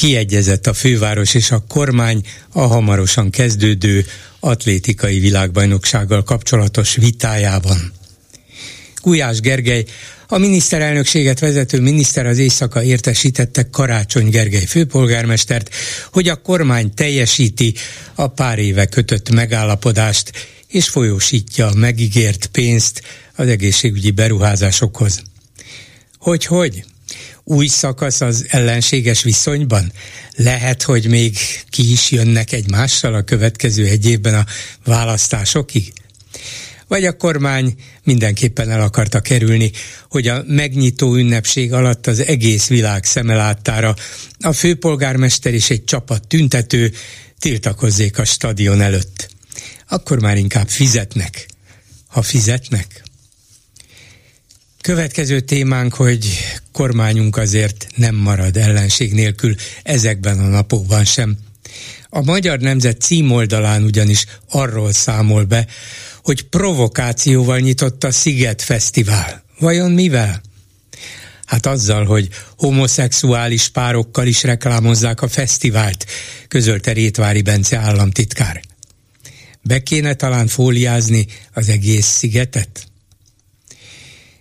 kiegyezett 0.00 0.66
a 0.66 0.74
főváros 0.74 1.34
és 1.34 1.50
a 1.50 1.64
kormány 1.68 2.22
a 2.52 2.60
hamarosan 2.60 3.30
kezdődő 3.30 4.06
atlétikai 4.40 5.18
világbajnoksággal 5.18 6.22
kapcsolatos 6.22 6.94
vitájában. 6.94 7.92
Gulyás 9.02 9.40
Gergely, 9.40 9.84
a 10.28 10.38
miniszterelnökséget 10.38 11.38
vezető 11.38 11.80
miniszter 11.80 12.26
az 12.26 12.38
éjszaka 12.38 12.82
értesítette 12.82 13.70
Karácsony 13.70 14.28
Gergely 14.28 14.64
főpolgármestert, 14.64 15.74
hogy 16.12 16.28
a 16.28 16.42
kormány 16.42 16.94
teljesíti 16.94 17.74
a 18.14 18.26
pár 18.26 18.58
éve 18.58 18.86
kötött 18.86 19.30
megállapodást, 19.30 20.32
és 20.68 20.88
folyósítja 20.88 21.66
a 21.66 21.74
megígért 21.74 22.46
pénzt 22.46 23.02
az 23.36 23.48
egészségügyi 23.48 24.10
beruházásokhoz. 24.10 25.22
Hogy 26.18 26.44
hogy? 26.44 26.84
Új 27.50 27.66
szakasz 27.66 28.20
az 28.20 28.46
ellenséges 28.48 29.22
viszonyban? 29.22 29.92
Lehet, 30.36 30.82
hogy 30.82 31.06
még 31.06 31.36
ki 31.70 31.92
is 31.92 32.10
jönnek 32.10 32.52
egymással 32.52 33.14
a 33.14 33.22
következő 33.22 33.86
egy 33.86 34.06
évben 34.06 34.34
a 34.34 34.46
választásokig? 34.84 35.92
Vagy 36.88 37.04
a 37.04 37.16
kormány 37.16 37.74
mindenképpen 38.04 38.70
el 38.70 38.80
akarta 38.80 39.20
kerülni, 39.20 39.70
hogy 40.08 40.28
a 40.28 40.42
megnyitó 40.46 41.14
ünnepség 41.14 41.72
alatt 41.72 42.06
az 42.06 42.24
egész 42.24 42.66
világ 42.66 43.04
szemelátára 43.04 43.94
a 44.40 44.52
főpolgármester 44.52 45.54
és 45.54 45.70
egy 45.70 45.84
csapat 45.84 46.26
tüntető 46.26 46.92
tiltakozzék 47.38 48.18
a 48.18 48.24
stadion 48.24 48.80
előtt 48.80 49.30
akkor 49.90 50.20
már 50.20 50.36
inkább 50.36 50.68
fizetnek, 50.68 51.48
ha 52.06 52.22
fizetnek. 52.22 53.02
Következő 54.80 55.40
témánk, 55.40 55.94
hogy 55.94 56.38
kormányunk 56.72 57.36
azért 57.36 57.86
nem 57.96 58.14
marad 58.14 58.56
ellenség 58.56 59.12
nélkül 59.12 59.54
ezekben 59.82 60.38
a 60.38 60.48
napokban 60.48 61.04
sem. 61.04 61.36
A 62.08 62.22
Magyar 62.22 62.58
Nemzet 62.58 63.00
címoldalán 63.00 63.82
ugyanis 63.82 64.26
arról 64.48 64.92
számol 64.92 65.44
be, 65.44 65.66
hogy 66.22 66.42
provokációval 66.42 67.58
nyitott 67.58 68.04
a 68.04 68.10
Sziget 68.10 68.62
Fesztivál. 68.62 69.44
Vajon 69.58 69.90
mivel? 69.90 70.40
Hát 71.44 71.66
azzal, 71.66 72.04
hogy 72.04 72.28
homoszexuális 72.56 73.68
párokkal 73.68 74.26
is 74.26 74.42
reklámozzák 74.42 75.22
a 75.22 75.28
fesztivált, 75.28 76.06
közölte 76.48 76.92
Rétvári 76.92 77.42
Bence 77.42 77.76
államtitkár. 77.76 78.60
Be 79.62 79.82
kéne 79.82 80.14
talán 80.14 80.46
fóliázni 80.46 81.26
az 81.52 81.68
egész 81.68 82.06
szigetet? 82.06 82.89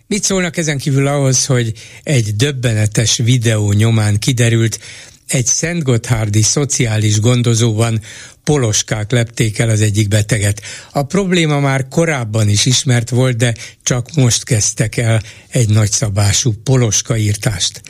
Mit 0.10 0.24
szólnak 0.24 0.58
ezen 0.58 0.78
kívül 0.78 1.08
ahhoz, 1.08 1.46
hogy 1.46 1.74
egy 2.04 2.36
döbbenetes 2.36 3.18
videó 3.18 3.72
nyomán 3.72 4.20
kiderült, 4.20 4.80
egy 5.28 5.46
Szentgotthárdi 5.46 6.42
szociális 6.42 7.20
gondozóban 7.20 8.02
poloskák 8.44 9.12
lepték 9.12 9.60
el 9.60 9.70
az 9.70 9.82
egyik 9.82 10.08
beteget. 10.08 10.62
A 10.92 11.04
probléma 11.04 11.60
már 11.60 11.88
korábban 11.88 12.50
is 12.50 12.66
ismert 12.66 13.10
volt, 13.10 13.38
de 13.38 13.56
csak 13.84 14.16
most 14.16 14.44
kezdtek 14.44 14.98
el 14.98 15.22
egy 15.50 15.70
nagyszabású 15.70 16.54
poloskaírtást. 16.64 17.82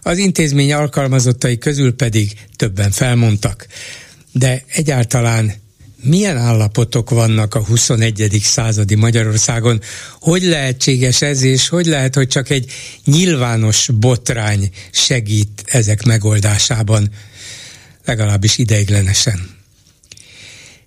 Az 0.00 0.18
intézmény 0.18 0.72
alkalmazottai 0.72 1.58
közül 1.58 1.94
pedig 1.94 2.32
többen 2.56 2.90
felmondtak. 2.90 3.66
De 4.32 4.64
egyáltalán 4.66 5.52
milyen 6.02 6.36
állapotok 6.36 7.10
vannak 7.10 7.54
a 7.54 7.64
21. 7.64 8.40
századi 8.42 8.94
Magyarországon? 8.94 9.80
Hogy 10.20 10.42
lehetséges 10.42 11.22
ez, 11.22 11.42
és 11.42 11.68
hogy 11.68 11.86
lehet, 11.86 12.14
hogy 12.14 12.28
csak 12.28 12.50
egy 12.50 12.72
nyilvános 13.04 13.88
botrány 13.94 14.70
segít 14.90 15.62
ezek 15.66 16.02
megoldásában, 16.02 17.10
legalábbis 18.04 18.58
ideiglenesen? 18.58 19.58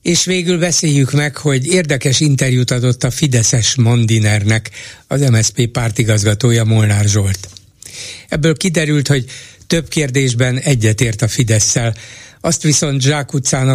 És 0.02 0.26
végül 0.26 0.60
beszéljük 0.60 1.12
meg, 1.12 1.38
hogy 1.38 1.68
érdekes 1.68 2.20
interjút 2.20 2.72
adott 2.72 3.04
a 3.04 3.12
Fideszes 3.12 3.76
Mandinernek 3.76 4.70
az 5.08 5.22
MSZP 5.22 5.68
pártigazgatója 5.68 6.64
Molnár 6.64 7.06
Zsolt. 7.06 7.50
Ebből 8.30 8.58
kiderült, 8.58 9.08
hogy 9.08 9.26
több 9.68 9.88
kérdésben 9.88 10.60
egyetért 10.60 11.22
a 11.22 11.28
Fideszsel, 11.28 11.96
azt 12.46 12.62
viszont 12.62 13.02
Zsák 13.02 13.30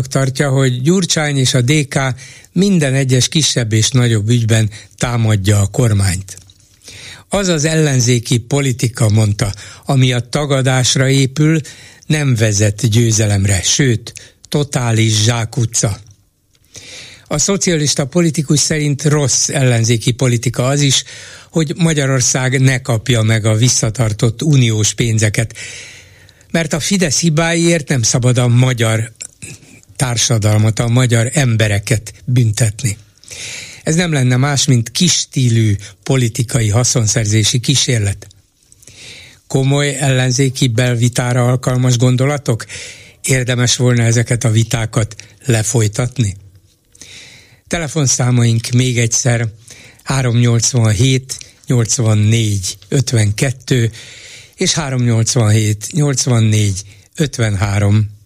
tartja, 0.09 0.51
hogy 0.51 0.83
Gyurcsány 0.83 1.39
és 1.39 1.55
a 1.55 1.61
DK 1.61 1.99
minden 2.53 2.95
egyes 2.95 3.29
kisebb 3.29 3.73
és 3.73 3.91
nagyobb 3.91 4.29
ügyben 4.29 4.71
támadja 4.97 5.61
a 5.61 5.67
kormányt. 5.67 6.39
Az 7.29 7.49
az 7.49 7.65
ellenzéki 7.65 8.39
politika, 8.39 9.09
mondta, 9.09 9.53
ami 9.85 10.13
a 10.13 10.21
tagadásra 10.21 11.09
épül, 11.09 11.61
nem 12.07 12.35
vezet 12.35 12.89
győzelemre, 12.89 13.63
sőt, 13.63 14.13
totális 14.49 15.23
zsákutca. 15.23 15.99
A 17.27 17.39
szocialista 17.39 18.07
politikus 18.07 18.61
szerint 18.61 19.05
rossz 19.05 19.49
ellenzéki 19.49 20.11
politika 20.11 20.67
az 20.67 20.81
is, 20.81 21.05
hogy 21.51 21.73
Magyarország 21.77 22.61
ne 22.61 22.81
kapja 22.81 23.23
meg 23.23 23.45
a 23.45 23.55
visszatartott 23.55 24.43
uniós 24.43 24.95
pénzeket, 24.95 25.55
mert 26.51 26.73
a 26.73 26.81
Fidesz 26.81 27.21
hibáiért 27.21 27.89
nem 27.89 28.03
szabad 28.03 28.39
a 28.39 28.49
magyar 28.49 29.13
társadalmat, 29.97 30.79
a 30.79 30.89
magyar 30.89 31.31
embereket 31.33 32.13
büntetni. 32.25 32.97
Ez 33.83 33.95
nem 33.95 34.13
lenne 34.13 34.37
más, 34.37 34.67
mint 34.67 34.91
kistílű 34.91 35.77
politikai 36.03 36.69
haszonszerzési 36.69 37.61
kísérlet. 37.61 38.27
Komoly 39.47 39.97
ellenzéki 39.97 40.69
belvitára 40.69 41.47
alkalmas 41.47 41.97
gondolatok? 41.97 42.65
Érdemes 43.23 43.77
volna 43.77 44.03
ezeket 44.03 44.45
a 44.45 44.51
vitákat 44.51 45.17
lefolytatni? 45.45 46.37
Telefonszámaink 47.67 48.69
még 48.69 48.99
egyszer 48.99 49.49
387 50.03 51.39
84 51.67 52.79
52 52.89 53.91
és 54.59 54.75
387 54.75 55.87
84 55.93 56.83
53. 57.19 58.17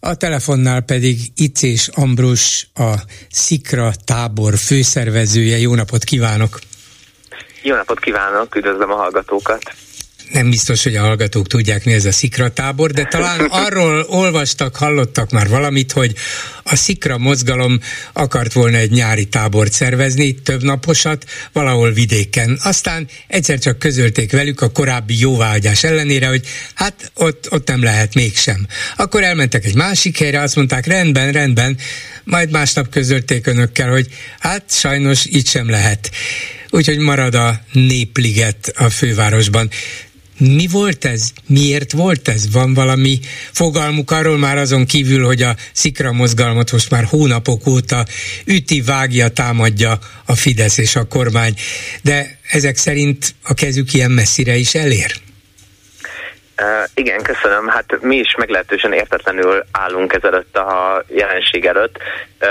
A 0.00 0.14
telefonnál 0.14 0.80
pedig 0.80 1.18
Icés 1.36 1.88
Ambrus, 1.88 2.68
a 2.74 2.94
Szikra 3.30 3.90
tábor 4.04 4.56
főszervezője. 4.56 5.58
Jó 5.58 5.74
napot 5.74 6.04
kívánok! 6.04 6.58
Jó 7.62 7.74
napot 7.74 8.00
kívánok, 8.00 8.54
üdvözlöm 8.54 8.90
a 8.90 8.96
hallgatókat! 8.96 9.85
Nem 10.32 10.50
biztos, 10.50 10.82
hogy 10.82 10.96
a 10.96 11.00
hallgatók 11.00 11.46
tudják, 11.46 11.84
mi 11.84 11.92
ez 11.92 12.04
a 12.04 12.12
szikratábor, 12.12 12.90
de 12.90 13.04
talán 13.04 13.40
arról 13.40 14.06
olvastak, 14.08 14.76
hallottak 14.76 15.30
már 15.30 15.48
valamit, 15.48 15.92
hogy 15.92 16.14
a 16.62 16.76
szikra 16.76 17.18
mozgalom 17.18 17.80
akart 18.12 18.52
volna 18.52 18.76
egy 18.76 18.90
nyári 18.90 19.24
tábort 19.24 19.72
szervezni, 19.72 20.34
több 20.34 20.62
naposat, 20.62 21.24
valahol 21.52 21.92
vidéken. 21.92 22.58
Aztán 22.62 23.08
egyszer 23.26 23.58
csak 23.58 23.78
közölték 23.78 24.32
velük 24.32 24.60
a 24.60 24.70
korábbi 24.70 25.18
jóváhagyás 25.18 25.84
ellenére, 25.84 26.26
hogy 26.26 26.46
hát 26.74 27.10
ott, 27.14 27.46
ott 27.50 27.68
nem 27.68 27.82
lehet 27.82 28.14
mégsem. 28.14 28.66
Akkor 28.96 29.22
elmentek 29.22 29.64
egy 29.64 29.74
másik 29.74 30.18
helyre, 30.18 30.40
azt 30.40 30.56
mondták, 30.56 30.86
rendben, 30.86 31.32
rendben, 31.32 31.78
majd 32.24 32.50
másnap 32.50 32.88
közölték 32.88 33.46
önökkel, 33.46 33.90
hogy 33.90 34.06
hát 34.38 34.64
sajnos 34.68 35.26
így 35.26 35.48
sem 35.48 35.70
lehet. 35.70 36.10
Úgyhogy 36.70 36.98
marad 36.98 37.34
a 37.34 37.60
népliget 37.72 38.72
a 38.76 38.90
fővárosban. 38.90 39.70
Mi 40.38 40.66
volt 40.66 41.04
ez? 41.04 41.32
Miért 41.46 41.92
volt 41.92 42.28
ez? 42.28 42.50
Van 42.50 42.74
valami 42.74 43.20
fogalmuk 43.52 44.10
arról 44.10 44.38
már 44.38 44.56
azon 44.56 44.86
kívül, 44.86 45.24
hogy 45.24 45.42
a 45.42 45.56
szikra 45.72 46.12
mozgalmat 46.12 46.72
most 46.72 46.90
már 46.90 47.04
hónapok 47.04 47.66
óta 47.66 48.06
üti, 48.44 48.80
vágja, 48.80 49.28
támadja 49.28 49.98
a 50.24 50.34
Fidesz 50.34 50.78
és 50.78 50.96
a 50.96 51.06
kormány, 51.06 51.54
de 52.02 52.38
ezek 52.50 52.76
szerint 52.76 53.34
a 53.42 53.54
kezük 53.54 53.92
ilyen 53.92 54.10
messzire 54.10 54.56
is 54.56 54.74
elér? 54.74 55.25
Igen, 56.94 57.22
köszönöm. 57.22 57.68
Hát 57.68 58.00
mi 58.00 58.16
is 58.16 58.34
meglehetősen 58.36 58.92
értetlenül 58.92 59.64
állunk 59.72 60.12
ezelőtt 60.12 60.56
a 60.56 61.02
jelenség 61.08 61.66
előtt, 61.66 61.98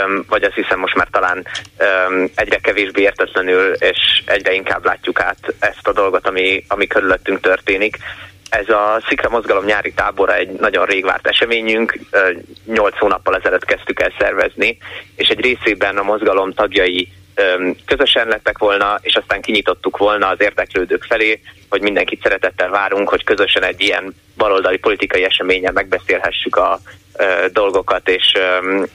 um, 0.06 0.26
vagy 0.30 0.44
azt 0.44 0.56
hiszem 0.56 0.80
most 0.80 0.96
már 0.96 1.08
talán 1.12 1.46
um, 1.80 2.30
egyre 2.36 2.58
kevésbé 2.58 3.02
értetlenül, 3.02 3.74
és 3.74 4.24
egyre 4.26 4.54
inkább 4.54 4.86
látjuk 4.86 5.20
át 5.20 5.54
ezt 5.60 5.88
a 5.88 5.94
dolgot, 5.94 6.28
ami, 6.28 6.64
ami 6.68 6.88
körülöttünk 6.88 7.40
történik. 7.40 7.98
Ez 8.50 8.70
a 8.70 9.02
Szikra 9.08 9.30
Mozgalom 9.30 9.66
nyári 9.66 9.94
tábora 9.94 10.36
egy 10.36 10.50
nagyon 10.50 10.86
rég 10.86 11.06
várt 11.06 11.28
eseményünk, 11.28 12.00
nyolc 12.66 12.98
hónappal 12.98 13.36
ezelőtt 13.36 13.66
kezdtük 13.66 14.00
el 14.00 14.14
szervezni, 14.20 14.78
és 15.16 15.28
egy 15.28 15.40
részében 15.40 15.98
a 15.98 16.04
mozgalom 16.04 16.54
tagjai 16.54 17.10
közösen 17.86 18.28
lettek 18.28 18.58
volna, 18.58 19.00
és 19.02 19.16
aztán 19.16 19.42
kinyitottuk 19.42 19.98
volna 19.98 20.28
az 20.28 20.42
érdeklődők 20.42 21.04
felé, 21.04 21.42
hogy 21.70 21.82
mindenkit 21.82 22.22
szeretettel 22.22 22.70
várunk, 22.70 23.10
hogy 23.10 23.24
közösen 23.24 23.64
egy 23.64 23.82
ilyen 23.82 24.16
baloldali 24.38 24.78
politikai 24.78 25.24
eseményen 25.24 25.74
megbeszélhessük 25.74 26.56
a 26.56 26.80
dolgokat, 27.52 28.10
és, 28.10 28.34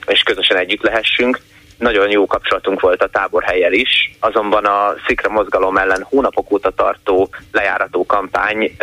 és 0.05 0.21
közösen 0.21 0.57
együtt 0.57 0.81
lehessünk. 0.81 1.39
Nagyon 1.77 2.09
jó 2.09 2.25
kapcsolatunk 2.25 2.79
volt 2.79 3.01
a 3.01 3.09
táborhelyel 3.09 3.73
is, 3.73 4.15
azonban 4.19 4.65
a 4.65 4.93
Szikra 5.07 5.29
mozgalom 5.29 5.77
ellen 5.77 6.03
hónapok 6.09 6.51
óta 6.51 6.69
tartó 6.69 7.29
lejárató 7.51 8.05
kampány 8.05 8.75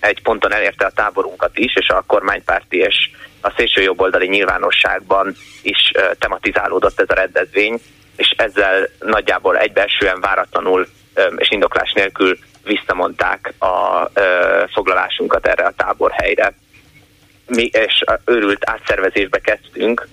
egy 0.00 0.22
ponton 0.22 0.52
elérte 0.52 0.84
a 0.86 0.90
táborunkat 0.94 1.58
is, 1.58 1.76
és 1.76 1.88
a 1.88 2.04
kormánypárti 2.06 2.76
és 2.76 3.10
a 3.40 3.52
szélső 3.56 3.82
jobboldali 3.82 4.26
nyilvánosságban 4.26 5.36
is 5.62 5.92
tematizálódott 6.18 7.00
ez 7.00 7.10
a 7.10 7.14
rendezvény, 7.14 7.80
és 8.16 8.34
ezzel 8.36 8.88
nagyjából 9.00 9.58
egybeesően 9.58 10.20
váratlanul 10.20 10.86
és 11.36 11.50
indoklás 11.50 11.92
nélkül 11.92 12.38
visszamondták 12.64 13.52
a 13.58 14.10
foglalásunkat 14.72 15.46
erre 15.46 15.64
a 15.64 15.72
táborhelyre. 15.76 16.54
Mi 17.46 17.64
és 17.72 18.04
őrült 18.24 18.70
átszervezésbe 18.70 19.38
kezdtünk, 19.38 20.08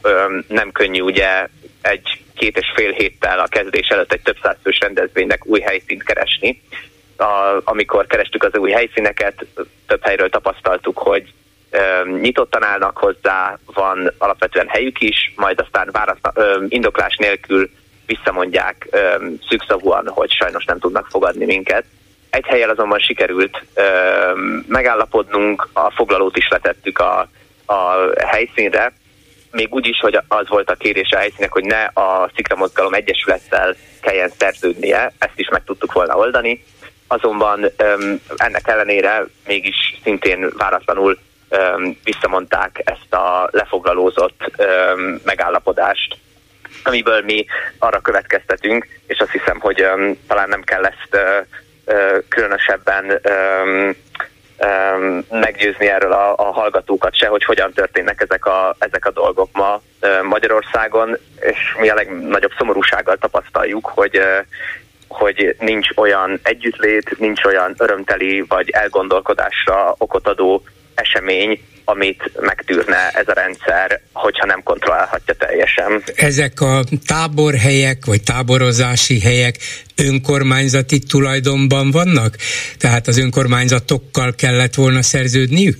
nem 0.48 0.72
könnyű 0.72 1.02
ugye 1.02 1.48
egy 1.82 2.22
két 2.36 2.58
és 2.58 2.72
fél 2.76 2.92
héttel 2.92 3.40
a 3.40 3.48
kezdés 3.48 3.88
előtt 3.88 4.14
egy 4.14 4.22
több 4.22 4.38
százfős 4.42 4.80
rendezvénynek 4.80 5.46
új 5.46 5.60
helyszínt 5.60 6.04
keresni. 6.04 6.62
A, 7.18 7.62
amikor 7.64 8.08
kerestük 8.08 8.44
az 8.44 8.58
új 8.58 8.72
helyszíneket, 8.72 9.46
több 9.88 10.04
helyről 10.04 10.30
tapasztaltuk, 10.30 10.98
hogy 10.98 11.34
nyitottan 12.22 12.64
állnak 12.64 12.98
hozzá, 12.98 13.58
van 13.66 14.14
alapvetően 14.18 14.68
helyük 14.68 15.02
is, 15.02 15.34
majd 15.36 15.60
aztán 15.60 15.90
válaszna, 15.92 16.34
indoklás 16.68 17.16
nélkül 17.16 17.70
visszamondják 18.16 18.98
szűkszavúan, 19.50 20.08
hogy 20.08 20.32
sajnos 20.32 20.66
nem 20.66 20.80
tudnak 20.80 21.08
fogadni 21.10 21.46
minket. 21.46 21.84
Egy 22.30 22.46
helyen 22.46 22.70
azonban 22.70 23.00
sikerült 23.00 23.64
megállapodnunk, 24.68 25.68
a 25.74 25.92
foglalót 25.92 26.38
is 26.38 26.48
letettük 26.50 27.00
a, 27.00 27.28
a 27.66 27.96
helyszínre, 28.26 28.94
még 29.52 29.74
úgy 29.74 29.88
is, 29.88 30.00
hogy 30.00 30.20
az 30.28 30.48
volt 30.48 30.70
a 30.70 30.76
kérés 30.76 31.12
a 31.12 31.18
helyszínek, 31.18 31.52
hogy 31.52 31.64
ne 31.64 31.84
a 31.84 32.30
Szikra 32.36 32.56
Mozgalom 32.56 32.94
Egyesülettel 32.94 33.76
kelljen 34.02 34.32
szerződnie, 34.38 35.12
ezt 35.18 35.40
is 35.40 35.50
meg 35.50 35.64
tudtuk 35.64 35.94
volna 35.94 36.18
oldani. 36.18 36.64
Azonban 37.08 37.72
ennek 38.36 38.68
ellenére 38.68 39.26
mégis 39.48 39.76
szintén 40.04 40.50
váratlanul 40.58 41.18
visszamondták 42.04 42.82
ezt 42.84 43.14
a 43.14 43.50
lefoglalózott 43.52 44.52
megállapodást 45.24 46.18
amiből 46.84 47.22
mi 47.22 47.46
arra 47.80 48.00
következtetünk, 48.00 48.88
és 49.08 49.20
azt 49.20 49.32
hiszem, 49.32 49.60
hogy 49.60 49.82
um, 49.82 50.18
talán 50.28 50.50
nem 50.50 50.62
kell 50.62 50.86
ezt 50.86 51.10
uh, 51.12 51.46
uh, 51.86 52.24
különösebben 52.28 53.06
um, 53.06 53.96
um, 54.58 55.26
meggyőzni 55.30 55.88
erről 55.88 56.12
a, 56.12 56.36
a 56.38 56.52
hallgatókat 56.52 57.16
se, 57.16 57.28
hogy 57.28 57.44
hogyan 57.44 57.74
történnek 57.74 58.22
ezek 58.22 58.46
a, 58.46 58.76
ezek 58.80 59.06
a 59.06 59.12
dolgok 59.12 59.50
ma 59.52 59.82
uh, 60.02 60.22
Magyarországon, 60.24 61.18
és 61.40 61.76
mi 61.80 61.90
a 61.90 61.96
legnagyobb 61.96 62.52
szomorúsággal 62.58 63.18
tapasztaljuk, 63.18 63.86
hogy 63.86 64.18
uh, 64.18 64.46
hogy 65.12 65.56
nincs 65.60 65.88
olyan 65.96 66.40
együttlét, 66.44 67.20
nincs 67.20 67.44
olyan 67.44 67.74
örömteli 67.78 68.46
vagy 68.48 68.70
elgondolkodásra 68.70 69.96
okot 69.98 70.28
adó 70.28 70.64
esemény, 71.02 71.60
amit 71.86 72.32
megtűrne 72.40 73.10
ez 73.10 73.28
a 73.28 73.34
rendszer, 73.34 74.02
hogyha 74.14 74.46
nem 74.46 74.64
kontrollálhatja 74.64 75.34
teljesen. 75.34 76.04
Ezek 76.16 76.62
a 76.62 76.84
táborhelyek, 77.06 78.06
vagy 78.06 78.24
táborozási 78.24 79.20
helyek 79.20 79.56
önkormányzati 79.96 81.00
tulajdonban 81.00 81.92
vannak? 81.92 82.36
Tehát 82.78 83.08
az 83.08 83.18
önkormányzatokkal 83.18 84.34
kellett 84.36 84.76
volna 84.76 85.02
szerződniük? 85.02 85.78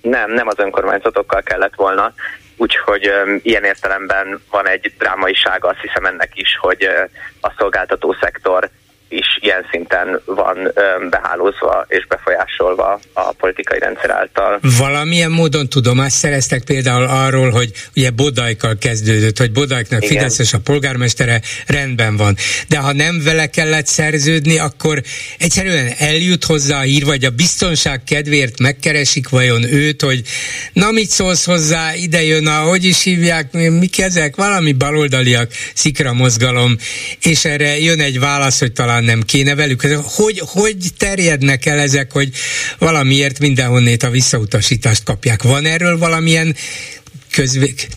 Nem, 0.00 0.32
nem 0.32 0.46
az 0.48 0.58
önkormányzatokkal 0.58 1.42
kellett 1.42 1.74
volna. 1.74 2.12
Úgyhogy 2.56 3.08
um, 3.08 3.40
ilyen 3.42 3.64
értelemben 3.64 4.40
van 4.50 4.68
egy 4.68 4.92
drámaisága, 4.98 5.68
azt 5.68 5.80
hiszem 5.80 6.04
ennek 6.04 6.30
is, 6.34 6.56
hogy 6.60 6.86
uh, 6.86 7.10
a 7.40 7.54
szolgáltató 7.58 8.16
szektor 8.20 8.70
is 9.08 9.38
ilyen 9.40 9.66
szinten 9.70 10.20
van 10.24 10.72
behálózva 11.10 11.84
és 11.88 12.06
befolyásolva 12.06 13.00
a 13.12 13.32
politikai 13.32 13.78
rendszer 13.78 14.10
által. 14.10 14.60
Valamilyen 14.78 15.30
módon 15.30 15.68
tudomást 15.68 16.16
szereztek 16.16 16.64
például 16.64 17.04
arról, 17.04 17.50
hogy 17.50 17.72
ugye 17.96 18.10
Bodajkal 18.10 18.76
kezdődött, 18.80 19.38
hogy 19.38 19.52
Bodajknak 19.52 20.02
Igen. 20.02 20.16
Fideszes 20.16 20.52
a 20.52 20.58
polgármestere, 20.58 21.40
rendben 21.66 22.16
van. 22.16 22.36
De 22.68 22.78
ha 22.78 22.92
nem 22.92 23.20
vele 23.24 23.46
kellett 23.46 23.86
szerződni, 23.86 24.58
akkor 24.58 25.02
egyszerűen 25.38 25.92
eljut 25.98 26.44
hozzá 26.44 26.78
a 26.78 26.82
hír, 26.82 27.04
vagy 27.04 27.24
a 27.24 27.30
biztonság 27.30 28.04
kedvéért 28.04 28.60
megkeresik 28.60 29.28
vajon 29.28 29.62
őt, 29.72 30.02
hogy 30.02 30.22
na 30.72 30.90
mit 30.90 31.08
szólsz 31.08 31.44
hozzá, 31.44 31.94
ide 31.94 32.22
jön 32.22 32.46
a, 32.46 32.60
hogy 32.60 32.84
is 32.84 33.02
hívják, 33.02 33.52
mik 33.52 33.98
ezek, 33.98 34.36
valami 34.36 34.72
baloldaliak, 34.72 35.50
szikra 35.74 36.12
mozgalom, 36.12 36.76
és 37.20 37.44
erre 37.44 37.78
jön 37.78 38.00
egy 38.00 38.20
válasz, 38.20 38.58
hogy 38.58 38.72
talán 38.72 38.95
talán 38.96 39.16
nem 39.16 39.22
kéne 39.22 39.54
velük. 39.54 39.80
Hogy, 40.04 40.42
hogy 40.44 40.76
terjednek 40.96 41.66
el 41.66 41.78
ezek, 41.78 42.12
hogy 42.12 42.30
valamiért 42.78 43.38
mindenhonnét 43.38 44.02
a 44.02 44.10
visszautasítást 44.10 45.02
kapják? 45.02 45.42
Van 45.42 45.64
erről 45.64 45.98
valamilyen 45.98 46.56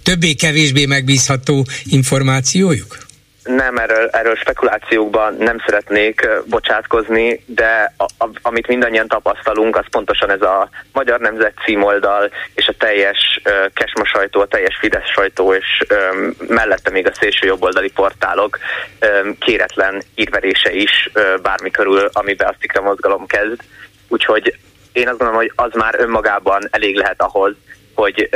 többé-kevésbé 0.03 0.85
megbízható 0.85 1.67
információjuk? 1.83 3.07
Nem, 3.55 3.77
erről, 3.77 4.07
erről 4.07 4.35
spekulációkban 4.35 5.35
nem 5.37 5.57
szeretnék 5.65 6.27
bocsátkozni, 6.45 7.43
de 7.45 7.93
a, 7.97 8.03
a, 8.03 8.29
amit 8.41 8.67
mindannyian 8.67 9.07
tapasztalunk, 9.07 9.75
az 9.75 9.85
pontosan 9.91 10.29
ez 10.29 10.41
a 10.41 10.69
Magyar 10.93 11.19
Nemzet 11.19 11.53
címoldal 11.65 12.29
és 12.53 12.67
a 12.67 12.73
teljes 12.77 13.41
uh, 13.45 13.73
Kesma 13.73 14.05
sajtó, 14.05 14.41
a 14.41 14.47
teljes 14.47 14.77
Fidesz 14.79 15.09
sajtó, 15.13 15.53
és 15.53 15.83
um, 16.13 16.33
mellette 16.47 16.91
még 16.91 17.07
a 17.07 17.13
szélső 17.19 17.47
jobboldali 17.47 17.91
portálok 17.91 18.57
um, 19.01 19.37
kéretlen 19.37 20.01
írverése 20.15 20.71
is 20.71 21.09
uh, 21.13 21.41
bármi 21.41 21.71
körül, 21.71 22.09
amiben 22.13 22.47
a 22.47 22.55
Szikra 22.59 22.81
mozgalom 22.81 23.25
kezd. 23.25 23.61
Úgyhogy 24.07 24.57
én 24.91 25.07
azt 25.07 25.17
gondolom, 25.17 25.41
hogy 25.41 25.51
az 25.55 25.71
már 25.73 25.95
önmagában 25.97 26.67
elég 26.71 26.95
lehet 26.95 27.21
ahhoz, 27.21 27.53
hogy 27.99 28.29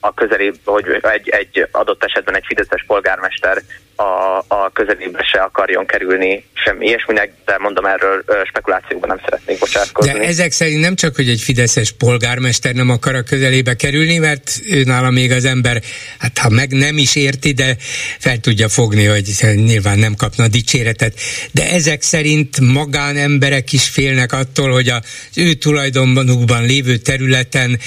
a 0.00 0.14
közeli, 0.14 0.52
hogy 0.64 0.84
egy, 1.02 1.28
egy 1.28 1.68
adott 1.70 2.04
esetben 2.04 2.36
egy 2.36 2.44
fideszes 2.46 2.84
polgármester 2.86 3.62
a, 3.96 4.44
a 4.48 4.70
közelébe 4.72 5.22
se 5.32 5.40
akarjon 5.40 5.86
kerülni 5.86 6.44
semmi 6.54 6.86
ilyesminek, 6.86 7.32
de 7.44 7.58
mondom 7.58 7.84
erről 7.84 8.24
spekulációkban 8.44 9.08
nem 9.08 9.20
szeretnék 9.24 9.58
bocsátkozni. 9.58 10.12
De 10.12 10.18
ezek 10.18 10.52
szerint 10.52 10.80
nem 10.80 10.94
csak, 10.94 11.14
hogy 11.14 11.28
egy 11.28 11.40
fideszes 11.40 11.92
polgármester 11.92 12.74
nem 12.74 12.90
akar 12.90 13.14
a 13.14 13.22
közelébe 13.22 13.74
kerülni, 13.74 14.18
mert 14.18 14.60
ő 14.70 14.82
nála 14.84 15.10
még 15.10 15.32
az 15.32 15.44
ember, 15.44 15.82
hát 16.18 16.38
ha 16.38 16.48
meg 16.48 16.72
nem 16.72 16.96
is 16.98 17.16
érti, 17.16 17.52
de 17.52 17.76
fel 18.18 18.38
tudja 18.38 18.68
fogni, 18.68 19.04
hogy 19.04 19.24
nyilván 19.54 19.98
nem 19.98 20.14
kapna 20.14 20.48
dicséretet. 20.48 21.14
De 21.52 21.70
ezek 21.70 22.02
szerint 22.02 22.60
magánemberek 22.60 23.72
is 23.72 23.88
félnek 23.88 24.32
attól, 24.32 24.70
hogy 24.70 24.88
az 24.88 25.02
ő 25.36 25.52
tulajdonbanukban 25.52 26.64
lévő 26.64 26.96
területen 26.96 27.78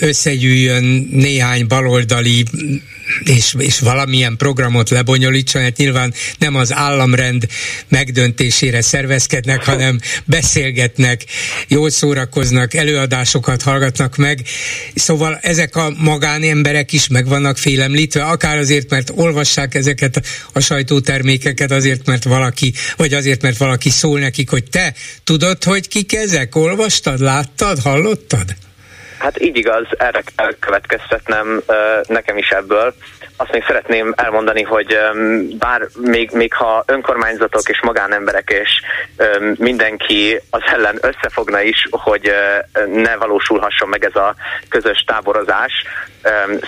összegyűjjön 0.00 1.08
néhány 1.10 1.66
baloldali 1.66 2.44
és, 3.24 3.54
és 3.58 3.78
valamilyen 3.78 4.36
programot 4.36 4.90
lebonyolítson, 4.90 5.62
hát 5.62 5.76
nyilván 5.76 6.14
nem 6.38 6.54
az 6.54 6.72
államrend 6.72 7.46
megdöntésére 7.88 8.80
szervezkednek, 8.80 9.64
hanem 9.64 10.00
beszélgetnek, 10.24 11.24
jól 11.68 11.90
szórakoznak, 11.90 12.74
előadásokat 12.74 13.62
hallgatnak 13.62 14.16
meg, 14.16 14.42
szóval 14.94 15.38
ezek 15.42 15.76
a 15.76 15.92
magánemberek 15.98 16.92
is 16.92 17.08
meg 17.08 17.26
vannak 17.26 17.58
félemlítve, 17.58 18.22
akár 18.22 18.58
azért, 18.58 18.90
mert 18.90 19.12
olvassák 19.14 19.74
ezeket 19.74 20.26
a 20.52 20.60
sajtótermékeket, 20.60 21.70
azért, 21.70 22.06
mert 22.06 22.24
valaki, 22.24 22.72
vagy 22.96 23.14
azért, 23.14 23.42
mert 23.42 23.56
valaki 23.56 23.90
szól 23.90 24.20
nekik, 24.20 24.50
hogy 24.50 24.64
te 24.64 24.94
tudod, 25.24 25.64
hogy 25.64 25.88
kik 25.88 26.14
ezek? 26.14 26.56
Olvastad, 26.56 27.20
láttad, 27.20 27.78
hallottad? 27.78 28.54
Hát 29.20 29.40
így 29.40 29.56
igaz, 29.56 29.86
erre 29.98 30.22
kell 30.36 30.52
következtetnem 30.58 31.62
nekem 32.06 32.38
is 32.38 32.50
ebből. 32.50 32.94
Azt 33.40 33.52
még 33.52 33.64
szeretném 33.66 34.12
elmondani, 34.16 34.62
hogy 34.62 34.98
bár 35.58 35.86
még, 36.00 36.30
még 36.32 36.54
ha 36.54 36.82
önkormányzatok 36.86 37.68
és 37.68 37.80
magánemberek 37.82 38.50
és 38.50 38.82
mindenki 39.56 40.40
az 40.50 40.60
ellen 40.64 40.98
összefogna 41.00 41.60
is, 41.60 41.86
hogy 41.90 42.32
ne 42.92 43.16
valósulhasson 43.16 43.88
meg 43.88 44.04
ez 44.04 44.16
a 44.16 44.34
közös 44.68 45.04
táborozás, 45.06 45.72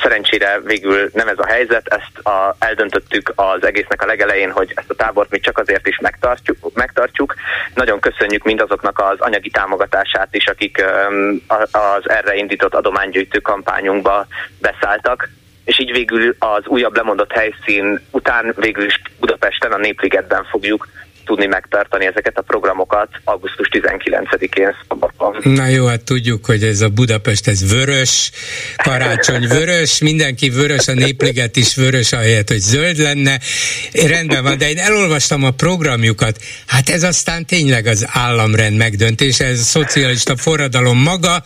szerencsére 0.03 0.61
végül 0.65 1.11
nem 1.13 1.29
ez 1.29 1.39
a 1.39 1.47
helyzet, 1.47 1.87
ezt 1.89 2.27
a, 2.27 2.57
eldöntöttük 2.59 3.33
az 3.35 3.65
egésznek 3.65 4.03
a 4.03 4.07
legelején, 4.07 4.51
hogy 4.51 4.73
ezt 4.75 4.91
a 4.91 4.95
tábort 4.95 5.31
mi 5.31 5.41
csak 5.41 5.59
azért 5.59 5.87
is 5.87 5.99
megtartjuk. 5.99 6.75
megtartjuk. 6.75 7.35
Nagyon 7.75 8.01
köszönjük 8.01 8.45
mindazoknak 8.45 8.99
az 8.99 9.21
anyagi 9.21 9.51
támogatását 9.51 10.29
is, 10.31 10.47
akik 10.47 10.85
az 11.71 12.09
erre 12.09 12.35
indított 12.35 12.75
adománygyűjtő 12.75 13.39
kampányunkba 13.39 14.27
beszálltak 14.61 15.29
és 15.65 15.79
így 15.79 15.93
végül 15.93 16.37
az 16.39 16.67
újabb 16.67 16.97
lemondott 16.97 17.33
helyszín 17.33 18.01
után 18.11 18.55
végül 18.57 18.85
is 18.85 19.01
Budapesten, 19.21 19.73
a 19.73 19.79
Népligetben 19.79 20.45
fogjuk 20.45 20.89
tudni 21.25 21.47
megtartani 21.47 22.07
ezeket 22.07 22.39
a 22.39 22.43
programokat 22.43 23.09
augusztus 23.25 23.69
19-én 23.73 24.75
szombaton. 24.89 25.37
Na 25.43 25.67
jó, 25.67 25.87
hát 25.87 26.05
tudjuk, 26.05 26.47
hogy 26.47 26.63
ez 26.63 26.81
a 26.81 26.89
Budapest, 26.89 27.49
ez 27.49 27.73
vörös, 27.73 28.31
karácsony 28.77 29.47
vörös, 29.49 30.01
mindenki 30.01 30.51
vörös, 30.51 30.89
a 30.89 30.93
népliget 30.93 31.57
is 31.57 31.77
vörös, 31.77 32.13
ahelyett, 32.13 32.49
hogy 32.49 32.59
zöld 32.59 32.99
lenne. 32.99 33.41
Rendben 33.93 34.43
van, 34.43 34.59
de 34.59 34.69
én 34.69 34.79
elolvastam 34.79 35.45
a 35.45 35.51
programjukat. 35.51 36.39
Hát 36.67 36.89
ez 36.89 37.03
aztán 37.03 37.47
tényleg 37.47 37.87
az 37.87 38.07
államrend 38.13 38.77
megdöntése, 38.77 39.45
ez 39.45 39.59
a 39.59 39.63
szocialista 39.63 40.37
forradalom 40.37 40.99
maga, 40.99 41.45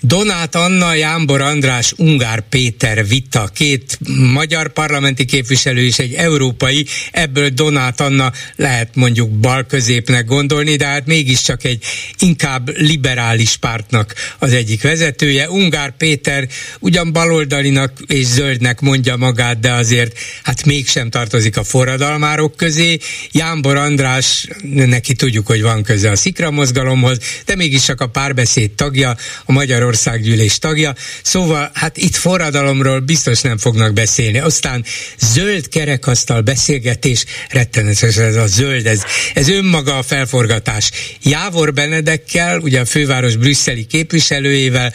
Donát 0.00 0.54
Anna, 0.54 0.94
Jámbor 0.94 1.40
András, 1.40 1.92
Ungár 1.96 2.48
Péter 2.48 3.06
vita, 3.06 3.50
két 3.54 3.98
magyar 4.32 4.72
parlamenti 4.72 5.24
képviselő 5.24 5.84
és 5.84 5.98
egy 5.98 6.14
európai, 6.14 6.86
ebből 7.12 7.48
Donát 7.48 8.00
Anna 8.00 8.32
lehet 8.56 8.94
mondjuk 8.94 9.30
bal 9.30 9.66
középnek 9.66 10.24
gondolni, 10.24 10.76
de 10.76 10.86
hát 10.86 11.06
mégiscsak 11.06 11.64
egy 11.64 11.84
inkább 12.18 12.70
liberális 12.76 13.56
pártnak 13.56 14.14
az 14.38 14.52
egyik 14.52 14.82
vezetője. 14.82 15.50
Ungár 15.50 15.96
Péter 15.96 16.48
ugyan 16.78 17.12
baloldalinak 17.12 17.92
és 18.06 18.24
zöldnek 18.24 18.80
mondja 18.80 19.16
magát, 19.16 19.60
de 19.60 19.72
azért 19.72 20.18
hát 20.42 20.64
mégsem 20.64 21.10
tartozik 21.10 21.56
a 21.56 21.64
forradalmárok 21.64 22.56
közé. 22.56 22.98
Jámbor 23.32 23.76
András, 23.76 24.48
neki 24.72 25.14
tudjuk, 25.14 25.46
hogy 25.46 25.62
van 25.62 25.82
köze 25.82 26.10
a 26.10 26.16
szikra 26.16 26.50
mozgalomhoz, 26.50 27.18
de 27.44 27.54
mégiscsak 27.54 28.00
a 28.00 28.06
párbeszéd 28.06 28.70
tagja, 28.70 29.16
a 29.44 29.52
magyar 29.52 29.86
országgyűlés 29.88 30.58
tagja, 30.58 30.94
szóval 31.22 31.70
hát 31.74 31.96
itt 31.96 32.14
forradalomról 32.14 33.00
biztos 33.00 33.40
nem 33.40 33.58
fognak 33.58 33.92
beszélni. 33.92 34.38
Aztán 34.38 34.84
zöld 35.18 35.68
kerekasztal 35.68 36.40
beszélgetés, 36.40 37.24
rettenetes 37.48 38.16
ez 38.16 38.36
a 38.36 38.46
zöld, 38.46 38.86
ez, 38.86 39.02
ez 39.34 39.48
önmaga 39.48 39.98
a 39.98 40.02
felforgatás. 40.02 40.90
Jávor 41.22 41.72
Benedekkel, 41.72 42.58
ugye 42.58 42.80
a 42.80 42.84
főváros 42.84 43.36
brüsszeli 43.36 43.84
képviselőjével, 43.84 44.92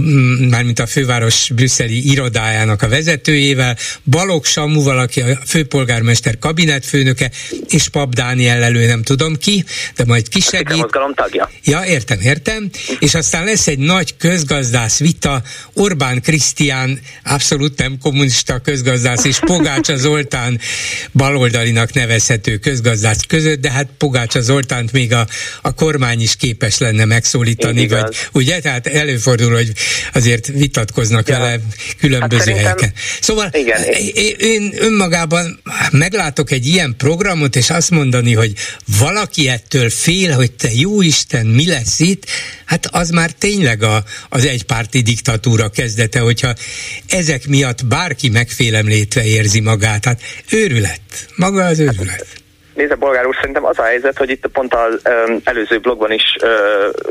mm, 0.00 0.48
mármint 0.48 0.78
a 0.78 0.86
főváros 0.86 1.50
brüsszeli 1.54 2.10
irodájának 2.10 2.82
a 2.82 2.88
vezetőjével, 2.88 3.76
Balog 4.04 4.44
Samuval, 4.44 4.98
aki 4.98 5.20
a 5.20 5.38
főpolgármester 5.46 6.38
kabinetfőnöke, 6.38 7.30
és 7.68 7.88
Pap 7.88 8.14
Dániel 8.14 8.62
elő 8.62 8.86
nem 8.86 9.02
tudom 9.02 9.36
ki, 9.36 9.64
de 9.96 10.04
majd 10.04 10.28
kisegít. 10.28 10.72
A 10.72 10.76
mozgalom 10.76 11.14
tagja. 11.14 11.50
Ja, 11.64 11.84
értem, 11.84 12.20
értem. 12.20 12.70
És 12.98 13.14
aztán 13.14 13.44
lesz 13.44 13.66
egy 13.66 13.78
nagy 13.78 14.16
köz 14.16 14.31
közgazdász 14.32 14.98
vita, 14.98 15.42
Orbán 15.74 16.20
Krisztián 16.22 17.00
abszolút 17.24 17.78
nem 17.78 17.98
kommunista 17.98 18.58
közgazdász, 18.58 19.24
és 19.24 19.38
Pogácsa 19.38 19.96
Zoltán 19.96 20.60
baloldalinak 21.12 21.92
nevezhető 21.92 22.56
közgazdász 22.56 23.20
között, 23.28 23.60
de 23.60 23.70
hát 23.70 23.88
Pogácsa 23.98 24.40
Zoltánt 24.40 24.92
még 24.92 25.12
a, 25.12 25.26
a 25.62 25.74
kormány 25.74 26.20
is 26.20 26.36
képes 26.36 26.78
lenne 26.78 27.04
megszólítani, 27.04 27.88
vagy 27.88 28.16
ugye? 28.32 28.60
Tehát 28.60 28.86
előfordul, 28.86 29.54
hogy 29.54 29.72
azért 30.12 30.46
vitatkoznak 30.46 31.28
ja. 31.28 31.38
vele 31.38 31.60
különböző 31.98 32.50
hát 32.50 32.60
helyeken. 32.60 32.92
Szóval 33.20 33.50
igen. 33.52 33.82
én 34.38 34.72
önmagában 34.76 35.62
meglátok 35.90 36.50
egy 36.50 36.66
ilyen 36.66 36.94
programot, 36.98 37.56
és 37.56 37.70
azt 37.70 37.90
mondani, 37.90 38.34
hogy 38.34 38.52
valaki 38.98 39.48
ettől 39.48 39.90
fél, 39.90 40.32
hogy 40.32 40.52
te 40.52 40.68
jó 40.72 41.02
Isten, 41.02 41.46
mi 41.46 41.66
lesz 41.66 42.00
itt, 42.00 42.26
hát 42.64 42.86
az 42.86 43.10
már 43.10 43.30
tényleg 43.30 43.82
a, 43.82 44.04
az 44.28 44.44
egypárti 44.44 45.00
diktatúra 45.00 45.68
kezdete, 45.68 46.20
hogyha 46.20 46.54
ezek 47.06 47.46
miatt 47.46 47.86
bárki 47.86 48.28
megfélemlétve 48.28 49.24
érzi 49.24 49.60
magát. 49.60 50.04
Hát 50.04 50.20
őrület. 50.50 51.00
Maga 51.36 51.64
az 51.64 51.78
őrület. 51.78 52.41
Nézze, 52.74 52.94
bolgár 52.94 53.26
úr, 53.26 53.34
szerintem 53.34 53.64
az 53.64 53.78
a 53.78 53.82
helyzet, 53.82 54.18
hogy 54.18 54.30
itt 54.30 54.46
pont 54.46 54.74
az 54.74 55.00
um, 55.04 55.40
előző 55.44 55.78
blogban 55.78 56.12
is 56.12 56.36
uh, 56.42 56.48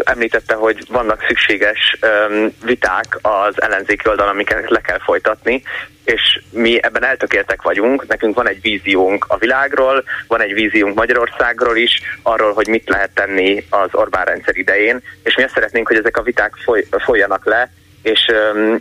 említette, 0.04 0.54
hogy 0.54 0.84
vannak 0.90 1.26
szükséges 1.28 1.98
um, 2.02 2.56
viták 2.66 3.18
az 3.22 3.62
ellenzéki 3.62 4.10
oldalon, 4.10 4.34
amiket 4.34 4.70
le 4.70 4.82
kell 4.82 5.00
folytatni, 5.00 5.64
és 6.06 6.42
mi 6.52 6.84
ebben 6.84 7.06
eltökéltek 7.06 7.62
vagyunk, 7.62 8.08
nekünk 8.08 8.36
van 8.36 8.48
egy 8.48 8.62
víziónk 8.62 9.26
a 9.28 9.38
világról, 9.38 10.04
van 10.28 10.42
egy 10.42 10.54
víziónk 10.54 10.96
Magyarországról 10.96 11.78
is, 11.78 12.02
arról, 12.22 12.54
hogy 12.54 12.68
mit 12.68 12.90
lehet 12.90 13.12
tenni 13.14 13.66
az 13.70 13.90
Orbán 13.92 14.26
rendszer 14.26 14.58
idején, 14.58 15.02
és 15.24 15.36
mi 15.36 15.44
azt 15.44 15.54
szeretnénk, 15.54 15.88
hogy 15.88 15.98
ezek 15.98 16.18
a 16.18 16.22
viták 16.22 16.56
foly, 16.64 16.86
folyjanak 17.04 17.46
le, 17.46 17.72
és, 18.02 18.32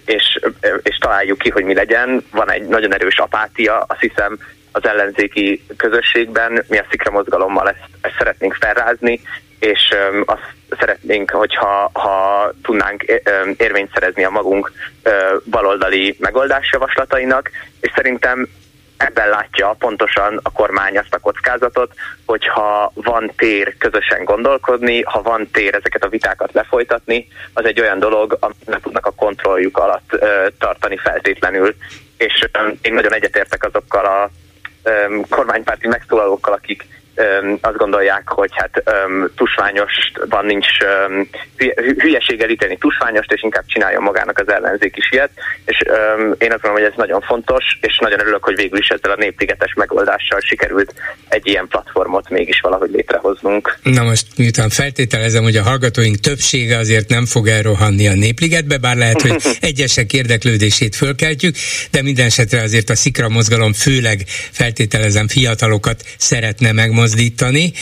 és, 0.04 0.40
és 0.82 0.96
találjuk 0.96 1.38
ki, 1.38 1.50
hogy 1.50 1.64
mi 1.64 1.74
legyen. 1.74 2.24
Van 2.30 2.50
egy 2.50 2.66
nagyon 2.66 2.94
erős 2.94 3.18
apátia, 3.18 3.84
azt 3.88 4.00
hiszem 4.00 4.38
az 4.72 4.84
ellenzéki 4.84 5.64
közösségben, 5.76 6.64
mi 6.68 6.78
a 6.78 6.86
szikra 6.90 7.10
mozgalommal 7.10 7.68
ezt, 7.68 7.88
ezt 8.00 8.14
szeretnénk 8.18 8.54
felrázni, 8.54 9.20
és 9.58 9.94
azt 10.24 10.54
szeretnénk, 10.78 11.30
hogyha 11.30 11.90
ha 11.92 12.50
tudnánk 12.62 13.02
érvényt 13.56 13.92
szerezni 13.94 14.24
a 14.24 14.30
magunk 14.30 14.72
baloldali 15.44 16.16
megoldásjavaslatainak, 16.18 17.50
és 17.80 17.90
szerintem 17.94 18.48
ebben 18.96 19.28
látja 19.28 19.76
pontosan 19.78 20.40
a 20.42 20.52
kormány 20.52 20.98
azt 20.98 21.14
a 21.14 21.18
kockázatot, 21.18 21.92
hogyha 22.26 22.92
van 22.94 23.32
tér 23.36 23.76
közösen 23.78 24.24
gondolkodni, 24.24 25.02
ha 25.02 25.22
van 25.22 25.48
tér 25.52 25.74
ezeket 25.74 26.04
a 26.04 26.08
vitákat 26.08 26.52
lefolytatni, 26.52 27.28
az 27.52 27.64
egy 27.64 27.80
olyan 27.80 27.98
dolog, 27.98 28.36
amit 28.40 28.66
nem 28.66 28.80
tudnak 28.80 29.06
a 29.06 29.10
kontrolljuk 29.10 29.78
alatt 29.78 30.24
tartani 30.58 30.96
feltétlenül. 30.96 31.74
És 32.16 32.48
én 32.82 32.94
nagyon 32.94 33.14
egyetértek 33.14 33.64
azokkal 33.64 34.04
a 34.04 34.30
kormánypárti 35.28 35.88
megszólalókkal, 35.88 36.52
akik 36.52 36.99
azt 37.60 37.76
gondolják, 37.76 38.28
hogy 38.28 38.50
hát 38.52 38.82
tusványosban 39.36 40.44
nincs 40.44 40.66
hülyeséggel 41.98 42.50
ítélni 42.50 42.76
tusványost, 42.76 43.32
és 43.32 43.42
inkább 43.42 43.64
csinálja 43.66 44.00
magának 44.00 44.38
az 44.38 44.52
ellenzék 44.52 44.96
is 44.96 45.10
ilyet, 45.10 45.30
és 45.64 45.78
én 46.38 46.52
azt 46.52 46.62
mondom, 46.62 46.82
hogy 46.82 46.90
ez 46.90 46.96
nagyon 46.96 47.20
fontos, 47.20 47.64
és 47.80 47.98
nagyon 47.98 48.20
örülök, 48.20 48.44
hogy 48.44 48.56
végül 48.56 48.78
is 48.78 48.88
ezzel 48.88 49.10
a 49.10 49.16
néptigetes 49.16 49.74
megoldással 49.74 50.40
sikerült 50.40 50.94
egy 51.28 51.46
ilyen 51.46 51.66
platformot 51.68 52.28
mégis 52.30 52.60
valahogy 52.60 52.90
létrehoznunk. 52.90 53.78
Na 53.82 54.02
most 54.02 54.26
miután 54.36 54.68
feltételezem, 54.68 55.42
hogy 55.42 55.56
a 55.56 55.62
hallgatóink 55.62 56.16
többsége 56.16 56.76
azért 56.78 57.08
nem 57.08 57.26
fog 57.26 57.48
elrohanni 57.48 58.08
a 58.08 58.14
népligetbe, 58.14 58.78
bár 58.78 58.96
lehet, 58.96 59.22
hogy 59.22 59.36
egyesek 59.70 60.12
érdeklődését 60.12 60.96
fölkeltjük, 60.96 61.54
de 61.90 62.02
minden 62.02 62.26
esetre 62.26 62.62
azért 62.62 62.90
a 62.90 62.94
szikra 62.94 63.28
mozgalom 63.28 63.72
főleg 63.72 64.24
feltételezem 64.50 65.28
fiatalokat 65.28 66.02
szeretne 66.18 66.72
megmozdítani 66.72 67.09
mozdítani. 67.10 67.72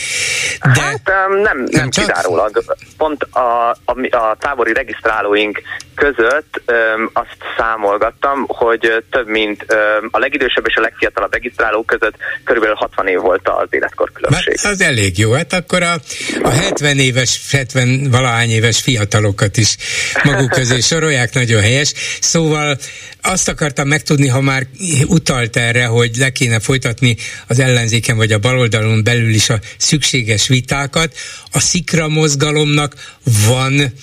De 0.73 0.81
hát 0.81 1.01
nem, 1.05 1.41
nem, 1.41 1.67
nem 1.71 1.89
csak... 1.89 2.05
kizárólag. 2.05 2.63
Pont 2.97 3.23
a, 3.23 3.69
a, 3.85 4.15
a 4.17 4.35
tábori 4.39 4.73
regisztrálóink 4.73 5.61
között 5.95 6.61
öm, 6.65 7.09
azt 7.13 7.37
számolgattam, 7.57 8.45
hogy 8.47 9.03
több 9.11 9.27
mint 9.27 9.65
öm, 9.67 10.09
a 10.11 10.19
legidősebb 10.19 10.67
és 10.67 10.75
a 10.75 10.81
legfiatalabb 10.81 11.33
regisztrálók 11.33 11.85
között 11.85 12.15
körülbelül 12.43 12.75
60 12.75 13.07
év 13.07 13.19
volt 13.19 13.47
az 13.47 13.67
életkorkülönbség. 13.69 14.59
Hát 14.59 14.71
az 14.71 14.81
elég 14.81 15.17
jó, 15.17 15.31
hát 15.31 15.53
akkor 15.53 15.83
a, 15.83 15.93
a 16.41 16.49
70 16.49 16.97
éves, 16.97 17.41
70 17.51 18.07
valahány 18.11 18.49
éves 18.49 18.81
fiatalokat 18.81 19.57
is 19.57 19.75
maguk 20.23 20.49
közé 20.49 20.79
sorolják, 20.91 21.33
nagyon 21.33 21.61
helyes. 21.61 21.93
Szóval 22.19 22.77
azt 23.21 23.49
akartam 23.49 23.87
megtudni, 23.87 24.27
ha 24.27 24.41
már 24.41 24.67
utalt 25.07 25.55
erre, 25.55 25.85
hogy 25.85 26.15
le 26.15 26.29
kéne 26.29 26.59
folytatni 26.59 27.15
az 27.47 27.59
ellenzéken 27.59 28.17
vagy 28.17 28.31
a 28.31 28.39
baloldalon 28.39 29.03
belül 29.09 29.33
is 29.33 29.49
a 29.49 29.59
szükséges 29.77 30.47
vitákat. 30.47 31.15
A 31.51 31.59
szikra 31.59 32.07
mozgalomnak 32.07 33.17
van 33.45 33.93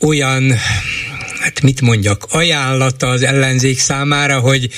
olyan, 0.00 0.52
hát 1.40 1.60
mit 1.62 1.80
mondjak, 1.80 2.26
ajánlata 2.28 3.06
az 3.06 3.22
ellenzék 3.22 3.78
számára, 3.78 4.38
hogy 4.38 4.70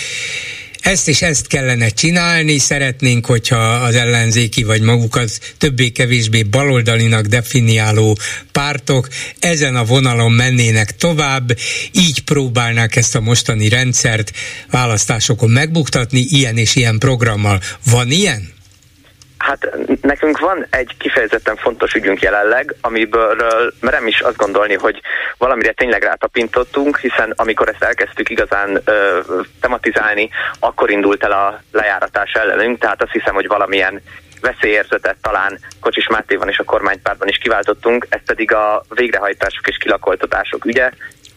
ezt 0.81 1.09
és 1.09 1.23
ezt 1.23 1.47
kellene 1.47 1.89
csinálni, 1.89 2.59
szeretnénk, 2.59 3.27
hogyha 3.27 3.57
az 3.73 3.95
ellenzéki 3.95 4.63
vagy 4.63 4.81
magukat 4.81 5.41
többé-kevésbé 5.59 6.43
baloldalinak 6.43 7.27
definiáló 7.27 8.19
pártok 8.53 9.09
ezen 9.39 9.77
a 9.77 9.85
vonalon 9.85 10.33
mennének 10.33 10.97
tovább, 10.97 11.59
így 11.93 12.23
próbálnák 12.23 12.97
ezt 12.97 13.15
a 13.15 13.21
mostani 13.21 13.69
rendszert 13.69 14.33
választásokon 14.71 15.51
megbuktatni, 15.51 16.21
ilyen 16.21 16.57
és 16.57 16.75
ilyen 16.75 16.99
programmal. 16.99 17.61
Van 17.85 18.11
ilyen? 18.11 18.57
Hát 19.39 19.77
nekünk 20.03 20.39
van 20.39 20.67
egy 20.71 20.97
kifejezetten 20.99 21.57
fontos 21.57 21.95
ügyünk 21.95 22.21
jelenleg, 22.23 22.75
amiből 22.81 23.37
merem 23.81 24.07
is 24.07 24.21
azt 24.21 24.37
gondolni, 24.37 24.75
hogy 24.75 25.01
valamire 25.39 25.73
tényleg 25.73 26.03
rátapintottunk, 26.03 26.99
hiszen 26.99 27.33
amikor 27.37 27.69
ezt 27.69 27.83
elkezdtük 27.83 28.31
igazán 28.31 28.81
ö, 28.85 29.21
tematizálni, 29.61 30.29
akkor 30.59 30.91
indult 30.91 31.25
el 31.25 31.33
a 31.33 31.63
lejáratás 31.73 32.33
ellenünk, 32.33 32.79
tehát 32.79 33.03
azt 33.03 33.13
hiszem, 33.13 33.35
hogy 33.35 33.47
valamilyen 33.47 34.03
veszélyérzetet 34.41 35.17
talán 35.23 35.59
Kocsis 35.81 36.09
Mátévan 36.09 36.49
és 36.49 36.59
a 36.59 36.65
kormánypártban 36.65 37.29
is 37.29 37.39
kiváltottunk, 37.39 38.07
ez 38.09 38.21
pedig 38.27 38.53
a 38.53 38.85
végrehajtások 38.89 39.69
és 39.69 39.77
kilakoltatások 39.77 40.65
ügye. 40.65 40.91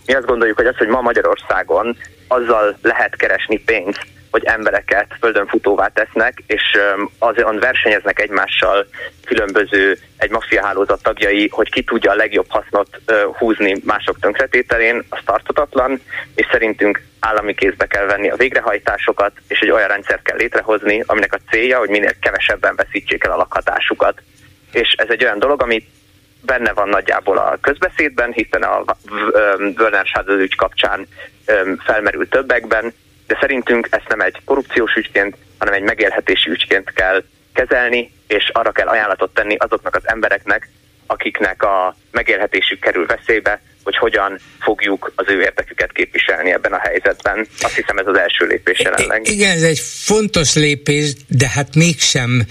Mi 0.05 0.13
azt 0.13 0.25
gondoljuk, 0.25 0.57
hogy 0.57 0.65
az, 0.65 0.77
hogy 0.77 0.87
ma 0.87 1.01
Magyarországon 1.01 1.97
azzal 2.27 2.77
lehet 2.81 3.15
keresni 3.15 3.59
pénzt, 3.59 4.05
hogy 4.31 4.45
embereket 4.45 5.15
földön 5.19 5.47
futóvá 5.47 5.87
tesznek, 5.87 6.43
és 6.47 6.77
azon 7.17 7.59
versenyeznek 7.59 8.19
egymással 8.19 8.87
különböző 9.25 9.97
egy 10.17 10.31
hálózat 10.61 11.03
tagjai, 11.03 11.49
hogy 11.51 11.69
ki 11.71 11.83
tudja 11.83 12.11
a 12.11 12.15
legjobb 12.15 12.49
hasznot 12.49 13.01
húzni 13.37 13.81
mások 13.83 14.19
tönkretételén, 14.19 15.03
az 15.09 15.19
tartatatlan, 15.25 16.01
és 16.35 16.47
szerintünk 16.51 17.01
állami 17.19 17.53
kézbe 17.53 17.85
kell 17.85 18.05
venni 18.05 18.29
a 18.29 18.35
végrehajtásokat, 18.35 19.31
és 19.47 19.59
egy 19.59 19.71
olyan 19.71 19.87
rendszert 19.87 20.23
kell 20.23 20.37
létrehozni, 20.37 21.03
aminek 21.05 21.33
a 21.33 21.49
célja, 21.49 21.77
hogy 21.77 21.89
minél 21.89 22.19
kevesebben 22.19 22.75
veszítsék 22.75 23.23
el 23.23 23.31
a 23.31 23.35
lakhatásukat. 23.35 24.21
És 24.71 24.93
ez 24.97 25.09
egy 25.09 25.23
olyan 25.23 25.39
dolog, 25.39 25.61
ami 25.61 25.87
benne 26.45 26.73
van 26.73 26.89
nagyjából 26.89 27.37
a 27.37 27.57
közbeszédben, 27.61 28.31
hiszen 28.31 28.63
a 28.63 28.83
Werner 29.77 30.05
ügy 30.27 30.55
kapcsán 30.55 31.07
felmerül 31.85 32.27
többekben, 32.27 32.93
de 33.31 33.37
szerintünk 33.39 33.87
ezt 33.89 34.07
nem 34.07 34.21
egy 34.21 34.37
korrupciós 34.45 34.93
ügyként, 34.93 35.35
hanem 35.57 35.73
egy 35.73 35.81
megélhetési 35.81 36.49
ügyként 36.49 36.93
kell 36.93 37.23
kezelni, 37.53 38.11
és 38.27 38.49
arra 38.53 38.71
kell 38.71 38.87
ajánlatot 38.87 39.33
tenni 39.33 39.55
azoknak 39.55 39.95
az 39.95 40.01
embereknek, 40.05 40.69
akiknek 41.05 41.63
a 41.63 41.95
megélhetésük 42.11 42.79
kerül 42.79 43.05
veszélybe, 43.05 43.61
hogy 43.83 43.97
hogyan 43.97 44.39
fogjuk 44.59 45.11
az 45.15 45.25
ő 45.27 45.41
érdeküket 45.41 45.91
képviselni 45.91 46.51
ebben 46.51 46.73
a 46.73 46.79
helyzetben. 46.79 47.47
Azt 47.59 47.75
hiszem 47.75 47.97
ez 47.97 48.07
az 48.07 48.17
első 48.17 48.45
lépés 48.45 48.79
jelenleg. 48.79 49.27
Igen, 49.27 49.51
ez 49.51 49.63
egy 49.63 49.79
fontos 49.79 50.55
lépés, 50.55 51.13
de 51.27 51.49
hát 51.49 51.75
mégsem 51.75 52.45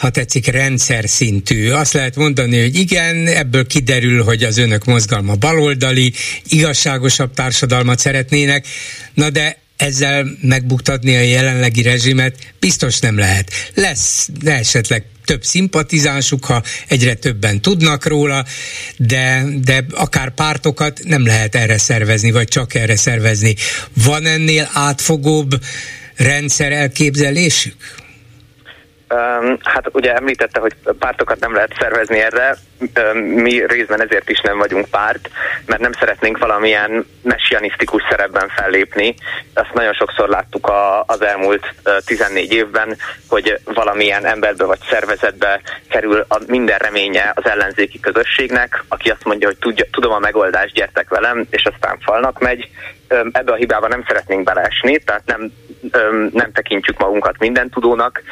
ha 0.00 0.10
tetszik, 0.10 0.46
rendszer 0.46 1.08
szintű. 1.08 1.70
Azt 1.70 1.92
lehet 1.92 2.16
mondani, 2.16 2.60
hogy 2.60 2.74
igen, 2.74 3.26
ebből 3.26 3.66
kiderül, 3.66 4.22
hogy 4.22 4.42
az 4.42 4.58
önök 4.58 4.84
mozgalma 4.84 5.34
baloldali, 5.34 6.12
igazságosabb 6.48 7.34
társadalmat 7.34 7.98
szeretnének, 7.98 8.66
na 9.14 9.30
de 9.30 9.56
ezzel 9.80 10.26
megbuktatni 10.40 11.16
a 11.16 11.20
jelenlegi 11.20 11.82
rezsimet 11.82 12.36
biztos 12.58 12.98
nem 12.98 13.18
lehet. 13.18 13.52
Lesz 13.74 14.28
de 14.40 14.52
esetleg 14.52 15.04
több 15.24 15.44
szimpatizánsuk, 15.44 16.44
ha 16.44 16.62
egyre 16.88 17.14
többen 17.14 17.60
tudnak 17.60 18.06
róla, 18.06 18.44
de, 18.96 19.44
de 19.64 19.84
akár 19.90 20.34
pártokat 20.34 21.00
nem 21.04 21.26
lehet 21.26 21.54
erre 21.54 21.78
szervezni, 21.78 22.30
vagy 22.30 22.48
csak 22.48 22.74
erre 22.74 22.96
szervezni. 22.96 23.54
Van 24.04 24.26
ennél 24.26 24.70
átfogóbb 24.72 25.60
rendszer 26.16 26.72
elképzelésük? 26.72 27.74
Hát 29.62 29.88
ugye 29.92 30.14
említette, 30.14 30.60
hogy 30.60 30.74
pártokat 30.98 31.40
nem 31.40 31.54
lehet 31.54 31.76
szervezni 31.78 32.18
erre, 32.18 32.56
mi 33.14 33.66
részben 33.66 34.02
ezért 34.02 34.28
is 34.30 34.40
nem 34.40 34.58
vagyunk 34.58 34.88
párt, 34.90 35.30
mert 35.66 35.80
nem 35.80 35.92
szeretnénk 35.92 36.38
valamilyen 36.38 37.06
messianisztikus 37.22 38.02
szerepben 38.10 38.48
fellépni. 38.48 39.14
Azt 39.54 39.72
nagyon 39.72 39.92
sokszor 39.92 40.28
láttuk 40.28 40.66
a, 40.66 41.04
az 41.06 41.22
elmúlt 41.22 41.74
14 42.04 42.52
évben, 42.52 42.96
hogy 43.28 43.60
valamilyen 43.64 44.24
emberbe 44.24 44.64
vagy 44.64 44.80
szervezetbe 44.90 45.60
kerül 45.88 46.24
a 46.28 46.40
minden 46.46 46.78
reménye 46.78 47.32
az 47.34 47.46
ellenzéki 47.46 48.00
közösségnek, 48.00 48.84
aki 48.88 49.10
azt 49.10 49.24
mondja, 49.24 49.46
hogy 49.46 49.58
tudja, 49.58 49.84
tudom 49.90 50.12
a 50.12 50.18
megoldást, 50.18 50.74
gyertek 50.74 51.08
velem, 51.08 51.46
és 51.50 51.62
aztán 51.64 51.98
falnak 52.00 52.38
megy. 52.38 52.70
Ebbe 53.08 53.52
a 53.52 53.56
hibába 53.56 53.88
nem 53.88 54.04
szeretnénk 54.06 54.44
beleesni, 54.44 54.98
tehát 54.98 55.26
nem, 55.26 55.52
nem 56.32 56.52
tekintjük 56.52 56.98
magunkat 56.98 57.38
mindentudónak, 57.38 58.22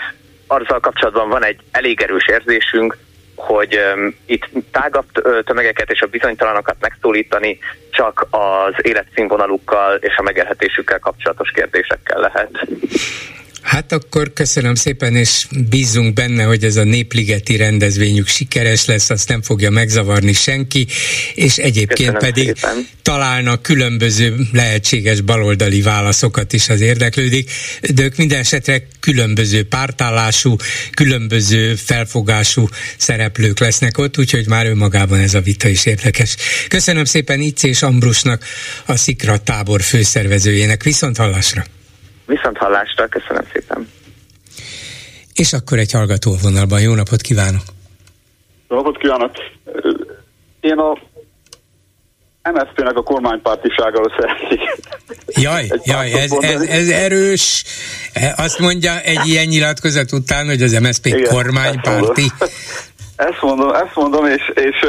azzal 0.48 0.80
kapcsolatban 0.80 1.28
van 1.28 1.44
egy 1.44 1.60
elég 1.70 2.00
erős 2.00 2.26
érzésünk, 2.28 2.96
hogy 3.34 3.78
um, 3.94 4.14
itt 4.26 4.48
tágabb 4.70 5.06
tömegeket 5.44 5.90
és 5.90 6.00
a 6.00 6.06
bizonytalanokat 6.06 6.76
megszólítani 6.80 7.58
csak 7.90 8.26
az 8.30 8.74
életszínvonalukkal 8.82 9.94
és 9.94 10.16
a 10.16 10.22
megélhetésükkel 10.22 10.98
kapcsolatos 10.98 11.50
kérdésekkel 11.50 12.20
lehet. 12.20 12.50
Hát 13.68 13.92
akkor 13.92 14.32
köszönöm 14.32 14.74
szépen, 14.74 15.14
és 15.14 15.46
bízunk 15.68 16.14
benne, 16.14 16.42
hogy 16.42 16.64
ez 16.64 16.76
a 16.76 16.84
népligeti 16.84 17.56
rendezvényük 17.56 18.26
sikeres 18.26 18.84
lesz, 18.84 19.10
azt 19.10 19.28
nem 19.28 19.42
fogja 19.42 19.70
megzavarni 19.70 20.32
senki, 20.32 20.86
és 21.34 21.56
egyébként 21.56 21.98
köszönöm 21.98 22.20
pedig 22.20 22.44
szépen. 22.44 22.86
találnak 23.02 23.62
különböző 23.62 24.36
lehetséges 24.52 25.20
baloldali 25.20 25.82
válaszokat 25.82 26.52
is 26.52 26.68
az 26.68 26.80
érdeklődik, 26.80 27.50
de 27.94 28.02
ők 28.02 28.16
minden 28.16 28.38
esetre 28.38 28.86
különböző 29.00 29.64
pártállású, 29.64 30.56
különböző 30.94 31.74
felfogású 31.74 32.68
szereplők 32.96 33.58
lesznek 33.58 33.98
ott, 33.98 34.18
úgyhogy 34.18 34.46
már 34.46 34.66
önmagában 34.66 35.18
ez 35.18 35.34
a 35.34 35.40
vita 35.40 35.68
is 35.68 35.86
érdekes. 35.86 36.36
Köszönöm 36.68 37.04
szépen 37.04 37.40
Itz 37.40 37.64
és 37.64 37.82
Ambrusnak, 37.82 38.44
a 38.86 38.96
Szikra 38.96 39.38
tábor 39.38 39.82
főszervezőjének. 39.82 40.82
Viszont 40.82 41.16
hallásra! 41.16 41.64
Viszont 42.28 42.56
hallásra, 42.56 43.06
köszönöm 43.06 43.42
szépen. 43.52 43.88
És 45.34 45.52
akkor 45.52 45.78
egy 45.78 45.92
hallgató 45.92 46.36
vonalban. 46.42 46.80
Jó 46.80 46.94
napot 46.94 47.20
kívánok! 47.20 47.62
Jó 48.68 48.76
napot 48.76 48.98
kívánok! 48.98 49.30
Én 50.60 50.78
a 50.78 50.98
MSZP-nek 52.52 52.96
a 52.96 53.02
kormánypártisággal 53.02 54.12
szeretnék. 54.18 54.60
Jaj, 55.26 55.68
jaj, 55.84 56.12
ez, 56.12 56.32
ez, 56.32 56.60
ez 56.60 56.88
erős. 56.88 57.64
Azt 58.36 58.58
mondja 58.58 59.00
egy 59.00 59.26
ilyen 59.26 59.46
nyilatkozat 59.46 60.12
után, 60.12 60.46
hogy 60.46 60.62
az 60.62 60.72
MSZP 60.72 61.06
Igen, 61.06 61.22
kormánykárti. 61.22 62.32
Ezt 63.16 63.40
mondom, 63.40 63.74
ezt 63.74 63.94
mondom, 63.94 64.26
és, 64.26 64.52
és 64.54 64.86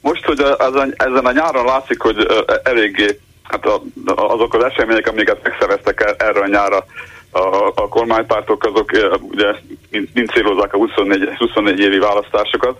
most, 0.00 0.24
hogy 0.24 0.40
az, 0.40 0.74
ezen 0.96 1.26
a 1.26 1.32
nyáron 1.32 1.64
látszik, 1.64 2.00
hogy 2.00 2.26
eléggé 2.62 3.20
hát 3.50 3.66
a, 3.66 3.82
azok 4.04 4.54
az 4.54 4.64
események, 4.64 5.06
amiket 5.06 5.42
megszerveztek 5.42 6.14
erre 6.18 6.40
a 6.40 6.46
nyára 6.46 6.84
a, 7.30 7.66
a 7.74 7.88
kormánypártok, 7.88 8.64
azok 8.64 8.90
ugye 9.20 9.54
mind, 9.90 10.28
célozzák 10.28 10.74
a 10.74 10.76
24, 10.76 11.28
24 11.36 11.80
évi 11.80 11.98
választásokat, 11.98 12.78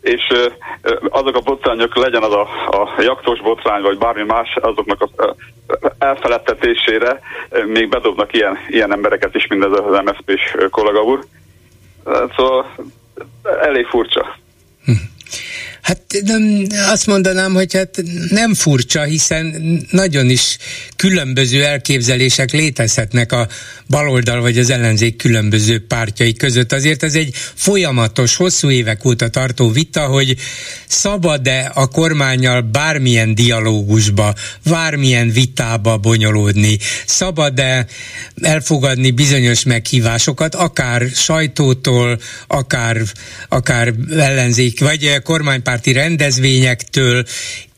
és 0.00 0.22
azok 1.08 1.36
a 1.36 1.40
botrányok, 1.40 1.96
legyen 1.96 2.22
az 2.22 2.32
a, 2.32 2.48
a 2.70 3.02
jaktos 3.02 3.40
botrány, 3.40 3.82
vagy 3.82 3.98
bármi 3.98 4.22
más, 4.22 4.56
azoknak 4.60 5.02
a 5.02 5.34
elfeledtetésére 5.98 7.20
még 7.66 7.88
bedobnak 7.88 8.32
ilyen, 8.32 8.58
ilyen 8.68 8.92
embereket 8.92 9.34
is, 9.34 9.46
mint 9.46 9.64
ez 9.64 9.70
az 9.70 10.00
MSZP-s 10.04 10.56
kollega 10.70 11.02
úr. 11.02 11.24
Szóval 12.36 12.74
elég 13.60 13.86
furcsa. 13.86 14.36
Hm. 14.84 14.92
Hát 15.84 16.00
nem, 16.24 16.66
azt 16.90 17.06
mondanám, 17.06 17.54
hogy 17.54 17.74
hát 17.74 18.02
nem 18.28 18.54
furcsa, 18.54 19.02
hiszen 19.02 19.54
nagyon 19.90 20.30
is 20.30 20.58
különböző 20.96 21.64
elképzelések 21.64 22.50
létezhetnek 22.50 23.32
a 23.32 23.48
baloldal 23.88 24.40
vagy 24.40 24.58
az 24.58 24.70
ellenzék 24.70 25.16
különböző 25.16 25.86
pártjai 25.86 26.34
között. 26.34 26.72
Azért 26.72 27.02
ez 27.02 27.14
egy 27.14 27.34
folyamatos, 27.54 28.36
hosszú 28.36 28.70
évek 28.70 29.04
óta 29.04 29.28
tartó 29.28 29.70
vita, 29.70 30.06
hogy 30.06 30.36
szabad-e 30.86 31.70
a 31.74 31.86
kormányjal 31.86 32.60
bármilyen 32.60 33.34
dialógusba, 33.34 34.34
bármilyen 34.70 35.30
vitába 35.30 35.96
bonyolódni, 35.96 36.78
szabad-e 37.06 37.86
elfogadni 38.42 39.10
bizonyos 39.10 39.62
meghívásokat, 39.62 40.54
akár 40.54 41.08
sajtótól, 41.14 42.20
akár, 42.46 43.02
akár 43.48 43.94
ellenzék, 44.10 44.80
vagy 44.80 45.22
kormánypárt 45.22 45.73
kormánypárti 45.74 45.92
rendezvényektől, 45.92 47.24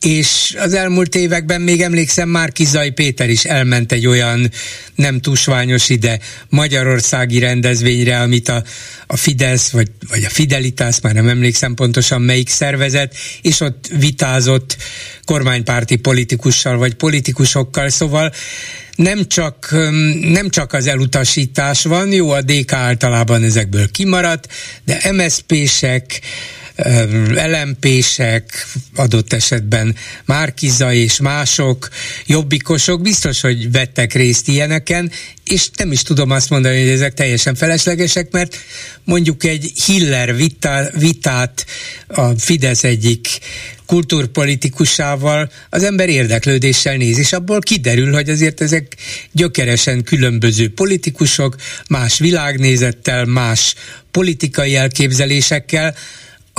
és 0.01 0.55
az 0.59 0.73
elmúlt 0.73 1.15
években 1.15 1.61
még 1.61 1.81
emlékszem, 1.81 2.29
már 2.29 2.51
Kizai 2.51 2.89
Péter 2.89 3.29
is 3.29 3.43
elment 3.43 3.91
egy 3.91 4.07
olyan 4.07 4.51
nem 4.95 5.19
tusványos 5.19 5.89
ide 5.89 6.19
magyarországi 6.49 7.39
rendezvényre, 7.39 8.19
amit 8.19 8.49
a, 8.49 8.63
a 9.07 9.17
Fidesz, 9.17 9.69
vagy, 9.69 9.91
vagy 10.09 10.23
a 10.23 10.29
Fidelitás, 10.29 11.01
már 11.01 11.13
nem 11.13 11.27
emlékszem 11.27 11.73
pontosan 11.73 12.21
melyik 12.21 12.49
szervezet, 12.49 13.15
és 13.41 13.59
ott 13.59 13.89
vitázott 13.99 14.77
kormánypárti 15.25 15.95
politikussal, 15.95 16.77
vagy 16.77 16.93
politikusokkal, 16.93 17.89
szóval 17.89 18.31
nem 18.95 19.27
csak, 19.27 19.69
nem 20.21 20.49
csak 20.49 20.73
az 20.73 20.87
elutasítás 20.87 21.83
van, 21.83 22.11
jó, 22.11 22.29
a 22.29 22.41
DK 22.41 22.73
általában 22.73 23.43
ezekből 23.43 23.91
kimaradt, 23.91 24.47
de 24.85 25.11
MSZP-sek, 25.11 26.21
LMP-sek, 27.33 28.67
adott 28.95 29.33
esetben 29.33 29.95
Márkiza 30.25 30.93
és 30.93 31.19
mások, 31.19 31.89
jobbikosok 32.25 33.01
biztos, 33.01 33.41
hogy 33.41 33.71
vettek 33.71 34.13
részt 34.13 34.47
ilyeneken, 34.47 35.11
és 35.45 35.69
nem 35.77 35.91
is 35.91 36.01
tudom 36.01 36.31
azt 36.31 36.49
mondani, 36.49 36.79
hogy 36.79 36.89
ezek 36.89 37.13
teljesen 37.13 37.55
feleslegesek, 37.55 38.31
mert 38.31 38.57
mondjuk 39.03 39.43
egy 39.43 39.71
Hiller 39.85 40.35
vita, 40.35 40.89
vitát 40.93 41.65
a 42.07 42.39
Fidesz 42.39 42.83
egyik 42.83 43.39
kultúrpolitikusával 43.85 45.51
az 45.69 45.83
ember 45.83 46.09
érdeklődéssel 46.09 46.95
néz, 46.95 47.17
és 47.17 47.33
abból 47.33 47.59
kiderül, 47.59 48.13
hogy 48.13 48.29
azért 48.29 48.61
ezek 48.61 48.95
gyökeresen 49.31 50.03
különböző 50.03 50.73
politikusok, 50.73 51.55
más 51.89 52.19
világnézettel, 52.19 53.25
más 53.25 53.75
politikai 54.11 54.75
elképzelésekkel, 54.75 55.95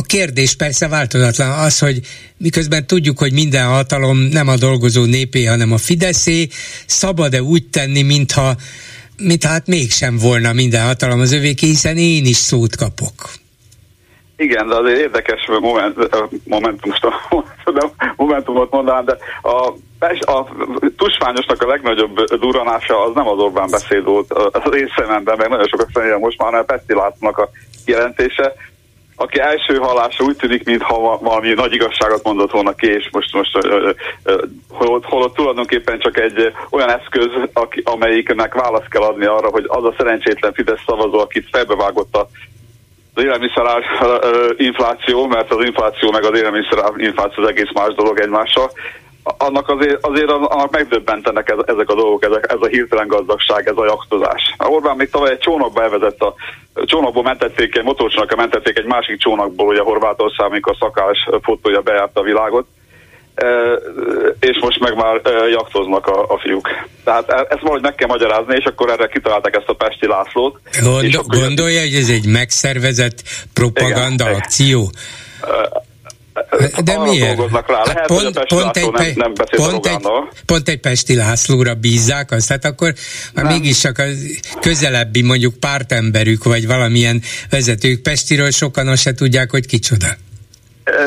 a 0.01 0.03
kérdés 0.07 0.57
persze 0.57 0.89
változatlan 0.89 1.51
az, 1.51 1.79
hogy 1.79 2.01
miközben 2.37 2.87
tudjuk, 2.87 3.19
hogy 3.19 3.33
minden 3.33 3.67
hatalom 3.67 4.19
nem 4.19 4.49
a 4.49 4.57
dolgozó 4.57 5.05
népé, 5.05 5.45
hanem 5.45 5.73
a 5.73 5.79
Fideszé, 5.79 6.47
szabad-e 6.87 7.43
úgy 7.43 7.67
tenni, 7.69 8.03
mintha, 8.03 8.55
mintha 9.17 9.49
hát 9.49 9.67
mégsem 9.67 10.17
volna 10.17 10.53
minden 10.53 10.87
hatalom 10.87 11.21
az 11.21 11.33
övéké, 11.33 11.67
hiszen 11.67 11.97
én 11.97 12.25
is 12.25 12.37
szót 12.37 12.77
kapok. 12.77 13.15
Igen, 14.37 14.69
de 14.69 14.75
azért 14.75 14.99
érdekes 14.99 15.47
moment, 15.61 15.97
momentum, 16.45 16.93
a, 17.01 17.43
momentumot 18.23 18.71
mondanám, 18.71 19.05
de 19.05 19.17
a, 19.43 19.75
a 20.33 20.49
tusványosnak 20.97 21.63
a 21.63 21.67
legnagyobb 21.67 22.25
duranása 22.25 23.05
az 23.05 23.15
nem 23.15 23.29
az 23.29 23.39
Orbán 23.39 23.71
beszéd 23.71 24.05
volt 24.05 24.33
az 24.33 24.77
én 24.77 24.93
szememben, 24.97 25.37
meg 25.39 25.49
nagyon 25.49 25.69
sokat 25.69 25.89
személyen 25.95 26.19
most 26.19 26.39
már, 26.39 26.51
hanem 26.51 26.65
Pesti 26.65 26.95
Lászlónak 26.95 27.39
a 27.39 27.51
jelentése, 27.85 28.55
aki 29.21 29.41
első 29.41 29.77
hallásra 29.77 30.25
úgy 30.25 30.37
tűnik, 30.37 30.65
mintha 30.65 31.19
valami 31.19 31.53
nagy 31.53 31.73
igazságot 31.73 32.25
mondott 32.25 32.51
volna 32.51 32.73
ki, 32.73 32.87
és 32.87 33.09
most, 33.13 33.33
most 33.33 33.59
holott, 34.69 35.05
holott 35.05 35.35
tulajdonképpen 35.35 35.99
csak 35.99 36.19
egy 36.19 36.53
olyan 36.71 36.91
eszköz, 36.91 37.29
aki, 37.53 37.83
amelyiknek 37.85 38.55
választ 38.55 38.89
kell 38.89 39.03
adni 39.03 39.27
arra, 39.27 39.49
hogy 39.49 39.65
az 39.69 39.85
a 39.85 39.95
szerencsétlen 39.97 40.53
Fidesz 40.53 40.83
szavazó, 40.87 41.19
akit 41.19 41.49
felbevágott 41.51 42.17
a 42.17 42.29
az 43.15 43.25
élelmiszer 43.25 43.85
infláció, 44.57 45.27
mert 45.27 45.53
az 45.53 45.65
infláció 45.65 46.11
meg 46.11 46.25
az 46.25 46.39
élelmiszer 46.39 46.79
infláció 46.97 47.43
az 47.43 47.49
egész 47.49 47.73
más 47.75 47.95
dolog 47.95 48.21
egymással, 48.21 48.71
annak 49.23 49.69
azért, 49.69 50.05
azért 50.05 50.31
annak 50.31 50.71
megdöbbentenek 50.71 51.55
ezek 51.67 51.91
a 51.91 51.95
dolgok, 51.95 52.25
ezek, 52.25 52.53
ez 52.53 52.61
a 52.61 52.67
hirtelen 52.67 53.07
gazdagság, 53.07 53.69
ez 53.69 53.77
a 53.77 53.85
jaktozás. 53.85 54.55
A 54.57 54.67
Orbán 54.67 54.97
még 54.97 55.11
tavaly 55.11 55.31
egy 55.31 55.39
csónakba 55.39 55.83
elvezett 55.83 56.21
a 56.21 56.35
csónakból 56.85 57.23
mentették, 57.23 57.77
egy 57.77 57.85
motorcsónakra 57.85 58.37
mentették 58.37 58.79
egy 58.79 58.85
másik 58.85 59.19
csónakból, 59.19 59.77
a 59.77 59.83
Horvátország, 59.83 60.47
amikor 60.47 60.73
a 60.73 60.85
szakás 60.85 61.29
fotója 61.43 61.81
bejárta 61.81 62.21
a 62.21 62.25
világot, 62.25 62.67
és 64.41 64.59
most 64.61 64.81
meg 64.81 64.95
már 64.95 65.21
jaktoznak 65.51 66.07
a, 66.07 66.23
a 66.23 66.39
fiúk. 66.39 66.69
Tehát 67.05 67.31
e, 67.31 67.47
ezt 67.49 67.61
valahogy 67.61 67.83
meg 67.83 67.95
kell 67.95 68.09
magyarázni, 68.09 68.57
és 68.57 68.65
akkor 68.65 68.91
erre 68.91 69.07
kitalálták 69.07 69.57
ezt 69.57 69.69
a 69.69 69.75
Pesti 69.75 70.07
Lászlót. 70.07 70.61
Gond, 70.83 71.15
gondolja, 71.27 71.81
hogy 71.81 71.95
ez 71.95 72.09
egy 72.09 72.27
megszervezett 72.27 73.23
propaganda 73.55 74.25
igen, 74.25 74.35
akció? 74.35 74.91
De 76.85 76.99
miért? 76.99 77.37
dolgoznak 77.37 77.69
rá. 77.69 77.83
Lehet, 77.85 78.07
pont, 78.07 78.23
hogy 78.23 78.47
pont, 78.47 78.77
egy, 78.77 78.91
nem, 78.93 79.15
nem 79.17 79.33
pont, 79.57 79.87
egy, 79.87 80.09
pont 80.47 80.69
egy 80.69 80.81
Pesti 80.81 81.15
Lászlóra 81.15 81.75
bízzák 81.75 82.31
azt, 82.31 82.49
hát 82.49 82.65
akkor 82.65 82.95
nem. 83.33 83.47
mégis 83.47 83.79
csak 83.79 83.99
a 83.99 84.05
közelebbi 84.61 85.23
mondjuk 85.23 85.55
pártemberük, 85.55 86.45
vagy 86.45 86.67
valamilyen 86.67 87.23
vezetők 87.51 88.03
Pestiről 88.03 88.51
sokan 88.51 88.89
azt 88.89 89.03
se 89.03 89.15
tudják, 89.15 89.51
hogy 89.51 89.67
kicsoda. 89.67 90.07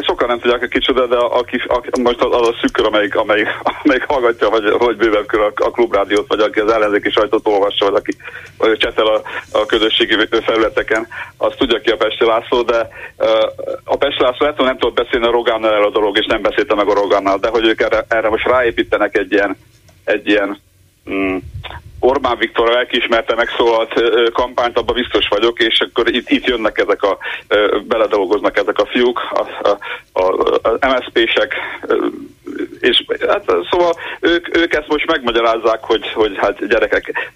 Sokan 0.02 0.28
nem 0.28 0.40
tudják, 0.40 0.60
hogy 0.60 0.70
kicsoda, 0.70 1.08
de 1.08 1.16
aki, 1.16 1.62
aki 1.68 2.02
most 2.02 2.22
az 2.22 2.48
a 2.48 2.56
szükkör, 2.62 2.86
amelyik, 2.86 3.16
amelyik, 3.16 3.48
amelyik 3.84 4.06
hallgatja, 4.08 4.50
vagy, 4.50 4.72
vagy 4.78 4.96
bővebb 4.96 5.26
kör 5.26 5.42
a, 5.42 5.52
a 5.56 5.72
klubrádiót, 5.72 6.28
vagy 6.28 6.40
aki 6.40 6.60
az 6.60 6.72
ellenzéki 6.72 7.10
sajtót 7.10 7.48
olvassa, 7.48 7.86
vagy 7.86 7.96
aki 7.96 8.16
vagy 8.58 8.78
csetel 8.78 9.06
a, 9.06 9.22
a 9.52 9.66
közösségi 9.66 10.28
felületeken, 10.46 11.08
az 11.38 11.54
tudja 11.58 11.80
ki 11.80 11.90
a 11.90 11.96
Pesti 11.96 12.26
László, 12.26 12.62
de 12.62 12.88
a 13.84 13.98
Pesti 13.98 14.24
László 14.24 14.46
lehet, 14.46 14.58
nem 14.58 14.78
tudott 14.78 15.04
beszélni 15.04 15.26
a 15.26 15.32
Rogánnal 15.32 15.72
erről 15.72 15.86
a 15.86 15.92
dolog, 15.92 16.18
és 16.18 16.26
nem 16.26 16.42
beszéltem 16.42 16.78
meg 16.78 16.88
a 16.88 16.94
Rogánnal, 16.94 17.38
de 17.38 17.50
hogy 17.50 17.66
ők 17.66 17.82
erre, 17.82 18.06
erre 18.08 18.30
most 18.30 18.48
ráépítenek 18.48 19.18
egy 19.18 19.32
ilyen, 19.32 19.58
egy 20.04 20.28
ilyen 20.28 20.58
mm, 21.10 21.38
Orbán 22.04 22.38
Viktor 22.38 22.70
lelkiismerte 22.70 23.36
megszólalt 23.36 23.94
kampányt, 24.34 24.78
abban 24.78 24.96
biztos 24.96 25.28
vagyok, 25.28 25.60
és 25.60 25.80
akkor 25.80 26.16
itt, 26.16 26.30
itt 26.30 26.46
jönnek 26.46 26.78
ezek 26.78 27.04
a, 27.04 27.18
beledolgoznak 27.88 28.58
ezek 28.58 28.80
a 28.80 28.86
fiúk, 28.86 29.20
a, 29.32 29.70
a, 29.70 29.78
a, 30.14 30.70
a 30.70 30.78
és 32.80 33.04
hát, 33.28 33.44
szóval 33.70 33.94
ők, 34.20 34.58
ők 34.58 34.74
ezt 34.74 34.88
most 34.88 35.06
megmagyarázzák, 35.06 35.80
hogy, 35.84 36.12
hogy 36.12 36.38
hát 36.38 36.68
gyerekek, 36.68 37.34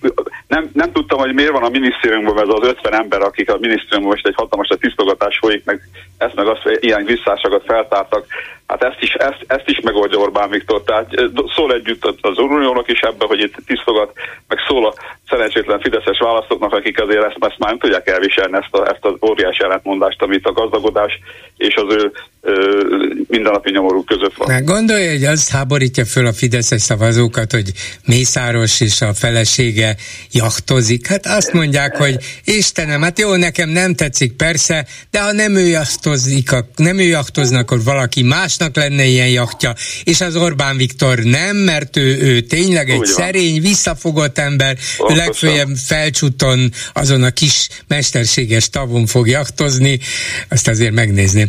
nem, 0.48 0.70
nem 0.74 0.92
tudtam, 0.92 1.20
hogy 1.20 1.34
miért 1.34 1.52
van 1.52 1.64
a 1.64 1.70
minisztériumban 1.70 2.40
ez 2.40 2.48
az 2.48 2.68
50 2.68 2.94
ember, 2.94 3.22
akik 3.22 3.50
a 3.50 3.58
minisztériumban 3.58 4.12
most 4.12 4.28
egy 4.28 4.36
hatalmas 4.36 4.70
a 4.70 4.76
tisztogatás 4.76 5.38
folyik, 5.38 5.66
meg 5.66 5.82
ezt 6.18 6.36
meg 6.36 6.48
azt 6.48 6.78
ilyen 6.80 7.06
visszásokat 7.06 7.64
feltártak, 7.66 8.26
hát 8.68 8.84
ezt 8.84 9.02
is, 9.02 9.14
ezt, 9.14 9.44
ezt 9.48 9.70
is 9.70 9.80
megoldja 9.80 10.18
Orbán 10.18 10.50
Viktor, 10.50 10.84
tehát 10.84 11.10
szól 11.56 11.74
együtt 11.74 12.18
az 12.22 12.38
Uniónak 12.38 12.92
is 12.92 13.00
ebbe, 13.00 13.26
hogy 13.26 13.40
itt 13.40 13.56
tisztogat, 13.66 14.12
meg 14.48 14.58
szól 14.68 14.88
a 14.88 14.94
szerencsétlen 15.30 15.80
fideszes 15.80 16.20
választóknak, 16.20 16.74
akik 16.74 17.02
azért 17.02 17.24
ezt, 17.24 17.38
ezt 17.40 17.58
már 17.58 17.70
nem 17.70 17.80
tudják 17.80 18.08
elviselni, 18.08 18.58
ezt, 18.58 18.74
a, 18.74 18.88
ezt 18.88 19.06
az 19.06 19.30
óriási 19.30 19.64
ellentmondást, 19.64 20.22
amit 20.22 20.46
a 20.46 20.52
gazdagodás 20.52 21.20
és 21.58 21.76
az 21.76 21.94
ő 21.94 22.12
ö, 22.42 22.84
mindennapi 23.28 23.72
nyomorú 23.72 24.04
között 24.04 24.36
van. 24.36 24.48
Na, 24.48 24.60
gondolja, 25.06 25.30
hogy 25.30 25.38
az 25.38 25.50
háborítja 25.50 26.06
föl 26.06 26.26
a 26.26 26.34
fideszes 26.34 26.82
szavazókat, 26.82 27.52
hogy 27.52 27.72
Mészáros 28.06 28.80
és 28.80 29.02
a 29.02 29.14
felesége 29.14 29.96
jachtozik. 30.32 31.08
Hát 31.08 31.26
azt 31.26 31.54
mondják, 31.54 31.96
hogy 31.96 32.18
Istenem, 32.44 33.02
hát 33.02 33.20
jó, 33.20 33.36
nekem 33.36 33.70
nem 33.70 33.96
tetszik, 33.96 34.32
persze, 34.32 34.86
de 35.12 35.22
ha 35.22 35.32
nem 35.32 35.56
ő 35.56 35.68
jachtozik, 35.68 36.50
nem 36.76 37.00
ő 37.00 37.04
jachtoznak, 37.04 37.62
akkor 37.62 37.84
valaki 37.84 38.22
másnak 38.22 38.76
lenne 38.76 39.06
ilyen 39.06 39.28
jachtja, 39.28 39.76
és 40.04 40.22
az 40.22 40.36
Orbán 40.36 40.78
Viktor 40.78 41.20
nem, 41.20 41.56
mert 41.56 41.98
ő, 41.98 42.18
ő 42.22 42.42
tényleg 42.42 42.90
egy 42.90 43.06
szerény, 43.06 43.62
visszafogott 43.62 44.38
ember, 44.38 44.78
ő 45.10 45.16
legfeljebb 45.16 45.76
felcsúton 45.86 46.72
azon 46.94 47.24
a 47.24 47.30
kis 47.30 47.68
mesterséges 47.88 48.70
tavon 48.70 49.06
fog 49.06 49.28
jachtozni, 49.28 50.00
azt 50.50 50.68
azért 50.68 50.94
megnézném. 50.94 51.48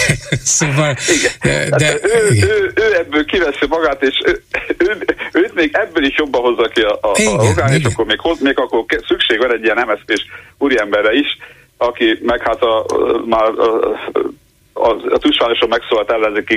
szóval, 0.58 0.96
igen. 1.42 1.70
de... 1.70 1.86
Hát 1.86 2.00
ő, 2.02 2.34
igen. 2.34 2.48
Ő, 2.48 2.72
ő, 2.80 2.94
ebből 2.96 3.24
kiveszi 3.24 3.66
magát, 3.68 4.02
és 4.02 4.20
ő, 4.24 4.42
ő, 4.78 4.98
őt 5.32 5.54
még 5.54 5.70
ebből 5.72 6.04
is 6.04 6.18
jobban 6.18 6.40
hozza 6.40 6.68
ki 6.68 6.80
a, 6.80 6.98
a, 7.00 7.12
igen, 7.14 7.38
a 7.38 7.42
rogán, 7.42 7.72
és 7.72 7.84
akkor 7.84 8.04
még, 8.04 8.20
hoz, 8.20 8.40
még 8.40 8.58
akkor 8.58 8.84
szükség 9.08 9.38
van 9.38 9.52
egy 9.52 9.64
ilyen 9.64 9.86
MSZP-s 9.86 10.24
úriemberre 10.58 11.12
is, 11.12 11.38
aki 11.76 12.18
meg 12.22 12.42
hát 12.42 12.62
a, 12.62 12.86
már 13.26 13.48
a, 13.48 13.98
a, 14.82 15.18
tusványosan 15.18 15.68
megszólalt 15.68 16.10
ellenzéki 16.10 16.56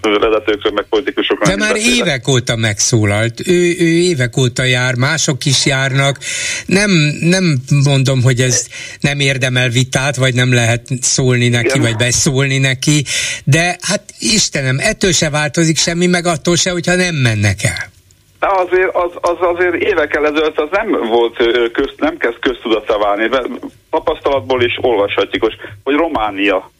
vezetőkről, 0.00 0.72
meg 0.72 0.84
politikusokról. 0.88 1.48
De 1.48 1.56
már 1.56 1.72
beszélek. 1.72 2.06
évek 2.06 2.28
óta 2.28 2.56
megszólalt. 2.56 3.48
Ő, 3.48 3.74
ő 3.78 3.86
évek 3.86 4.36
óta 4.36 4.62
jár, 4.62 4.94
mások 4.94 5.44
is 5.44 5.66
járnak. 5.66 6.18
Nem, 6.66 6.90
nem 7.20 7.44
mondom, 7.84 8.22
hogy 8.22 8.40
ez 8.40 8.66
nem 9.00 9.20
érdemel 9.20 9.68
vitát, 9.68 10.16
vagy 10.16 10.34
nem 10.34 10.54
lehet 10.54 10.82
szólni 11.00 11.48
neki, 11.48 11.66
Igen. 11.66 11.80
vagy 11.80 11.96
beszólni 11.96 12.58
neki, 12.58 13.04
de 13.44 13.76
hát 13.80 14.02
Istenem, 14.18 14.78
ettől 14.78 15.12
se 15.12 15.30
változik 15.30 15.78
semmi, 15.78 16.06
meg 16.06 16.26
attól 16.26 16.56
se, 16.56 16.70
hogyha 16.70 16.94
nem 16.94 17.14
mennek 17.14 17.62
el. 17.62 17.92
De 18.40 18.50
azért, 18.50 18.94
az, 18.94 19.10
az 19.20 19.36
azért 19.54 19.74
évekkel 19.74 20.26
ezelőtt 20.26 20.58
az 20.58 20.68
nem 20.70 21.08
volt 21.08 21.36
közt, 21.72 21.94
nem 21.96 22.16
kezd 22.16 22.38
köztudatá 22.38 22.96
válni. 22.96 23.28
Tapasztalatból 23.90 24.62
is 24.62 24.78
olvashatjuk, 24.80 25.42
hogy 25.82 25.94
Románia 25.94 26.70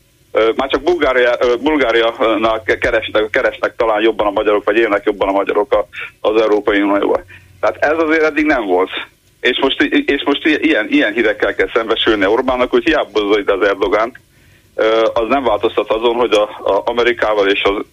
már 0.56 0.68
csak 0.68 0.82
Bulgária, 0.82 1.38
Bulgáriának 1.60 2.78
keresnek, 2.80 3.30
keresnek 3.30 3.76
talán 3.76 4.02
jobban 4.02 4.26
a 4.26 4.30
magyarok, 4.30 4.64
vagy 4.64 4.76
élnek 4.76 5.04
jobban 5.04 5.28
a 5.28 5.32
magyarok 5.32 5.86
az 6.20 6.40
Európai 6.40 6.80
Unióban. 6.80 7.24
Tehát 7.60 7.76
ez 7.76 7.98
azért 7.98 8.22
eddig 8.22 8.44
nem 8.44 8.66
volt. 8.66 8.90
És 9.40 9.58
most, 9.60 9.82
és 9.82 10.22
most 10.24 10.46
ilyen, 10.46 10.86
ilyen 10.88 11.12
hírekkel 11.12 11.54
kell 11.54 11.68
szembesülni 11.74 12.26
Orbánnak, 12.26 12.70
hogy 12.70 12.84
hiába 12.84 13.20
az 13.20 13.42
az 13.46 13.66
Erdogán, 13.66 14.12
az 15.14 15.28
nem 15.28 15.44
változtat 15.44 15.90
azon, 15.90 16.14
hogy 16.14 16.32
a 16.32 16.82
Amerikával 16.84 17.48
és 17.48 17.62
az 17.62 17.84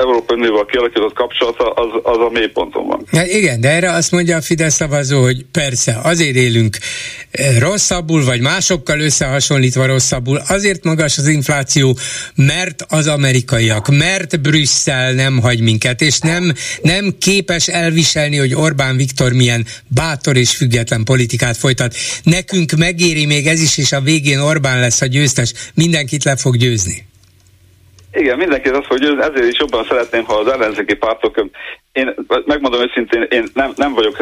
Európai 0.00 0.36
Unióval 0.36 0.66
kialakított 0.66 1.14
kapcsolata 1.14 1.70
az, 1.70 2.00
az 2.02 2.16
a 2.16 2.30
mélyponton 2.32 2.86
van. 2.86 3.06
Ja, 3.12 3.24
igen, 3.24 3.60
de 3.60 3.68
erre 3.68 3.92
azt 3.92 4.10
mondja 4.10 4.36
a 4.36 4.40
Fidesz 4.40 4.74
szavazó, 4.74 5.22
hogy 5.22 5.44
persze, 5.52 5.98
azért 6.02 6.36
élünk 6.36 6.76
eh, 7.30 7.58
rosszabbul, 7.58 8.24
vagy 8.24 8.40
másokkal 8.40 9.00
összehasonlítva 9.00 9.86
rosszabbul, 9.86 10.42
azért 10.48 10.84
magas 10.84 11.18
az 11.18 11.28
infláció, 11.28 11.98
mert 12.34 12.84
az 12.88 13.06
amerikaiak, 13.06 13.88
mert 13.88 14.40
Brüsszel 14.40 15.12
nem 15.12 15.40
hagy 15.40 15.60
minket, 15.60 16.00
és 16.00 16.18
nem, 16.18 16.52
nem 16.82 17.14
képes 17.18 17.68
elviselni, 17.68 18.36
hogy 18.36 18.54
Orbán 18.54 18.96
Viktor 18.96 19.32
milyen 19.32 19.66
bátor 19.88 20.36
és 20.36 20.56
független 20.56 21.04
politikát 21.04 21.56
folytat. 21.56 21.94
Nekünk 22.22 22.72
megéri 22.72 23.26
még 23.26 23.46
ez 23.46 23.60
is, 23.60 23.78
és 23.78 23.92
a 23.92 24.00
végén 24.00 24.38
Orbán 24.38 24.80
lesz 24.80 25.00
a 25.00 25.06
győztes, 25.06 25.52
mindenkit 25.74 26.24
le 26.24 26.36
fog 26.36 26.56
győzni. 26.56 27.08
Igen, 28.12 28.38
mindenki 28.38 28.68
azt 28.68 28.86
hogy 28.86 29.04
ezért 29.04 29.52
is 29.52 29.58
jobban 29.58 29.84
szeretném, 29.84 30.24
ha 30.24 30.34
az 30.34 30.46
ellenzéki 30.46 30.94
pártok, 30.94 31.44
én 31.92 32.14
megmondom 32.44 32.80
őszintén, 32.80 33.26
én 33.30 33.48
nem, 33.54 33.72
nem 33.76 33.94
vagyok 33.94 34.16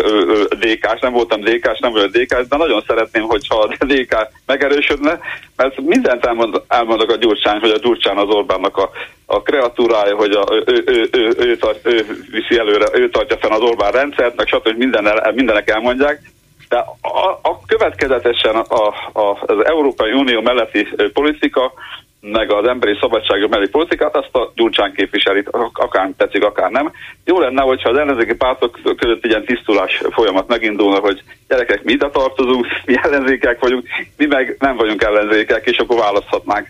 DK-s, 0.48 1.00
nem 1.00 1.12
voltam 1.12 1.40
DK-s, 1.40 1.78
nem 1.78 1.92
vagyok 1.92 2.10
DK-s, 2.10 2.48
de 2.48 2.56
nagyon 2.56 2.84
szeretném, 2.86 3.22
hogyha 3.22 3.58
a 3.60 3.84
DK 3.84 4.16
megerősödne, 4.46 5.18
mert 5.56 5.80
mindent 5.80 6.24
elmond, 6.26 6.62
elmondok 6.68 7.10
a 7.10 7.16
Gyurcsány, 7.16 7.60
hogy 7.60 7.70
a 7.70 7.78
Gyurcsán 7.78 8.16
az 8.16 8.28
Orbánnak 8.28 8.76
a, 8.76 8.90
a 9.26 9.42
kreatúrája, 9.42 10.16
hogy 10.16 10.30
a, 10.30 10.44
ő, 10.66 10.82
ő, 10.86 11.08
ő, 11.12 11.34
ő, 11.38 11.56
tart, 11.56 11.86
ő 11.86 12.06
viszi 12.30 12.58
előre, 12.58 12.86
ő 12.92 13.10
tartja 13.10 13.36
fenn 13.36 13.52
az 13.52 13.60
Orbán 13.60 13.92
rendszert, 13.92 14.36
meg 14.36 14.46
stb. 14.46 14.76
Minden 14.76 15.32
mindenek 15.34 15.70
elmondják, 15.70 16.20
de 16.68 16.76
a, 17.00 17.28
a 17.42 17.60
következetesen 17.66 18.54
a, 18.54 18.86
a, 19.12 19.38
az 19.46 19.64
Európai 19.64 20.12
Unió 20.12 20.40
melletti 20.40 20.88
politika 21.12 21.72
meg 22.20 22.52
az 22.52 22.68
emberi 22.68 22.96
szabadsága 23.00 23.48
mellé 23.48 23.66
politikát, 23.66 24.16
azt 24.16 24.34
a 24.34 24.52
Gyurcsán 24.54 24.92
képviseli, 24.92 25.44
akár 25.72 26.10
tetszik, 26.16 26.44
akár 26.44 26.70
nem. 26.70 26.92
Jó 27.24 27.38
lenne, 27.40 27.62
hogyha 27.62 27.90
az 27.90 27.98
ellenzéki 27.98 28.34
pártok 28.34 28.78
között 28.96 29.24
ilyen 29.24 29.44
tisztulás 29.44 30.02
folyamat 30.10 30.48
megindulna, 30.48 30.98
hogy 30.98 31.22
gyerekek, 31.48 31.82
mi 31.84 31.92
ide 31.92 32.10
tartozunk, 32.10 32.66
mi 32.86 32.94
ellenzékek 33.02 33.60
vagyunk, 33.60 33.86
mi 34.16 34.26
meg 34.26 34.56
nem 34.58 34.76
vagyunk 34.76 35.02
ellenzékek, 35.02 35.66
és 35.66 35.78
akkor 35.78 35.98
választhatnánk. 35.98 36.66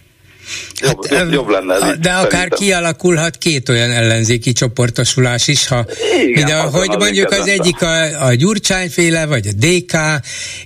Jobb, 0.80 1.06
hát, 1.06 1.18
jobb, 1.20 1.32
jobb 1.32 1.48
lenne 1.48 1.74
ez 1.74 1.80
De 2.00 2.10
akár 2.10 2.30
szerintem. 2.30 2.58
kialakulhat 2.58 3.38
két 3.38 3.68
olyan 3.68 3.90
ellenzéki 3.90 4.52
csoportosulás 4.52 5.48
is, 5.48 5.66
ha 5.66 5.86
Igen, 6.26 6.46
de, 6.46 6.54
hogy 6.54 6.88
mondjuk 6.98 7.30
az 7.30 7.48
egyik 7.48 7.82
a, 7.82 8.26
a 8.26 8.34
Gyurcsányféle, 8.34 9.26
vagy 9.26 9.46
a 9.46 9.52
DK, 9.56 9.96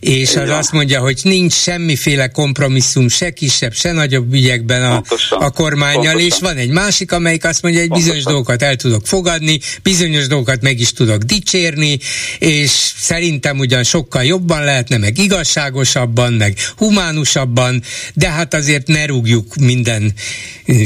és 0.00 0.30
Igen. 0.30 0.42
az 0.42 0.50
azt 0.58 0.72
mondja, 0.72 1.00
hogy 1.00 1.20
nincs 1.22 1.52
semmiféle 1.52 2.28
kompromisszum, 2.28 3.08
se 3.08 3.30
kisebb, 3.30 3.74
se 3.74 3.92
nagyobb 3.92 4.32
ügyekben 4.32 4.82
a, 4.82 5.02
a 5.30 5.50
kormányjal, 5.50 6.02
Pontosan. 6.02 6.26
és 6.26 6.34
van 6.40 6.56
egy 6.56 6.70
másik, 6.70 7.12
amelyik 7.12 7.44
azt 7.44 7.62
mondja, 7.62 7.80
hogy 7.80 7.88
bizonyos 7.90 8.06
Pontosan. 8.22 8.32
dolgokat 8.32 8.62
el 8.62 8.76
tudok 8.76 9.06
fogadni, 9.06 9.60
bizonyos 9.82 10.26
dolgokat 10.26 10.62
meg 10.62 10.80
is 10.80 10.92
tudok 10.92 11.22
dicsérni, 11.22 11.98
és 12.38 12.70
szerintem 12.96 13.58
ugyan 13.58 13.82
sokkal 13.82 14.24
jobban 14.24 14.64
lehetne, 14.64 14.96
meg 14.98 15.18
igazságosabban, 15.18 16.32
meg 16.32 16.56
humánusabban, 16.76 17.82
de 18.14 18.30
hát 18.30 18.54
azért 18.54 18.86
ne 18.86 19.06
rúgjuk 19.06 19.56
minden 19.74 20.12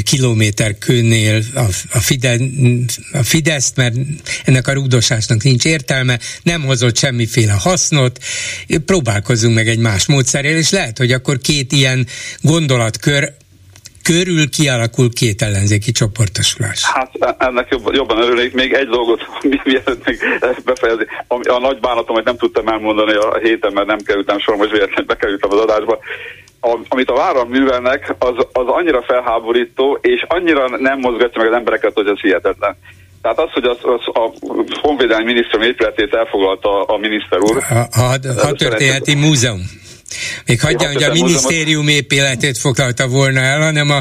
kilométer 0.05 0.79
kőnél 0.79 1.43
a, 1.55 1.65
a, 1.93 2.01
Fide, 2.01 2.37
a 3.13 3.23
Fideszt, 3.23 3.77
mert 3.77 3.95
ennek 4.45 4.69
a 4.69 4.73
rugdosásnak 4.73 5.43
nincs 5.43 5.65
értelme, 5.65 6.19
nem 6.43 6.63
hozott 6.63 6.97
semmiféle 6.97 7.53
hasznot, 7.53 8.19
próbálkozzunk 8.87 9.55
meg 9.55 9.69
egy 9.69 9.79
más 9.79 10.07
módszerrel, 10.07 10.57
és 10.57 10.71
lehet, 10.71 10.99
hogy 10.99 11.13
akkor 11.13 11.39
két 11.39 11.73
ilyen 11.73 12.07
gondolatkör 12.41 13.33
körül 14.03 14.51
kialakul 14.51 15.09
két 15.13 15.43
ellenzéki 15.43 15.93
csoportosulás. 15.93 16.85
Hát 16.85 17.11
e- 17.19 17.37
ennek 17.39 17.69
jobban, 17.71 17.95
jobban 17.95 18.19
örülnék. 18.23 18.53
Még 18.53 18.73
egy 18.73 18.89
dolgot, 18.89 19.21
mielőtt 19.65 20.07
még 20.07 20.19
befejezni. 20.65 21.07
A, 21.29 21.51
a 21.51 21.59
nagy 21.59 21.81
bánatom, 21.81 22.15
hogy 22.15 22.25
nem 22.25 22.37
tudtam 22.37 22.69
elmondani 22.69 23.15
a 23.15 23.39
héten, 23.43 23.73
mert 23.73 23.87
nem 23.87 23.99
kerültem 23.99 24.39
sor, 24.39 24.57
most 24.57 24.71
véletlenül 24.71 25.05
bekerültem 25.05 25.51
az 25.51 25.59
adásba 25.59 25.99
a, 26.67 26.79
amit 26.89 27.11
a 27.11 27.15
váram 27.15 27.49
művelnek, 27.49 28.15
az, 28.19 28.35
az 28.53 28.67
annyira 28.67 29.03
felháborító, 29.03 29.99
és 30.01 30.25
annyira 30.29 30.79
nem 30.79 30.99
mozgatja 30.99 31.43
meg 31.43 31.51
az 31.51 31.57
embereket, 31.57 31.93
hogy 31.95 32.07
az 32.07 32.21
hihetetlen. 32.21 32.77
Tehát 33.23 33.39
az, 33.39 33.53
hogy 33.53 33.65
az, 33.65 33.79
az 33.83 34.01
a 34.13 34.33
honvédelmi 34.83 35.25
minisztérium 35.25 35.69
épületét 35.69 36.15
elfoglalta 36.15 36.85
a 36.85 36.97
miniszter 36.97 37.41
úr. 37.41 37.63
A, 37.69 38.01
a, 38.01 38.13
a 38.49 38.53
történeti 38.53 39.15
múzeum. 39.15 39.61
Még 40.47 40.61
hagyja, 40.61 40.89
hogy 40.93 41.03
a 41.03 41.13
minisztérium 41.13 41.89
épületét 41.89 42.59
foglalta 42.59 43.09
volna 43.09 43.41
el, 43.41 43.61
hanem 43.61 43.91
a, 43.91 44.01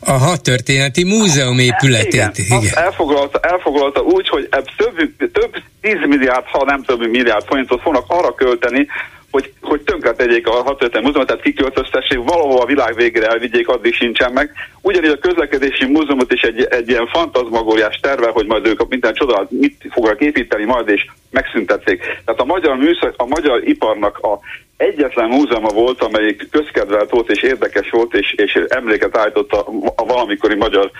a 0.00 0.12
hadtörténeti 0.12 1.04
múzeum 1.04 1.58
épületét. 1.58 2.38
Igen, 2.38 2.60
igen. 2.60 2.74
Elfoglalta, 2.74 3.38
elfoglalta 3.42 4.00
úgy, 4.00 4.28
hogy 4.28 4.48
több, 4.76 4.96
több 5.32 5.52
10 5.80 5.94
milliárd, 6.08 6.44
ha 6.46 6.64
nem 6.64 6.82
több 6.82 7.10
milliárd 7.10 7.46
forintot 7.46 7.80
fognak 7.80 8.04
arra 8.06 8.34
költeni, 8.34 8.86
hogy, 9.30 9.52
hogy 9.60 9.80
tönkre 9.80 10.12
tegyék 10.12 10.46
a 10.46 10.50
hadtörténelmi 10.50 11.06
múzeumot, 11.06 11.26
tehát 11.26 11.42
kiköltöztessék, 11.42 12.18
valahol 12.18 12.60
a 12.60 12.66
világ 12.66 12.94
végére 12.94 13.26
elvigyék, 13.26 13.68
addig 13.68 13.94
sincsen 13.94 14.32
meg. 14.32 14.52
Ugyanígy 14.82 15.10
a 15.10 15.18
közlekedési 15.18 15.84
múzeumot 15.84 16.32
is 16.32 16.42
egy, 16.42 16.66
egy 16.70 16.88
ilyen 16.88 17.06
fantazmagóriás 17.06 17.98
terve, 18.02 18.28
hogy 18.28 18.46
majd 18.46 18.66
ők 18.66 18.88
minden 18.88 19.14
csodát 19.14 19.50
mit 19.50 19.86
fognak 19.90 20.20
építeni 20.20 20.64
majd, 20.64 20.88
és 20.88 21.06
megszüntették. 21.30 22.00
Tehát 22.00 22.40
a 22.40 22.44
magyar 22.44 22.76
műszak, 22.76 23.14
a 23.16 23.26
magyar 23.26 23.68
iparnak 23.68 24.18
a 24.18 24.38
egyetlen 24.76 25.28
múzeuma 25.28 25.68
volt, 25.68 26.02
amelyik 26.02 26.48
közkedvelt 26.50 27.10
volt 27.10 27.30
és 27.30 27.42
érdekes 27.42 27.90
volt, 27.90 28.14
és, 28.14 28.32
és 28.32 28.58
emléket 28.68 29.16
állított 29.16 29.52
a, 29.52 29.66
a 29.96 30.04
valamikori 30.04 30.54
magyar 30.54 30.90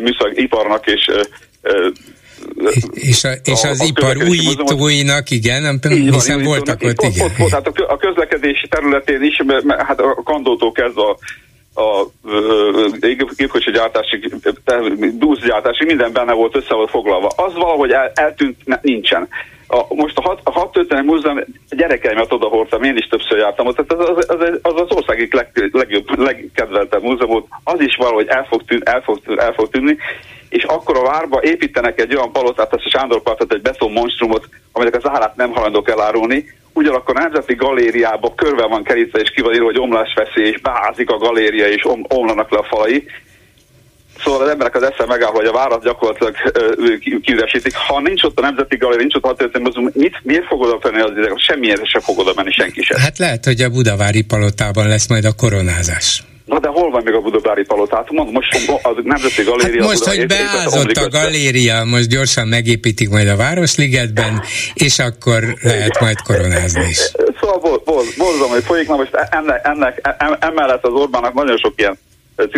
műszakiparnak, 0.00 0.86
és 0.86 1.10
és, 2.92 3.24
a, 3.24 3.32
és 3.44 3.64
az 3.64 3.80
a, 3.80 3.84
ipar 3.84 4.16
újítóinak, 4.16 5.30
igen, 5.30 5.80
hiszen 5.88 6.42
voltak 6.42 6.82
ott, 6.82 7.02
igen. 7.02 7.26
Ott, 7.26 7.38
ott, 7.38 7.50
hát 7.50 7.66
a, 7.66 7.92
a 7.92 7.96
közlekedési 7.96 8.68
területén 8.68 9.22
is, 9.22 9.42
mert, 9.46 9.82
hát 9.82 10.00
a 10.00 10.22
kandótól 10.24 10.72
kezdve 10.72 11.02
a 11.02 11.16
a 11.78 12.06
gépkocsi 13.36 13.70
gyártásig, 13.70 14.34
dúszgyártásig, 15.18 15.86
minden 15.86 16.12
benne 16.12 16.32
volt 16.32 16.56
össze 16.56 16.74
volt 16.74 16.90
foglalva. 16.90 17.28
Az 17.36 17.54
valahogy 17.54 17.90
el, 17.90 18.10
eltűnt, 18.14 18.82
nincsen. 18.82 19.28
A, 19.66 19.94
most 19.94 20.18
a, 20.18 20.22
hat, 20.22 20.40
a 20.44 20.50
650 20.50 21.04
múzeum 21.04 21.44
gyerekeimet 21.70 22.32
oda 22.32 22.46
hordtam, 22.46 22.82
én 22.82 22.96
is 22.96 23.06
többször 23.06 23.38
jártam 23.38 23.66
ott, 23.66 23.76
tehát 23.76 24.08
az 24.08 24.24
az, 24.28 24.58
az, 24.62 24.80
az 24.80 24.90
ország 24.90 25.34
leg, 25.34 25.70
legjobb, 25.72 26.18
legkedveltebb 26.18 27.02
múzeum 27.02 27.30
volt, 27.30 27.46
az 27.64 27.80
is 27.80 27.96
valahogy 27.96 28.26
el 28.26 28.46
fog, 28.50 28.64
tűn, 28.64 28.80
el 28.84 29.02
fog, 29.04 29.20
el 29.36 29.52
fog 29.52 29.70
tűnni, 29.70 29.96
és 30.48 30.62
akkor 30.62 30.96
a 30.96 31.02
várba 31.02 31.42
építenek 31.42 32.00
egy 32.00 32.14
olyan 32.16 32.32
palotát, 32.32 32.74
azt 32.74 32.84
a 32.84 32.90
Sándor 32.90 33.22
Partot, 33.22 33.52
egy 33.52 33.62
beton 33.62 33.92
monstrumot, 33.92 34.48
aminek 34.72 34.94
az 34.94 35.10
árát 35.10 35.36
nem 35.36 35.50
hajlandók 35.50 35.90
elárulni, 35.90 36.44
ugyanakkor 36.72 37.16
a 37.16 37.20
Nemzeti 37.20 37.54
Galériába 37.54 38.34
körbe 38.34 38.66
van 38.66 38.84
kerítve, 38.84 39.18
és 39.20 39.30
kivan 39.30 39.52
írva, 39.52 39.64
hogy 39.64 39.78
omlásveszély, 39.78 40.48
és 40.48 40.60
beázik 40.60 41.10
a 41.10 41.18
galéria, 41.18 41.68
és 41.68 41.84
om, 41.84 42.04
omlanak 42.08 42.50
le 42.50 42.58
a 42.58 42.66
falai. 42.70 43.06
Szóval 44.24 44.42
az 44.42 44.48
emberek 44.48 44.74
az 44.74 44.82
esze 44.82 45.04
megáll, 45.06 45.30
hogy 45.30 45.46
a 45.46 45.52
várat 45.52 45.82
gyakorlatilag 45.82 46.34
kiüresítik. 47.22 47.74
Ha 47.74 48.00
nincs 48.00 48.22
ott 48.22 48.38
a 48.38 48.42
Nemzeti 48.42 48.76
Galéria, 48.76 49.00
nincs 49.00 49.14
ott 49.14 49.24
a 49.24 49.34
történet, 49.34 49.94
mit, 49.94 50.20
miért 50.22 50.46
fog 50.46 50.60
oda 50.60 50.78
tenni 50.78 51.00
az 51.00 51.10
ideg? 51.16 51.32
Semmilyen 51.36 51.80
sem 51.84 52.00
fog 52.00 52.18
oda 52.18 52.32
menni 52.36 52.52
senki 52.52 52.82
sem. 52.82 52.98
Hát 52.98 53.18
lehet, 53.18 53.44
hogy 53.44 53.60
a 53.60 53.68
Budavári 53.68 54.22
palotában 54.22 54.88
lesz 54.88 55.08
majd 55.08 55.24
a 55.24 55.32
koronázás. 55.32 56.22
Na 56.48 56.58
de 56.58 56.68
hol 56.68 56.90
van 56.90 57.02
még 57.04 57.14
a 57.14 57.20
Budavári 57.20 57.64
palotát? 57.64 58.10
Mondom, 58.10 58.34
most 58.34 58.70
a 58.82 59.00
Nemzeti 59.02 59.42
Galéria... 59.42 59.80
Hát 59.80 59.90
most, 59.90 60.04
hogy 60.04 60.26
beázott 60.26 60.96
a 60.96 61.08
galéria, 61.08 61.84
most 61.84 62.08
gyorsan 62.08 62.48
megépítik 62.48 63.08
majd 63.08 63.28
a 63.28 63.36
Városligetben, 63.36 64.42
és 64.74 64.98
akkor 64.98 65.56
lehet 65.62 66.00
majd 66.00 66.16
koronázni 66.22 66.88
is. 66.88 66.98
Szóval 67.40 67.82
borzom, 68.16 68.48
hogy 68.48 68.64
folyik, 68.64 68.88
na 68.88 68.96
most 68.96 69.14
ennek, 69.30 69.60
ennek, 69.66 70.16
emellett 70.40 70.84
az 70.84 70.92
Orbánnak 70.92 71.34
nagyon 71.34 71.56
sok 71.56 71.72
ilyen 71.76 71.98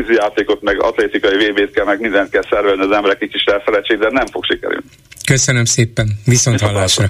játékot, 0.09 0.63
meg 0.63 0.83
atlétikai 0.83 1.51
VB-t 1.51 1.71
kell, 1.75 1.85
meg 1.85 2.01
mindent 2.01 2.31
kell 2.31 2.45
szervelni 2.51 2.83
az 2.83 2.97
emberek 2.97 3.19
kicsit 3.19 3.49
elfelejtsék, 3.49 3.99
de 3.99 4.09
nem 4.11 4.27
fog 4.27 4.45
sikerülni. 4.45 4.85
Köszönöm 5.27 5.65
szépen, 5.65 6.09
viszont 6.25 6.61
hallásra. 6.61 7.07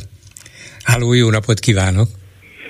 Háló, 0.84 1.12
jó 1.12 1.30
napot 1.30 1.58
kívánok! 1.58 2.08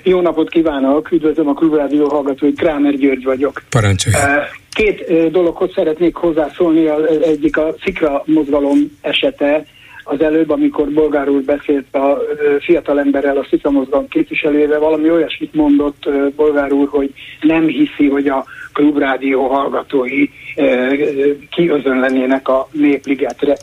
Jó 0.03 0.21
napot 0.21 0.49
kívánok, 0.49 1.11
üdvözlöm 1.11 1.47
a 1.47 1.53
Klubrádió 1.53 2.07
hallgatóit, 2.07 2.59
Krámer 2.59 2.93
György 2.93 3.23
vagyok. 3.23 3.61
Parancsolja. 3.69 4.17
Eh, 4.17 4.47
két 4.71 5.31
dologhoz 5.31 5.71
szeretnék 5.73 6.15
hozzászólni, 6.15 6.87
az 6.87 7.03
egyik 7.23 7.57
a 7.57 7.75
szikra 7.83 8.23
mozgalom 8.25 8.77
esete, 9.01 9.65
az 10.03 10.21
előbb, 10.21 10.49
amikor 10.49 10.89
Bolgár 10.89 11.29
úr 11.29 11.41
beszélt 11.41 11.95
a 11.95 12.17
fiatal 12.59 12.99
emberrel, 12.99 13.37
a 13.37 13.45
szikra 13.49 13.71
mozgalom 13.71 14.07
képviselőjével, 14.07 14.79
valami 14.79 15.09
olyasmit 15.09 15.53
mondott 15.53 16.09
Bolgár 16.35 16.71
úr, 16.71 16.87
hogy 16.89 17.13
nem 17.41 17.67
hiszi, 17.67 18.09
hogy 18.09 18.27
a 18.27 18.45
klubrádió 18.73 19.47
hallgatói 19.47 20.25
kiözönlenének 21.49 22.47
a 22.47 22.67
népligetre, 22.71 23.57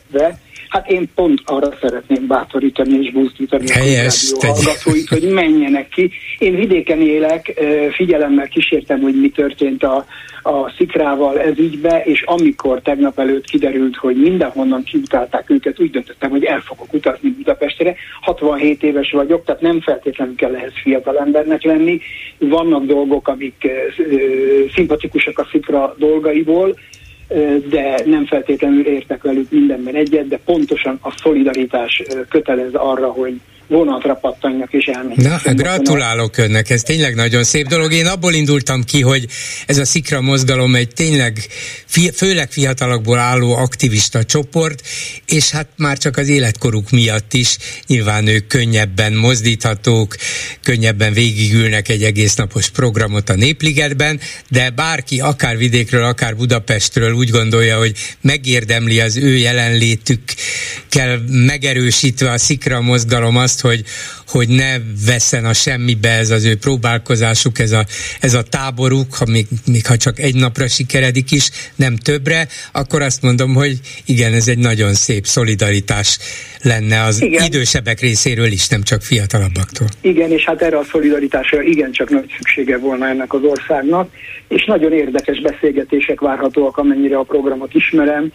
Hát 0.69 0.91
én 0.91 1.09
pont 1.15 1.41
arra 1.45 1.69
szeretném 1.81 2.27
bátorítani 2.27 2.99
és 3.05 3.13
buzdítani 3.13 3.71
Helyes, 3.71 4.33
a 4.41 4.47
hallgatóit, 4.47 5.09
hogy 5.09 5.23
menjenek 5.23 5.89
ki. 5.89 6.11
Én 6.39 6.55
vidéken 6.55 7.01
élek, 7.01 7.61
figyelemmel 7.93 8.49
kísértem, 8.49 9.01
hogy 9.01 9.21
mi 9.21 9.29
történt 9.29 9.83
a, 9.83 10.07
a 10.43 10.73
szikrával 10.77 11.41
ez 11.41 11.59
ügybe, 11.59 12.03
és 12.05 12.23
amikor 12.23 12.81
tegnap 12.81 13.19
előtt 13.19 13.45
kiderült, 13.45 13.97
hogy 13.97 14.17
mindenhonnan 14.17 14.83
kiutálták 14.83 15.51
őket, 15.51 15.81
úgy 15.81 15.91
döntöttem, 15.91 16.31
hogy 16.31 16.45
el 16.45 16.61
fogok 16.61 16.93
utazni 16.93 17.31
Budapestre. 17.31 17.95
67 18.21 18.83
éves 18.83 19.11
vagyok, 19.11 19.45
tehát 19.45 19.61
nem 19.61 19.81
feltétlenül 19.81 20.35
kell 20.35 20.55
ehhez 20.55 20.73
fiatal 20.83 21.19
embernek 21.19 21.63
lenni. 21.63 22.01
Vannak 22.39 22.85
dolgok, 22.85 23.29
amik 23.29 23.69
szimpatikusak 24.75 25.39
a 25.39 25.49
szikra 25.51 25.95
dolgaiból, 25.99 26.77
de 27.69 28.01
nem 28.05 28.27
feltétlenül 28.27 28.87
értek 28.87 29.23
velük 29.23 29.51
mindenben 29.51 29.95
egyet, 29.95 30.29
de 30.29 30.39
pontosan 30.45 30.99
a 31.03 31.11
szolidaritás 31.17 32.03
kötelez 32.29 32.75
arra, 32.75 33.09
hogy 33.11 33.41
vonatra 33.69 34.15
pattanjak 34.15 34.73
és 34.73 34.87
elmegyek. 34.87 35.45
Na, 35.45 35.55
gratulálok 35.55 36.37
önnek, 36.37 36.71
ez 36.71 36.83
tényleg 36.83 37.15
nagyon 37.15 37.45
szép 37.45 37.67
dolog. 37.67 37.93
Én 37.93 38.07
abból 38.07 38.33
indultam 38.33 38.85
ki, 38.85 39.01
hogy 39.01 39.27
ez 39.67 39.79
a 39.79 39.85
szikra 39.85 40.21
mozgalom 40.21 40.75
egy 40.75 40.89
tényleg 40.89 41.47
fi, 41.85 42.11
főleg 42.11 42.51
fiatalokból 42.51 43.19
álló 43.19 43.55
aktivista 43.55 44.25
csoport, 44.25 44.83
és 45.27 45.51
hát 45.51 45.69
már 45.77 45.99
csak 45.99 46.17
az 46.17 46.29
életkoruk 46.29 46.91
miatt 46.91 47.35
is 47.35 47.57
nyilván 47.87 48.27
ők 48.27 48.47
könnyebben 48.47 49.13
mozdíthatók, 49.13 50.17
könnyebben 50.63 51.13
végigülnek 51.13 51.89
egy 51.89 52.03
egész 52.03 52.35
napos 52.35 52.69
programot 52.69 53.29
a 53.29 53.35
Népligetben, 53.35 54.21
de 54.49 54.71
bárki 54.71 55.21
akár 55.21 55.57
vidékről, 55.57 56.05
akár 56.05 56.37
Budapestről 56.37 57.13
úgy 57.13 57.31
gondolja, 57.31 57.79
hogy 57.79 57.93
megérdemli 58.21 59.01
az 59.01 59.17
ő 59.17 59.37
jelenlétük, 59.37 60.21
kell 60.89 61.19
megerősítve 61.29 62.31
a 62.31 62.39
szikra 62.39 62.81
mozgalom 62.81 63.37
azt, 63.37 63.58
azt, 63.59 63.61
hogy, 63.61 63.85
hogy 64.27 64.49
ne 64.49 64.79
veszen 65.07 65.45
a 65.45 65.53
semmibe 65.53 66.09
ez 66.09 66.31
az 66.31 66.45
ő 66.45 66.57
próbálkozásuk, 66.57 67.59
ez 67.59 67.73
a, 67.73 67.85
ez 68.21 68.35
a 68.35 68.43
táboruk, 68.43 69.15
ha 69.15 69.25
még, 69.31 69.47
még 69.67 69.87
ha 69.87 69.97
csak 69.97 70.19
egy 70.19 70.35
napra 70.35 70.69
sikeredik 70.69 71.31
is, 71.31 71.51
nem 71.77 71.97
többre, 71.97 72.49
akkor 72.73 73.03
azt 73.03 73.23
mondom, 73.23 73.55
hogy 73.55 73.79
igen, 74.05 74.33
ez 74.33 74.49
egy 74.49 74.59
nagyon 74.59 74.95
szép 74.95 75.27
szolidaritás 75.27 76.19
lenne 76.63 77.03
az 77.03 77.23
igen. 77.23 77.45
idősebbek 77.45 78.01
részéről 78.01 78.47
is, 78.53 78.69
nem 78.69 78.83
csak 78.83 79.03
fiatalabbaktól. 79.03 79.87
Igen, 80.01 80.31
és 80.31 80.45
hát 80.45 80.63
erre 80.63 80.79
a 80.79 80.85
szolidaritásra 80.85 81.63
igencsak 81.63 82.11
nagy 82.11 82.35
szüksége 82.37 82.79
volna 82.79 83.09
ennek 83.09 83.33
az 83.33 83.43
országnak, 83.43 84.11
és 84.49 84.65
nagyon 84.65 84.93
érdekes 84.93 85.41
beszélgetések 85.41 86.21
várhatóak, 86.21 86.77
amennyire 86.77 87.17
a 87.17 87.23
programot 87.23 87.75
ismerem, 87.75 88.33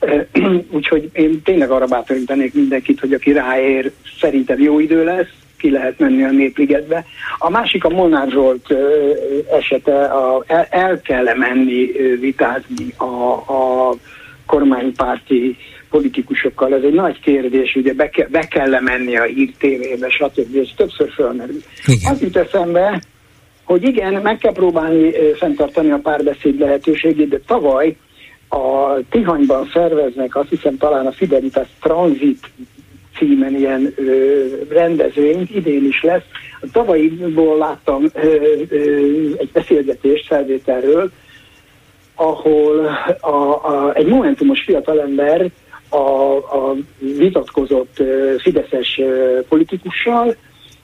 Úgyhogy 0.76 1.10
én 1.12 1.42
tényleg 1.42 1.70
arra 1.70 1.86
bátorítanék 1.86 2.54
mindenkit, 2.54 3.00
hogy 3.00 3.12
aki 3.12 3.32
ráér, 3.32 3.92
szerintem 4.20 4.60
jó 4.60 4.78
idő 4.78 5.04
lesz, 5.04 5.28
ki 5.58 5.70
lehet 5.70 5.98
menni 5.98 6.22
a 6.22 6.30
Népligetbe. 6.30 7.04
A 7.38 7.50
másik 7.50 7.84
a 7.84 7.88
Molnár 7.88 8.28
Zsolt 8.30 8.74
esete, 9.50 10.04
a, 10.04 10.44
el, 10.46 10.66
el 10.70 11.00
kell 11.00 11.34
menni 11.34 11.90
vitázni 12.20 12.92
a, 12.96 13.32
a 13.32 13.94
kormánypárti 14.46 15.56
politikusokkal. 15.90 16.74
Ez 16.74 16.82
egy 16.82 16.92
nagy 16.92 17.20
kérdés, 17.20 17.74
ugye 17.74 17.92
be, 17.92 18.08
ke, 18.08 18.26
be 18.30 18.40
kell 18.40 18.80
menni 18.80 19.16
a 19.16 19.22
hír 19.22 19.50
tévébe, 19.58 20.08
stb. 20.08 20.56
Ez 20.56 20.68
többször 20.76 21.10
fölmerül. 21.10 21.60
Az 22.10 22.20
jut 22.20 22.36
eszembe, 22.36 23.02
hogy 23.64 23.82
igen, 23.82 24.12
meg 24.12 24.38
kell 24.38 24.52
próbálni 24.52 25.12
fenntartani 25.38 25.90
a 25.90 25.98
párbeszéd 26.02 26.58
lehetőségét, 26.58 27.28
de 27.28 27.40
tavaly 27.46 27.96
a 28.48 28.98
Tihanyban 29.10 29.70
szerveznek, 29.72 30.36
azt 30.36 30.48
hiszem 30.48 30.76
talán 30.76 31.06
a 31.06 31.12
Fidelitas 31.12 31.68
Transit 31.80 32.50
címen 33.16 33.54
ilyen 33.56 33.92
ö, 33.96 34.44
rendezvényt, 34.68 35.50
idén 35.50 35.84
is 35.84 36.02
lesz. 36.02 36.24
A 36.60 36.66
tavalyiból 36.72 37.58
láttam 37.58 38.04
ö, 38.14 38.34
ö, 38.68 38.76
egy 39.36 39.50
beszélgetést 39.52 40.26
felvételről, 40.26 41.10
ahol 42.14 42.86
a, 43.20 43.28
a, 43.28 43.94
egy 43.94 44.06
momentumos 44.06 44.62
fiatalember 44.62 45.50
a, 45.88 45.96
a 46.36 46.74
vitatkozott 46.98 47.98
ö, 47.98 48.34
fideszes 48.38 48.98
ö, 48.98 49.40
politikussal, 49.48 50.36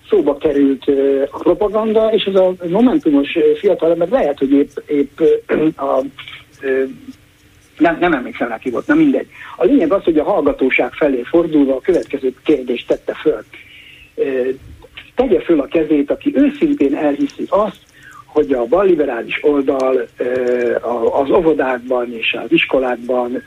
szóba 0.09 0.37
került 0.37 0.89
ö, 0.89 1.23
a 1.31 1.39
propaganda, 1.39 2.13
és 2.13 2.25
ez 2.25 2.35
a 2.35 2.55
momentumos 2.69 3.39
fiatalember 3.59 4.09
lehet, 4.09 4.39
hogy 4.39 4.53
épp, 4.53 4.71
épp 4.87 5.21
a 5.77 6.03
nem, 7.83 7.99
nem 7.99 8.13
emlékszem 8.13 8.49
rá 8.49 8.59
ki 8.59 8.71
volt, 8.71 8.87
na 8.87 8.95
mindegy. 8.95 9.27
A 9.57 9.65
lényeg 9.65 9.93
az, 9.93 10.05
hogy 10.05 10.19
a 10.19 10.25
hallgatóság 10.25 10.93
felé 10.93 11.23
fordulva 11.23 11.75
a 11.77 11.81
következő 11.81 12.35
kérdést 12.45 12.87
tette 12.87 13.15
föl. 13.15 13.45
Tegye 15.15 15.41
föl 15.41 15.61
a 15.61 15.67
kezét, 15.67 16.11
aki 16.11 16.33
őszintén 16.35 16.95
elhiszi 16.95 17.45
azt, 17.49 17.81
hogy 18.33 18.53
a 18.53 18.65
balliberális 18.65 19.39
oldal 19.43 20.09
az 21.13 21.31
óvodákban 21.31 22.13
és 22.13 22.37
az 22.45 22.53
iskolákban 22.53 23.43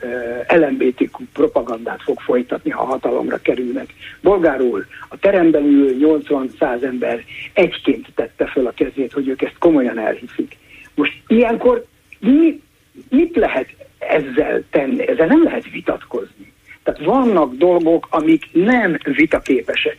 LMBTQ 0.48 1.24
propagandát 1.32 2.02
fog 2.02 2.20
folytatni, 2.20 2.70
ha 2.70 2.84
hatalomra 2.84 3.36
kerülnek. 3.36 3.94
Bolgárul 4.20 4.86
a 5.08 5.18
teremben 5.18 5.64
ülő 5.64 6.20
80-100 6.60 6.82
ember 6.82 7.24
egyként 7.52 8.06
tette 8.14 8.46
föl 8.46 8.66
a 8.66 8.72
kezét, 8.76 9.12
hogy 9.12 9.28
ők 9.28 9.42
ezt 9.42 9.58
komolyan 9.58 9.98
elhiszik. 9.98 10.56
Most 10.94 11.12
ilyenkor 11.26 11.84
mi, 12.18 12.62
mit 13.08 13.36
lehet 13.36 13.68
ezzel 14.08 14.62
tenni. 14.70 15.08
Ezzel 15.08 15.26
nem 15.26 15.44
lehet 15.44 15.70
vitatkozni. 15.70 16.52
Tehát 16.82 17.04
vannak 17.04 17.54
dolgok, 17.54 18.06
amik 18.10 18.42
nem 18.52 18.98
vitaképesek. 19.04 19.96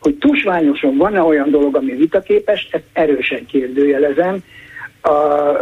Hogy 0.00 0.14
tusványosan 0.14 0.96
van-e 0.96 1.22
olyan 1.22 1.50
dolog, 1.50 1.76
ami 1.76 1.92
vitaképes, 1.92 2.68
ezt 2.70 2.84
erősen 2.92 3.46
kérdőjelezem. 3.46 4.38
A, 5.00 5.08
a, 5.08 5.58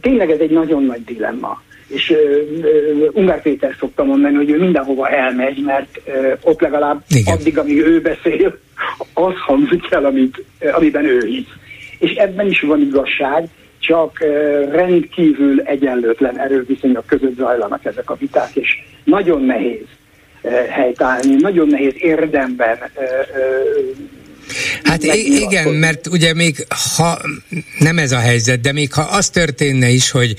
tényleg 0.00 0.30
ez 0.30 0.38
egy 0.38 0.50
nagyon 0.50 0.84
nagy 0.84 1.04
dilemma. 1.04 1.62
És 1.86 2.10
uh, 2.10 3.08
Ungár 3.12 3.42
Péter 3.42 3.76
szokta 3.78 4.04
mondani, 4.04 4.34
hogy 4.34 4.50
ő 4.50 4.58
mindenhova 4.58 5.08
elmegy, 5.08 5.62
mert 5.64 6.00
uh, 6.06 6.32
ott 6.40 6.60
legalább 6.60 7.02
Igen. 7.08 7.36
addig, 7.36 7.58
amíg 7.58 7.78
ő 7.78 8.00
beszél, 8.00 8.58
az 9.14 9.34
hangzik 9.36 9.90
el, 9.90 10.04
amit, 10.04 10.44
amiben 10.72 11.04
ő 11.04 11.26
hisz. 11.26 11.52
És 11.98 12.10
ebben 12.10 12.46
is 12.46 12.60
van 12.60 12.80
igazság, 12.80 13.48
csak 13.82 14.18
rendkívül 14.70 15.60
egyenlőtlen 15.60 16.38
erőviszonyok 16.38 17.06
között 17.06 17.36
zajlanak 17.36 17.84
ezek 17.84 18.10
a 18.10 18.14
viták, 18.14 18.56
és 18.56 18.78
nagyon 19.04 19.42
nehéz 19.42 19.86
helytállni, 20.68 21.34
nagyon 21.34 21.68
nehéz 21.68 21.94
érdemben 21.96 22.78
Hát 24.82 25.02
igen, 25.02 25.68
mert 25.68 26.06
ugye 26.06 26.34
még 26.34 26.66
ha 26.96 27.22
nem 27.78 27.98
ez 27.98 28.12
a 28.12 28.18
helyzet, 28.18 28.60
de 28.60 28.72
még 28.72 28.92
ha 28.92 29.02
az 29.02 29.28
történne 29.28 29.88
is, 29.88 30.10
hogy 30.10 30.36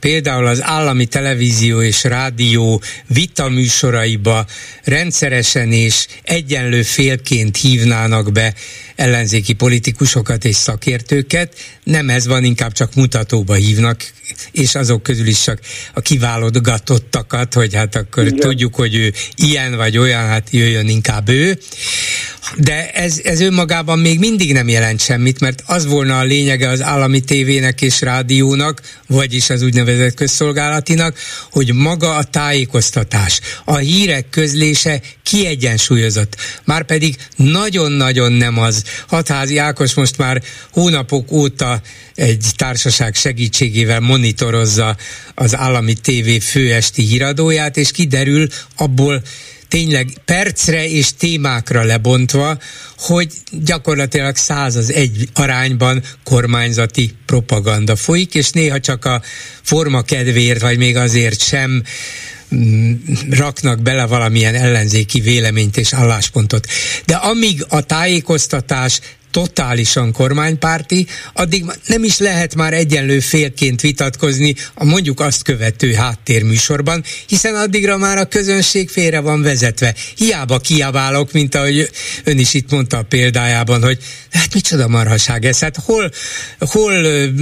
például 0.00 0.46
az 0.46 0.62
állami 0.62 1.06
televízió 1.06 1.82
és 1.82 2.04
rádió 2.04 2.82
vitaműsoraiba 3.06 4.46
rendszeresen 4.84 5.72
és 5.72 6.06
egyenlő 6.22 6.82
félként 6.82 7.56
hívnának 7.56 8.32
be 8.32 8.54
ellenzéki 8.96 9.52
politikusokat 9.52 10.44
és 10.44 10.56
szakértőket, 10.56 11.54
nem 11.84 12.10
ez 12.10 12.26
van, 12.26 12.44
inkább 12.44 12.72
csak 12.72 12.94
mutatóba 12.94 13.54
hívnak, 13.54 14.04
és 14.52 14.74
azok 14.74 15.02
közül 15.02 15.26
is 15.26 15.42
csak 15.42 15.60
a 15.94 16.00
kiválogatottakat, 16.00 17.54
hogy 17.54 17.74
hát 17.74 17.96
akkor 17.96 18.26
Igen. 18.26 18.38
tudjuk, 18.38 18.74
hogy 18.74 18.94
ő 18.94 19.12
ilyen 19.34 19.76
vagy 19.76 19.98
olyan, 19.98 20.26
hát 20.26 20.48
jöjjön 20.50 20.88
inkább 20.88 21.28
ő. 21.28 21.58
De 22.56 22.90
ez, 22.90 23.20
ez 23.24 23.40
önmagában 23.56 23.98
még 23.98 24.18
mindig 24.18 24.52
nem 24.52 24.68
jelent 24.68 25.00
semmit, 25.00 25.40
mert 25.40 25.62
az 25.66 25.86
volna 25.86 26.18
a 26.18 26.22
lényege 26.22 26.68
az 26.68 26.82
állami 26.82 27.20
tévének 27.20 27.82
és 27.82 28.00
rádiónak, 28.00 28.80
vagyis 29.06 29.50
az 29.50 29.62
úgynevezett 29.62 30.14
közszolgálatinak, 30.14 31.18
hogy 31.50 31.74
maga 31.74 32.14
a 32.14 32.24
tájékoztatás, 32.24 33.40
a 33.64 33.76
hírek 33.76 34.28
közlése 34.30 35.00
kiegyensúlyozott. 35.22 36.36
Márpedig 36.64 37.16
nagyon-nagyon 37.36 38.32
nem 38.32 38.58
az. 38.58 38.84
Hatházi 39.06 39.58
Ákos 39.58 39.94
most 39.94 40.18
már 40.18 40.42
hónapok 40.72 41.32
óta 41.32 41.80
egy 42.14 42.46
társaság 42.56 43.14
segítségével 43.14 44.00
monitorozza 44.00 44.96
az 45.34 45.56
állami 45.56 45.94
tévé 45.94 46.38
főesti 46.38 47.02
híradóját, 47.02 47.76
és 47.76 47.90
kiderül 47.90 48.46
abból 48.76 49.22
tényleg 49.68 50.08
percre 50.24 50.88
és 50.88 51.14
témákra 51.18 51.82
lebontva, 51.82 52.58
hogy 52.98 53.32
gyakorlatilag 53.50 54.36
száz 54.36 54.76
az 54.76 54.92
egy 54.92 55.28
arányban 55.34 56.02
kormányzati 56.24 57.14
propaganda 57.26 57.96
folyik, 57.96 58.34
és 58.34 58.50
néha 58.50 58.80
csak 58.80 59.04
a 59.04 59.22
forma 59.62 60.02
kedvéért, 60.02 60.60
vagy 60.60 60.78
még 60.78 60.96
azért 60.96 61.40
sem 61.42 61.82
mm, 62.54 62.92
raknak 63.30 63.82
bele 63.82 64.06
valamilyen 64.06 64.54
ellenzéki 64.54 65.20
véleményt 65.20 65.76
és 65.76 65.92
álláspontot. 65.92 66.66
De 67.04 67.14
amíg 67.14 67.64
a 67.68 67.80
tájékoztatás 67.80 69.00
totálisan 69.36 70.12
kormánypárti, 70.12 71.06
addig 71.32 71.64
nem 71.86 72.04
is 72.04 72.18
lehet 72.18 72.54
már 72.54 72.72
egyenlő 72.72 73.20
félként 73.20 73.80
vitatkozni 73.80 74.54
a 74.74 74.84
mondjuk 74.84 75.20
azt 75.20 75.42
követő 75.42 75.92
háttérműsorban, 75.92 77.04
hiszen 77.26 77.54
addigra 77.54 77.96
már 77.96 78.18
a 78.18 78.24
közönség 78.24 78.88
félre 78.88 79.20
van 79.20 79.42
vezetve. 79.42 79.94
Hiába 80.16 80.58
kiabálok, 80.58 81.32
mint 81.32 81.54
ahogy 81.54 81.90
ön 82.24 82.38
is 82.38 82.54
itt 82.54 82.70
mondta 82.70 82.98
a 82.98 83.02
példájában, 83.02 83.82
hogy 83.82 83.98
hát 84.30 84.54
micsoda 84.54 84.88
marhaság 84.88 85.44
ez, 85.44 85.58
hát 85.58 85.76
hol, 85.76 86.10
hol 86.58 86.92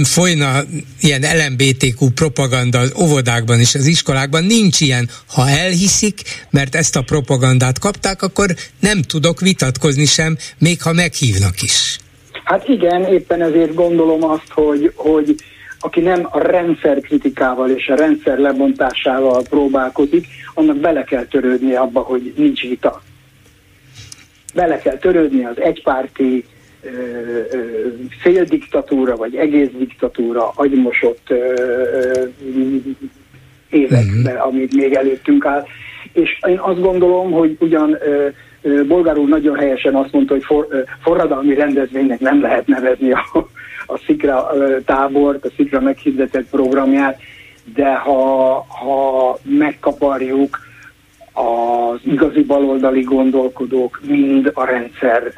folyna 0.03 0.63
ilyen 1.01 1.25
LMBTQ 1.37 2.09
propaganda 2.09 2.79
az 2.79 2.91
óvodákban 2.95 3.59
és 3.59 3.75
az 3.75 3.85
iskolákban, 3.85 4.43
nincs 4.43 4.79
ilyen. 4.79 5.09
Ha 5.27 5.49
elhiszik, 5.49 6.21
mert 6.49 6.75
ezt 6.75 6.95
a 6.95 7.01
propagandát 7.01 7.79
kapták, 7.79 8.21
akkor 8.21 8.55
nem 8.79 9.01
tudok 9.01 9.39
vitatkozni 9.39 10.05
sem, 10.05 10.37
még 10.57 10.81
ha 10.81 10.93
meghívnak 10.93 11.61
is. 11.61 11.84
Hát 12.45 12.67
igen, 12.67 13.03
éppen 13.03 13.41
ezért 13.41 13.73
gondolom 13.73 14.23
azt, 14.23 14.49
hogy, 14.49 14.91
hogy 14.95 15.35
aki 15.79 15.99
nem 15.99 16.27
a 16.29 16.39
rendszer 16.39 16.99
kritikával 16.99 17.69
és 17.69 17.87
a 17.87 17.95
rendszer 17.95 18.37
lebontásával 18.37 19.43
próbálkozik, 19.49 20.27
annak 20.53 20.77
bele 20.77 21.03
kell 21.03 21.25
törődni 21.25 21.73
abba, 21.73 21.99
hogy 21.99 22.33
nincs 22.35 22.61
vita. 22.61 23.01
Bele 24.53 24.77
kell 24.77 24.97
törődni 24.97 25.45
az 25.45 25.61
egypárti 25.61 26.45
féldiktatúra, 28.19 29.15
vagy 29.15 29.35
egész 29.35 29.69
diktatúra 29.77 30.51
agymosott 30.55 31.29
ö, 31.29 31.35
ö, 31.35 32.25
évekbe, 33.69 34.31
uh-huh. 34.31 34.47
amit 34.47 34.75
még 34.75 34.93
előttünk 34.93 35.45
áll. 35.45 35.65
És 36.13 36.39
én 36.47 36.57
azt 36.57 36.81
gondolom, 36.81 37.31
hogy 37.31 37.57
ugyan 37.59 37.93
ö, 37.93 38.27
Bolgár 38.87 39.17
úr 39.17 39.27
nagyon 39.27 39.55
helyesen 39.55 39.95
azt 39.95 40.11
mondta, 40.11 40.33
hogy 40.33 40.43
for, 40.43 40.67
forradalmi 41.01 41.53
rendezvénynek 41.53 42.19
nem 42.19 42.41
lehet 42.41 42.67
nevezni 42.67 43.11
a, 43.11 43.25
a 43.85 43.97
Szikra 43.97 44.51
tábort, 44.85 45.45
a 45.45 45.49
Szikra 45.55 45.79
meghirdetett 45.79 46.49
programját, 46.49 47.19
de 47.75 47.95
ha, 47.95 48.53
ha 48.67 49.37
megkaparjuk 49.43 50.59
az 51.33 51.99
igazi 52.03 52.43
baloldali 52.43 53.01
gondolkodók 53.01 53.99
mind 54.07 54.51
a 54.53 54.65
rendszer 54.65 55.33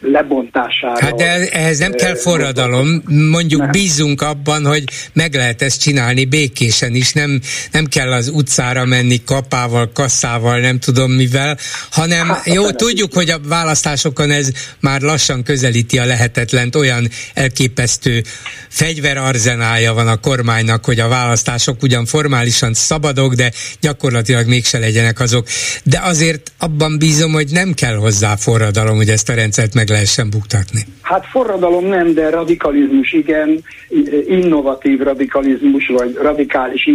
lebontására. 0.00 1.04
Hát 1.04 1.14
de 1.14 1.48
ehhez 1.48 1.78
nem 1.78 1.92
kell 1.92 2.16
forradalom, 2.16 3.02
mondjuk 3.30 3.60
nem. 3.60 3.70
bízunk 3.70 4.22
abban, 4.22 4.66
hogy 4.66 4.84
meg 5.12 5.34
lehet 5.34 5.62
ezt 5.62 5.80
csinálni 5.80 6.24
békésen 6.24 6.94
is, 6.94 7.12
nem, 7.12 7.40
nem 7.72 7.86
kell 7.86 8.12
az 8.12 8.28
utcára 8.28 8.84
menni 8.84 9.24
kapával, 9.24 9.90
kasszával, 9.92 10.58
nem 10.58 10.78
tudom 10.78 11.12
mivel, 11.12 11.58
hanem 11.90 12.28
hát, 12.28 12.46
jó, 12.46 12.64
hát, 12.64 12.76
tudjuk, 12.76 13.12
hogy 13.14 13.30
a 13.30 13.40
választásokon 13.48 14.30
ez 14.30 14.50
már 14.80 15.00
lassan 15.00 15.42
közelíti 15.42 15.98
a 15.98 16.04
lehetetlent, 16.04 16.76
olyan 16.76 17.08
elképesztő 17.34 18.22
fegyverarzenálja 18.68 19.92
van 19.92 20.08
a 20.08 20.16
kormánynak, 20.16 20.84
hogy 20.84 21.00
a 21.00 21.08
választások 21.08 21.82
ugyan 21.82 22.06
formálisan 22.06 22.74
szabadok, 22.74 23.34
de 23.34 23.52
gyakorlatilag 23.80 24.46
mégse 24.46 24.78
legyenek 24.78 25.20
azok. 25.20 25.46
De 25.84 26.00
azért 26.02 26.52
abban 26.58 26.98
bízom, 26.98 27.32
hogy 27.32 27.50
nem 27.50 27.72
kell 27.72 27.94
hozzá 27.94 28.36
forradalom, 28.36 28.96
hogy 28.96 29.08
ezt 29.08 29.28
a 29.28 29.34
rendszert 29.34 29.74
meg 29.74 29.89
lehessen 29.90 30.30
buktatni? 30.30 30.80
Hát 31.02 31.26
forradalom 31.26 31.84
nem, 31.84 32.14
de 32.14 32.30
radikalizmus 32.30 33.12
igen, 33.12 33.62
innovatív 34.28 35.00
radikalizmus, 35.00 35.86
vagy 35.88 36.14
radikális 36.14 36.86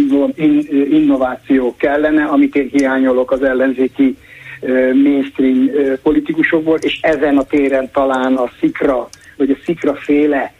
innováció 0.90 1.74
kellene, 1.78 2.24
amit 2.24 2.54
én 2.54 2.68
hiányolok 2.72 3.30
az 3.30 3.42
ellenzéki 3.42 4.16
mainstream 5.02 5.70
politikusokból, 6.02 6.78
és 6.80 6.98
ezen 7.02 7.36
a 7.36 7.42
téren 7.42 7.90
talán 7.92 8.34
a 8.34 8.50
szikra, 8.60 9.08
vagy 9.36 9.50
a 9.50 9.56
szikra 9.64 9.94
féle 9.94 10.55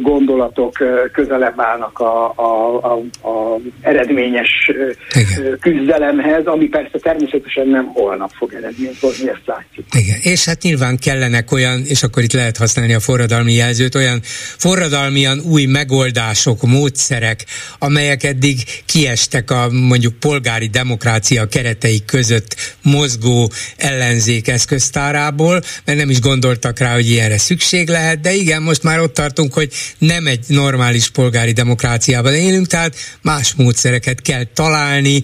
gondolatok 0.00 0.76
közelebb 1.12 1.60
állnak 1.60 1.98
a, 1.98 2.32
a, 2.36 2.80
a, 2.82 3.28
a 3.28 3.58
eredményes 3.80 4.70
Igen. 5.14 5.58
küzdelemhez, 5.60 6.46
ami 6.46 6.64
persze 6.64 6.98
természetesen 6.98 7.68
nem 7.68 7.86
holnap 7.86 8.30
fog 8.38 8.52
eredményt 8.54 8.98
hozni, 9.00 9.28
ezt 9.28 9.42
látjuk. 9.46 9.86
Igen, 9.94 10.18
és 10.22 10.44
hát 10.44 10.62
nyilván 10.62 10.96
kellenek 10.98 11.52
olyan, 11.52 11.82
és 11.84 12.02
akkor 12.02 12.22
itt 12.22 12.32
lehet 12.32 12.56
használni 12.56 12.94
a 12.94 13.00
forradalmi 13.00 13.52
jelzőt, 13.52 13.94
olyan 13.94 14.20
forradalmian 14.56 15.40
új 15.50 15.64
megoldások, 15.64 16.62
módszerek, 16.62 17.44
amelyek 17.78 18.24
eddig 18.24 18.56
kiestek 18.86 19.50
a 19.50 19.68
mondjuk 19.70 20.14
polgári 20.14 20.66
demokrácia 20.66 21.46
keretei 21.46 22.04
között 22.04 22.56
mozgó 22.82 23.50
ellenzék 23.76 24.48
eszköztárából, 24.48 25.60
mert 25.84 25.98
nem 25.98 26.10
is 26.10 26.20
gondoltak 26.20 26.78
rá, 26.78 26.94
hogy 26.94 27.10
ilyenre 27.10 27.38
szükség 27.38 27.88
lehet, 27.88 28.20
de 28.20 28.32
igen, 28.32 28.62
most 28.62 28.82
már 28.82 29.00
ott 29.00 29.14
tartunk, 29.14 29.52
hogy 29.52 29.65
hogy 29.66 30.08
nem 30.08 30.26
egy 30.26 30.44
normális 30.48 31.10
polgári 31.10 31.52
demokráciában 31.52 32.34
élünk, 32.34 32.66
tehát 32.66 32.94
más 33.22 33.54
módszereket 33.54 34.20
kell 34.22 34.44
találni 34.54 35.20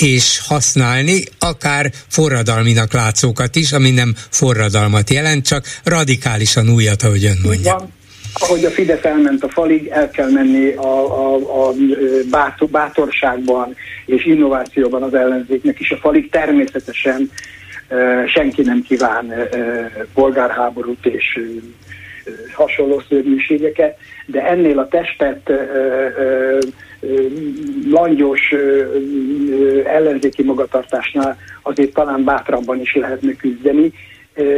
és 0.00 0.40
használni, 0.46 1.22
akár 1.38 1.92
forradalminak 2.08 2.92
látszókat 2.92 3.56
is, 3.56 3.72
ami 3.72 3.90
nem 3.90 4.14
forradalmat 4.30 5.10
jelent, 5.10 5.46
csak 5.46 5.64
radikálisan 5.84 6.68
újat, 6.68 7.02
ahogy 7.02 7.24
ön 7.24 7.38
mondja. 7.42 7.72
Van 7.72 7.94
ahogy 8.38 8.64
a 8.64 8.70
Fidesz 8.70 9.04
elment 9.04 9.42
a 9.42 9.48
falig, 9.48 9.86
el 9.86 10.10
kell 10.10 10.30
menni 10.30 10.72
a, 10.72 10.82
a, 10.82 11.34
a 11.34 11.72
bátor, 12.30 12.68
bátorságban 12.68 13.74
és 14.06 14.26
innovációban 14.26 15.02
az 15.02 15.14
ellenzéknek 15.14 15.80
is 15.80 15.90
a 15.90 15.96
falig. 15.96 16.30
Természetesen 16.30 17.30
senki 18.26 18.62
nem 18.62 18.82
kíván 18.82 19.32
polgárháborút 20.14 21.06
és 21.06 21.40
hasonló 22.52 23.02
szörnyűségeket, 23.08 23.98
de 24.26 24.46
ennél 24.46 24.78
a 24.78 24.88
testet 24.88 25.52
langyos 27.90 28.54
ellenzéki 29.84 30.42
magatartásnál 30.42 31.38
azért 31.62 31.94
talán 31.94 32.24
bátrabban 32.24 32.80
is 32.80 32.94
lehetne 32.94 33.32
küzdeni, 33.32 33.92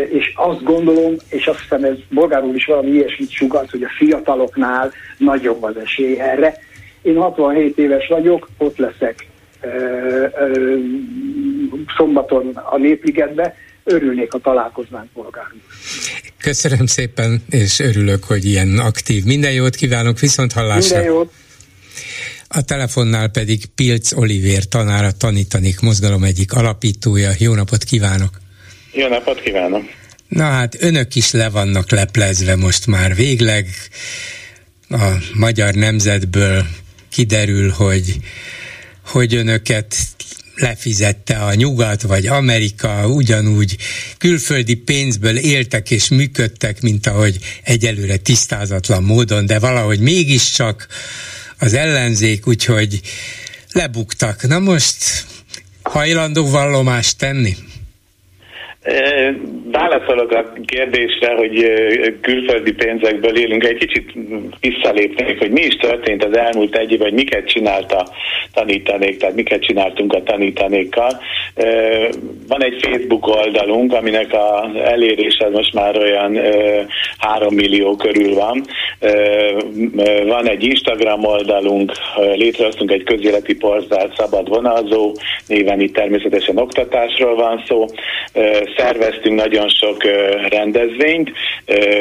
és 0.08 0.32
azt 0.36 0.62
gondolom, 0.62 1.14
és 1.30 1.46
azt 1.46 1.60
hiszem 1.60 1.84
ez 1.84 1.96
bolgárul 2.10 2.54
is 2.54 2.64
valami 2.64 2.90
ilyesmit 2.90 3.30
sugat, 3.30 3.70
hogy 3.70 3.82
a 3.82 3.94
fiataloknál 3.96 4.92
nagyobb 5.18 5.62
az 5.62 5.76
esély 5.76 6.20
erre. 6.20 6.54
Én 7.02 7.16
67 7.16 7.78
éves 7.78 8.08
vagyok, 8.08 8.48
ott 8.58 8.76
leszek 8.76 9.26
szombaton 11.96 12.50
a 12.70 12.76
Népligetbe, 12.76 13.56
örülnék, 13.88 14.32
ha 14.32 14.38
találkoznánk 14.38 15.12
polgárunk. 15.12 15.62
Köszönöm 16.40 16.86
szépen, 16.86 17.42
és 17.50 17.78
örülök, 17.78 18.24
hogy 18.24 18.44
ilyen 18.44 18.78
aktív. 18.78 19.24
Minden 19.24 19.52
jót 19.52 19.74
kívánok, 19.74 20.18
viszont 20.18 20.52
hallásra. 20.52 20.96
Minden 20.96 21.14
jót. 21.14 21.32
A 22.48 22.62
telefonnál 22.62 23.28
pedig 23.28 23.66
Pilc 23.66 24.12
Olivér 24.12 24.64
tanára 24.64 25.12
tanítanik 25.12 25.80
mozgalom 25.80 26.24
egyik 26.24 26.52
alapítója. 26.52 27.30
Jó 27.38 27.54
napot 27.54 27.84
kívánok! 27.84 28.30
Jó 28.92 29.08
napot 29.08 29.40
kívánok! 29.40 29.82
Na 30.28 30.44
hát 30.44 30.82
önök 30.82 31.14
is 31.14 31.30
le 31.30 31.48
vannak 31.48 31.90
leplezve 31.90 32.56
most 32.56 32.86
már 32.86 33.14
végleg. 33.14 33.66
A 34.90 35.12
magyar 35.34 35.74
nemzetből 35.74 36.66
kiderül, 37.08 37.70
hogy 37.70 38.16
hogy 39.06 39.34
önöket 39.34 39.96
lefizette 40.58 41.36
a 41.36 41.54
nyugat 41.54 42.02
vagy 42.02 42.26
Amerika, 42.26 43.06
ugyanúgy 43.06 43.76
külföldi 44.18 44.74
pénzből 44.74 45.36
éltek 45.36 45.90
és 45.90 46.08
működtek, 46.08 46.80
mint 46.80 47.06
ahogy 47.06 47.38
egyelőre 47.62 48.16
tisztázatlan 48.16 49.02
módon, 49.02 49.46
de 49.46 49.58
valahogy 49.58 50.00
mégiscsak 50.00 50.86
az 51.58 51.74
ellenzék, 51.74 52.46
úgyhogy 52.46 53.00
lebuktak. 53.72 54.46
Na 54.46 54.58
most 54.58 55.26
hajlandó 55.82 56.50
vallomást 56.50 57.18
tenni? 57.18 57.56
Válaszolok 59.72 60.32
a 60.32 60.52
kérdésre, 60.64 61.34
hogy 61.34 61.70
külföldi 62.20 62.72
pénzekből 62.72 63.36
élünk. 63.36 63.64
Egy 63.64 63.76
kicsit 63.76 64.12
visszalépnék, 64.60 65.38
hogy 65.38 65.50
mi 65.50 65.60
is 65.60 65.74
történt 65.74 66.24
az 66.24 66.36
elmúlt 66.36 66.76
egy 66.76 66.92
év, 66.92 67.00
hogy 67.00 67.12
miket 67.12 67.48
csinált 67.48 67.92
a 67.92 68.08
tanítanék, 68.52 69.18
tehát 69.18 69.34
miket 69.34 69.62
csináltunk 69.62 70.12
a 70.12 70.22
tanítanékkal. 70.22 71.20
Van 72.48 72.64
egy 72.64 72.80
Facebook 72.80 73.26
oldalunk, 73.26 73.92
aminek 73.92 74.32
az 74.32 74.80
elérése 74.84 75.48
most 75.48 75.74
már 75.74 75.96
olyan 75.96 76.38
3 77.18 77.54
millió 77.54 77.96
körül 77.96 78.34
van. 78.34 78.64
Van 80.26 80.48
egy 80.48 80.64
Instagram 80.64 81.24
oldalunk, 81.24 81.92
létrehoztunk 82.34 82.90
egy 82.90 83.02
közéleti 83.02 83.54
portált 83.54 84.14
Szabad 84.16 84.48
Vonalzó, 84.48 85.14
néven 85.46 85.80
itt 85.80 85.94
természetesen 85.94 86.56
oktatásról 86.56 87.34
van 87.34 87.62
szó. 87.66 87.86
Szerveztünk 88.78 89.40
nagyon 89.40 89.68
sok 89.68 90.02
rendezvényt, 90.48 91.30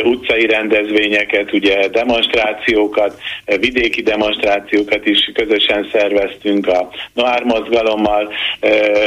utcai 0.03 0.45
rendezvényeket, 0.45 1.53
ugye 1.53 1.88
demonstrációkat, 1.88 3.19
vidéki 3.59 4.01
demonstrációkat 4.01 5.05
is 5.05 5.32
közösen 5.34 5.89
szerveztünk 5.91 6.67
a 6.67 6.89
Noár 7.13 7.43
mozgalommal. 7.43 8.34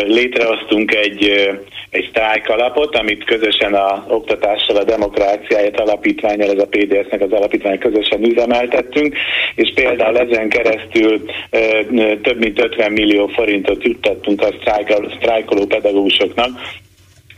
Létrehoztunk 0.07 0.95
egy, 0.95 1.51
egy 1.91 2.07
sztrájk 2.09 2.49
alapot, 2.49 2.97
amit 2.97 3.25
közösen 3.25 3.75
a 3.75 4.05
oktatással, 4.09 4.77
a 4.77 4.85
demokráciáját 4.85 5.81
alapítványal, 5.81 6.51
ez 6.51 6.63
a 6.63 6.69
PDS-nek 6.71 7.21
az 7.21 7.33
alapítvány 7.33 7.79
közösen 7.79 8.25
üzemeltettünk, 8.25 9.17
és 9.55 9.73
például 9.75 10.19
ezen 10.19 10.49
keresztül 10.49 11.25
több 12.23 12.39
mint 12.39 12.63
50 12.63 12.93
millió 12.93 13.27
forintot 13.27 13.85
juttattunk 13.85 14.43
a 14.43 14.55
sztrájkoló 15.19 15.67
pedagógusoknak, 15.67 16.51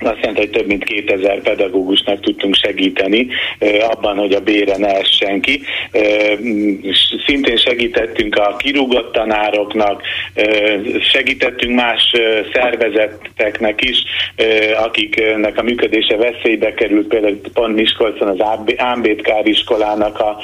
azt 0.07 0.19
jelenti, 0.21 0.41
hogy 0.41 0.51
több 0.51 0.67
mint 0.67 0.85
2000 0.85 1.43
pedagógusnak 1.43 2.21
tudtunk 2.21 2.55
segíteni 2.55 3.29
abban, 3.81 4.17
hogy 4.17 4.33
a 4.33 4.41
bére 4.41 4.77
ne 4.77 4.89
essen 4.89 5.41
ki. 5.41 5.61
Szintén 7.27 7.57
segítettünk 7.57 8.37
a 8.37 8.57
kirúgott 8.57 9.13
tanároknak, 9.13 10.03
segítettünk 11.01 11.75
más 11.75 12.13
szervezeteknek 12.53 13.85
is, 13.85 14.03
akiknek 14.85 15.59
a 15.59 15.63
működése 15.63 16.17
veszélybe 16.17 16.75
került, 16.75 17.07
például 17.07 17.41
pont 17.55 17.75
Miskolcon 17.75 18.29
az 18.29 18.47
Ámbétkár 18.77 19.47
iskolának 19.47 20.21
a 20.21 20.39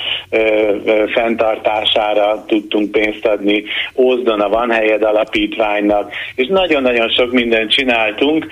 fenntartására 1.15 2.45
tudtunk 2.47 2.91
pénzt 2.91 3.27
adni, 3.27 3.65
Ózdon 3.95 4.41
a 4.41 4.49
Van 4.49 4.71
Helyed 4.71 5.03
Alapítványnak, 5.03 6.13
és 6.35 6.47
nagyon-nagyon 6.47 7.09
sok 7.09 7.33
mindent 7.33 7.71
csináltunk 7.71 8.47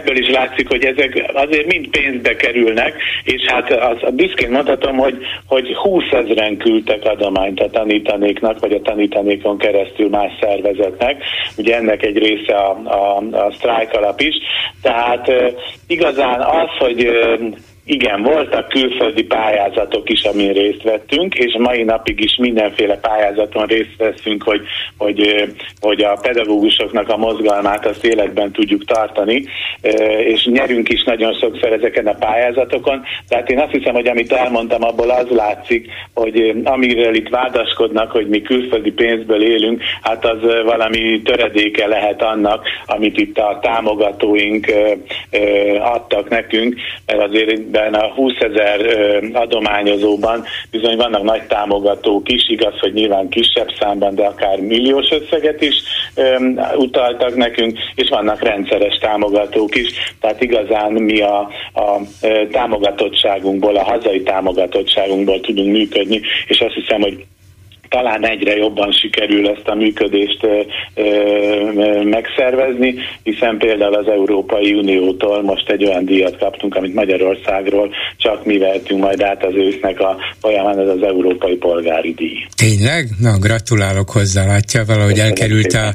ebből 0.00 0.16
is 0.16 0.28
látszik, 0.28 0.68
hogy 0.68 0.84
ezek 0.84 1.30
azért 1.34 1.66
mind 1.66 1.88
pénzbe 1.88 2.36
kerülnek, 2.36 2.94
és 3.24 3.42
hát 3.46 3.70
az, 3.70 4.14
büszkén 4.14 4.50
mondhatom, 4.50 4.96
hogy, 4.96 5.16
hogy 5.46 5.74
20 5.74 6.04
ezeren 6.12 6.56
küldtek 6.56 7.04
adományt 7.04 7.60
a 7.60 7.70
tanítanéknak, 7.70 8.60
vagy 8.60 8.72
a 8.72 8.80
tanítanékon 8.80 9.58
keresztül 9.58 10.08
más 10.08 10.32
szervezetnek. 10.40 11.22
Ugye 11.56 11.76
ennek 11.76 12.02
egy 12.02 12.18
része 12.18 12.54
a, 12.54 12.70
a, 12.84 13.16
a 13.16 13.52
sztrájk 13.52 13.92
alap 13.92 14.20
is. 14.20 14.34
Tehát 14.82 15.32
igazán 15.86 16.40
az, 16.40 16.68
hogy 16.78 17.10
igen, 17.90 18.22
voltak 18.22 18.68
külföldi 18.68 19.22
pályázatok 19.22 20.10
is, 20.10 20.22
amin 20.22 20.52
részt 20.52 20.82
vettünk, 20.82 21.34
és 21.34 21.56
mai 21.58 21.82
napig 21.82 22.20
is 22.20 22.36
mindenféle 22.36 22.96
pályázaton 22.96 23.66
részt 23.66 23.96
veszünk, 23.98 24.42
hogy, 24.42 24.60
hogy, 24.98 25.44
hogy 25.80 26.02
a 26.02 26.18
pedagógusoknak 26.22 27.08
a 27.08 27.16
mozgalmát 27.16 27.86
azt 27.86 28.04
életben 28.04 28.50
tudjuk 28.52 28.84
tartani, 28.84 29.44
és 30.24 30.44
nyerünk 30.44 30.88
is 30.88 31.04
nagyon 31.04 31.34
sokszor 31.34 31.72
ezeken 31.72 32.06
a 32.06 32.14
pályázatokon. 32.14 33.02
Tehát 33.28 33.50
én 33.50 33.58
azt 33.58 33.72
hiszem, 33.72 33.94
hogy 33.94 34.06
amit 34.06 34.32
elmondtam, 34.32 34.82
abból 34.82 35.10
az 35.10 35.28
látszik, 35.28 35.88
hogy 36.14 36.54
amiről 36.64 37.14
itt 37.14 37.28
vádaskodnak, 37.28 38.10
hogy 38.10 38.28
mi 38.28 38.42
külföldi 38.42 38.90
pénzből 38.90 39.42
élünk, 39.42 39.82
hát 40.02 40.24
az 40.24 40.38
valami 40.64 41.22
töredéke 41.22 41.86
lehet 41.86 42.22
annak, 42.22 42.66
amit 42.86 43.18
itt 43.18 43.38
a 43.38 43.58
támogatóink 43.62 44.66
adtak 45.80 46.28
nekünk, 46.28 46.74
mert 47.06 47.22
azért 47.22 47.70
ebben 47.80 48.00
a 48.00 48.12
20 48.14 48.32
ezer 48.38 48.80
adományozóban 49.32 50.44
bizony 50.70 50.96
vannak 50.96 51.22
nagy 51.22 51.42
támogatók 51.42 52.28
is, 52.28 52.48
igaz, 52.48 52.78
hogy 52.78 52.92
nyilván 52.92 53.28
kisebb 53.28 53.68
számban, 53.80 54.14
de 54.14 54.24
akár 54.24 54.60
milliós 54.60 55.10
összeget 55.10 55.62
is 55.62 55.74
utaltak 56.76 57.36
nekünk, 57.36 57.78
és 57.94 58.08
vannak 58.08 58.42
rendszeres 58.42 58.98
támogatók 58.98 59.76
is, 59.76 59.88
tehát 60.20 60.42
igazán 60.42 60.92
mi 60.92 61.20
a, 61.20 61.38
a 61.74 62.00
támogatottságunkból, 62.50 63.76
a 63.76 63.84
hazai 63.84 64.22
támogatottságunkból 64.22 65.40
tudunk 65.40 65.72
működni, 65.72 66.20
és 66.46 66.60
azt 66.60 66.74
hiszem, 66.74 67.00
hogy 67.00 67.24
talán 67.90 68.26
egyre 68.26 68.56
jobban 68.56 68.92
sikerül 68.92 69.48
ezt 69.48 69.68
a 69.68 69.74
működést 69.74 70.46
megszervezni, 72.04 72.94
hiszen 73.22 73.58
például 73.58 73.94
az 73.94 74.08
Európai 74.08 74.72
Uniótól 74.72 75.42
most 75.42 75.70
egy 75.70 75.84
olyan 75.84 76.04
díjat 76.04 76.38
kaptunk, 76.38 76.74
amit 76.74 76.94
Magyarországról 76.94 77.94
csak 78.16 78.44
mi 78.44 78.58
vehetünk 78.58 79.00
majd 79.00 79.20
át 79.22 79.44
az 79.44 79.54
ősznek 79.54 80.00
a 80.00 80.16
folyamán, 80.40 80.78
ez 80.78 80.88
az 80.88 81.02
Európai 81.02 81.56
Polgári 81.56 82.12
Díj. 82.14 82.46
Tényleg? 82.56 83.08
Na, 83.18 83.38
gratulálok 83.38 84.10
hozzá, 84.10 84.46
látja, 84.46 84.84
valahogy 84.84 85.12
Köszönöm 85.12 85.30
elkerült 85.30 85.70
szépen. 85.70 85.86
a 85.86 85.92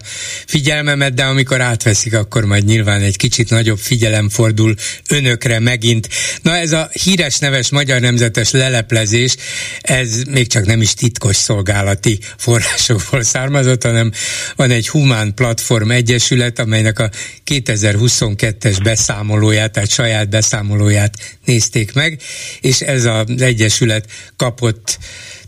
figyelmemet, 0.48 1.14
de 1.14 1.24
amikor 1.24 1.62
átveszik, 1.62 2.14
akkor 2.14 2.46
majd 2.46 2.66
nyilván 2.66 3.02
egy 3.02 3.18
kicsit 3.18 3.50
nagyobb 3.50 3.78
figyelem 3.78 4.30
fordul 4.30 4.74
önökre 5.10 5.60
megint. 5.60 6.08
Na 6.42 6.56
ez 6.56 6.72
a 6.72 6.88
híres 7.04 7.40
neves 7.40 7.72
magyar 7.72 8.02
nemzetes 8.02 8.52
leleplezés, 8.52 9.36
ez 9.82 10.24
még 10.32 10.48
csak 10.48 10.66
nem 10.66 10.82
is 10.82 10.94
titkos 10.94 11.36
szolgálat 11.36 11.85
szolgálati 11.86 12.20
forrásokból 12.38 13.24
származott, 13.24 13.84
hanem 13.84 14.12
van 14.56 14.72
egy 14.72 14.90
Humán 14.90 15.34
Platform 15.34 15.92
Egyesület, 15.92 16.60
amelynek 16.60 17.00
a 17.00 17.10
2022-es 17.46 18.78
beszámolóját, 18.84 19.72
tehát 19.72 19.90
saját 19.90 20.30
beszámolóját 20.30 21.38
nézték 21.46 21.94
meg, 21.94 22.22
és 22.62 22.82
ez 22.82 23.06
az 23.06 23.42
Egyesület 23.42 24.06
kapott 24.36 24.98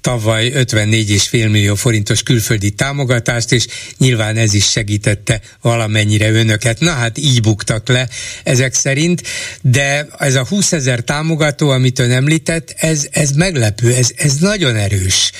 tavaly 0.07 0.51
54,5 0.55 1.31
millió 1.51 1.75
forintos 1.75 2.23
külföldi 2.23 2.71
támogatást, 2.71 3.51
és 3.51 3.67
nyilván 3.97 4.37
ez 4.37 4.53
is 4.53 4.69
segítette 4.69 5.41
valamennyire 5.61 6.31
önöket. 6.31 6.79
Na 6.79 6.91
hát 6.91 7.17
így 7.17 7.41
buktak 7.41 7.87
le 7.87 8.09
ezek 8.43 8.73
szerint, 8.73 9.21
de 9.61 10.07
ez 10.17 10.35
a 10.35 10.45
20 10.45 10.71
ezer 10.71 10.99
támogató, 10.99 11.69
amit 11.69 11.99
ön 11.99 12.11
említett, 12.11 12.73
ez, 12.77 13.07
ez 13.11 13.31
meglepő, 13.31 13.93
ez, 13.93 14.09
ez 14.15 14.35
nagyon 14.35 14.75
erős. 14.75 15.31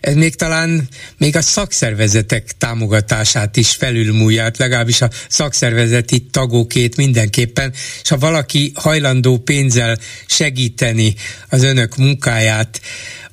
Ez 0.00 0.14
még 0.14 0.34
talán 0.34 0.88
még 1.16 1.36
a 1.36 1.42
szakszervezetek 1.42 2.52
támogatását 2.58 3.56
is 3.56 3.74
felülmúlját, 3.74 4.58
legalábbis 4.58 5.00
a 5.00 5.10
szakszervezeti 5.28 6.26
tagokét 6.30 6.96
mindenképpen, 6.96 7.72
és 8.02 8.08
ha 8.08 8.18
valaki 8.18 8.72
hajlandó 8.74 9.38
pénzzel 9.38 9.98
segíteni 10.26 11.14
az 11.48 11.62
önök 11.62 11.96
munkáját, 11.96 12.80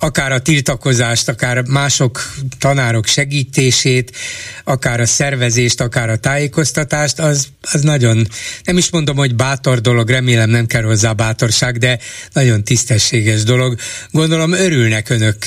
akár 0.03 0.31
a 0.31 0.39
tiltakozást, 0.83 1.29
akár 1.29 1.63
mások 1.67 2.33
tanárok 2.59 3.05
segítését, 3.05 4.11
akár 4.63 4.99
a 4.99 5.05
szervezést, 5.05 5.81
akár 5.81 6.09
a 6.09 6.17
tájékoztatást, 6.17 7.19
az, 7.19 7.47
az 7.61 7.81
nagyon, 7.81 8.27
nem 8.63 8.77
is 8.77 8.91
mondom, 8.91 9.15
hogy 9.15 9.35
bátor 9.35 9.81
dolog, 9.81 10.09
remélem 10.09 10.49
nem 10.49 10.65
kell 10.65 10.83
hozzá 10.83 11.11
bátorság, 11.13 11.77
de 11.77 11.99
nagyon 12.33 12.63
tisztességes 12.63 13.43
dolog. 13.43 13.75
Gondolom 14.11 14.51
örülnek 14.51 15.09
önök 15.09 15.37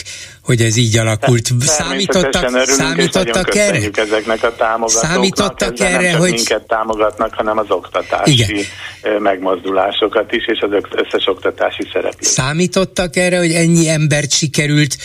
hogy 0.47 0.61
ez 0.61 0.77
így 0.77 0.99
alakult. 0.99 1.49
Számítottak, 1.59 2.65
számítottak 2.65 3.55
erre? 3.55 3.79
ezeknek 3.95 4.43
a 4.43 4.55
támogatóknak. 4.55 5.11
Számítottak 5.11 5.81
erre, 5.81 6.01
nem 6.01 6.11
csak 6.11 6.21
hogy... 6.21 6.33
minket 6.33 6.67
támogatnak, 6.67 7.35
hanem 7.35 7.59
az 7.59 7.67
oktatási 7.69 8.33
Igen. 8.33 9.23
megmozdulásokat 9.23 10.33
is, 10.33 10.47
és 10.47 10.59
az 10.61 10.71
összes 10.91 11.27
oktatási 11.27 11.89
szereplőt. 11.93 12.23
Számítottak 12.23 13.17
erre, 13.17 13.39
hogy 13.39 13.53
ennyi 13.53 13.89
embert 13.89 14.31
sikerült 14.33 14.97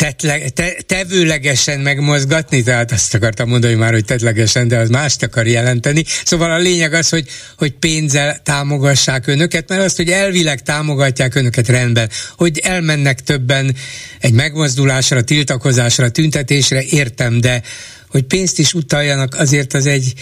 tetle, 0.00 0.48
te, 0.48 0.76
tevőlegesen 0.86 1.80
megmozgatni, 1.80 2.62
tehát 2.62 2.92
azt 2.92 3.14
akartam 3.14 3.48
mondani 3.48 3.74
már, 3.74 3.92
hogy 3.92 4.04
tetlegesen, 4.04 4.68
de 4.68 4.78
az 4.78 4.88
mást 4.88 5.22
akar 5.22 5.46
jelenteni. 5.46 6.04
Szóval 6.24 6.50
a 6.50 6.58
lényeg 6.58 6.92
az, 6.92 7.08
hogy, 7.08 7.28
hogy 7.56 7.72
pénzzel 7.72 8.40
támogassák 8.42 9.26
önöket, 9.26 9.68
mert 9.68 9.82
azt, 9.82 9.96
hogy 9.96 10.08
elvileg 10.08 10.62
támogatják 10.62 11.34
önöket 11.34 11.68
rendben, 11.68 12.10
hogy 12.36 12.58
elmennek 12.58 13.20
többen 13.20 13.76
egy 14.20 14.32
megmozdulásra, 14.32 15.22
tiltakozásra, 15.22 16.10
tüntetésre, 16.10 16.82
értem, 16.82 17.40
de 17.40 17.62
hogy 18.08 18.22
pénzt 18.22 18.58
is 18.58 18.74
utaljanak, 18.74 19.34
azért 19.34 19.74
az 19.74 19.86
egy, 19.86 20.12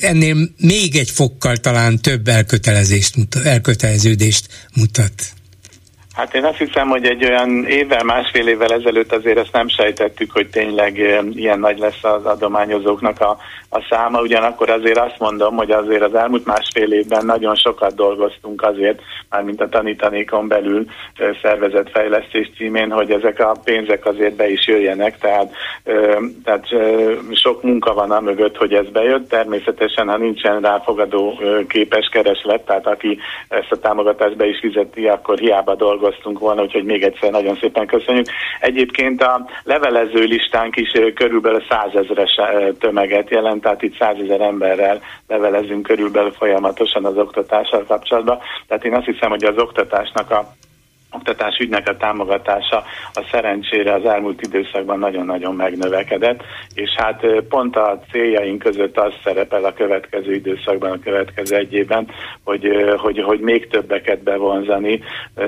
ennél 0.00 0.48
még 0.56 0.96
egy 0.96 1.10
fokkal 1.10 1.56
talán 1.56 2.00
több 2.00 2.28
elkötelezést, 2.28 3.14
elköteleződést 3.44 4.46
mutat. 4.74 5.32
Hát 6.12 6.34
én 6.34 6.44
azt 6.44 6.58
hiszem, 6.58 6.88
hogy 6.88 7.06
egy 7.06 7.24
olyan 7.24 7.66
évvel, 7.66 8.04
másfél 8.04 8.48
évvel 8.48 8.72
ezelőtt 8.72 9.12
azért 9.12 9.38
ezt 9.38 9.52
nem 9.52 9.68
sejtettük, 9.68 10.32
hogy 10.32 10.48
tényleg 10.48 10.98
ilyen 11.34 11.58
nagy 11.58 11.78
lesz 11.78 12.04
az 12.04 12.24
adományozóknak 12.24 13.20
a, 13.20 13.38
a 13.74 13.86
száma, 13.90 14.20
ugyanakkor 14.20 14.70
azért 14.70 14.98
azt 14.98 15.18
mondom, 15.18 15.56
hogy 15.56 15.70
azért 15.70 16.02
az 16.02 16.14
elmúlt 16.14 16.46
másfél 16.46 16.92
évben 16.92 17.24
nagyon 17.24 17.54
sokat 17.54 17.94
dolgoztunk 17.94 18.62
azért, 18.62 19.00
mármint 19.30 19.60
a 19.60 19.68
tanítanékon 19.68 20.48
belül 20.48 20.84
szervezetfejlesztés 21.42 22.50
címén, 22.56 22.90
hogy 22.90 23.10
ezek 23.10 23.40
a 23.40 23.56
pénzek 23.64 24.06
azért 24.06 24.36
be 24.36 24.50
is 24.50 24.66
jöjjenek, 24.66 25.18
tehát, 25.18 25.52
tehát 26.44 26.66
sok 27.32 27.62
munka 27.62 27.94
van 27.94 28.10
a 28.10 28.20
mögött, 28.20 28.56
hogy 28.56 28.72
ez 28.72 28.88
bejött. 28.92 29.28
Természetesen, 29.28 30.08
ha 30.08 30.16
nincsen 30.16 30.60
ráfogadó 30.60 31.40
képes 31.68 32.08
kereslet, 32.12 32.60
tehát 32.64 32.86
aki 32.86 33.18
ezt 33.48 33.72
a 33.72 33.78
támogatást 33.78 34.36
be 34.36 34.46
is 34.46 34.58
fizeti, 34.58 35.08
akkor 35.08 35.38
hiába 35.38 35.74
dolgoztunk 35.74 36.38
volna, 36.38 36.62
úgyhogy 36.62 36.84
még 36.84 37.02
egyszer 37.02 37.30
nagyon 37.30 37.56
szépen 37.60 37.86
köszönjük. 37.86 38.26
Egyébként 38.60 39.22
a 39.22 39.46
levelező 39.64 40.24
listánk 40.24 40.76
is 40.76 40.90
körülbelül 41.14 41.62
százezres 41.68 42.40
tömeget 42.78 43.30
jelent, 43.30 43.61
tehát 43.62 43.82
itt 43.82 43.98
százezer 43.98 44.40
emberrel 44.40 45.00
levelezünk 45.28 45.82
körülbelül 45.82 46.32
folyamatosan 46.32 47.04
az 47.04 47.16
oktatással 47.16 47.84
kapcsolatban. 47.84 48.38
Tehát 48.66 48.84
én 48.84 48.94
azt 48.94 49.06
hiszem, 49.06 49.30
hogy 49.30 49.44
az 49.44 49.58
oktatásnak 49.58 50.30
a 50.30 50.52
oktatás 51.12 51.58
ügynek 51.58 51.88
a 51.88 51.96
támogatása 51.96 52.84
a 53.12 53.28
szerencsére 53.30 53.94
az 53.94 54.04
elmúlt 54.04 54.40
időszakban 54.40 54.98
nagyon-nagyon 54.98 55.54
megnövekedett, 55.54 56.42
és 56.74 56.90
hát 56.96 57.26
pont 57.48 57.76
a 57.76 58.00
céljaink 58.10 58.58
között 58.58 58.98
az 58.98 59.12
szerepel 59.24 59.64
a 59.64 59.72
következő 59.72 60.34
időszakban, 60.34 60.90
a 60.90 60.98
következő 60.98 61.56
egy 61.56 61.72
évben, 61.72 62.08
hogy, 62.44 62.68
hogy, 62.96 63.22
hogy 63.22 63.40
még 63.40 63.68
többeket 63.68 64.22
bevonzani, 64.22 65.00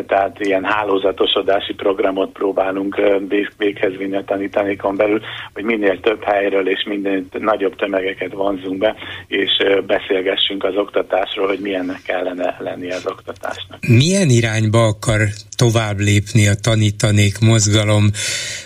tehát 0.06 0.40
ilyen 0.40 0.64
hálózatosodási 0.64 1.74
programot 1.74 2.32
próbálunk 2.32 3.00
véghez 3.56 3.96
vinni 3.96 4.16
a 4.16 4.24
tanítanékon 4.24 4.96
belül, 4.96 5.20
hogy 5.54 5.64
minél 5.64 6.00
több 6.00 6.22
helyről 6.22 6.68
és 6.68 6.84
minél 6.88 7.22
nagyobb 7.32 7.76
tömegeket 7.76 8.32
vonzunk 8.32 8.78
be, 8.78 8.94
és 9.26 9.50
beszélgessünk 9.86 10.64
az 10.64 10.76
oktatásról, 10.76 11.46
hogy 11.46 11.60
milyennek 11.60 12.02
kellene 12.06 12.56
lenni 12.58 12.90
az 12.92 13.06
oktatásnak. 13.06 13.78
Milyen 13.88 14.28
irányba 14.28 14.78
akar 14.78 15.20
tovább 15.55 16.00
lépni 16.00 16.48
a 16.48 16.55
tanítanék 16.55 17.38
mozgalom. 17.38 18.11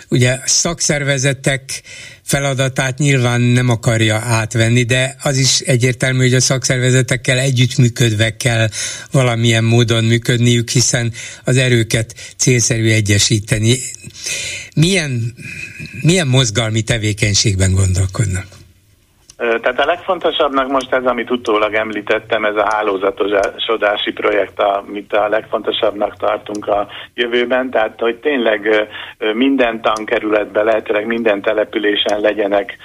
Ugye 0.09 0.39
szakszervezetek 0.45 1.81
feladatát 2.23 2.97
nyilván 2.97 3.41
nem 3.41 3.69
akarja 3.69 4.15
átvenni, 4.15 4.83
de 4.83 5.15
az 5.21 5.37
is 5.37 5.59
egyértelmű, 5.59 6.19
hogy 6.19 6.33
a 6.33 6.41
szakszervezetekkel 6.41 7.39
együttműködve 7.39 8.37
kell 8.37 8.69
valamilyen 9.11 9.63
módon 9.63 10.03
működniük, 10.03 10.69
hiszen 10.69 11.13
az 11.43 11.57
erőket 11.57 12.15
célszerű 12.37 12.89
egyesíteni. 12.89 13.79
Milyen, 14.75 15.35
milyen 16.01 16.27
mozgalmi 16.27 16.81
tevékenységben 16.81 17.71
gondolkodnak? 17.71 18.58
Tehát 19.39 19.79
a 19.79 19.85
legfontosabbnak 19.85 20.67
most 20.67 20.93
ez, 20.93 21.05
amit 21.05 21.31
utólag 21.31 21.73
említettem, 21.73 22.45
ez 22.45 22.55
a 22.55 22.67
hálózatosodási 22.69 24.11
projekt, 24.11 24.59
amit 24.59 25.13
a 25.13 25.27
legfontosabbnak 25.27 26.17
tartunk 26.17 26.67
a 26.67 26.87
jövőben, 27.13 27.69
tehát 27.69 27.99
hogy 27.99 28.15
tényleg 28.15 28.87
minden 29.33 29.81
tankerületben, 29.81 30.65
lehetőleg 30.65 31.05
minden 31.05 31.41
településen 31.41 32.19
legyenek 32.19 32.77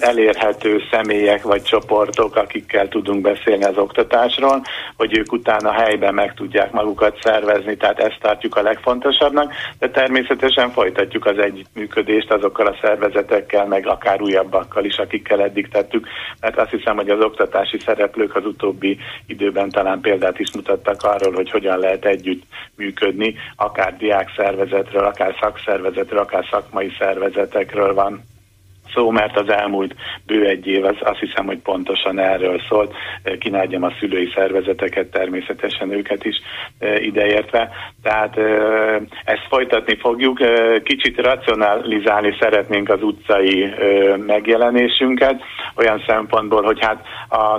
elérhető 0.00 0.82
személyek 0.90 1.42
vagy 1.42 1.62
csoportok, 1.62 2.36
akikkel 2.36 2.88
tudunk 2.88 3.20
beszélni 3.20 3.64
az 3.64 3.76
oktatásról, 3.76 4.62
hogy 4.96 5.18
ők 5.18 5.32
utána 5.32 5.72
helyben 5.72 6.14
meg 6.14 6.34
tudják 6.34 6.72
magukat 6.72 7.18
szervezni, 7.20 7.76
tehát 7.76 7.98
ezt 7.98 8.18
tartjuk 8.20 8.56
a 8.56 8.62
legfontosabbnak, 8.62 9.52
de 9.78 9.90
természetesen 9.90 10.70
folytatjuk 10.70 11.26
az 11.26 11.38
együttműködést 11.38 12.32
azokkal 12.32 12.66
a 12.66 12.76
szervezetekkel, 12.82 13.66
meg 13.66 13.86
akár 13.86 14.22
újabbakkal 14.22 14.84
is, 14.84 14.96
akikkel 14.96 15.42
eddig 15.42 15.68
tettük, 15.70 16.08
mert 16.40 16.58
azt 16.58 16.70
hiszem, 16.70 16.96
hogy 16.96 17.10
az 17.10 17.20
oktatási 17.20 17.78
szereplők 17.78 18.36
az 18.36 18.46
utóbbi 18.46 18.98
időben 19.26 19.70
talán 19.70 20.00
példát 20.00 20.38
is 20.38 20.52
mutattak 20.54 21.02
arról, 21.02 21.32
hogy 21.32 21.50
hogyan 21.50 21.78
lehet 21.78 22.04
együtt 22.04 22.42
működni, 22.76 23.34
akár 23.56 23.96
diák 23.96 24.32
szervezetről, 24.36 25.04
akár 25.04 25.36
szakszervezetről, 25.40 26.20
akár 26.20 26.46
szakmai 26.50 26.92
szervezetekről 26.98 27.94
van 27.94 28.24
szó, 28.94 29.10
mert 29.10 29.36
az 29.36 29.48
elmúlt 29.48 29.94
bő 30.26 30.46
egy 30.46 30.66
év 30.66 30.84
az 30.84 30.96
azt 31.00 31.18
hiszem, 31.18 31.46
hogy 31.46 31.58
pontosan 31.58 32.18
erről 32.18 32.60
szólt. 32.68 32.94
Kínáljam 33.38 33.82
a 33.82 33.92
szülői 33.98 34.32
szervezeteket, 34.34 35.06
természetesen 35.06 35.92
őket 35.92 36.24
is 36.24 36.36
ideértve. 36.98 37.70
Tehát 38.02 38.36
ezt 39.24 39.46
folytatni 39.48 39.96
fogjuk. 39.96 40.38
Kicsit 40.82 41.20
racionalizálni 41.20 42.36
szeretnénk 42.40 42.88
az 42.88 43.02
utcai 43.02 43.74
megjelenésünket, 44.26 45.42
olyan 45.76 46.02
szempontból, 46.06 46.62
hogy 46.62 46.78
hát 46.80 47.06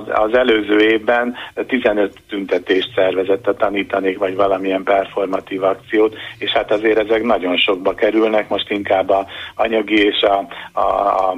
az 0.09 0.35
előző 0.35 0.79
évben 0.79 1.35
15 1.67 2.13
tüntetést 2.29 2.91
szervezett 2.95 3.47
a 3.47 3.53
tanítanék, 3.53 4.17
vagy 4.17 4.35
valamilyen 4.35 4.83
performatív 4.83 5.63
akciót, 5.63 6.15
és 6.37 6.51
hát 6.51 6.71
azért 6.71 6.97
ezek 6.97 7.23
nagyon 7.23 7.57
sokba 7.57 7.93
kerülnek, 7.93 8.49
most 8.49 8.69
inkább 8.69 9.09
a 9.09 9.27
anyagi 9.55 10.05
és 10.05 10.21
a, 10.21 10.47
a, 10.79 10.81
a 11.29 11.37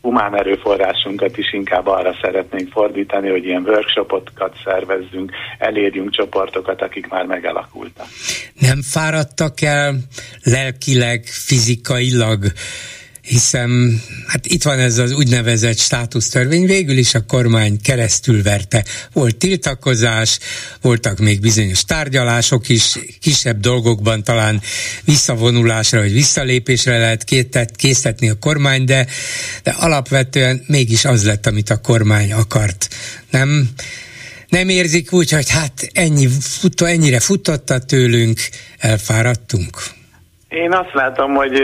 humán 0.00 0.36
erőforrásunkat 0.36 1.36
is 1.38 1.52
inkább 1.52 1.86
arra 1.86 2.14
szeretnénk 2.22 2.72
fordítani, 2.72 3.30
hogy 3.30 3.44
ilyen 3.44 3.62
workshopokat 3.62 4.56
szervezzünk, 4.64 5.32
elérjünk 5.58 6.10
csoportokat, 6.10 6.82
akik 6.82 7.08
már 7.08 7.26
megalakultak. 7.26 8.06
Nem 8.58 8.82
fáradtak 8.82 9.60
el 9.60 9.94
lelkileg, 10.42 11.24
fizikailag 11.24 12.44
hiszen 13.22 14.02
hát 14.26 14.46
itt 14.46 14.62
van 14.62 14.78
ez 14.78 14.98
az 14.98 15.12
úgynevezett 15.12 15.78
státusztörvény, 15.78 16.66
végül 16.66 16.96
is 16.96 17.14
a 17.14 17.24
kormány 17.24 17.80
keresztül 17.80 18.42
verte. 18.42 18.84
Volt 19.12 19.36
tiltakozás, 19.36 20.38
voltak 20.80 21.18
még 21.18 21.40
bizonyos 21.40 21.84
tárgyalások 21.84 22.68
is, 22.68 22.98
kisebb 23.20 23.60
dolgokban 23.60 24.24
talán 24.24 24.62
visszavonulásra 25.04 26.00
vagy 26.00 26.12
visszalépésre 26.12 26.98
lehet 26.98 27.24
készíteni 27.76 28.28
a 28.28 28.38
kormány, 28.38 28.84
de, 28.84 29.06
de 29.62 29.70
alapvetően 29.70 30.64
mégis 30.66 31.04
az 31.04 31.24
lett, 31.24 31.46
amit 31.46 31.70
a 31.70 31.80
kormány 31.80 32.32
akart. 32.32 32.88
Nem, 33.30 33.70
nem 34.48 34.68
érzik 34.68 35.12
úgy, 35.12 35.30
hogy 35.30 35.48
hát 35.48 35.90
ennyi 35.92 36.28
futó, 36.40 36.84
ennyire 36.84 37.20
futotta 37.20 37.78
tőlünk, 37.78 38.40
elfáradtunk? 38.78 40.00
Én 40.52 40.72
azt 40.72 40.92
látom, 40.92 41.34
hogy 41.34 41.54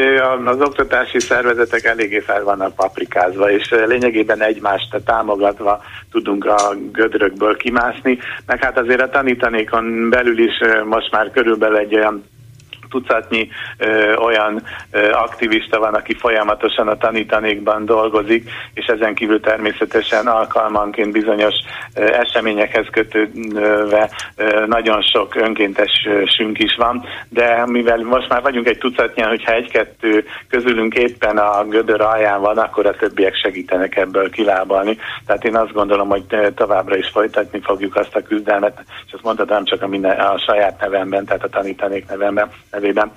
az 0.44 0.60
oktatási 0.60 1.20
szervezetek 1.20 1.84
eléggé 1.84 2.18
fel 2.18 2.44
vannak 2.44 2.74
paprikázva, 2.74 3.50
és 3.50 3.70
lényegében 3.86 4.42
egymást 4.42 5.00
támogatva 5.04 5.82
tudunk 6.10 6.44
a 6.44 6.74
gödrökből 6.92 7.56
kimászni, 7.56 8.18
meg 8.46 8.62
hát 8.62 8.78
azért 8.78 9.00
a 9.00 9.08
tanítanékon 9.08 10.10
belül 10.10 10.38
is 10.38 10.60
most 10.84 11.10
már 11.10 11.30
körülbelül 11.30 11.76
egy 11.76 11.94
olyan 11.94 12.24
tucatnyi 12.88 13.48
ö, 13.78 14.14
olyan 14.14 14.62
ö, 14.90 15.10
aktivista 15.10 15.78
van, 15.78 15.94
aki 15.94 16.14
folyamatosan 16.14 16.88
a 16.88 16.96
tanítanékban 16.96 17.84
dolgozik, 17.84 18.50
és 18.74 18.86
ezen 18.86 19.14
kívül 19.14 19.40
természetesen 19.40 20.26
alkalmanként 20.26 21.12
bizonyos 21.12 21.54
ö, 21.94 22.04
eseményekhez 22.04 22.86
kötődve 22.90 24.10
ö, 24.36 24.66
nagyon 24.66 25.02
sok 25.02 25.34
önkéntesünk 25.34 26.58
is 26.58 26.76
van, 26.76 27.04
de 27.28 27.66
mivel 27.66 27.98
most 27.98 28.28
már 28.28 28.42
vagyunk 28.42 28.68
egy 28.68 28.78
tucatnyian, 28.78 29.28
hogyha 29.28 29.52
egy-kettő 29.52 30.24
közülünk 30.48 30.94
éppen 30.94 31.38
a 31.38 31.64
gödör 31.64 32.00
alján 32.00 32.40
van, 32.40 32.58
akkor 32.58 32.86
a 32.86 32.96
többiek 32.96 33.34
segítenek 33.34 33.96
ebből 33.96 34.30
kilábalni. 34.30 34.98
Tehát 35.26 35.44
én 35.44 35.56
azt 35.56 35.72
gondolom, 35.72 36.08
hogy 36.08 36.24
továbbra 36.54 36.96
is 36.96 37.08
folytatni 37.08 37.60
fogjuk 37.60 37.96
azt 37.96 38.16
a 38.16 38.22
küzdelmet, 38.22 38.82
és 39.06 39.12
azt 39.12 39.22
mondhatom 39.22 39.64
csak 39.64 39.82
a, 39.82 39.86
minden, 39.86 40.18
a 40.18 40.38
saját 40.38 40.80
nevemben, 40.80 41.24
tehát 41.24 41.44
a 41.44 41.48
tanítanék 41.48 42.08
nevemben, 42.08 42.50
nevében, 42.78 43.12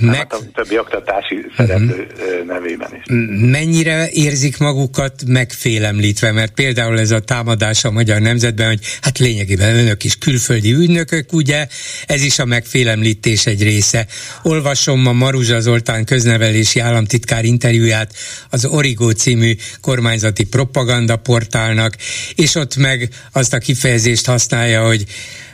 meg... 0.00 0.14
Hát 0.14 0.32
a 0.32 0.38
többi 0.54 0.78
oktatási 0.78 1.46
szereplő 1.56 2.06
uh-huh. 2.10 2.46
nevében 2.46 2.90
is. 2.94 3.02
Mennyire 3.50 4.08
érzik 4.10 4.58
magukat 4.58 5.22
megfélemlítve, 5.26 6.32
mert 6.32 6.54
például 6.54 7.00
ez 7.00 7.10
a 7.10 7.20
támadás 7.20 7.84
a 7.84 7.90
Magyar 7.90 8.20
Nemzetben, 8.20 8.66
hogy 8.66 8.80
hát 9.00 9.18
lényegében 9.18 9.76
önök 9.76 10.04
is 10.04 10.18
külföldi 10.18 10.72
ügynökök, 10.72 11.32
ugye, 11.32 11.66
ez 12.06 12.22
is 12.22 12.38
a 12.38 12.44
megfélemlítés 12.44 13.46
egy 13.46 13.62
része. 13.62 14.06
Olvasom 14.42 15.00
ma 15.00 15.12
Maruzsa 15.12 15.60
Zoltán 15.60 16.04
köznevelési 16.04 16.80
államtitkár 16.80 17.44
interjúját 17.44 18.14
az 18.50 18.64
Origo 18.64 19.10
című 19.10 19.54
kormányzati 19.80 20.44
propagandaportálnak, 20.44 21.94
és 22.34 22.54
ott 22.54 22.76
meg 22.76 23.08
azt 23.32 23.52
a 23.52 23.58
kifejezést 23.58 24.26
használja, 24.26 24.86
hogy 24.86 25.04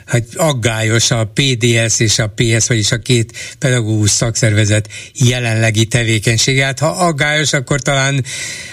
hát 0.05 0.23
aggályos 0.35 1.11
a 1.11 1.31
PDS 1.33 1.99
és 1.99 2.19
a 2.19 2.33
PS, 2.35 2.67
vagyis 2.67 2.91
a 2.91 2.97
két 2.97 3.55
pedagógus 3.59 4.09
szakszervezet 4.09 4.89
jelenlegi 5.13 5.85
tevékenysége. 5.85 6.65
Hát 6.65 6.79
ha 6.79 6.87
aggályos, 6.87 7.53
akkor 7.53 7.81
talán 7.81 8.25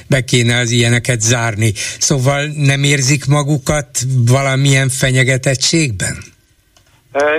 be 0.06 0.24
kéne 0.24 0.58
az 0.58 0.70
ilyeneket 0.70 1.20
zárni. 1.20 1.72
Szóval 1.98 2.46
nem 2.46 2.82
érzik 2.82 3.24
magukat 3.24 4.04
valamilyen 4.26 4.88
fenyegetettségben? 4.88 6.36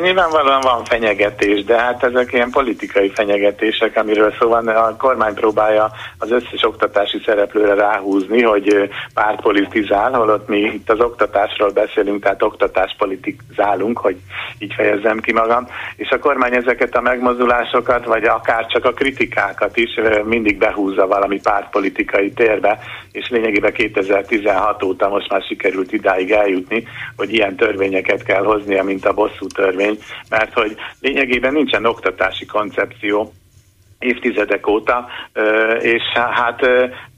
Nyilvánvalóan 0.02 0.60
van 0.62 0.84
fenyegetés, 0.84 1.64
de 1.64 1.78
hát 1.80 2.04
ezek 2.04 2.34
ilyen 2.34 2.50
politikai 2.50 3.10
fenyegetések, 3.10 3.98
amiről 3.98 4.34
szó 4.40 4.48
van. 4.48 4.68
A 4.68 4.96
kormány 4.98 5.34
próbálja 5.34 5.92
az 6.18 6.32
összes 6.32 6.64
oktatási 6.64 7.22
szereplőre 7.26 7.74
ráhúzni, 7.74 8.42
hogy 8.44 8.90
pártpolitizál, 9.14 10.12
holott 10.12 10.48
mi 10.48 10.60
itt 10.60 10.90
az 10.90 11.00
oktatásról 11.00 11.70
beszélünk, 11.70 12.24
tehát 12.24 12.44
oktatáspolitizálunk, 12.44 13.98
hogy 13.98 14.18
így 14.58 14.74
fejezzem 14.74 15.20
ki 15.20 15.34
magam, 15.34 15.68
és 15.96 16.10
a 16.10 16.20
kormány 16.20 16.56
ezeket 16.56 16.96
a 16.96 17.02
megmozdulásokat, 17.02 18.06
vagy 18.06 18.24
akár 18.24 18.66
csak 18.66 18.86
a 18.86 18.94
kritikákat 18.94 19.78
is 19.78 20.00
mindig 20.24 20.58
behúzza 20.58 21.08
valami 21.08 21.40
pártpolitikai 21.40 22.32
térbe, 22.32 22.80
és 23.12 23.30
lényegében 23.30 23.74
2016 23.74 24.84
óta 24.84 25.10
most 25.10 25.30
már 25.30 25.42
sikerült 25.42 25.92
idáig 25.92 26.32
eljutni, 26.32 26.88
hogy 27.16 27.34
ilyen 27.34 27.56
törvényeket 27.56 28.24
kell 28.24 28.44
hoznia, 28.44 28.84
mint 28.84 29.06
a 29.06 29.14
bosszú 29.14 29.48
törvény, 29.70 29.98
mert 30.30 30.54
hogy 30.54 30.76
lényegében 31.00 31.54
nincsen 31.54 31.86
oktatási 31.86 32.46
koncepció, 32.46 33.34
évtizedek 34.00 34.68
óta, 34.68 35.08
és 35.80 36.04
hát 36.34 36.62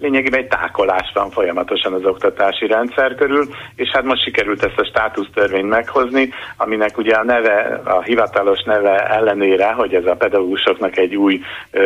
lényegében 0.02 0.40
egy 0.40 0.48
tákolás 0.48 1.12
van 1.14 1.30
folyamatosan 1.30 1.94
az 1.94 2.06
oktatási 2.06 2.68
rendszer 2.68 3.16
körül, 3.16 3.48
és 3.76 3.90
hát 3.90 4.04
most 4.04 4.24
sikerült 4.24 4.64
ezt 4.64 4.80
a 4.80 4.86
státusztörvényt 4.86 5.70
meghozni, 5.70 6.30
aminek 6.58 6.98
ugye 6.98 7.14
a 7.14 7.24
neve, 7.24 7.82
a 7.84 8.02
hivatalos 8.02 8.64
neve 8.64 9.08
ellenére, 9.08 9.72
hogy 9.72 9.94
ez 9.94 10.06
a 10.06 10.16
pedagógusoknak 10.16 10.98
egy 10.98 11.16
új 11.16 11.42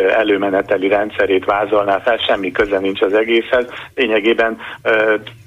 előmeneteli 0.08 0.88
rendszerét 0.88 1.44
vázolná 1.44 1.98
fel, 1.98 2.16
semmi 2.16 2.52
köze 2.52 2.78
nincs 2.78 3.00
az 3.00 3.12
egészhez. 3.12 3.66
Lényegében 3.94 4.58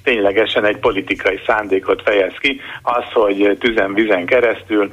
ténylegesen 0.03 0.65
egy 0.65 0.77
politikai 0.77 1.39
szándékot 1.45 2.01
fejez 2.01 2.33
ki, 2.39 2.61
az, 2.81 3.03
hogy 3.13 3.57
tüzen-vizen 3.59 4.25
keresztül 4.25 4.89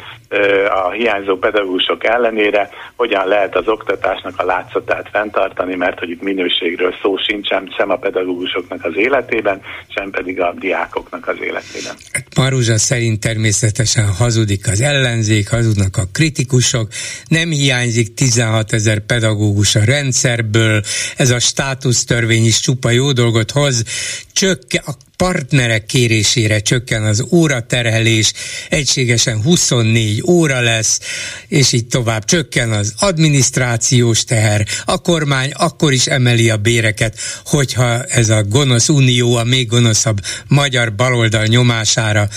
a 0.70 0.90
hiányzó 0.90 1.36
pedagógusok 1.36 2.04
ellenére 2.04 2.68
hogyan 2.96 3.26
lehet 3.26 3.56
az 3.56 3.68
oktatásnak 3.68 4.34
a 4.36 4.44
látszatát 4.44 5.08
fenntartani, 5.12 5.74
mert 5.74 5.98
hogy 5.98 6.10
itt 6.10 6.22
minőségről 6.22 6.94
szó 7.02 7.16
sincsen 7.16 7.65
sem 7.76 7.90
a 7.90 7.96
pedagógusoknak 7.96 8.84
az 8.84 8.92
életében, 8.96 9.60
sem 9.88 10.10
pedig 10.10 10.40
a 10.40 10.54
diákoknak 10.58 11.28
az 11.28 11.36
életében. 11.40 11.94
Maruzsa 12.36 12.78
szerint 12.78 13.20
természetesen 13.20 14.06
hazudik 14.06 14.68
az 14.68 14.80
ellenzék, 14.80 15.48
hazudnak 15.48 15.96
a 15.96 16.04
kritikusok, 16.12 16.88
nem 17.28 17.50
hiányzik 17.50 18.14
16 18.14 18.72
ezer 18.72 19.00
pedagógus 19.00 19.74
a 19.74 19.84
rendszerből, 19.84 20.82
ez 21.16 21.30
a 21.30 21.38
státusztörvény 21.38 22.44
is 22.44 22.60
csupa 22.60 22.90
jó 22.90 23.12
dolgot 23.12 23.50
hoz, 23.50 23.84
csökke, 24.32 24.82
a 24.86 24.92
partnerek 25.16 25.86
kérésére 25.86 26.60
csökken 26.60 27.02
az 27.02 27.24
óraterhelés, 27.30 28.32
egységesen 28.68 29.42
24 29.42 30.22
óra 30.26 30.60
lesz, 30.60 31.00
és 31.48 31.72
így 31.72 31.86
tovább 31.86 32.24
csökken 32.24 32.72
az 32.72 32.94
adminisztrációs 32.98 34.24
teher, 34.24 34.66
a 34.84 34.98
kormány 34.98 35.50
akkor 35.52 35.92
is 35.92 36.06
emeli 36.06 36.50
a 36.50 36.56
béreket, 36.56 37.18
hogyha 37.44 38.04
ez 38.04 38.28
a 38.28 38.42
gonosz 38.42 38.88
unió, 38.88 39.34
a 39.34 39.44
még 39.44 39.68
gonoszabb 39.68 40.20
magyar 40.48 40.94
baloldal 40.94 41.44
nyomására 41.44 42.28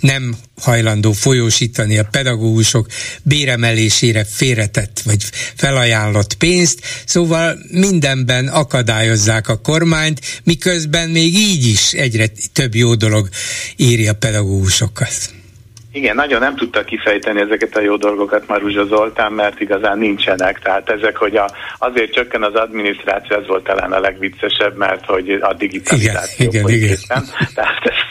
nem 0.00 0.36
hajlandó 0.60 1.12
folyósítani 1.12 1.98
a 1.98 2.08
pedagógusok 2.10 2.86
béremelésére 3.22 4.24
félretett 4.24 5.00
vagy 5.04 5.24
felajánlott 5.56 6.34
pénzt, 6.34 6.80
szóval 7.06 7.58
mindenben 7.70 8.48
akadályozzák 8.48 9.48
a 9.48 9.60
kormányt, 9.60 10.20
miközben 10.44 11.10
még 11.10 11.34
így 11.34 11.66
is 11.66 11.92
egyre 11.92 12.26
több 12.52 12.74
jó 12.74 12.94
dolog 12.94 13.28
éri 13.76 14.08
a 14.08 14.14
pedagógusokat. 14.14 15.33
Igen, 15.94 16.14
nagyon 16.14 16.40
nem 16.40 16.56
tudta 16.56 16.84
kifejteni 16.84 17.40
ezeket 17.40 17.76
a 17.76 17.80
jó 17.80 17.96
dolgokat 17.96 18.46
Maruzsa 18.46 18.84
Zoltán, 18.84 19.32
mert 19.32 19.60
igazán 19.60 19.98
nincsenek. 19.98 20.58
Tehát 20.58 20.90
ezek, 20.90 21.16
hogy 21.16 21.36
a, 21.36 21.50
azért 21.78 22.12
csökken 22.12 22.42
az 22.42 22.54
adminisztráció, 22.54 23.36
ez 23.36 23.46
volt 23.46 23.64
talán 23.64 23.92
a 23.92 24.00
legviccesebb, 24.00 24.76
mert 24.76 25.04
hogy 25.04 25.30
a 25.30 25.54
digitalizáció 25.54 26.48
igen, 26.48 26.68
igen, 26.68 26.96
igen. 27.08 27.24
Tehát 27.54 27.80
ezt 27.82 28.04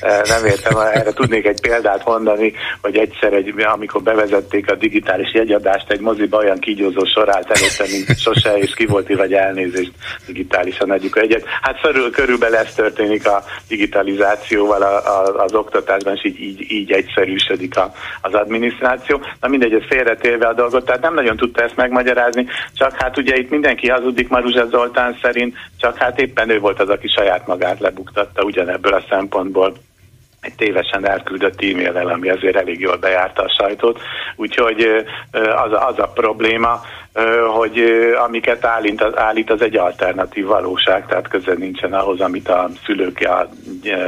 e, 0.00 0.22
nem 0.28 0.44
értem, 0.44 0.76
erre 0.78 1.12
tudnék 1.12 1.46
egy 1.46 1.60
példát 1.60 2.04
mondani, 2.04 2.52
hogy 2.80 2.96
egyszer, 2.96 3.32
egy, 3.32 3.54
amikor 3.72 4.02
bevezették 4.02 4.70
a 4.70 4.74
digitális 4.74 5.34
jegyadást, 5.34 5.90
egy 5.90 6.00
moziba 6.00 6.36
olyan 6.36 6.58
kígyózó 6.58 7.04
sor 7.04 7.36
állt 7.36 7.50
előtte, 7.50 7.84
mint 7.90 8.18
sose, 8.18 8.58
és 8.58 8.74
ki 8.74 8.86
volt 8.86 9.14
vagy 9.14 9.32
elnézést 9.32 9.92
digitálisan 10.26 10.90
adjuk 10.90 11.18
egyet. 11.18 11.44
Hát 11.60 11.80
körül, 11.80 12.10
körülbelül 12.10 12.56
ez 12.56 12.74
történik 12.74 13.26
a 13.26 13.44
digitalizációval 13.68 14.82
a, 14.82 14.94
a, 14.94 15.42
az 15.42 15.54
oktatásban, 15.54 16.14
és 16.14 16.24
így, 16.24 16.40
így, 16.40 16.70
így 16.70 16.92
egyszer 16.92 17.21
egyszerűsödik 17.22 17.76
a, 17.76 17.92
az 18.20 18.34
adminisztráció. 18.34 19.20
Na 19.40 19.48
mindegy, 19.48 19.72
ez 19.72 19.86
félretélve 19.88 20.46
a 20.46 20.54
dolgot, 20.54 20.84
tehát 20.84 21.00
nem 21.00 21.14
nagyon 21.14 21.36
tudta 21.36 21.62
ezt 21.62 21.76
megmagyarázni, 21.76 22.46
csak 22.72 22.92
hát 22.96 23.18
ugye 23.18 23.36
itt 23.36 23.50
mindenki 23.50 23.88
hazudik 23.88 24.28
Maruzsa 24.28 24.66
Zoltán 24.66 25.18
szerint, 25.22 25.56
csak 25.76 25.96
hát 25.96 26.20
éppen 26.20 26.50
ő 26.50 26.58
volt 26.58 26.80
az, 26.80 26.88
aki 26.88 27.08
saját 27.08 27.46
magát 27.46 27.80
lebuktatta 27.80 28.42
ugyanebből 28.42 28.94
a 28.94 29.04
szempontból 29.08 29.74
egy 30.42 30.54
tévesen 30.54 31.06
elküldött 31.06 31.62
e-mail 31.62 31.96
ami 31.96 32.28
azért 32.28 32.56
elég 32.56 32.80
jól 32.80 32.96
bejárta 32.96 33.42
a 33.42 33.54
sajtót. 33.58 34.00
Úgyhogy 34.36 34.86
az, 35.32 35.72
az 35.72 35.98
a 35.98 36.10
probléma, 36.14 36.80
hogy 37.54 37.82
amiket 38.26 38.64
állít, 38.64 39.02
állít, 39.14 39.50
az 39.50 39.62
egy 39.62 39.76
alternatív 39.76 40.46
valóság, 40.46 41.06
tehát 41.06 41.28
köze 41.28 41.54
nincsen 41.54 41.92
ahhoz, 41.92 42.20
amit 42.20 42.48
a 42.48 42.70
szülők, 42.84 43.20
a 43.20 43.48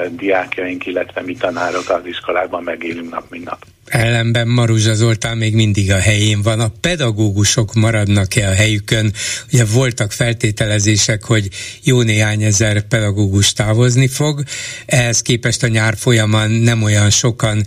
diákjaink, 0.09 0.87
illetve 0.87 1.23
mi 1.23 1.37
tanárok 1.37 1.89
az 1.89 2.07
iskolákban 2.07 2.63
megélünk 2.63 3.11
nap, 3.11 3.25
mint 3.31 3.45
nap. 3.45 3.59
Ellenben 3.95 4.49
Maruzsa 4.49 4.95
Zoltán 4.95 5.37
még 5.37 5.55
mindig 5.55 5.93
a 5.93 5.99
helyén 5.99 6.43
van. 6.43 6.61
A 6.61 6.73
pedagógusok 6.81 7.75
maradnak-e 7.75 8.49
a 8.49 8.55
helyükön? 8.55 9.13
Ugye 9.53 9.65
voltak 9.65 10.13
feltételezések, 10.13 11.25
hogy 11.25 11.49
jó 11.83 12.03
néhány 12.03 12.43
ezer 12.43 12.83
pedagógus 12.83 13.53
távozni 13.53 14.09
fog. 14.09 14.43
Ehhez 14.87 15.23
képest 15.23 15.63
a 15.63 15.67
nyár 15.69 15.97
folyamán 15.97 16.51
nem 16.51 16.83
olyan 16.83 17.11
sokan 17.11 17.65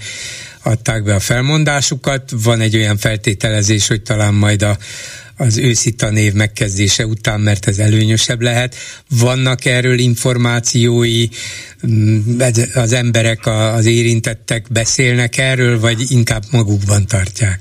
adták 0.63 1.03
be 1.03 1.15
a 1.15 1.19
felmondásukat. 1.19 2.32
Van 2.43 2.61
egy 2.61 2.75
olyan 2.75 2.97
feltételezés, 2.97 3.88
hogy 3.88 4.01
talán 4.01 4.34
majd 4.34 4.61
a 4.61 4.78
az 5.38 5.57
őszi 5.57 5.91
tanév 5.91 6.33
megkezdése 6.33 7.05
után, 7.05 7.39
mert 7.39 7.67
ez 7.67 7.77
előnyösebb 7.77 8.41
lehet. 8.41 8.75
Vannak 9.09 9.65
erről 9.65 9.99
információi, 9.99 11.27
mm, 11.88 12.39
az 12.73 12.93
emberek, 12.93 13.45
az 13.45 13.85
érintettek 13.85 14.65
beszélnek 14.69 15.38
erről, 15.38 15.79
vagy 15.79 16.11
inkább 16.11 16.43
magukban 16.51 17.05
tartják? 17.07 17.59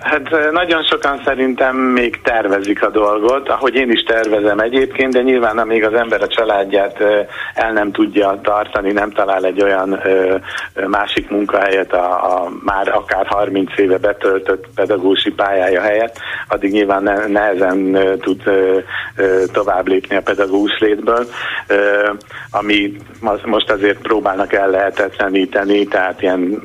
Hát 0.00 0.50
nagyon 0.52 0.82
sokan 0.82 1.20
szerintem 1.24 1.76
még 1.76 2.20
tervezik 2.22 2.82
a 2.82 2.90
dolgot, 2.90 3.48
ahogy 3.48 3.74
én 3.74 3.90
is 3.90 4.02
tervezem 4.02 4.58
egyébként, 4.58 5.12
de 5.12 5.22
nyilván 5.22 5.58
amíg 5.58 5.84
az 5.84 5.94
ember 5.94 6.22
a 6.22 6.26
családját 6.26 7.00
el 7.54 7.72
nem 7.72 7.92
tudja 7.92 8.40
tartani, 8.42 8.92
nem 8.92 9.10
talál 9.10 9.44
egy 9.44 9.62
olyan 9.62 10.00
másik 10.86 11.30
munkahelyet 11.30 11.92
a, 11.92 12.34
a 12.34 12.52
már 12.64 12.88
akár 12.88 13.26
30 13.26 13.78
éve 13.78 13.98
betöltött 13.98 14.66
pedagógusi 14.74 15.30
pályája 15.30 15.80
helyett, 15.80 16.18
addig 16.48 16.72
nyilván 16.72 17.02
ne, 17.02 17.26
nehezen 17.26 17.98
tud 18.20 18.42
tovább 19.52 19.88
lépni 19.88 20.16
a 20.16 20.22
pedagógus 20.22 20.78
létből, 20.78 21.26
ami 22.50 22.92
most 23.44 23.70
azért 23.70 23.98
próbálnak 23.98 24.52
el 24.52 24.70
lehetetleníteni, 24.70 25.86
tehát 25.86 26.22
ilyen 26.22 26.62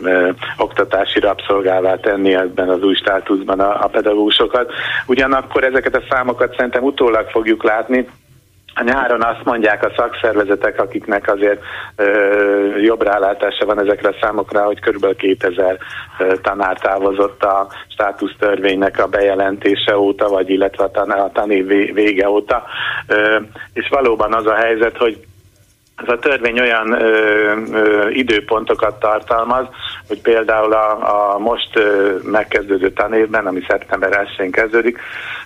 oktatási 0.57 1.19
rabszolgává 1.19 1.95
tenni 1.95 2.33
ebben 2.33 2.69
az 2.69 2.83
új 2.83 2.95
státuszban 3.17 3.59
a, 3.59 3.83
a 3.83 3.87
pedagógusokat. 3.87 4.71
Ugyanakkor 5.07 5.63
ezeket 5.63 5.95
a 5.95 6.03
számokat 6.09 6.55
szerintem 6.55 6.83
utólag 6.83 7.29
fogjuk 7.29 7.63
látni, 7.63 8.07
a 8.79 8.83
nyáron 8.83 9.23
azt 9.23 9.43
mondják 9.43 9.83
a 9.83 9.91
szakszervezetek, 9.95 10.81
akiknek 10.81 11.31
azért 11.31 11.61
ö, 11.95 12.77
jobb 12.79 13.01
rálátása 13.01 13.65
van 13.65 13.79
ezekre 13.79 14.09
a 14.09 14.15
számokra, 14.21 14.63
hogy 14.63 14.79
kb. 14.79 15.15
2000 15.15 15.77
ö, 16.19 16.37
tanár 16.41 16.79
távozott 16.79 17.43
a 17.43 17.67
státusztörvénynek 17.87 18.99
a 18.99 19.07
bejelentése 19.07 19.97
óta, 19.97 20.27
vagy 20.27 20.49
illetve 20.49 20.83
a, 20.83 20.91
tan- 20.91 21.11
a 21.11 21.29
tanév 21.33 21.67
vége 21.93 22.29
óta. 22.29 22.63
Ö, 23.07 23.39
és 23.73 23.87
valóban 23.89 24.33
az 24.33 24.45
a 24.45 24.55
helyzet, 24.55 24.97
hogy 24.97 25.26
ez 25.97 26.09
a 26.09 26.19
törvény 26.19 26.59
olyan 26.59 26.91
ö, 26.91 27.53
ö, 27.71 28.09
időpontokat 28.09 28.99
tartalmaz, 28.99 29.65
hogy 30.07 30.21
például 30.21 30.73
a, 30.73 31.33
a 31.33 31.37
most 31.37 31.75
ö, 31.75 32.15
megkezdődő 32.23 32.91
tanévben, 32.91 33.45
ami 33.47 33.61
szeptember 33.67 34.27
1-én 34.37 34.51
kezdődik, 34.51 34.99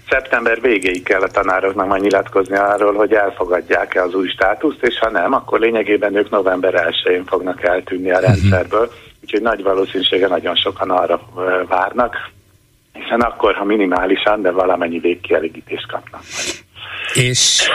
szeptember 0.09 0.61
végéig 0.61 1.03
kell 1.03 1.21
a 1.21 1.27
tanároknak 1.27 1.87
majd 1.87 2.01
nyilatkozni 2.01 2.57
arról, 2.57 2.93
hogy 2.93 3.13
elfogadják-e 3.13 4.03
az 4.03 4.13
új 4.13 4.27
státuszt, 4.27 4.83
és 4.83 4.99
ha 4.99 5.09
nem, 5.09 5.33
akkor 5.33 5.59
lényegében 5.59 6.15
ők 6.15 6.29
november 6.29 6.73
1-én 6.73 7.25
fognak 7.25 7.63
eltűnni 7.63 8.11
a 8.11 8.17
mhm. 8.17 8.25
rendszerből, 8.25 8.91
úgyhogy 9.21 9.41
nagy 9.41 9.63
valószínűsége 9.63 10.27
nagyon 10.27 10.55
sokan 10.55 10.89
arra 10.89 11.21
várnak, 11.67 12.29
hiszen 12.93 13.21
akkor, 13.21 13.55
ha 13.55 13.63
minimálisan, 13.63 14.41
de 14.41 14.51
valamennyi 14.51 14.99
végkielégítést 14.99 15.87
kapnak. 15.87 16.21
És 17.13 17.69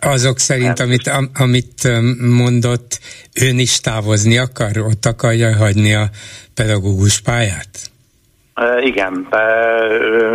Azok 0.00 0.38
szerint, 0.38 0.80
amit, 0.80 1.10
amit 1.34 1.88
mondott, 2.20 2.98
ön 3.40 3.58
is 3.58 3.80
távozni 3.80 4.38
akar, 4.38 4.78
ott 4.78 5.06
akarja 5.06 5.56
hagyni 5.56 5.94
a 5.94 6.08
pedagógus 6.54 7.20
pályát? 7.20 7.90
Igen, 8.80 9.26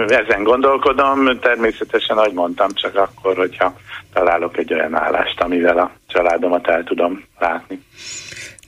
ezen 0.08 0.44
gondolkodom, 0.44 1.40
természetesen, 1.40 2.18
ahogy 2.18 2.34
mondtam, 2.34 2.70
csak 2.74 2.96
akkor, 2.96 3.36
hogyha 3.36 3.76
találok 4.14 4.58
egy 4.58 4.74
olyan 4.74 4.96
állást, 4.96 5.42
amivel 5.42 5.78
a 5.78 5.92
családomat 6.08 6.68
el 6.68 6.84
tudom 6.84 7.24
látni. 7.40 7.84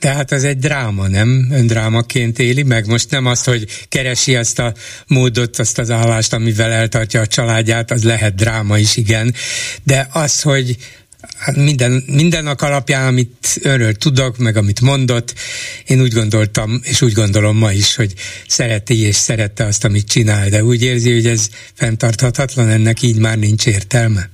Tehát 0.04 0.32
az 0.32 0.44
egy 0.44 0.58
dráma, 0.58 1.08
nem? 1.08 1.48
Ön 1.52 1.66
drámaként 1.66 2.38
éli 2.38 2.62
meg? 2.62 2.86
Most 2.86 3.10
nem 3.10 3.26
azt, 3.26 3.44
hogy 3.44 3.66
keresi 3.88 4.36
azt 4.36 4.58
a 4.58 4.74
módot, 5.06 5.58
azt 5.58 5.78
az 5.78 5.90
állást, 5.90 6.32
amivel 6.32 6.70
eltartja 6.70 7.20
a 7.20 7.26
családját, 7.26 7.90
az 7.90 8.04
lehet 8.04 8.34
dráma 8.34 8.78
is, 8.78 8.96
igen. 8.96 9.34
De 9.82 10.08
az, 10.12 10.42
hogy 10.42 10.76
hát 11.38 11.56
minden, 11.56 12.04
mindennek 12.06 12.62
alapján, 12.62 13.06
amit 13.06 13.58
önről 13.62 13.92
tudok, 13.94 14.38
meg 14.38 14.56
amit 14.56 14.80
mondott, 14.80 15.34
én 15.86 16.00
úgy 16.00 16.12
gondoltam, 16.12 16.80
és 16.82 17.02
úgy 17.02 17.12
gondolom 17.12 17.56
ma 17.56 17.72
is, 17.72 17.94
hogy 17.94 18.14
szereti 18.48 19.00
és 19.00 19.16
szerette 19.16 19.64
azt, 19.64 19.84
amit 19.84 20.08
csinál, 20.08 20.48
de 20.48 20.64
úgy 20.64 20.82
érzi, 20.82 21.12
hogy 21.12 21.26
ez 21.26 21.48
fenntarthatatlan, 21.74 22.68
ennek 22.68 23.02
így 23.02 23.18
már 23.18 23.38
nincs 23.38 23.66
értelme. 23.66 24.33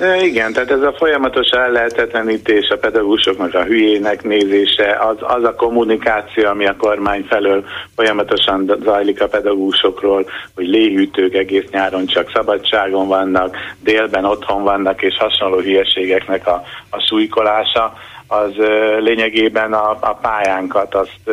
Igen, 0.00 0.52
tehát 0.52 0.70
ez 0.70 0.82
a 0.82 0.92
folyamatos 0.92 1.48
ellehetetlenítés, 1.48 2.68
a 2.68 2.78
pedagógusoknak 2.78 3.54
a 3.54 3.64
hülyének 3.64 4.22
nézése, 4.22 4.96
az, 5.00 5.16
az 5.20 5.44
a 5.44 5.54
kommunikáció, 5.54 6.46
ami 6.46 6.66
a 6.66 6.76
kormány 6.76 7.24
felől 7.28 7.64
folyamatosan 7.96 8.76
zajlik 8.84 9.22
a 9.22 9.28
pedagógusokról, 9.28 10.26
hogy 10.54 10.66
léhűtők 10.66 11.34
egész 11.34 11.68
nyáron 11.70 12.06
csak 12.06 12.30
szabadságon 12.34 13.08
vannak, 13.08 13.56
délben 13.82 14.24
otthon 14.24 14.62
vannak, 14.62 15.02
és 15.02 15.16
hasonló 15.16 15.58
hülyeségeknek 15.58 16.46
a, 16.46 16.62
a 16.90 17.00
súlykolása, 17.00 17.92
az 18.26 18.52
lényegében 18.98 19.72
a, 19.72 19.90
a 19.90 20.18
pályánkat 20.22 20.94
azt 20.94 21.30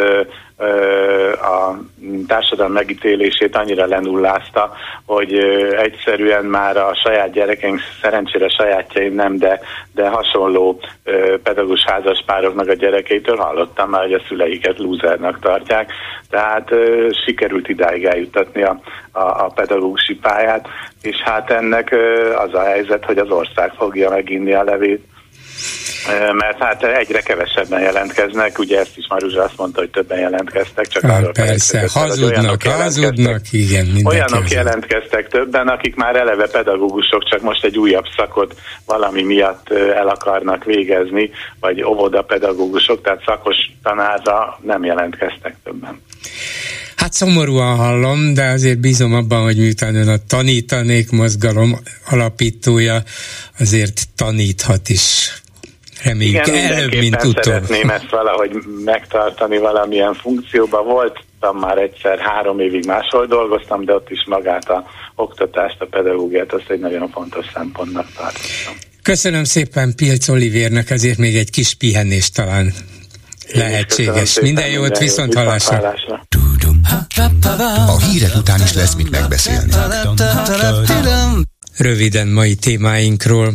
a 1.41 1.78
társadalom 2.28 2.72
megítélését 2.72 3.56
annyira 3.56 3.86
lenullázta, 3.86 4.72
hogy 5.06 5.34
egyszerűen 5.72 6.45
már 6.45 6.78
a 6.78 6.95
saját 7.03 7.32
gyerekeink, 7.32 7.80
szerencsére 8.01 8.49
sajátjaim 8.49 9.14
nem, 9.14 9.38
de, 9.38 9.60
de 9.93 10.08
hasonló 10.10 10.80
pedagógus 11.43 11.84
házaspároknak 11.86 12.68
a 12.68 12.74
gyerekeitől 12.74 13.38
hallottam 13.38 13.89
már, 13.89 14.01
hogy 14.01 14.14
a 14.14 14.24
szüleiket 14.28 14.80
lúzernak 14.80 15.39
tartják, 15.39 15.91
tehát 16.30 16.70
sikerült 17.26 17.68
idáig 17.68 18.06
eljutatni 18.06 18.64
a, 18.64 18.80
a, 19.12 19.20
a 19.20 19.51
pedagógusi 19.56 20.16
pályát, 20.16 20.68
és 21.01 21.22
hát 21.22 21.51
ennek 21.51 21.95
az 22.38 22.53
a 22.53 22.64
helyzet, 22.64 23.06
hogy 23.06 23.18
az 23.18 23.30
ország 23.30 23.74
fogja 23.74 24.10
meginni 24.10 24.53
a 24.53 24.64
levét, 24.64 25.03
mert 26.34 26.58
hát 26.60 26.84
egyre 26.84 27.22
kevesebben 27.22 27.82
jelentkeznek, 27.82 28.60
ugye 28.60 28.80
ezt 28.80 28.97
is 28.97 29.06
Maruzsa 29.10 29.43
azt 29.43 29.58
mondta, 29.58 29.80
hogy 29.80 29.89
többen 29.89 30.20
jelentkeztek, 30.20 30.88
csak 30.88 31.03
Há, 31.03 31.18
arról 31.18 31.32
persze, 31.32 31.88
hazudnak, 31.93 32.64
hazudnak, 32.64 33.41
igen, 33.51 33.88
Olyanok 34.03 34.49
jelentkeztek 34.49 35.28
többen, 35.28 35.68
akik 35.68 35.95
már 35.95 36.16
eleve 36.16 36.47
pedagógusok, 36.47 37.30
csak 37.30 37.41
most 37.41 37.64
egy 37.64 37.78
újabb 37.78 38.06
szakot 38.18 38.56
valami 38.86 39.24
miatt 39.24 39.70
el 39.72 40.08
akarnak 40.08 40.64
végezni, 40.64 41.30
vagy 41.60 41.84
óvoda 41.84 42.22
pedagógusok, 42.22 43.01
tehát 43.01 43.24
szakos 43.26 43.56
tanárra 43.84 44.60
nem 44.62 44.84
jelentkeztek 44.84 45.56
többen. 45.64 46.01
Hát 46.95 47.14
szomorúan 47.14 47.76
hallom, 47.76 48.34
de 48.34 48.43
azért 48.45 48.80
bízom 48.80 49.14
abban, 49.14 49.43
hogy 49.43 49.58
miután 49.58 49.95
ön 49.95 50.08
a 50.08 50.18
tanítanék 50.28 51.12
mozgalom 51.12 51.76
alapítója, 52.10 53.03
azért 53.60 54.01
taníthat 54.16 54.89
is 54.89 55.32
Reméljük 56.06 56.47
Igen, 56.47 56.74
előbb, 56.74 56.95
mint 56.95 57.24
utóbb. 57.24 57.43
szeretném 57.43 57.89
ezt 57.89 58.10
valahogy 58.10 58.51
megtartani 58.86 59.58
valamilyen 59.58 60.14
funkcióban. 60.14 60.86
Voltam 60.86 61.58
már 61.60 61.78
egyszer, 61.78 62.20
három 62.20 62.60
évig 62.60 62.86
máshol 62.86 63.26
dolgoztam, 63.26 63.86
de 63.86 63.93
ott 63.93 64.10
is 64.10 64.26
magát 64.28 64.70
a 64.70 64.84
oktatást, 65.16 65.82
a 65.82 65.86
pedagógiát, 65.86 66.53
azt 66.53 66.70
egy 66.70 66.80
nagyon 66.80 67.10
fontos 67.10 67.45
szempontnak 67.53 68.06
tartottam. 68.16 68.74
Köszönöm 69.01 69.43
szépen 69.43 69.95
Pilc 69.95 70.28
Olivérnek, 70.28 70.89
ezért 70.89 71.18
még 71.18 71.36
egy 71.36 71.49
kis 71.49 71.74
pihenés 71.74 72.30
talán 72.32 72.74
lehetséges. 73.53 74.39
Minden 74.39 74.70
jót, 74.70 74.97
viszont 74.97 75.34
hallásra. 75.34 75.93
A 77.88 77.99
hírek 77.99 78.36
után 78.36 78.62
is 78.62 78.74
lesz 78.74 78.95
mit 78.95 79.10
megbeszélni. 79.10 79.72
Röviden 81.78 82.28
mai 82.28 82.56
témáinkról. 82.56 83.53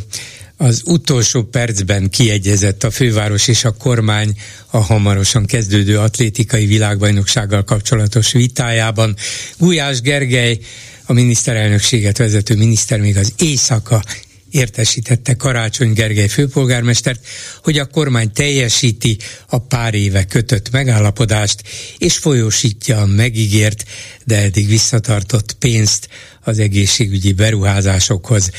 Az 0.63 0.83
utolsó 0.85 1.43
percben 1.43 2.11
kiegyezett 2.11 2.85
a 2.85 2.91
főváros 2.91 3.49
és 3.49 3.65
a 3.65 3.71
kormány 3.71 4.41
a 4.67 4.79
hamarosan 4.79 5.47
kezdődő 5.47 5.99
atlétikai 5.99 6.67
világbajnoksággal 6.67 7.65
kapcsolatos 7.65 8.33
vitájában. 8.33 9.17
Gulyás 9.59 10.01
Gergely, 10.01 10.59
a 11.05 11.13
miniszterelnökséget 11.13 12.19
vezető 12.19 12.57
miniszter 12.57 13.01
még 13.01 13.17
az 13.17 13.33
éjszaka 13.39 14.03
értesítette 14.51 15.35
Karácsony 15.35 15.93
Gergely 15.93 16.29
főpolgármestert, 16.29 17.27
hogy 17.63 17.79
a 17.79 17.87
kormány 17.87 18.33
teljesíti 18.33 19.17
a 19.47 19.59
pár 19.59 19.95
éve 19.95 20.25
kötött 20.25 20.71
megállapodást, 20.71 21.63
és 21.99 22.17
folyósítja 22.17 23.01
a 23.01 23.07
megígért, 23.07 23.85
de 24.25 24.37
eddig 24.37 24.69
visszatartott 24.69 25.57
pénzt 25.59 26.09
az 26.41 26.59
egészségügyi 26.59 27.33
beruházásokhoz. 27.33 28.51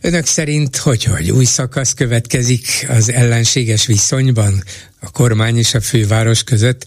Önök 0.00 0.26
szerint 0.26 0.76
hogy, 0.76 1.04
hogy 1.04 1.30
új 1.30 1.44
szakasz 1.44 1.92
következik 1.92 2.86
az 2.88 3.12
ellenséges 3.12 3.86
viszonyban 3.86 4.64
a 5.00 5.10
kormány 5.10 5.58
és 5.58 5.74
a 5.74 5.80
főváros 5.80 6.44
között, 6.44 6.86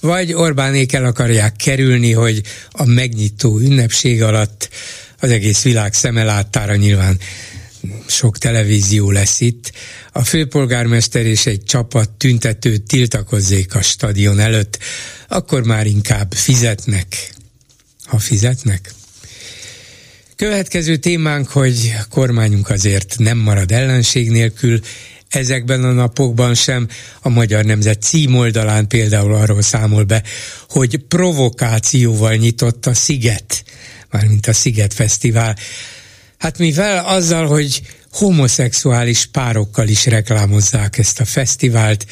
vagy 0.00 0.32
Orbánék 0.32 0.92
el 0.92 1.04
akarják 1.04 1.56
kerülni, 1.56 2.12
hogy 2.12 2.42
a 2.70 2.84
megnyitó 2.84 3.58
ünnepség 3.58 4.22
alatt 4.22 4.68
az 5.18 5.30
egész 5.30 5.62
világ 5.62 5.94
szemelátára 5.94 6.76
nyilván 6.76 7.18
sok 8.06 8.38
televízió 8.38 9.10
lesz 9.10 9.40
itt. 9.40 9.72
A 10.12 10.24
főpolgármester 10.24 11.26
és 11.26 11.46
egy 11.46 11.64
csapat 11.64 12.10
tüntető 12.10 12.76
tiltakozzék 12.76 13.74
a 13.74 13.82
stadion 13.82 14.38
előtt, 14.38 14.78
akkor 15.28 15.64
már 15.64 15.86
inkább 15.86 16.32
fizetnek. 16.32 17.34
Ha 18.04 18.18
fizetnek? 18.18 18.92
Következő 20.42 20.96
témánk, 20.96 21.48
hogy 21.48 21.94
a 21.98 22.04
kormányunk 22.08 22.70
azért 22.70 23.14
nem 23.18 23.38
marad 23.38 23.72
ellenség 23.72 24.30
nélkül, 24.30 24.80
ezekben 25.28 25.84
a 25.84 25.92
napokban 25.92 26.54
sem. 26.54 26.88
A 27.20 27.28
Magyar 27.28 27.64
Nemzet 27.64 28.02
címoldalán 28.02 28.88
például 28.88 29.34
arról 29.34 29.62
számol 29.62 30.04
be, 30.04 30.22
hogy 30.68 30.96
provokációval 31.08 32.34
nyitott 32.34 32.86
a 32.86 32.94
Sziget, 32.94 33.64
mármint 34.10 34.46
a 34.46 34.52
Sziget 34.52 34.94
Fesztivál. 34.94 35.56
Hát 36.38 36.58
mivel 36.58 37.04
azzal, 37.04 37.46
hogy 37.46 37.82
homoszexuális 38.12 39.26
párokkal 39.26 39.88
is 39.88 40.06
reklámozzák 40.06 40.98
ezt 40.98 41.20
a 41.20 41.24
fesztivált, 41.24 42.06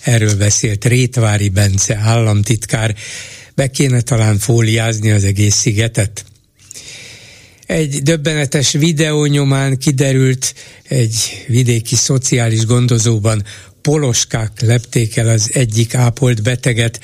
erről 0.00 0.36
beszélt 0.36 0.84
Rétvári 0.84 1.48
Bence 1.48 1.96
államtitkár, 1.96 2.94
be 3.54 3.66
kéne 3.66 4.00
talán 4.00 4.38
fóliázni 4.38 5.10
az 5.10 5.24
egész 5.24 5.54
szigetet? 5.54 6.24
Egy 7.66 8.02
döbbenetes 8.02 8.72
videó 8.72 9.24
nyomán 9.24 9.78
kiderült 9.78 10.54
egy 10.88 11.44
vidéki 11.46 11.94
szociális 11.94 12.66
gondozóban 12.66 13.44
poloskák 13.80 14.60
lepték 14.60 15.16
el 15.16 15.28
az 15.28 15.50
egyik 15.52 15.94
ápolt 15.94 16.42
beteget. 16.42 17.00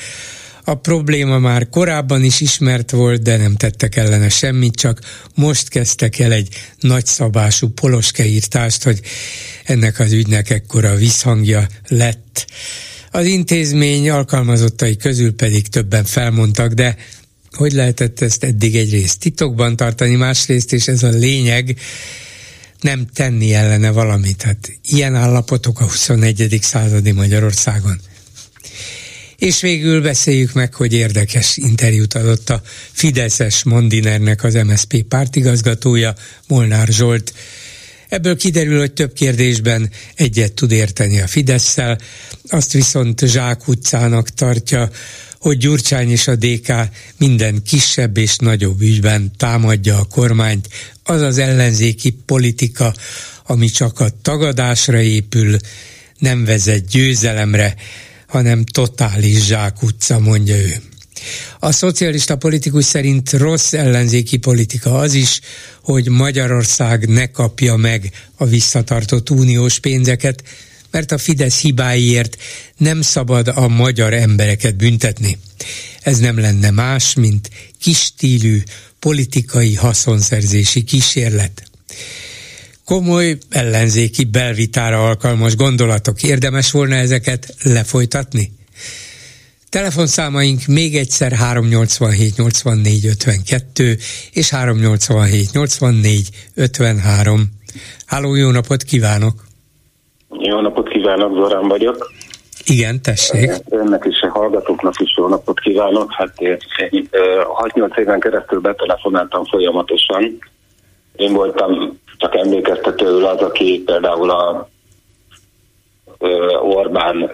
A 0.64 0.74
probléma 0.74 1.38
már 1.38 1.68
korábban 1.68 2.24
is 2.24 2.40
ismert 2.40 2.90
volt, 2.90 3.22
de 3.22 3.36
nem 3.36 3.56
tettek 3.56 3.96
ellene 3.96 4.28
semmit, 4.28 4.74
csak 4.74 5.00
most 5.34 5.68
kezdtek 5.68 6.18
el 6.18 6.32
egy 6.32 6.48
nagyszabású 6.80 7.68
poloskeírtást, 7.68 8.82
hogy 8.82 9.00
ennek 9.64 9.98
az 9.98 10.12
ügynek 10.12 10.50
ekkora 10.50 10.94
visszhangja 10.94 11.66
lett. 11.88 12.46
Az 13.11 13.26
intézmény 13.26 14.11
alkalmazottai 14.11 14.96
közül 14.96 15.34
pedig 15.34 15.68
többen 15.68 16.04
felmondtak, 16.04 16.72
de 16.72 16.96
hogy 17.57 17.72
lehetett 17.72 18.20
ezt 18.20 18.44
eddig 18.44 18.76
egyrészt 18.76 19.18
titokban 19.18 19.76
tartani, 19.76 20.14
másrészt, 20.14 20.72
és 20.72 20.88
ez 20.88 21.03
a 21.03 21.09
lényeg, 21.09 21.78
nem 22.80 23.07
tenni 23.14 23.55
ellene 23.55 23.90
valamit. 23.90 24.42
Hát 24.42 24.72
ilyen 24.88 25.14
állapotok 25.14 25.80
a 25.80 25.84
21. 25.84 26.59
századi 26.62 27.11
Magyarországon. 27.11 28.01
És 29.36 29.61
végül 29.61 30.03
beszéljük 30.03 30.53
meg, 30.53 30.74
hogy 30.74 30.92
érdekes 30.92 31.57
interjút 31.57 32.14
adott 32.14 32.51
a 32.51 32.62
Fideszes 32.92 33.62
Mondinernek 33.62 34.44
az 34.44 34.55
MSZP 34.55 35.03
pártigazgatója, 35.03 36.14
Molnár 36.46 36.88
Zsolt. 36.88 37.34
Ebből 38.09 38.36
kiderül, 38.36 38.78
hogy 38.78 38.92
több 38.92 39.12
kérdésben 39.12 39.90
egyet 40.14 40.53
tud 40.53 40.72
érteni 40.72 41.20
a 41.20 41.26
fidesz 41.26 41.76
azt 42.48 42.72
viszont 42.72 43.26
Zsák 43.26 43.68
utcának 43.68 44.28
tartja, 44.28 44.90
hogy 45.41 45.59
Gyurcsány 45.59 46.11
és 46.11 46.28
a 46.28 46.36
DK 46.36 46.72
minden 47.16 47.62
kisebb 47.62 48.16
és 48.16 48.36
nagyobb 48.36 48.80
ügyben 48.80 49.32
támadja 49.36 49.99
a 49.99 50.05
kormányt, 50.05 50.68
az 51.03 51.20
az 51.20 51.38
ellenzéki 51.38 52.11
politika, 52.11 52.95
ami 53.47 53.68
csak 53.68 54.01
a 54.01 54.09
tagadásra 54.22 55.01
épül, 55.01 55.57
nem 56.18 56.45
vezet 56.45 56.86
győzelemre, 56.88 57.74
hanem 58.26 58.64
totális 58.64 59.45
zsákutca, 59.45 60.18
mondja 60.18 60.57
ő. 60.57 60.82
A 61.59 61.72
szocialista 61.72 62.36
politikus 62.36 62.84
szerint 62.84 63.32
rossz 63.32 63.72
ellenzéki 63.72 64.36
politika 64.36 64.99
az 64.99 65.14
is, 65.14 65.41
hogy 65.82 66.09
Magyarország 66.09 67.09
ne 67.09 67.26
kapja 67.26 67.76
meg 67.76 68.11
a 68.36 68.47
visszatartott 68.47 69.30
uniós 69.30 69.78
pénzeket, 69.78 70.43
mert 70.91 71.12
a 71.12 71.18
Fidesz 71.18 71.61
hibáiért 71.61 72.36
nem 72.76 73.03
szabad 73.03 73.49
a 73.49 73.68
magyar 73.68 74.12
embereket 74.12 74.76
büntetni. 74.76 75.38
Ez 76.01 76.18
nem 76.18 76.38
lenne 76.38 76.70
más, 76.70 77.14
mint 77.14 77.51
kistílű 77.80 78.62
politikai 78.99 79.74
haszonszerzési 79.74 80.82
kísérlet. 80.82 81.62
Komoly 82.84 83.38
ellenzéki 83.51 84.24
belvitára 84.24 85.07
alkalmas 85.07 85.57
gondolatok. 85.57 86.22
Érdemes 86.22 86.70
volna 86.70 86.95
ezeket 86.95 87.55
lefolytatni? 87.62 88.53
Telefonszámaink 89.68 90.66
még 90.66 90.97
egyszer 90.97 91.32
387 91.32 92.36
84 92.36 93.07
52 93.07 93.99
és 94.32 94.51
387 94.51 95.53
84 95.53 96.28
53. 96.55 97.51
Háló, 98.07 98.34
jó 98.34 98.51
napot 98.51 98.82
kívánok! 98.82 99.49
Jó 100.38 100.60
napot 100.60 100.88
kívánok, 100.88 101.34
Zorán 101.34 101.68
vagyok. 101.68 102.10
Igen, 102.64 103.02
tessék. 103.02 103.50
Önnek 103.68 104.04
is, 104.04 104.20
a 104.20 104.28
hallgatóknak 104.28 105.00
is 105.00 105.14
jó 105.16 105.28
napot 105.28 105.60
kívánok. 105.60 106.12
Hát 106.12 106.40
én, 106.40 106.56
én 106.90 107.08
6-8 107.10 107.98
éven 107.98 108.20
keresztül 108.20 108.60
betelefonáltam 108.60 109.44
folyamatosan. 109.44 110.38
Én 111.16 111.32
voltam 111.32 111.98
csak 112.16 112.34
emlékeztetőül 112.36 113.24
az, 113.24 113.40
aki 113.40 113.82
például 113.86 114.30
a 114.30 114.68
Orbán, 116.62 117.30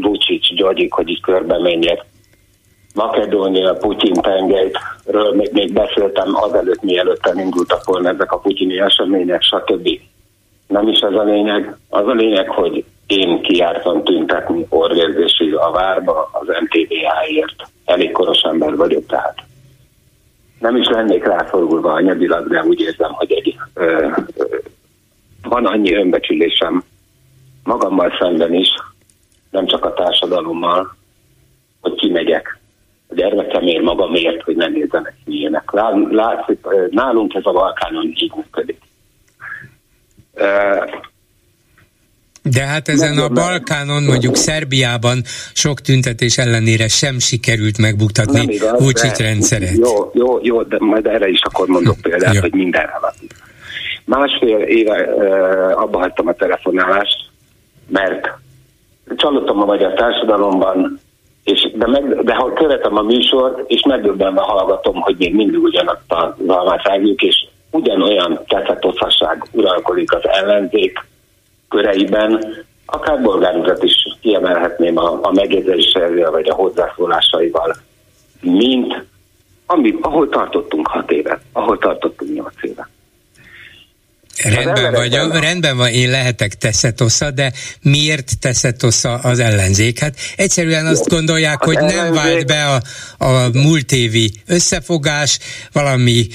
Vucic, 0.00 0.54
Gyogyik, 0.54 0.92
hogy 0.92 1.08
így 1.08 1.20
körbe 1.20 1.58
menjek. 1.58 2.04
Makedónia, 2.94 3.72
Putyin 3.72 4.14
tengelytről 4.14 5.34
még, 5.34 5.52
még 5.52 5.72
beszéltem 5.72 6.34
azelőtt, 6.34 6.82
mielőtt 6.82 7.26
elindultak 7.26 7.84
volna 7.84 8.08
ezek 8.08 8.32
a 8.32 8.38
putyini 8.38 8.80
események, 8.80 9.42
stb. 9.42 9.88
Nem 10.66 10.88
is 10.88 10.98
ez 11.00 11.12
a 11.12 11.22
lényeg. 11.22 11.76
Az 11.88 12.06
a 12.06 12.12
lényeg, 12.12 12.48
hogy 12.48 12.84
én 13.06 13.42
kijártam 13.42 14.04
tüntetni 14.04 14.66
orvérzésig 14.68 15.56
a 15.56 15.70
várba 15.70 16.30
az 16.32 16.46
MTVA-ért. 16.46 17.70
Elég 17.84 18.12
koros 18.12 18.40
ember 18.40 18.76
vagyok, 18.76 19.06
tehát 19.06 19.42
nem 20.58 20.76
is 20.76 20.88
lennék 20.88 21.24
rászorulva 21.24 21.92
anyagilag, 21.92 22.48
de 22.48 22.64
úgy 22.64 22.80
érzem, 22.80 23.12
hogy 23.12 23.32
egy, 23.32 23.56
ö, 23.74 24.08
ö, 24.36 24.56
van 25.42 25.66
annyi 25.66 25.94
önbecsülésem 25.94 26.84
magammal 27.62 28.16
szemben 28.18 28.54
is, 28.54 28.68
nem 29.50 29.66
csak 29.66 29.84
a 29.84 29.92
társadalommal, 29.92 30.96
hogy 31.80 31.94
kimegyek 31.94 32.58
a 33.08 33.14
gyermekemért, 33.14 33.82
magamért, 33.82 34.42
hogy 34.42 34.56
nem 34.56 34.74
érzenek 34.74 35.14
ilyenek. 35.24 35.70
Látszik, 36.10 36.66
nálunk 36.90 37.34
ez 37.34 37.44
a 37.44 37.52
Balkánon 37.52 38.12
így 38.14 38.32
működik. 38.36 38.80
De 42.42 42.62
hát 42.62 42.88
ezen 42.88 43.18
a 43.18 43.28
Balkánon, 43.28 44.02
mondjuk 44.02 44.36
Szerbiában 44.36 45.22
sok 45.54 45.80
tüntetés 45.80 46.38
ellenére 46.38 46.88
sem 46.88 47.18
sikerült 47.18 47.78
megbuktatni 47.78 48.58
Vucic 48.78 49.18
rendszeret. 49.18 49.76
Jó, 49.76 50.10
jó, 50.14 50.38
jó, 50.42 50.62
de 50.62 50.76
majd 50.80 51.06
erre 51.06 51.28
is 51.28 51.40
akkor 51.42 51.66
mondok 51.66 51.96
példát, 52.02 52.36
hogy 52.36 52.54
minden 52.54 52.86
relatív. 52.86 53.30
Másfél 54.04 54.58
éve 54.58 55.02
uh, 55.02 55.82
abba 55.82 55.98
hagytam 55.98 56.26
a 56.26 56.32
telefonálást, 56.32 57.16
mert 57.88 58.28
csalódtam 59.16 59.60
a 59.60 59.64
magyar 59.64 59.92
társadalomban, 59.92 61.00
és 61.44 61.70
de, 61.74 61.86
meg, 61.86 62.24
de 62.24 62.34
ha 62.34 62.52
követem 62.52 62.96
a 62.96 63.02
műsort, 63.02 63.70
és 63.70 63.82
megdöbbenve 63.88 64.40
hallgatom, 64.40 65.00
hogy 65.00 65.14
még 65.18 65.34
mindig 65.34 65.62
ugyanazt 65.62 66.12
a 66.12 66.36
zalmát 66.46 66.86
rágjuk, 66.86 67.22
és 67.22 67.46
ugyanolyan 67.74 68.40
tetszetoszasság 68.46 69.44
uralkodik 69.50 70.12
az 70.12 70.28
ellenzék 70.28 71.04
köreiben, 71.68 72.64
akár 72.86 73.22
bolgárukat 73.22 73.82
is 73.82 73.94
kiemelhetném 74.20 74.96
a, 74.98 75.18
a 75.22 75.32
megjegyzésével, 75.32 76.30
vagy 76.30 76.48
a 76.48 76.54
hozzászólásaival, 76.54 77.76
mint 78.40 79.04
ami, 79.66 79.94
ahol 80.00 80.28
tartottunk 80.28 80.88
hat 80.88 81.10
éve, 81.10 81.40
ahol 81.52 81.78
tartottunk 81.78 82.34
nyolc 82.34 82.54
éve. 82.60 82.88
Rendben 84.44 84.92
vagy, 84.92 85.14
rendben 85.32 85.76
van, 85.76 85.88
én 85.88 86.10
lehetek 86.10 86.54
teszetosza, 86.54 87.30
de 87.30 87.52
miért 87.82 88.38
teszetosza 88.40 89.14
az 89.14 89.38
ellenzék? 89.38 89.98
Hát 89.98 90.14
egyszerűen 90.36 90.86
azt 90.86 91.08
gondolják, 91.08 91.60
az 91.60 91.66
hogy 91.66 91.76
ellenzék... 91.76 92.00
nem 92.00 92.12
vált 92.12 92.46
be 92.46 92.64
a, 92.64 92.80
a 93.24 93.48
múlt 93.52 93.92
évi 93.92 94.32
összefogás, 94.46 95.38
valami 95.72 96.26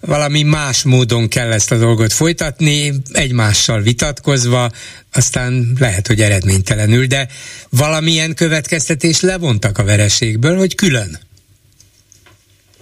valami 0.00 0.42
más 0.42 0.84
módon 0.84 1.28
kell 1.28 1.52
ezt 1.52 1.72
a 1.72 1.76
dolgot 1.76 2.12
folytatni, 2.12 2.92
egymással 3.12 3.80
vitatkozva, 3.80 4.68
aztán 5.12 5.76
lehet, 5.78 6.06
hogy 6.06 6.20
eredménytelenül, 6.20 7.06
de 7.06 7.26
valamilyen 7.70 8.34
következtetés 8.34 9.20
levontak 9.20 9.78
a 9.78 9.84
vereségből, 9.84 10.56
hogy 10.56 10.74
külön. 10.74 11.10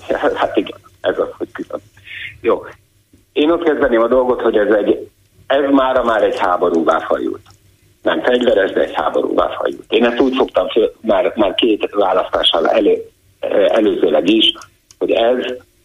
Hát 0.35 0.57
igen, 0.57 0.79
ez 1.01 1.19
az, 1.19 1.29
hogy 1.39 1.49
külön. 1.53 1.81
Jó. 2.41 2.65
Én 3.33 3.51
ott 3.51 3.65
kezdeném 3.65 4.01
a 4.01 4.09
dolgot, 4.09 4.41
hogy 4.41 4.57
ez 4.57 4.69
egy, 4.85 5.09
ez 5.47 5.71
mára 5.71 6.05
már 6.05 6.23
egy 6.23 6.39
háborúvá 6.39 6.99
fajult. 6.99 7.41
Nem 8.03 8.23
fegyveres, 8.23 8.71
de 8.73 8.81
egy 8.81 8.95
háborúvá 8.95 9.49
fajult. 9.59 9.85
Én 9.89 10.05
ezt 10.05 10.21
úgy 10.21 10.37
fogtam 10.37 10.67
már, 11.01 11.33
már 11.37 11.55
két 11.55 11.91
választással 11.91 12.69
elő, 12.69 13.11
előzőleg 13.69 14.29
is, 14.29 14.53
hogy 14.99 15.11
ez 15.11 15.37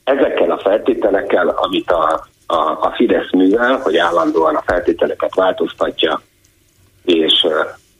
ezekkel 0.10 0.51
a 0.51 0.57
feltételekkel, 0.57 1.47
amit 1.47 1.91
a, 1.91 2.26
a, 2.47 2.55
a 2.55 2.93
Fidesz 2.95 3.32
művel, 3.32 3.78
hogy 3.78 3.97
állandóan 3.97 4.55
a 4.55 4.64
feltételeket 4.66 5.36
változtatja, 5.36 6.22
és 7.05 7.47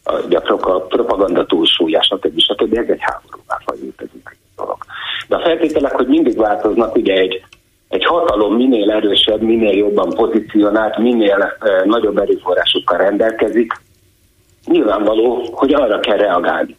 a, 0.04 0.46
a 0.62 0.80
propaganda 0.80 1.46
túlsúlya, 1.46 2.02
stb. 2.02 2.40
stb. 2.40 2.78
Ez 2.78 2.88
egy 2.88 3.02
háborúvá 3.02 3.58
fajult 3.66 4.02
ez 4.02 4.08
egy 4.14 4.38
dolog. 4.56 4.78
De 5.28 5.36
a 5.36 5.42
feltételek, 5.42 5.92
hogy 5.92 6.08
mindig 6.08 6.38
változnak, 6.38 6.96
ugye 6.96 7.14
egy, 7.14 7.44
egy 7.90 8.06
hatalom 8.06 8.56
minél 8.56 8.92
erősebb, 8.92 9.42
minél 9.42 9.78
jobban 9.78 10.10
pozícionált, 10.10 10.98
minél 10.98 11.42
e, 11.60 11.86
nagyobb 11.86 12.18
erőforrásokkal 12.18 12.98
rendelkezik, 12.98 13.74
nyilvánvaló, 14.66 15.50
hogy 15.52 15.74
arra 15.74 16.00
kell 16.00 16.18
reagálni. 16.18 16.78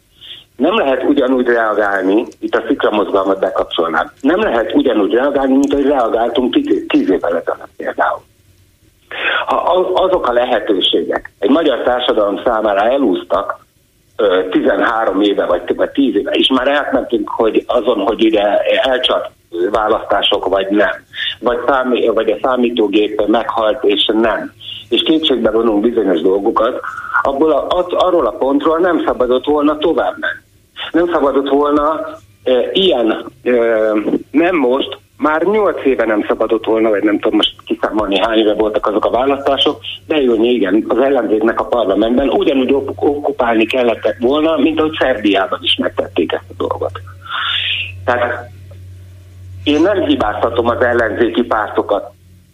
Nem 0.61 0.77
lehet 0.77 1.03
ugyanúgy 1.03 1.47
reagálni, 1.47 2.25
itt 2.39 2.55
a 2.55 2.63
sziklamozgalmat 2.67 3.39
bekapcsolnám, 3.39 4.11
nem 4.21 4.39
lehet 4.39 4.73
ugyanúgy 4.73 5.13
reagálni, 5.13 5.53
mint 5.53 5.73
hogy 5.73 5.85
reagáltunk 5.85 6.53
tíz, 6.87 7.09
évvel 7.09 7.37
ezelőtt 7.37 7.69
például. 7.77 8.21
Ha 9.45 9.55
azok 9.93 10.27
a 10.27 10.31
lehetőségek 10.33 11.31
egy 11.39 11.49
magyar 11.49 11.81
társadalom 11.81 12.41
számára 12.43 12.89
elúztak 12.89 13.65
13 14.51 15.21
éve 15.21 15.45
vagy, 15.45 15.75
vagy 15.75 15.89
10 15.89 16.15
éve, 16.15 16.31
és 16.31 16.47
már 16.47 16.67
átmentünk 16.67 17.29
hogy 17.29 17.63
azon, 17.67 17.99
hogy 17.99 18.23
ide 18.23 18.57
elcsat 18.83 19.29
választások, 19.71 20.45
vagy 20.45 20.67
nem. 20.69 20.91
Vagy, 21.39 21.59
számí, 21.67 22.07
vagy 22.07 22.29
a 22.29 22.37
számítógép 22.41 23.27
meghalt, 23.27 23.83
és 23.83 24.09
nem. 24.13 24.53
És 24.89 25.01
kétségbe 25.01 25.51
vonunk 25.51 25.81
bizonyos 25.81 26.21
dolgokat, 26.21 26.79
abból 27.21 27.51
a, 27.51 27.85
arról 27.89 28.25
a 28.25 28.31
pontról 28.37 28.79
nem 28.79 29.03
szabadott 29.05 29.45
volna 29.45 29.77
tovább 29.77 30.15
menni. 30.19 30.49
Nem 30.91 31.09
szabadott 31.11 31.49
volna 31.49 31.99
e, 32.43 32.69
ilyen, 32.73 33.25
e, 33.43 33.51
nem 34.31 34.55
most, 34.55 34.99
már 35.21 35.43
nyolc 35.43 35.85
éve 35.85 36.05
nem 36.05 36.25
szabadott 36.27 36.65
volna, 36.65 36.89
vagy 36.89 37.03
nem 37.03 37.19
tudom 37.19 37.35
most 37.35 37.55
kiszámolni 37.65 38.19
hány 38.19 38.37
éve 38.37 38.53
voltak 38.53 38.87
azok 38.87 39.05
a 39.05 39.09
választások, 39.09 39.79
de 40.07 40.21
jó, 40.21 40.43
igen, 40.43 40.85
az 40.87 40.97
ellenzéknek 40.97 41.59
a 41.59 41.65
parlamentben 41.65 42.29
ugyanúgy 42.29 42.73
okkupálni 42.73 43.65
kellett 43.65 44.15
volna, 44.19 44.57
mint 44.57 44.79
ahogy 44.79 44.95
Szerbiában 44.99 45.59
is 45.61 45.75
megtették 45.75 46.31
ezt 46.31 46.49
a 46.49 46.53
dolgot. 46.57 47.01
Tehát 48.05 48.49
én 49.63 49.81
nem 49.81 50.05
hibáztatom 50.05 50.67
az 50.67 50.81
ellenzéki 50.81 51.41
pártokat 51.41 52.11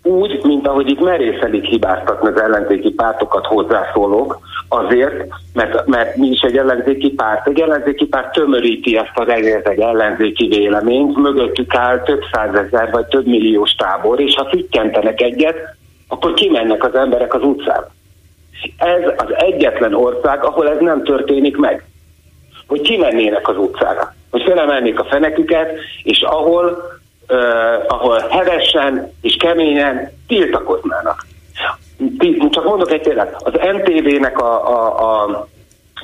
úgy, 0.07 0.39
mint 0.43 0.67
ahogy 0.67 0.89
itt 0.89 0.99
merészelik 0.99 1.65
hibáztatni 1.65 2.27
az 2.27 2.41
ellenzéki 2.41 2.91
pártokat 2.91 3.45
hozzászólók, 3.45 4.39
azért, 4.67 5.27
mert, 5.53 5.85
mert 5.85 6.15
mi 6.15 6.27
is 6.27 6.41
egy 6.41 6.57
ellenzéki 6.57 7.09
párt. 7.09 7.47
Egy 7.47 7.59
ellenzéki 7.59 8.05
párt 8.05 8.31
tömöríti 8.31 8.97
ezt 8.97 9.11
a 9.17 9.23
rengeteg 9.23 9.79
ellenzéki 9.79 10.47
véleményt, 10.47 11.17
mögöttük 11.17 11.75
áll 11.75 12.01
több 12.01 12.21
százezer 12.31 12.91
vagy 12.91 13.05
több 13.05 13.25
milliós 13.25 13.71
tábor, 13.71 14.19
és 14.19 14.35
ha 14.35 14.49
fütyentenek 14.49 15.21
egyet, 15.21 15.75
akkor 16.07 16.33
kimennek 16.33 16.83
az 16.83 16.95
emberek 16.95 17.33
az 17.33 17.43
utcára. 17.43 17.89
Ez 18.77 19.01
az 19.17 19.33
egyetlen 19.37 19.93
ország, 19.93 20.43
ahol 20.43 20.69
ez 20.69 20.79
nem 20.79 21.03
történik 21.03 21.57
meg. 21.57 21.85
Hogy 22.67 22.81
kimennének 22.81 23.47
az 23.47 23.57
utcára, 23.57 24.13
hogy 24.31 24.43
felemelnék 24.43 24.99
a 24.99 25.05
feneküket, 25.05 25.71
és 26.03 26.21
ahol, 26.21 26.77
uh, 27.29 27.37
ahol 27.87 28.19
hevesen 28.29 29.11
és 29.21 29.35
keményen 29.35 30.11
tiltakoznának. 30.27 31.25
Csak 32.49 32.63
mondok 32.63 32.91
egy 32.91 33.01
példát, 33.01 33.41
az 33.43 33.53
MTV-nek 33.53 34.41
a, 34.41 34.69
a, 34.69 35.23
a 35.23 35.47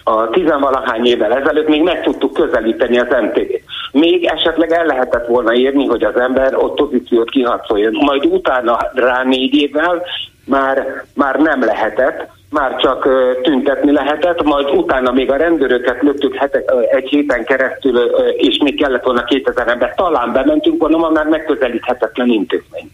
a 0.04 0.30
tizenvalahány 0.30 1.06
évvel 1.06 1.34
ezelőtt 1.34 1.68
még 1.68 1.82
meg 1.82 2.02
tudtuk 2.02 2.34
közelíteni 2.34 3.00
az 3.00 3.08
MTV-t. 3.22 3.64
Még 3.92 4.26
esetleg 4.26 4.72
el 4.72 4.86
lehetett 4.86 5.28
volna 5.28 5.54
érni, 5.54 5.86
hogy 5.86 6.04
az 6.04 6.16
ember 6.16 6.56
ott 6.56 6.76
pozíciót 6.76 7.30
kiharcoljon. 7.30 7.94
Majd 7.94 8.26
utána 8.26 8.78
rá 8.94 9.24
négy 9.24 9.56
évvel 9.56 10.04
már, 10.46 11.06
már 11.16 11.36
nem 11.40 11.64
lehetett, 11.64 12.28
már 12.54 12.76
csak 12.76 13.08
tüntetni 13.42 13.92
lehetett, 13.92 14.44
majd 14.44 14.70
utána 14.70 15.12
még 15.12 15.32
a 15.32 15.36
rendőröket 15.36 16.02
löktük 16.02 16.36
hetek, 16.36 16.72
egy 16.92 17.10
héten 17.10 17.46
keresztül, 17.46 17.98
és 18.38 18.58
még 18.64 18.82
kellett 18.82 19.04
volna 19.04 19.24
2000 19.24 19.68
ember. 19.68 19.94
Talán 19.96 20.32
bementünk 20.32 20.82
volna, 20.82 20.98
ma 20.98 21.10
már 21.10 21.26
megközelíthetetlen 21.28 22.28
intézmény. 22.28 22.92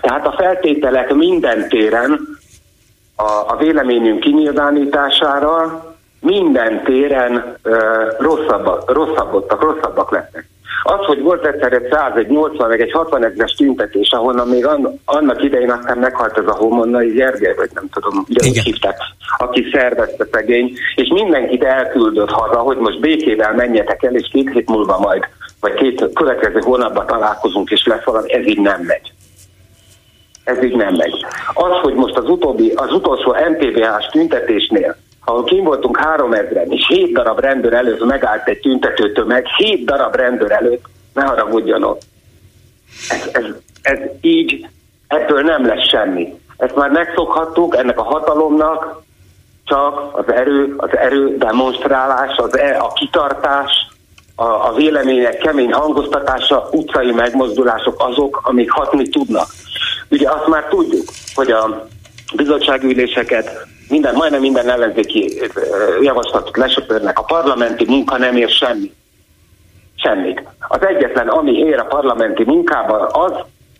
Tehát 0.00 0.26
a 0.26 0.34
feltételek 0.38 1.14
minden 1.14 1.68
téren 1.68 2.20
a, 3.16 3.52
a 3.52 3.56
véleményünk 3.58 4.20
kinyilvánítására 4.20 5.87
minden 6.28 6.82
téren 6.84 7.56
rosszabbak, 8.18 8.92
rosszabbak, 8.92 9.62
rosszabbak 9.62 10.10
lettek. 10.10 10.46
Az, 10.82 11.04
hogy 11.06 11.20
volt 11.22 11.46
egyszer 11.46 11.72
egy 11.72 11.88
100, 11.90 12.16
egy 12.16 12.26
80, 12.26 12.68
meg 12.68 12.80
egy 12.80 12.92
60 12.92 13.24
ezeres 13.24 13.52
tüntetés, 13.52 14.10
ahonnan 14.10 14.48
még 14.48 14.66
an, 14.66 15.00
annak 15.04 15.42
idején 15.42 15.70
aztán 15.70 15.98
meghalt 15.98 16.38
ez 16.38 16.46
a 16.46 16.54
homonnai 16.54 17.10
Gergely, 17.10 17.54
vagy 17.54 17.70
nem 17.74 17.88
tudom, 17.92 18.24
ugye 18.28 18.48
úgy 18.48 18.58
hívták, 18.58 18.96
aki 19.38 19.68
szervezte 19.72 20.26
szegény, 20.32 20.72
és 20.94 21.08
mindenkit 21.08 21.64
elküldött 21.64 22.30
haza, 22.30 22.58
hogy 22.58 22.76
most 22.76 23.00
békével 23.00 23.54
menjetek 23.54 24.02
el, 24.02 24.14
és 24.14 24.28
két 24.32 24.50
hét 24.50 24.68
múlva 24.68 24.98
majd, 24.98 25.22
vagy 25.60 25.74
két 25.74 26.12
következő 26.14 26.58
hónapban 26.60 27.06
találkozunk, 27.06 27.70
és 27.70 27.86
lesz 27.86 28.04
valami, 28.04 28.32
ez 28.32 28.46
így 28.46 28.60
nem 28.60 28.80
megy. 28.82 29.12
Ez 30.44 30.62
így 30.62 30.76
nem 30.76 30.94
megy. 30.94 31.24
Az, 31.54 31.72
hogy 31.82 31.94
most 31.94 32.16
az, 32.16 32.28
utóbbi, 32.28 32.72
az 32.74 32.92
utolsó 32.92 33.36
MTVH-s 33.50 34.06
tüntetésnél 34.06 34.96
ahol 35.24 35.44
kim 35.44 35.64
voltunk 35.64 35.98
három 35.98 36.32
ezeren, 36.32 36.72
és 36.72 36.86
hét 36.88 37.12
darab 37.12 37.40
rendőr 37.40 37.72
előtt 37.72 38.04
megállt 38.04 38.48
egy 38.48 38.60
tüntető 38.60 39.12
tömeg, 39.12 39.46
hét 39.46 39.84
darab 39.84 40.14
rendőr 40.14 40.50
előtt, 40.50 40.84
ne 41.14 41.22
haragudjanak. 41.22 41.98
Ez, 43.08 43.28
ez, 43.32 43.44
ez 43.82 43.98
így, 44.20 44.66
ebből 45.06 45.42
nem 45.42 45.66
lesz 45.66 45.88
semmi. 45.88 46.38
Ezt 46.56 46.74
már 46.74 46.90
megszokhattuk, 46.90 47.76
ennek 47.76 47.98
a 47.98 48.02
hatalomnak 48.02 49.02
csak 49.64 50.18
az 50.18 50.32
erő, 50.32 50.74
az 50.76 50.96
erő 50.96 51.36
demonstrálás, 51.36 52.36
az 52.36 52.58
e, 52.58 52.78
a 52.80 52.92
kitartás, 52.92 53.70
a, 54.34 54.44
a 54.44 54.72
vélemények 54.76 55.38
kemény 55.38 55.72
hangoztatása, 55.72 56.68
utcai 56.72 57.10
megmozdulások 57.10 57.94
azok, 57.98 58.40
amik 58.42 58.70
hatni 58.70 59.08
tudnak. 59.08 59.46
Ugye 60.10 60.30
azt 60.30 60.46
már 60.46 60.64
tudjuk, 60.64 61.04
hogy 61.34 61.50
a 61.50 61.86
bizottságüléseket 62.36 63.66
minden, 63.88 64.14
majdnem 64.14 64.40
minden 64.40 64.68
ellenzéki 64.68 65.40
javaslatot 66.00 66.56
lesöpörnek. 66.56 67.18
A 67.18 67.22
parlamenti 67.22 67.84
munka 67.88 68.18
nem 68.18 68.36
ér 68.36 68.48
semmi. 68.48 68.92
Semmit. 69.94 70.42
Az 70.68 70.86
egyetlen, 70.86 71.28
ami 71.28 71.52
ér 71.52 71.78
a 71.78 71.84
parlamenti 71.84 72.44
munkában 72.44 73.08
az, 73.12 73.32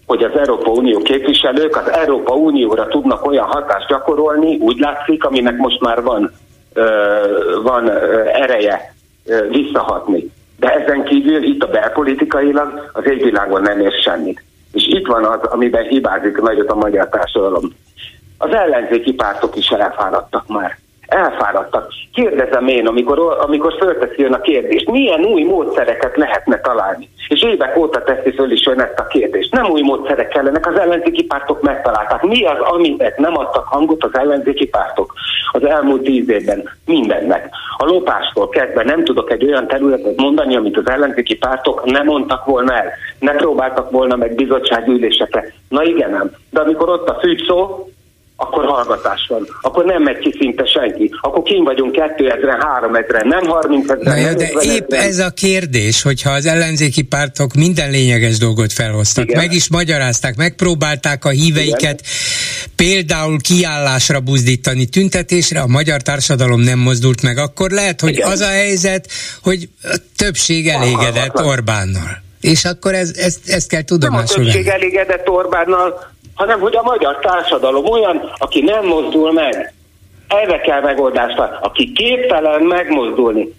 hogy 0.06 0.22
az 0.22 0.38
Európa 0.38 0.70
Unió 0.70 0.98
képviselők 0.98 1.76
az 1.76 1.88
Európa 1.90 2.34
Unióra 2.34 2.86
tudnak 2.86 3.26
olyan 3.26 3.44
hatást 3.44 3.88
gyakorolni, 3.88 4.56
úgy 4.56 4.78
látszik, 4.78 5.24
aminek 5.24 5.56
most 5.56 5.80
már 5.80 6.02
van, 6.02 6.32
van 7.62 7.90
ereje 8.32 8.94
visszahatni. 9.48 10.30
De 10.58 10.68
ezen 10.68 11.04
kívül 11.04 11.42
itt 11.42 11.62
a 11.62 11.66
belpolitikailag 11.66 12.90
az 12.92 13.06
égvilágon 13.06 13.62
nem 13.62 13.80
ér 13.80 13.92
semmit. 13.92 14.42
És 14.72 14.86
itt 14.86 15.06
van 15.06 15.24
az, 15.24 15.40
amiben 15.42 15.84
hibázik 15.84 16.40
nagyot 16.40 16.70
a 16.70 16.74
magyar 16.74 17.08
társadalom. 17.08 17.72
Az 18.38 18.50
ellenzéki 18.54 19.12
pártok 19.12 19.56
is 19.56 19.68
elfáradtak 19.68 20.48
már. 20.48 20.78
Elfáradtak. 21.06 21.92
Kérdezem 22.12 22.66
én, 22.66 22.86
amikor, 22.86 23.36
amikor 23.40 23.74
fölteszi 23.78 24.22
ön 24.22 24.32
a 24.32 24.40
kérdést, 24.40 24.90
milyen 24.90 25.24
új 25.24 25.42
módszereket 25.42 26.16
lehetne 26.16 26.60
találni? 26.60 27.08
És 27.28 27.42
évek 27.42 27.76
óta 27.76 28.02
teszi 28.02 28.30
föl 28.30 28.50
is 28.50 28.66
ön 28.66 28.80
ezt 28.80 28.98
a 28.98 29.06
kérdést. 29.06 29.52
Nem 29.52 29.70
új 29.70 29.80
módszerek 29.80 30.28
kellenek, 30.28 30.66
az 30.66 30.78
ellenzéki 30.78 31.24
pártok 31.24 31.62
megtalálták. 31.62 32.22
Mi 32.22 32.44
az, 32.44 32.58
amiben 32.60 33.12
nem 33.16 33.36
adtak 33.36 33.66
hangot 33.66 34.04
az 34.04 34.14
ellenzéki 34.14 34.66
pártok 34.66 35.14
az 35.52 35.64
elmúlt 35.64 36.02
tíz 36.02 36.28
évben? 36.28 36.70
Mindennek. 36.84 37.50
A 37.76 37.84
lopástól 37.84 38.48
kezdve 38.48 38.84
nem 38.84 39.04
tudok 39.04 39.30
egy 39.30 39.44
olyan 39.44 39.66
területet 39.66 40.20
mondani, 40.20 40.56
amit 40.56 40.76
az 40.76 40.88
ellenzéki 40.88 41.36
pártok 41.36 41.84
nem 41.84 42.04
mondtak 42.04 42.44
volna 42.44 42.74
el. 42.74 42.92
Ne 43.18 43.32
próbáltak 43.32 43.90
volna 43.90 44.16
meg 44.16 44.34
bizottságülésekre. 44.34 45.52
Na 45.68 45.82
igen, 45.82 46.10
nem. 46.10 46.30
De 46.50 46.60
amikor 46.60 46.88
ott 46.88 47.08
a 47.08 47.20
szó, 47.46 47.88
akkor 48.40 48.64
hallgatás 48.64 49.26
van. 49.28 49.46
Akkor 49.60 49.84
nem 49.84 50.02
megy 50.02 50.18
ki 50.18 50.34
szinte 50.40 50.66
senki. 50.66 51.10
Akkor 51.20 51.42
kim 51.42 51.64
vagyunk 51.64 51.92
2000 51.92 52.58
3000 52.60 53.24
nem 53.24 53.46
30 53.46 53.90
ezer. 53.90 54.34
de 54.34 54.50
épp 54.60 54.92
ez 54.92 55.18
a 55.18 55.30
kérdés, 55.30 56.02
hogyha 56.02 56.30
az 56.30 56.46
ellenzéki 56.46 57.02
pártok 57.02 57.54
minden 57.54 57.90
lényeges 57.90 58.38
dolgot 58.38 58.72
felhoztak, 58.72 59.24
Igen. 59.24 59.40
meg 59.40 59.52
is 59.52 59.68
magyarázták, 59.68 60.36
megpróbálták 60.36 61.24
a 61.24 61.28
híveiket 61.28 62.00
Igen. 62.00 62.76
például 62.76 63.40
kiállásra 63.40 64.20
buzdítani, 64.20 64.86
tüntetésre, 64.86 65.60
a 65.60 65.66
magyar 65.66 66.02
társadalom 66.02 66.60
nem 66.60 66.78
mozdult 66.78 67.22
meg, 67.22 67.38
akkor 67.38 67.70
lehet, 67.70 68.00
hogy 68.00 68.10
Igen. 68.10 68.30
az 68.30 68.40
a 68.40 68.48
helyzet, 68.48 69.08
hogy 69.42 69.68
a 69.82 69.96
többség 70.16 70.68
elégedett 70.68 71.44
Orbánnal. 71.44 72.26
És 72.40 72.64
akkor 72.64 72.94
ez, 72.94 73.12
ezt, 73.16 73.38
ezt 73.46 73.68
kell 73.68 73.82
tudomásul 73.82 74.42
Nem 74.42 74.50
a 74.50 74.52
többség 74.52 74.66
elégedett 74.66 75.28
Orbánnal, 75.28 76.16
hanem 76.38 76.60
hogy 76.60 76.76
a 76.76 76.82
magyar 76.82 77.18
társadalom 77.18 77.84
olyan, 77.84 78.30
aki 78.36 78.60
nem 78.60 78.86
mozdul 78.86 79.32
meg. 79.32 79.72
Erre 80.28 80.60
kell 80.60 80.80
megoldást 80.80 81.38
aki 81.60 81.92
képtelen 81.92 82.62
megmozdulni. 82.62 83.54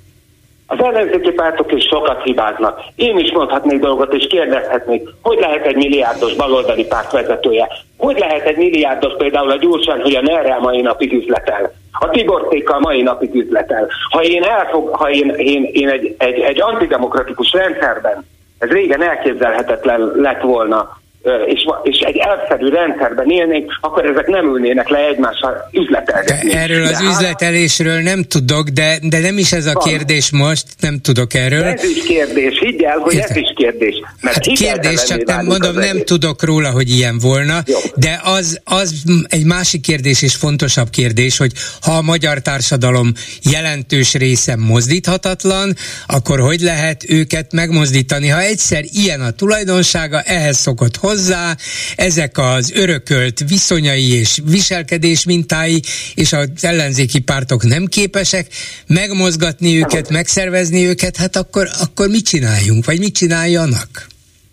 Az 0.67 0.83
ellenzéki 0.83 1.31
pártok 1.31 1.71
is 1.71 1.83
sokat 1.83 2.23
hibáznak. 2.23 2.81
Én 2.95 3.17
is 3.17 3.31
mondhatnék 3.31 3.79
dolgot, 3.79 4.13
és 4.13 4.27
kérdezhetnék, 4.27 5.09
hogy 5.21 5.39
lehet 5.39 5.65
egy 5.65 5.75
milliárdos 5.75 6.35
baloldali 6.35 6.85
párt 6.85 7.11
vezetője? 7.11 7.67
Hogy 7.97 8.17
lehet 8.19 8.45
egy 8.45 8.57
milliárdos 8.57 9.13
például 9.17 9.51
a 9.51 9.57
Gyurcsán, 9.57 10.01
hogy 10.01 10.15
a 10.15 10.21
NER 10.21 10.59
mai 10.59 10.81
napig 10.81 11.13
üzletel? 11.13 11.71
A 11.99 12.09
Tibortékkal 12.09 12.79
mai 12.79 13.01
napig 13.01 13.35
üzletel. 13.35 13.87
Ha 14.09 14.21
én, 14.21 14.43
elfog, 14.43 14.95
ha 14.95 15.09
én, 15.09 15.29
én, 15.29 15.69
én 15.73 15.89
egy, 15.89 16.15
egy, 16.17 16.39
egy 16.39 16.61
antidemokratikus 16.61 17.51
rendszerben, 17.51 18.25
ez 18.57 18.69
régen 18.69 19.03
elképzelhetetlen 19.03 20.11
lett 20.15 20.41
volna, 20.41 20.98
és, 21.45 21.65
és 21.83 21.99
egy 21.99 22.17
elszerű 22.17 22.69
rendszerben 22.69 23.29
élnénk, 23.29 23.77
akkor 23.81 24.05
ezek 24.05 24.27
nem 24.27 24.45
ülnének 24.45 24.89
le 24.89 24.97
egymással 24.97 25.69
üzletelgetni. 25.71 26.53
Erről 26.53 26.85
az 26.85 26.99
de 26.99 27.05
üzletelésről 27.05 28.01
nem 28.01 28.23
tudok, 28.23 28.67
de, 28.67 28.99
de 29.01 29.19
nem 29.19 29.37
is 29.37 29.51
ez 29.51 29.65
a 29.65 29.73
van. 29.73 29.83
kérdés 29.87 30.31
most, 30.31 30.65
nem 30.79 30.99
tudok 31.01 31.33
erről. 31.33 31.63
Ez 31.63 31.83
is 31.83 32.03
kérdés, 32.03 32.59
higgy 32.59 32.83
el, 32.83 32.97
hogy 32.97 33.15
ez 33.15 33.35
is 33.35 33.53
kérdés. 33.55 33.95
Mert 34.21 34.45
hát 34.45 34.57
kérdés, 34.57 35.03
csak 35.03 35.23
nem 35.23 35.45
mondom, 35.45 35.73
nem 35.73 35.89
egész. 35.89 36.03
tudok 36.03 36.43
róla, 36.43 36.71
hogy 36.71 36.89
ilyen 36.89 37.19
volna, 37.19 37.61
Jó. 37.65 37.77
de 37.95 38.19
az, 38.23 38.61
az 38.63 39.03
egy 39.27 39.45
másik 39.45 39.81
kérdés 39.81 40.21
és 40.21 40.35
fontosabb 40.35 40.89
kérdés, 40.89 41.37
hogy 41.37 41.51
ha 41.81 41.91
a 41.91 42.01
magyar 42.01 42.39
társadalom 42.39 43.11
jelentős 43.51 44.13
része 44.13 44.55
mozdíthatatlan, 44.55 45.75
akkor 46.07 46.39
hogy 46.39 46.59
lehet 46.59 47.05
őket 47.07 47.51
megmozdítani? 47.51 48.27
Ha 48.27 48.41
egyszer 48.41 48.83
ilyen 48.91 49.21
a 49.21 49.31
tulajdonsága, 49.31 50.21
ehhez 50.21 50.57
szokott 50.57 50.95
hozzá, 51.09 51.55
ezek 51.95 52.37
az 52.37 52.73
örökölt 52.83 53.37
viszonyai 53.47 54.09
és 54.21 54.39
viselkedés 54.57 55.25
mintái, 55.25 55.79
és 56.15 56.33
az 56.33 56.63
ellenzéki 56.71 57.19
pártok 57.21 57.61
nem 57.63 57.85
képesek 57.85 58.45
megmozgatni 58.87 59.71
őket, 59.81 60.09
megszervezni 60.09 60.81
őket, 60.91 61.15
hát 61.17 61.35
akkor, 61.35 61.65
akkor 61.83 62.07
mit 62.07 62.25
csináljunk, 62.25 62.85
vagy 62.85 62.99
mit 62.99 63.15
csináljanak? 63.21 63.89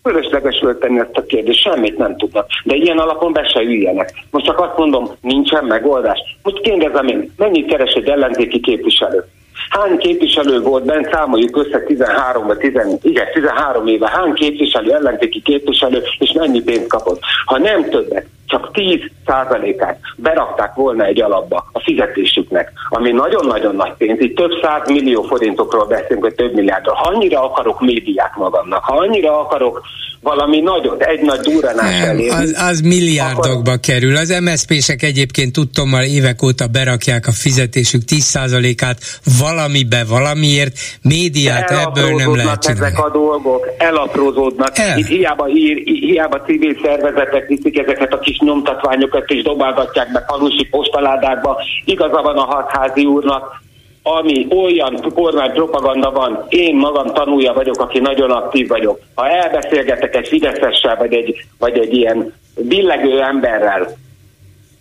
Fölösleges 0.03 0.59
föltenni 0.65 0.99
ezt 0.99 1.21
a 1.23 1.23
kérdést, 1.23 1.63
semmit 1.63 1.97
nem 1.99 2.17
tudnak. 2.17 2.47
De 2.65 2.75
ilyen 2.75 2.99
alapon 2.99 3.33
be 3.33 3.43
se 3.53 3.61
üljenek. 3.63 4.09
Most 4.31 4.47
csak 4.47 4.61
azt 4.61 4.77
mondom, 4.77 5.05
nincsen 5.21 5.65
megoldás. 5.65 6.19
Most 6.43 6.61
kérdezem 6.61 7.07
én, 7.07 7.33
mennyit 7.37 7.67
keres 7.67 7.93
egy 7.93 8.09
ellenzéki 8.09 8.61
képviselő? 8.61 9.25
Hány 9.71 9.99
képviselő 9.99 10.61
volt 10.61 10.85
bent, 10.85 11.11
számoljuk 11.13 11.57
össze 11.57 11.83
13 11.83 12.47
vagy 12.47 12.59
10, 12.59 12.73
igen, 13.03 13.27
13 13.33 13.87
éve, 13.87 14.11
hány 14.11 14.33
képviselő, 14.33 14.93
ellenzéki 14.93 15.43
képviselő, 15.43 16.03
és 16.19 16.33
mennyi 16.33 16.63
pénzt 16.63 16.87
kapott. 16.87 17.21
Ha 17.45 17.59
nem 17.59 17.89
többet, 17.89 18.27
csak 18.47 18.73
10 18.73 19.01
százalékát 19.27 19.99
berakták 20.17 20.75
volna 20.75 21.05
egy 21.05 21.21
alapba 21.21 21.69
a 21.73 21.81
fizetésüknek, 21.81 22.73
ami 22.89 23.11
nagyon-nagyon 23.11 23.77
nagy 23.77 23.93
pénz, 23.99 24.21
itt 24.21 24.37
több 24.37 24.51
száz 24.63 24.89
millió 24.89 25.23
forintokról 25.23 25.87
beszélünk, 25.87 26.23
vagy 26.23 26.35
több 26.35 26.55
milliárdról. 26.55 26.95
Ha 26.95 27.11
annyira 27.11 27.43
akarok 27.43 27.81
médiát 27.81 28.37
magamnak, 28.37 28.85
ha 28.85 28.97
annyira 28.97 29.41
akarok 29.41 29.83
valami 30.21 30.61
nagyot, 30.61 31.03
egy 31.03 31.21
nagy 31.21 31.41
durranás 31.41 32.01
elé. 32.01 32.29
Az, 32.29 32.57
az 32.71 32.81
milliárdokba 32.81 33.71
akkor... 33.71 33.81
kerül. 33.81 34.17
Az 34.17 34.39
MSZP-sek 34.41 35.03
egyébként 35.03 35.53
tudtommal 35.53 36.03
évek 36.03 36.43
óta 36.43 36.67
berakják 36.67 37.27
a 37.27 37.33
fizetésük 37.33 38.03
10%-át 38.07 38.99
valamibe, 39.41 40.05
valamiért, 40.09 40.79
médiát 41.03 41.71
ebből 41.71 42.15
nem 42.15 42.37
lehet 42.37 42.63
csinálni. 42.63 42.87
ezek 42.87 43.05
a 43.05 43.11
dolgok, 43.11 43.69
elaprózódnak. 43.79 44.79
El. 44.79 44.99
Itt 44.99 45.07
hiába, 45.07 45.49
ír, 45.49 45.77
hiába 45.85 46.41
civil 46.41 46.77
szervezetek 46.83 47.47
viszik 47.49 47.79
ezeket 47.79 48.13
a 48.13 48.19
kis 48.19 48.39
nyomtatványokat 48.39 49.31
és 49.31 49.43
dobálgatják 49.43 50.13
be 50.13 50.25
falusi 50.29 50.67
postaládákba. 50.71 51.63
Igaza 51.85 52.23
van 52.23 52.37
a 52.37 52.45
hatházi 52.45 53.05
úrnak, 53.05 53.65
ami 54.09 54.47
olyan 54.51 55.13
kormány 55.15 55.53
propaganda 55.53 56.11
van, 56.11 56.47
én 56.49 56.77
magam 56.77 57.07
tanulja 57.07 57.53
vagyok, 57.53 57.81
aki 57.81 57.99
nagyon 57.99 58.31
aktív 58.31 58.69
vagyok. 58.69 59.01
Ha 59.15 59.29
elbeszélgetek 59.29 60.17
egy 60.17 60.29
fideszessel, 60.29 60.97
vagy 60.97 61.15
egy, 61.15 61.45
vagy 61.59 61.79
egy 61.79 61.95
ilyen 61.95 62.35
billegő 62.55 63.23
emberrel, 63.23 63.89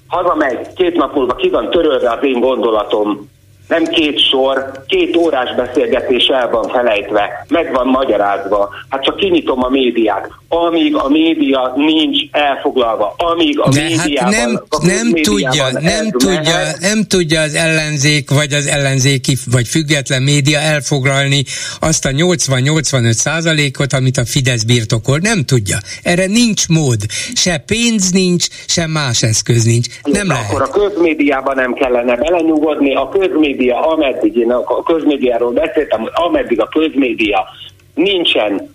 hazamegy, 0.08 0.74
két 0.76 0.96
nap 0.96 1.16
múlva 1.16 1.36
ki 1.36 1.50
van 1.50 1.70
törölve 1.70 2.12
az 2.12 2.24
én 2.24 2.40
gondolatom, 2.40 3.30
nem 3.68 3.84
két 3.84 4.20
sor, 4.30 4.72
két 4.88 5.18
órás 5.18 5.56
beszélgetés 5.56 6.26
el 6.26 6.50
van 6.50 6.70
felejtve, 6.70 7.46
meg 7.48 7.72
van 7.74 7.88
magyarázva. 7.88 8.70
Hát 8.90 9.04
csak 9.04 9.16
kinyitom 9.16 9.64
a 9.64 9.70
médiát. 9.70 10.30
Amíg 10.48 10.96
a 10.96 11.10
média 11.10 11.74
nincs 11.76 12.18
elfoglalva, 12.32 13.16
amíg 13.18 13.60
a 13.60 13.70
De 13.70 13.82
médiában... 13.82 14.34
Hát 14.34 14.46
nem, 14.46 14.64
a 14.70 14.86
nem 14.86 15.14
tudja, 15.22 15.72
nem 15.72 16.12
tudja, 16.12 16.58
nem 16.80 17.04
tudja 17.04 17.42
az 17.42 17.54
ellenzék, 17.54 18.30
vagy 18.30 18.54
az 18.54 18.68
ellenzéki, 18.68 19.38
vagy 19.52 19.68
független 19.68 20.22
média 20.22 20.60
elfoglalni 20.60 21.44
azt 21.80 22.06
a 22.06 22.10
80-85 22.10 23.12
százalékot, 23.12 23.94
amit 23.94 24.18
a 24.18 24.26
Fidesz 24.26 24.64
birtokol. 24.64 25.20
Nem 25.22 25.44
tudja. 25.44 25.78
Erre 26.04 26.26
nincs 26.26 26.68
mód. 26.68 26.98
Se 27.36 27.58
pénz 27.58 28.12
nincs, 28.12 28.48
se 28.68 28.88
más 28.88 29.24
eszköz 29.24 29.64
nincs. 29.64 29.88
Nem 30.04 30.28
lehet. 30.28 30.50
Akkor 30.50 30.62
a 30.62 30.70
közmédiában 30.70 31.56
nem 31.56 31.74
kellene 31.74 32.16
belenyugodni, 32.16 32.96
a 32.96 33.10
közmédia 33.10 33.55
közmédia, 33.56 33.88
ameddig 33.88 34.36
én 34.36 34.52
a 34.52 34.84
közmédiáról 34.84 35.52
beszéltem, 35.52 36.10
ameddig 36.14 36.62
a 36.62 36.68
közmédia 36.68 37.46
nincsen 37.94 38.74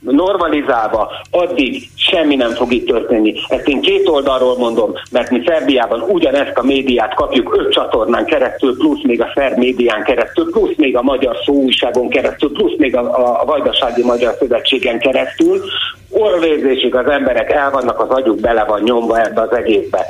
normalizálva, 0.00 1.10
addig 1.30 1.82
semmi 1.96 2.34
nem 2.34 2.50
fog 2.50 2.72
itt 2.72 2.86
történni. 2.86 3.34
Ezt 3.48 3.68
én 3.68 3.80
két 3.80 4.08
oldalról 4.08 4.58
mondom, 4.58 4.92
mert 5.10 5.30
mi 5.30 5.42
Szerbiában 5.46 6.00
ugyanezt 6.00 6.58
a 6.58 6.62
médiát 6.62 7.14
kapjuk 7.14 7.56
öt 7.58 7.72
csatornán 7.72 8.24
keresztül, 8.24 8.76
plusz 8.76 9.02
még 9.02 9.20
a 9.20 9.32
szerb 9.34 9.58
médián 9.58 10.02
keresztül, 10.04 10.50
plusz 10.50 10.76
még 10.76 10.96
a 10.96 11.02
magyar 11.02 11.36
szóújságon 11.44 12.08
keresztül, 12.08 12.52
plusz 12.52 12.76
még 12.76 12.96
a, 12.96 13.40
a 13.40 13.44
Vajdasági 13.44 14.02
Magyar 14.02 14.34
Szövetségen 14.38 14.98
keresztül. 14.98 15.60
Orvérzésig 16.10 16.94
az 16.94 17.08
emberek 17.08 17.50
el 17.50 17.70
vannak, 17.70 18.00
az 18.00 18.08
agyuk 18.08 18.40
bele 18.40 18.64
van 18.64 18.82
nyomva 18.82 19.20
ebbe 19.20 19.40
az 19.40 19.52
egészbe 19.52 20.06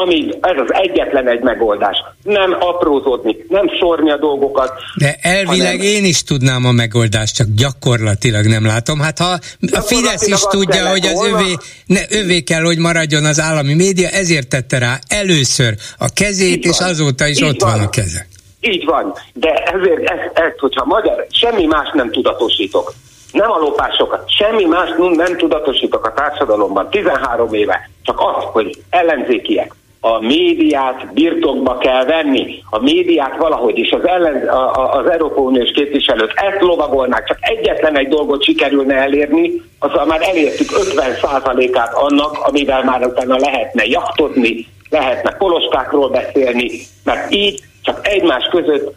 amíg 0.00 0.38
ez 0.40 0.56
az 0.56 0.72
egyetlen 0.74 1.28
egy 1.28 1.40
megoldás. 1.40 1.96
Nem 2.22 2.56
aprózódni, 2.60 3.36
nem 3.48 3.66
szórni 3.80 4.10
a 4.10 4.16
dolgokat. 4.16 4.72
De 4.94 5.16
elvileg 5.20 5.66
hanem... 5.66 5.80
én 5.80 6.04
is 6.04 6.22
tudnám 6.22 6.64
a 6.64 6.72
megoldást, 6.72 7.34
csak 7.34 7.46
gyakorlatilag 7.56 8.46
nem 8.46 8.66
látom. 8.66 9.00
Hát 9.00 9.18
ha 9.18 9.38
a 9.72 9.80
Fidesz 9.80 10.26
is 10.26 10.40
tudja, 10.40 10.88
hogy 10.88 11.06
az 11.06 11.26
övé, 11.32 11.56
ne, 11.86 12.00
övé 12.10 12.40
kell, 12.40 12.62
hogy 12.62 12.78
maradjon 12.78 13.24
az 13.24 13.40
állami 13.40 13.74
média, 13.74 14.08
ezért 14.08 14.48
tette 14.48 14.78
rá 14.78 14.98
először 15.08 15.74
a 15.98 16.08
kezét, 16.14 16.64
és 16.64 16.78
azóta 16.80 17.26
is 17.26 17.40
Így 17.40 17.48
ott 17.48 17.60
van. 17.60 17.70
van 17.70 17.80
a 17.80 17.88
keze. 17.88 18.26
Így 18.60 18.84
van, 18.84 19.12
de 19.34 19.48
ezért 19.48 20.10
ezt, 20.10 20.30
ezt, 20.34 20.58
hogyha 20.58 20.84
magyar, 20.84 21.26
semmi 21.30 21.66
más 21.66 21.90
nem 21.92 22.10
tudatosítok. 22.10 22.94
Nem 23.32 23.50
a 23.50 23.58
lopásokat, 23.58 24.30
semmi 24.30 24.64
más 24.64 24.88
nem 25.16 25.36
tudatosítok 25.36 26.06
a 26.06 26.12
társadalomban 26.12 26.90
13 26.90 27.54
éve, 27.54 27.90
csak 28.02 28.20
az, 28.20 28.44
hogy 28.52 28.82
ellenzékiek, 28.90 29.74
a 30.04 30.20
médiát 30.20 31.12
birtokba 31.12 31.78
kell 31.78 32.04
venni, 32.04 32.62
a 32.70 32.78
médiát 32.78 33.36
valahogy 33.36 33.78
is, 33.78 33.90
az, 33.90 34.06
ellen, 34.06 34.48
a, 34.48 34.92
az 34.98 35.10
Európai 35.10 35.44
Uniós 35.44 35.70
képviselők 35.70 36.32
ezt 36.34 36.60
lovagolnák, 36.60 37.26
csak 37.26 37.38
egyetlen 37.40 37.98
egy 37.98 38.08
dolgot 38.08 38.44
sikerülne 38.44 38.94
elérni, 38.94 39.62
azzal 39.78 40.06
már 40.06 40.22
elértük 40.22 40.68
50%-át 40.70 41.94
annak, 41.94 42.38
amivel 42.38 42.84
már 42.84 43.06
utána 43.06 43.36
lehetne 43.38 43.84
jachtozni, 43.86 44.66
lehetne 44.90 45.36
poloskákról 45.36 46.08
beszélni, 46.08 46.70
mert 47.04 47.34
így 47.34 47.60
csak 47.82 48.06
egymás 48.06 48.48
között 48.50 48.94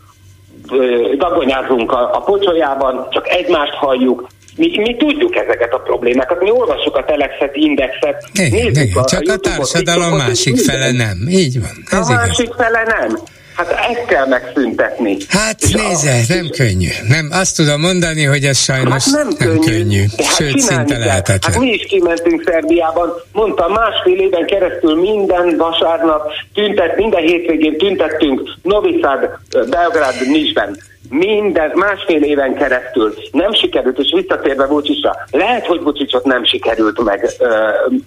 dagonyázunk 1.18 1.92
a, 1.92 2.16
a 2.16 2.20
pocsolyában, 2.20 3.08
csak 3.12 3.30
egymást 3.30 3.74
halljuk, 3.74 4.28
mi, 4.56 4.78
mi 4.78 4.96
tudjuk 4.96 5.36
ezeket 5.36 5.74
a 5.74 5.78
problémákat, 5.78 6.42
mi 6.42 6.52
olvassuk 6.52 6.96
a 6.96 7.04
Telexet, 7.04 7.56
Indexet, 7.56 8.28
igen, 8.34 8.54
igen, 8.54 8.88
a, 8.94 9.06
csak 9.06 9.22
a, 9.28 9.32
a 9.32 9.38
társadalom 9.38 10.18
másik 10.18 10.58
fele 10.58 10.92
nem, 10.92 11.18
így 11.28 11.60
van. 11.60 12.00
Ez 12.00 12.10
a 12.10 12.14
igaz. 12.14 12.28
másik 12.28 12.54
fele 12.54 12.84
nem. 12.84 13.18
Hát 13.56 13.70
ezt 13.70 14.06
kell 14.06 14.28
megszüntetni. 14.28 15.18
Hát 15.30 15.62
és 15.62 15.72
nézze, 15.72 16.12
a... 16.12 16.34
nem 16.36 16.50
könnyű. 16.50 16.88
Nem, 17.08 17.30
azt 17.32 17.56
tudom 17.56 17.82
mondani, 17.82 18.24
hogy 18.24 18.44
ez 18.44 18.58
sajnos 18.58 19.04
hát 19.04 19.14
nem, 19.14 19.28
nem 19.28 19.38
könnyű. 19.38 19.78
könnyű. 19.78 20.04
Hát 20.18 20.36
Sőt, 20.36 20.60
szinte 20.60 20.98
lehetetlen. 20.98 21.54
Hát 21.54 21.62
mi 21.62 21.70
is 21.70 21.86
kimentünk 21.86 22.44
Szerbiában, 22.46 23.14
mondtam, 23.32 23.72
másfél 23.72 24.20
éven 24.20 24.46
keresztül 24.46 24.96
minden 24.96 25.58
vasárnap 25.58 26.32
tüntet, 26.54 26.96
minden 26.96 27.22
hétvégén 27.22 27.78
tüntettünk 27.78 28.42
Novi 28.62 29.00
Sad, 29.02 29.30
Belgrád, 29.70 30.16
Nisben 30.28 30.78
minden, 31.10 31.72
másfél 31.76 32.24
éven 32.24 32.56
keresztül 32.56 33.14
nem 33.32 33.54
sikerült, 33.54 34.00
és 34.00 34.12
visszatérve 34.16 34.66
Vucicra, 34.66 35.16
lehet, 35.32 35.66
hogy 35.66 35.82
Vucicot 35.82 36.24
nem 36.24 36.46
sikerült 36.46 37.04
meg 37.04 37.30
ö, 37.40 37.48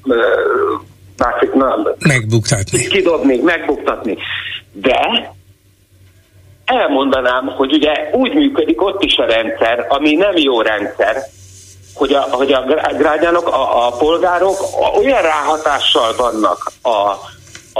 ö, 0.05 0.17
másik, 1.17 1.53
na, 1.53 1.77
megbuktatni. 1.99 2.87
Kidobni, 2.87 3.37
megbuktatni. 3.37 4.17
De 4.73 5.33
elmondanám, 6.69 7.47
hogy 7.47 7.73
ugye 7.73 8.11
úgy 8.13 8.35
működik 8.35 8.83
ott 8.83 9.03
is 9.03 9.17
a 9.17 9.25
rendszer, 9.25 9.87
ami 9.89 10.15
nem 10.15 10.37
jó 10.37 10.61
rendszer, 10.61 11.17
hogy 11.95 12.13
a, 12.13 12.21
hogy 12.21 12.53
a 12.53 12.65
grágyánok, 12.97 13.49
a, 13.49 13.87
a 13.87 13.91
polgárok 13.91 14.57
olyan 14.97 15.23
ráhatással 15.23 16.15
vannak 16.17 16.73
a, 16.83 16.89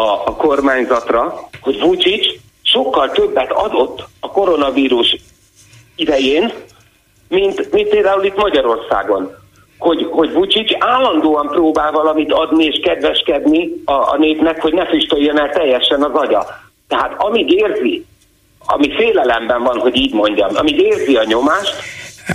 a, 0.01 0.23
a 0.25 0.37
kormányzatra, 0.37 1.49
hogy 1.61 1.81
Vucic 1.81 2.27
sokkal 2.63 3.11
többet 3.11 3.53
adott 3.53 4.05
a 4.21 4.31
koronavírus 4.31 5.17
idején, 5.97 6.53
mint, 7.29 7.73
mint 7.73 7.89
például 7.89 8.25
itt 8.25 8.37
Magyarországon. 8.37 9.37
Hogy, 9.79 10.09
hogy 10.11 10.33
Vucic 10.33 10.71
állandóan 10.79 11.47
próbál 11.47 11.93
valamit 11.93 12.33
adni 12.33 12.65
és 12.65 12.81
kedveskedni 12.83 13.71
a, 13.85 13.93
a 13.93 14.17
népnek, 14.19 14.61
hogy 14.61 14.73
ne 14.73 14.87
füstöljen 14.87 15.41
el 15.41 15.51
teljesen 15.51 16.03
az 16.03 16.15
agya. 16.15 16.47
Tehát 16.89 17.15
amíg 17.17 17.53
érzi, 17.53 18.07
ami 18.71 18.95
félelemben 18.97 19.63
van, 19.63 19.79
hogy 19.79 19.97
így 19.97 20.13
mondjam, 20.13 20.51
amíg 20.55 20.79
érzi 20.79 21.15
a 21.15 21.25
nyomást, 21.25 21.75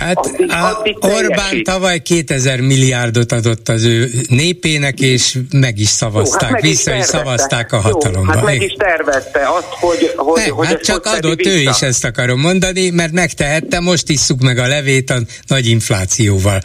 Hát 0.00 0.16
addig, 0.16 0.50
addig 0.50 0.96
Orbán 1.00 1.62
tavaly 1.62 1.98
2000 1.98 2.60
milliárdot 2.60 3.32
adott 3.32 3.68
az 3.68 3.84
ő 3.84 4.10
népének, 4.28 5.00
és 5.00 5.38
meg 5.50 5.78
is 5.78 5.88
szavazták, 5.88 6.40
Jó, 6.40 6.46
hát 6.46 6.52
meg 6.52 6.70
vissza 6.70 6.94
is, 6.94 6.98
is 7.00 7.04
szavazták 7.04 7.72
a 7.72 7.80
hatalomba. 7.80 8.32
Jó, 8.32 8.38
hát 8.38 8.44
meg 8.44 8.62
is 8.62 8.74
tervezte 8.78 9.48
azt, 9.48 9.66
hogy, 9.68 10.12
hogy, 10.16 10.42
ne, 10.42 10.48
hogy 10.48 10.66
hát 10.66 10.80
csak 10.80 11.06
adott 11.06 11.36
vissza. 11.36 11.50
ő 11.50 11.60
is, 11.60 11.80
ezt 11.80 12.04
akarom 12.04 12.40
mondani, 12.40 12.90
mert 12.90 13.12
megtehette, 13.12 13.80
most 13.80 14.08
isszuk 14.08 14.40
meg 14.40 14.58
a 14.58 14.66
levét 14.66 15.10
a 15.10 15.18
nagy 15.46 15.66
inflációval. 15.66 16.60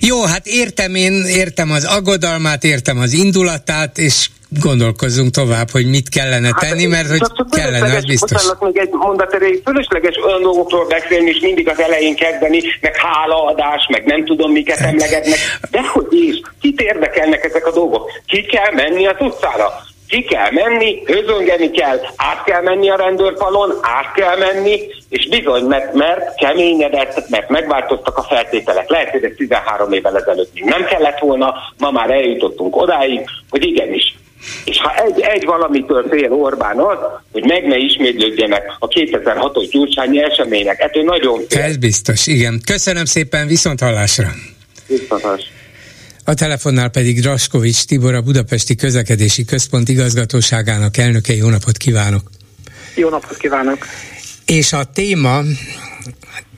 Jó, 0.00 0.24
hát 0.24 0.46
értem 0.46 0.94
én, 0.94 1.24
értem 1.24 1.70
az 1.70 1.84
aggodalmát, 1.84 2.64
értem 2.64 2.98
az 2.98 3.12
indulatát, 3.12 3.98
és 3.98 4.28
gondolkozzunk 4.60 5.30
tovább, 5.30 5.70
hogy 5.70 5.86
mit 5.86 6.08
kellene 6.08 6.46
hát, 6.46 6.58
tenni, 6.58 6.86
mert 6.86 7.08
hogy 7.08 7.18
csak, 7.18 7.36
csak 7.36 7.50
kellene, 7.50 7.96
az 7.96 8.04
biztos. 8.04 8.30
Bocsánat, 8.30 8.60
még 8.60 8.76
egy 8.76 8.90
mondat 8.90 9.34
erejéig, 9.34 9.62
fölösleges 9.64 10.16
olyan 10.24 10.42
dolgokról 10.42 10.86
beszélni, 10.86 11.30
és 11.30 11.40
mindig 11.40 11.68
az 11.68 11.80
elején 11.80 12.16
kezdeni, 12.16 12.60
meg 12.80 12.96
hálaadás, 12.96 13.86
meg 13.90 14.04
nem 14.04 14.24
tudom 14.24 14.52
miket 14.52 14.78
emlegetnek. 14.80 15.38
De 15.70 15.80
hogy 15.92 16.06
is, 16.10 16.40
kit 16.60 16.80
érdekelnek 16.80 17.44
ezek 17.44 17.66
a 17.66 17.72
dolgok? 17.72 18.10
Ki 18.26 18.42
kell 18.42 18.72
menni 18.72 19.06
az 19.06 19.16
utcára? 19.18 19.90
ki 20.12 20.22
kell 20.22 20.50
menni, 20.50 21.02
közöngeni 21.02 21.70
kell, 21.70 22.00
át 22.16 22.44
kell 22.44 22.62
menni 22.62 22.90
a 22.90 22.96
rendőrfalon, 22.96 23.70
át 23.80 24.12
kell 24.14 24.36
menni, 24.36 24.80
és 25.08 25.28
bizony, 25.28 25.64
mert, 25.64 25.94
mert 25.94 26.34
keményedett, 26.34 27.28
mert 27.28 27.48
megváltoztak 27.48 28.18
a 28.18 28.22
feltételek. 28.22 28.88
Lehet, 28.88 29.10
hogy 29.10 29.24
ez 29.24 29.32
13 29.36 29.92
évvel 29.92 30.16
ezelőtt 30.16 30.54
még 30.54 30.64
nem 30.64 30.84
kellett 30.84 31.18
volna, 31.18 31.54
ma 31.78 31.90
már 31.90 32.10
eljutottunk 32.10 32.76
odáig, 32.76 33.24
hogy 33.50 33.64
igenis, 33.64 34.14
és 34.64 34.80
ha 34.80 34.94
egy, 34.94 35.20
egy 35.20 35.44
valamitől 35.44 36.06
fél 36.10 36.32
Orbán 36.32 36.78
az, 36.78 36.98
hogy 37.32 37.44
meg 37.44 37.66
ne 37.66 37.76
ismétlődjenek 37.76 38.62
a 38.78 38.88
2006-os 38.88 39.68
gyurcsányi 39.70 40.22
események. 40.22 40.80
Ettől 40.80 41.02
nagyon 41.02 41.40
fél. 41.48 41.62
Ez 41.62 41.76
biztos, 41.76 42.26
igen. 42.26 42.60
Köszönöm 42.64 43.04
szépen, 43.04 43.46
viszont 43.46 43.80
hallásra. 43.80 44.28
Viszont 44.86 45.22
hallásra. 45.22 45.50
A 46.24 46.34
telefonnál 46.34 46.88
pedig 46.88 47.20
Draskovics 47.20 47.84
Tibor, 47.84 48.14
a 48.14 48.20
Budapesti 48.20 48.74
Közlekedési 48.74 49.44
Központ 49.44 49.88
igazgatóságának 49.88 50.96
elnöke. 50.96 51.34
Jó 51.34 51.48
napot 51.48 51.76
kívánok! 51.76 52.30
Jó 52.94 53.08
napot 53.08 53.36
kívánok! 53.36 53.86
És 54.46 54.72
a 54.72 54.84
téma 54.84 55.40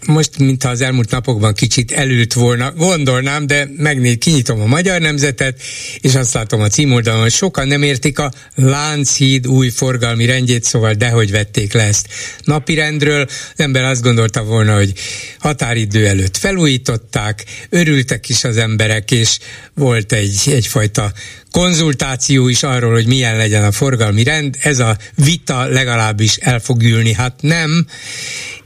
most, 0.06 0.38
mintha 0.38 0.68
az 0.68 0.80
elmúlt 0.80 1.10
napokban 1.10 1.54
kicsit 1.54 1.92
elült 1.92 2.32
volna, 2.32 2.72
gondolnám, 2.72 3.46
de 3.46 3.68
megnéz, 3.76 4.16
kinyitom 4.18 4.60
a 4.60 4.66
magyar 4.66 5.00
nemzetet, 5.00 5.60
és 6.00 6.14
azt 6.14 6.34
látom 6.34 6.60
a 6.60 6.68
címoldalon, 6.68 7.20
hogy 7.20 7.32
sokan 7.32 7.66
nem 7.66 7.82
értik 7.82 8.18
a 8.18 8.32
Lánchíd 8.54 9.46
új 9.46 9.68
forgalmi 9.68 10.26
rendjét, 10.26 10.64
szóval 10.64 10.92
dehogy 10.92 11.30
vették 11.30 11.72
le 11.72 11.82
ezt 11.82 12.08
napirendről. 12.44 13.26
Az 13.28 13.60
ember 13.60 13.84
azt 13.84 14.02
gondolta 14.02 14.42
volna, 14.42 14.76
hogy 14.76 14.92
határidő 15.38 16.06
előtt 16.06 16.36
felújították, 16.36 17.44
örültek 17.68 18.28
is 18.28 18.44
az 18.44 18.56
emberek, 18.56 19.10
és 19.10 19.38
volt 19.74 20.12
egy, 20.12 20.40
egyfajta 20.46 21.12
konzultáció 21.50 22.48
is 22.48 22.62
arról, 22.62 22.92
hogy 22.92 23.06
milyen 23.06 23.36
legyen 23.36 23.64
a 23.64 23.72
forgalmi 23.72 24.22
rend. 24.22 24.56
Ez 24.60 24.78
a 24.78 24.96
vita 25.14 25.66
legalábbis 25.66 26.36
el 26.36 26.60
fog 26.60 26.82
ülni, 26.82 27.12
hát 27.12 27.34
nem 27.40 27.86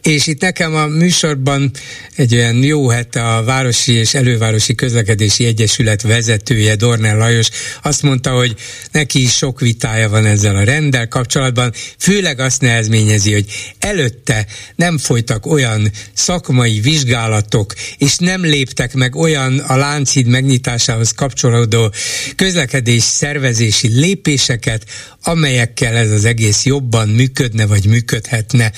és 0.03 0.27
itt 0.27 0.41
nekem 0.41 0.75
a 0.75 0.87
műsorban 1.29 1.71
egy 2.17 2.35
olyan 2.35 2.63
jó 2.63 2.89
hete 2.89 3.35
a 3.35 3.43
Városi 3.43 3.93
és 3.93 4.15
Elővárosi 4.15 4.75
Közlekedési 4.75 5.45
Egyesület 5.45 6.03
vezetője, 6.03 6.77
Dornel 6.77 7.17
Lajos 7.17 7.49
azt 7.83 8.03
mondta, 8.03 8.31
hogy 8.31 8.55
neki 8.93 9.23
is 9.23 9.37
sok 9.37 9.61
vitája 9.61 10.09
van 10.09 10.27
ezzel 10.27 10.57
a 10.57 10.65
rendel 10.65 11.09
kapcsolatban, 11.09 11.73
főleg 11.99 12.41
azt 12.41 12.61
nehezményezi, 12.61 13.33
hogy 13.33 13.45
előtte 13.79 14.47
nem 14.77 14.99
folytak 14.99 15.47
olyan 15.47 15.91
szakmai 16.13 16.81
vizsgálatok, 16.81 17.75
és 17.99 18.17
nem 18.17 18.45
léptek 18.45 18.95
meg 18.95 19.17
olyan 19.17 19.59
a 19.59 19.77
Lánchíd 19.77 20.27
megnyitásához 20.27 21.11
kapcsolódó 21.13 21.93
közlekedés 22.37 23.03
szervezési 23.03 23.89
lépéseket, 23.89 24.85
amelyekkel 25.23 25.97
ez 25.97 26.11
az 26.11 26.25
egész 26.25 26.65
jobban 26.65 27.09
működne, 27.09 27.67
vagy 27.67 27.87
működhetne. 27.87 28.73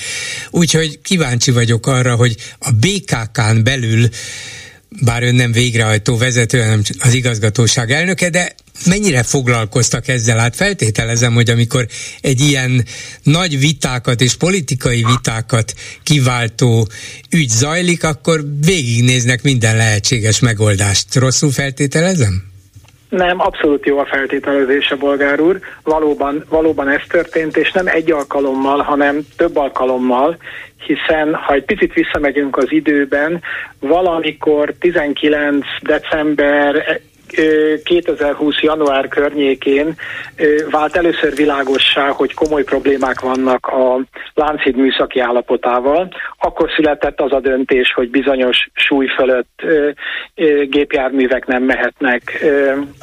Úgyhogy 0.51 0.99
kíváncsi 1.03 1.51
vagyok 1.51 1.87
arra, 1.87 2.15
hogy 2.15 2.37
a 2.59 2.71
BKK-n 2.71 3.63
belül 3.63 4.09
bár 5.05 5.23
ön 5.23 5.35
nem 5.35 5.53
végrehajtó 5.53 6.17
vezető, 6.17 6.59
hanem 6.61 6.81
az 7.01 7.15
igazgatóság 7.15 7.91
elnöke, 7.91 8.31
de 8.31 8.55
mennyire 8.87 9.23
foglalkoztak 9.23 10.09
ezzel? 10.09 10.39
Hát 10.39 10.57
feltételezem, 10.57 11.35
hogy 11.35 11.51
amikor 11.51 11.87
egy 12.21 12.41
ilyen 12.41 12.85
nagy 13.23 13.59
vitákat 13.59 14.21
és 14.21 14.37
politikai 14.37 15.05
vitákat 15.05 15.73
kiváltó 16.03 16.87
ügy 17.31 17.49
zajlik, 17.49 18.05
akkor 18.05 18.41
végignéznek 18.67 19.43
minden 19.43 19.77
lehetséges 19.77 20.41
megoldást. 20.41 21.15
Rosszul 21.15 21.51
feltételezem? 21.51 22.49
Nem, 23.09 23.41
abszolút 23.41 23.87
jó 23.87 23.99
a 23.99 24.07
feltételezése, 24.07 24.95
bolgár 24.95 25.41
úr. 25.41 25.61
Valóban, 25.83 26.45
valóban 26.49 26.89
ez 26.89 27.01
történt, 27.09 27.57
és 27.57 27.73
nem 27.73 27.87
egy 27.87 28.13
alkalommal, 28.13 28.83
hanem 28.83 29.27
több 29.37 29.57
alkalommal, 29.57 30.39
hiszen 30.87 31.35
ha 31.35 31.55
egy 31.55 31.65
picit 31.65 31.93
visszamegyünk 31.93 32.57
az 32.57 32.73
időben, 32.73 33.43
valamikor 33.81 34.75
19 34.79 35.67
december 35.81 37.01
2020. 37.85 38.61
január 38.61 39.09
környékén 39.09 39.95
vált 40.71 40.97
először 40.97 41.35
világossá, 41.35 42.09
hogy 42.09 42.35
komoly 42.35 42.63
problémák 42.63 43.21
vannak 43.21 43.67
a 43.67 44.01
Lánchíd 44.35 44.77
műszaki 44.77 45.21
állapotával. 45.21 46.09
Akkor 46.39 46.71
született 46.77 47.21
az 47.21 47.33
a 47.33 47.41
döntés, 47.41 47.93
hogy 47.93 48.11
bizonyos 48.11 48.69
súly 48.73 49.07
fölött 49.07 49.63
gépjárművek 50.65 51.47
nem 51.47 51.63
mehetnek 51.63 52.45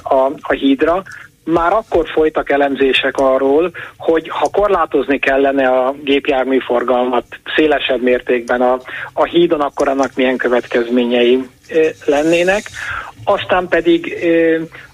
a, 0.04 0.32
a 0.42 0.54
hídra 0.54 1.04
már 1.48 1.74
akkor 1.74 2.08
folytak 2.08 2.50
elemzések 2.50 3.18
arról, 3.18 3.72
hogy 3.98 4.30
ha 4.30 4.50
korlátozni 4.52 5.20
kellene 5.20 5.68
a 5.68 5.96
gépjárműforgalmat 6.04 7.26
szélesebb 7.56 8.02
mértékben 8.02 8.62
a, 8.62 8.80
a 9.14 9.24
hídon, 9.24 9.62
akkor 9.62 9.88
annak 9.88 10.12
milyen 10.16 10.38
következményei 10.38 11.48
lennének. 12.06 12.64
Aztán 13.24 13.68
pedig 13.68 14.18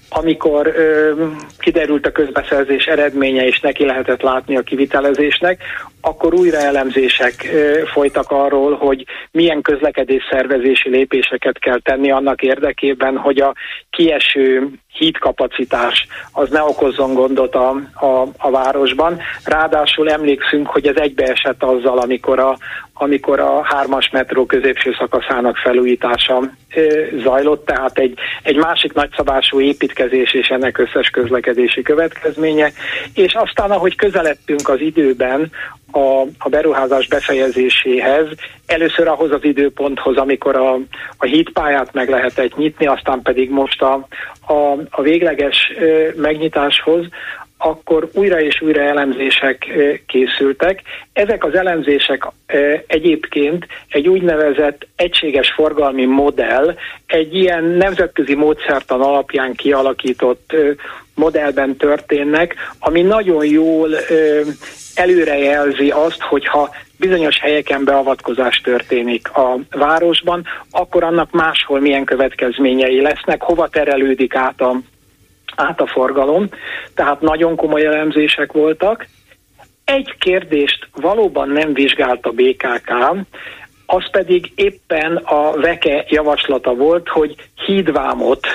amikor 0.08 0.66
ö, 0.66 1.12
kiderült 1.58 2.06
a 2.06 2.12
közbeszerzés 2.12 2.84
eredménye, 2.84 3.46
és 3.46 3.60
neki 3.60 3.84
lehetett 3.84 4.22
látni 4.22 4.56
a 4.56 4.62
kivitelezésnek, 4.62 5.62
akkor 6.04 6.34
újra 6.34 6.58
elemzések 6.58 7.48
folytak 7.92 8.30
arról, 8.30 8.74
hogy 8.74 9.04
milyen 9.30 9.62
közlekedés 9.62 10.22
szervezési 10.30 10.88
lépéseket 10.88 11.58
kell 11.58 11.80
tenni 11.80 12.10
annak 12.10 12.42
érdekében, 12.42 13.16
hogy 13.16 13.38
a 13.40 13.54
kieső 13.90 14.68
hídkapacitás 14.92 16.06
az 16.32 16.50
ne 16.50 16.62
okozzon 16.62 17.14
gondot 17.14 17.54
a, 17.54 17.68
a, 17.94 18.26
a 18.38 18.50
városban. 18.50 19.20
Ráadásul 19.44 20.10
emlékszünk, 20.10 20.66
hogy 20.66 20.86
ez 20.86 20.96
egybeesett 20.96 21.62
azzal, 21.62 21.98
amikor 21.98 22.38
a, 22.38 22.56
amikor 22.94 23.40
a 23.40 23.62
hármas 23.62 24.10
metró 24.10 24.46
középső 24.46 24.94
szakaszának 24.98 25.56
felújítása 25.56 26.42
zajlott, 27.22 27.66
tehát 27.66 27.98
egy, 27.98 28.18
egy 28.42 28.56
másik 28.56 28.92
nagyszabású 28.92 29.60
építkezés 29.60 30.34
és 30.34 30.48
ennek 30.48 30.78
összes 30.78 31.08
közlekedési 31.08 31.82
következménye, 31.82 32.72
és 33.14 33.34
aztán, 33.34 33.70
ahogy 33.70 33.96
közeledtünk 33.96 34.68
az 34.68 34.80
időben 34.80 35.50
a, 35.94 36.26
a 36.38 36.48
beruházás 36.48 37.06
befejezéséhez, 37.06 38.26
először 38.66 39.08
ahhoz 39.08 39.30
az 39.30 39.44
időponthoz, 39.44 40.16
amikor 40.16 40.56
a, 40.56 40.78
a 41.16 41.24
hídpályát 41.24 41.92
meg 41.92 42.08
lehetett 42.08 42.56
nyitni, 42.56 42.86
aztán 42.86 43.22
pedig 43.22 43.50
most 43.50 43.82
a, 43.82 44.06
a, 44.46 44.54
a 44.90 45.02
végleges 45.02 45.72
megnyitáshoz, 46.16 47.06
akkor 47.58 48.08
újra 48.12 48.40
és 48.40 48.60
újra 48.60 48.82
elemzések 48.82 49.66
készültek. 50.06 50.82
Ezek 51.12 51.44
az 51.44 51.54
elemzések 51.54 52.26
egyébként 52.86 53.66
egy 53.88 54.08
úgynevezett 54.08 54.86
egységes 54.96 55.52
forgalmi 55.52 56.04
modell, 56.04 56.74
egy 57.06 57.34
ilyen 57.34 57.64
nemzetközi 57.64 58.34
módszertan 58.34 59.00
alapján 59.00 59.54
kialakított 59.54 60.56
modellben 61.14 61.76
történnek, 61.76 62.54
ami 62.78 63.02
nagyon 63.02 63.44
jól 63.44 63.90
előrejelzi 64.94 65.90
azt, 65.90 66.20
hogyha 66.20 66.70
bizonyos 66.98 67.40
helyeken 67.40 67.84
beavatkozás 67.84 68.60
történik 68.60 69.36
a 69.36 69.58
városban, 69.70 70.44
akkor 70.70 71.04
annak 71.04 71.30
máshol 71.30 71.80
milyen 71.80 72.04
következményei 72.04 73.00
lesznek, 73.00 73.42
hova 73.42 73.68
terelődik 73.68 74.34
át 74.34 74.60
a 74.60 74.80
át 75.56 75.80
a 75.80 75.86
forgalom, 75.86 76.48
tehát 76.94 77.20
nagyon 77.20 77.56
komoly 77.56 77.84
elemzések 77.84 78.52
voltak. 78.52 79.06
Egy 79.84 80.14
kérdést 80.18 80.88
valóban 80.94 81.48
nem 81.48 81.72
vizsgált 81.72 82.26
a 82.26 82.30
BKK, 82.30 82.90
az 83.86 84.10
pedig 84.10 84.52
éppen 84.54 85.16
a 85.16 85.50
VEKE 85.50 86.04
javaslata 86.08 86.74
volt, 86.74 87.08
hogy 87.08 87.34
hídvámot 87.66 88.46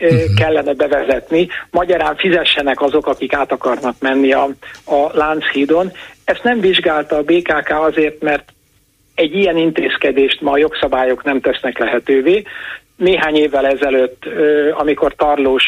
uh-huh. 0.00 0.34
kellene 0.36 0.72
bevezetni, 0.72 1.48
magyarán 1.70 2.16
fizessenek 2.16 2.80
azok, 2.80 3.06
akik 3.06 3.34
át 3.34 3.52
akarnak 3.52 3.94
menni 4.00 4.32
a, 4.32 4.48
a 4.84 5.10
Lánchídon. 5.12 5.92
Ezt 6.24 6.42
nem 6.42 6.60
vizsgálta 6.60 7.16
a 7.16 7.22
BKK 7.22 7.70
azért, 7.70 8.22
mert 8.22 8.52
egy 9.14 9.34
ilyen 9.34 9.56
intézkedést 9.56 10.40
ma 10.40 10.50
a 10.50 10.58
jogszabályok 10.58 11.24
nem 11.24 11.40
tesznek 11.40 11.78
lehetővé, 11.78 12.42
néhány 12.96 13.36
évvel 13.36 13.66
ezelőtt, 13.66 14.24
amikor 14.72 15.14
Tarlós 15.14 15.64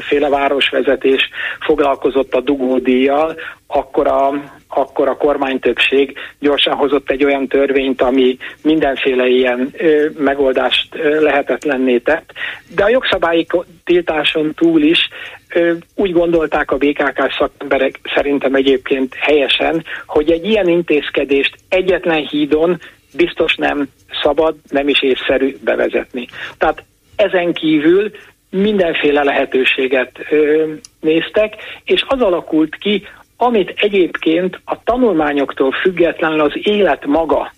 féle 0.00 0.28
városvezetés 0.28 1.30
foglalkozott 1.60 2.34
a 2.34 2.40
dugódíjjal, 2.40 3.36
akkor 3.66 4.06
a, 4.06 4.32
akkor 4.68 5.08
a 5.08 5.16
kormánytöbbség 5.16 6.18
gyorsan 6.38 6.74
hozott 6.74 7.10
egy 7.10 7.24
olyan 7.24 7.46
törvényt, 7.48 8.02
ami 8.02 8.36
mindenféle 8.62 9.26
ilyen 9.26 9.74
megoldást 10.18 10.94
lehetetlenné 11.20 11.98
tett. 11.98 12.32
De 12.74 12.84
a 12.84 12.88
jogszabályi 12.88 13.46
tiltáson 13.84 14.54
túl 14.54 14.82
is 14.82 15.08
úgy 15.94 16.12
gondolták 16.12 16.70
a 16.70 16.76
BKK 16.76 17.32
szakemberek 17.38 18.00
szerintem 18.14 18.54
egyébként 18.54 19.14
helyesen, 19.14 19.84
hogy 20.06 20.30
egy 20.30 20.46
ilyen 20.46 20.68
intézkedést 20.68 21.56
egyetlen 21.68 22.26
hídon 22.26 22.80
biztos 23.16 23.54
nem 23.54 23.88
szabad, 24.22 24.56
nem 24.68 24.88
is 24.88 25.02
észszerű 25.02 25.56
bevezetni. 25.64 26.26
Tehát 26.58 26.84
ezen 27.16 27.52
kívül 27.52 28.10
mindenféle 28.50 29.22
lehetőséget 29.22 30.18
ö, 30.30 30.64
néztek, 31.00 31.54
és 31.84 32.04
az 32.06 32.20
alakult 32.20 32.76
ki, 32.76 33.06
amit 33.36 33.72
egyébként 33.76 34.60
a 34.64 34.82
tanulmányoktól 34.82 35.72
függetlenül 35.72 36.40
az 36.40 36.52
élet 36.62 37.06
maga 37.06 37.52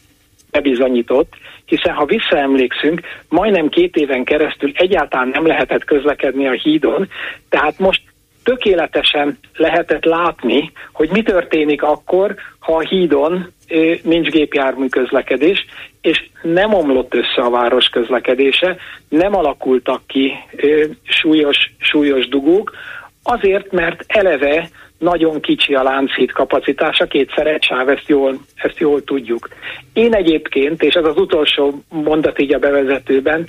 bebizonyított, 0.50 1.32
hiszen 1.64 1.94
ha 1.94 2.04
visszaemlékszünk, 2.04 3.00
majdnem 3.28 3.68
két 3.68 3.96
éven 3.96 4.24
keresztül 4.24 4.72
egyáltalán 4.74 5.28
nem 5.28 5.46
lehetett 5.46 5.84
közlekedni 5.84 6.46
a 6.46 6.52
hídon, 6.52 7.08
tehát 7.48 7.78
most 7.78 8.02
tökéletesen 8.44 9.38
lehetett 9.54 10.04
látni, 10.04 10.72
hogy 10.92 11.10
mi 11.10 11.22
történik 11.22 11.82
akkor, 11.82 12.34
ha 12.58 12.76
a 12.76 12.80
hídon 12.80 13.52
nincs 14.02 14.28
gépjármű 14.28 14.86
közlekedés, 14.86 15.66
és 16.00 16.28
nem 16.42 16.74
omlott 16.74 17.14
össze 17.14 17.42
a 17.42 17.50
város 17.50 17.86
közlekedése, 17.86 18.76
nem 19.08 19.34
alakultak 19.34 20.00
ki 20.06 20.32
súlyos, 21.02 21.72
súlyos 21.78 22.28
dugók, 22.28 22.72
azért, 23.22 23.72
mert 23.72 24.04
eleve 24.06 24.68
nagyon 24.98 25.40
kicsi 25.40 25.74
a 25.74 25.82
Lánchíd 25.82 26.32
kapacitása, 26.32 27.06
kétszer 27.06 27.46
egy 27.46 27.62
sáv, 27.62 27.88
ezt 27.88 28.08
jól, 28.08 28.40
ezt 28.54 28.78
jól 28.78 29.04
tudjuk. 29.04 29.48
Én 29.92 30.14
egyébként, 30.14 30.82
és 30.82 30.94
ez 30.94 31.04
az 31.04 31.16
utolsó 31.16 31.82
mondat 31.88 32.40
így 32.40 32.54
a 32.54 32.58
bevezetőben, 32.58 33.48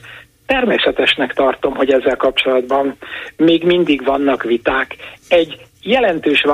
természetesnek 0.52 1.34
tartom, 1.34 1.76
hogy 1.76 1.92
ezzel 1.92 2.16
kapcsolatban 2.16 2.96
még 3.38 3.64
mindig 3.64 4.04
vannak 4.04 4.44
viták. 4.44 4.96
Egy 5.28 5.58
jelentős 5.84 6.46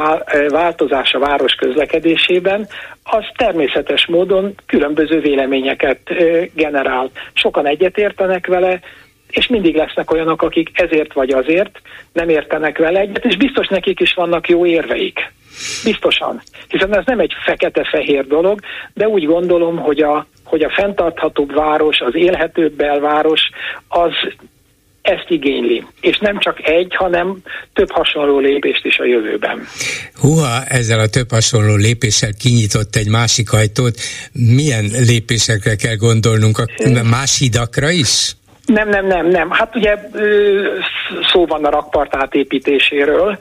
változás 0.49 1.14
a 1.14 1.19
város 1.19 1.53
közlekedésében, 1.53 2.68
az 3.03 3.24
természetes 3.38 4.06
módon 4.06 4.56
különböző 4.65 5.19
véleményeket 5.19 5.99
generál. 6.53 7.10
Sokan 7.34 7.68
egyetértenek 7.68 8.48
vele, 8.48 8.80
és 9.30 9.48
mindig 9.48 9.76
lesznek 9.76 10.11
olyanok, 10.11 10.41
akik 10.41 10.69
ezért 10.74 11.14
vagy 11.14 11.30
azért 11.30 11.82
nem 12.14 12.30
értenek 12.30 12.78
vele 12.78 12.99
egyet, 12.99 13.26
és 13.26 13.38
biztos 13.38 13.68
nekik 13.68 13.99
is 13.99 14.14
vannak 14.14 14.49
jó 14.49 14.65
érveik. 14.65 15.32
Biztosan. 15.84 16.42
Hiszen 16.68 16.98
ez 16.98 17.06
nem 17.06 17.20
egy 17.20 17.34
fekete-fehér 17.46 18.28
dolog, 18.28 18.60
de 18.94 19.08
úgy 19.08 19.26
gondolom, 19.26 19.78
hogy 19.78 20.00
a, 20.00 20.28
hogy 20.44 20.62
a 20.62 20.70
fenntarthatóbb 20.70 21.54
város, 21.54 22.00
az 22.00 22.16
élhetőbb 22.16 22.74
belváros, 22.74 23.42
az 23.88 24.12
ezt 25.08 25.30
igényli. 25.30 25.86
És 26.02 26.18
nem 26.18 26.40
csak 26.40 26.68
egy, 26.68 26.96
hanem 26.96 27.38
több 27.74 27.92
hasonló 27.92 28.40
lépést 28.40 28.86
is 28.86 29.00
a 29.00 29.06
jövőben. 29.06 29.68
Húha, 30.22 30.64
ezzel 30.68 31.00
a 31.00 31.08
több 31.08 31.30
hasonló 31.30 31.76
lépéssel 31.76 32.34
kinyitott 32.40 32.96
egy 32.96 33.10
másik 33.10 33.54
ajtót. 33.54 33.96
Milyen 34.32 34.86
lépésekre 35.08 35.76
kell 35.76 35.96
gondolnunk? 35.96 36.58
A 36.58 37.04
más 37.04 37.38
hidakra 37.40 37.90
is? 37.90 38.36
Nem, 38.66 38.90
nem, 38.90 39.08
nem, 39.08 39.28
nem. 39.28 39.50
Hát 39.52 39.76
ugye 39.76 39.96
szó 41.32 41.46
van 41.46 41.66
a 41.66 41.70
rakpart 41.70 42.16
átépítéséről, 42.16 43.40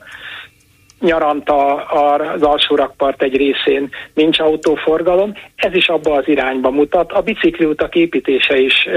nyaranta 1.01 1.75
az 1.75 2.43
alsó 2.43 2.75
rakpart 2.75 3.23
egy 3.23 3.37
részén 3.37 3.89
nincs 4.15 4.39
autóforgalom, 4.39 5.33
ez 5.57 5.75
is 5.75 5.89
abba 5.89 6.13
az 6.15 6.29
irányba 6.29 6.71
mutat, 6.71 7.13
a 7.13 7.21
bicikliutak 7.21 7.95
építése 7.95 8.59
is 8.59 8.89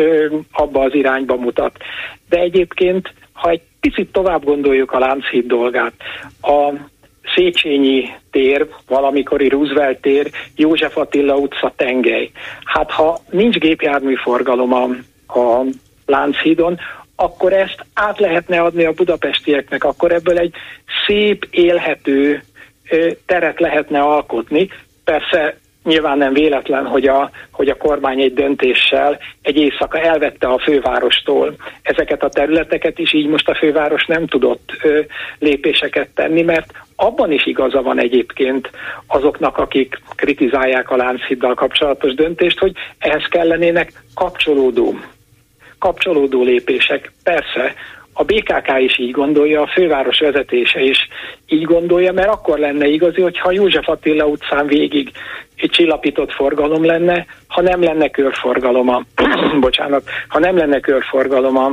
abba 0.51 0.81
az 0.81 0.93
irányba 0.93 1.35
mutat. 1.35 1.77
De 2.29 2.37
egyébként, 2.37 3.13
ha 3.33 3.49
egy 3.49 3.61
picit 3.79 4.11
tovább 4.11 4.43
gondoljuk 4.43 4.91
a 4.91 4.99
Lánchíd 4.99 5.45
dolgát, 5.45 5.93
a 6.41 6.73
Széchenyi 7.35 8.09
tér, 8.31 8.67
valamikori 8.87 9.47
Roosevelt 9.47 10.01
tér, 10.01 10.31
József 10.55 10.97
Attila 10.97 11.35
utca 11.35 11.73
tengely. 11.75 12.31
Hát 12.63 12.91
ha 12.91 13.19
nincs 13.29 13.57
gépjármű 13.57 14.15
forgalom 14.15 14.73
a, 14.73 14.83
a 15.39 15.63
Lánchídon, 16.05 16.79
akkor 17.21 17.53
ezt 17.53 17.85
át 17.93 18.19
lehetne 18.19 18.59
adni 18.59 18.85
a 18.85 18.91
budapestieknek, 18.91 19.83
akkor 19.83 20.11
ebből 20.11 20.37
egy 20.37 20.53
szép, 21.07 21.47
élhető 21.51 22.43
teret 23.25 23.59
lehetne 23.59 23.99
alkotni. 23.99 24.69
Persze 25.03 25.57
nyilván 25.83 26.17
nem 26.17 26.33
véletlen, 26.33 26.85
hogy 26.85 27.07
a, 27.07 27.31
hogy 27.51 27.67
a 27.67 27.77
kormány 27.77 28.21
egy 28.21 28.33
döntéssel 28.33 29.19
egy 29.41 29.57
éjszaka 29.57 29.99
elvette 29.99 30.47
a 30.47 30.59
fővárostól 30.59 31.55
ezeket 31.81 32.23
a 32.23 32.29
területeket, 32.29 32.99
és 32.99 33.13
így 33.13 33.27
most 33.27 33.49
a 33.49 33.55
főváros 33.55 34.05
nem 34.05 34.27
tudott 34.27 34.71
lépéseket 35.39 36.09
tenni, 36.09 36.41
mert 36.41 36.71
abban 36.95 37.31
is 37.31 37.45
igaza 37.45 37.81
van 37.81 37.99
egyébként 37.99 38.69
azoknak, 39.07 39.57
akik 39.57 40.01
kritizálják 40.15 40.89
a 40.89 40.95
Lánchiddal 40.95 41.53
kapcsolatos 41.53 42.13
döntést, 42.13 42.59
hogy 42.59 42.71
ehhez 42.97 43.23
kellenének 43.29 43.91
kapcsolódó 44.13 44.95
kapcsolódó 45.79 46.43
lépések. 46.43 47.11
Persze, 47.23 47.73
a 48.13 48.23
BKK 48.23 48.79
is 48.79 48.99
így 48.99 49.11
gondolja, 49.11 49.61
a 49.61 49.71
főváros 49.73 50.19
vezetése 50.19 50.81
is 50.81 51.07
így 51.47 51.63
gondolja, 51.63 52.13
mert 52.13 52.29
akkor 52.29 52.59
lenne 52.59 52.87
igazi, 52.87 53.21
hogyha 53.21 53.51
József 53.51 53.89
Attila 53.89 54.25
utcán 54.25 54.67
végig 54.67 55.11
egy 55.55 55.69
csillapított 55.69 56.31
forgalom 56.31 56.85
lenne, 56.85 57.25
ha 57.47 57.61
nem 57.61 57.83
lenne 57.83 58.09
körforgalom 58.09 58.89
a, 58.89 59.03
bocsánat, 59.59 60.09
ha 60.27 60.39
nem 60.39 60.57
lenne 60.57 60.79
körforgalom 60.79 61.57
a, 61.57 61.71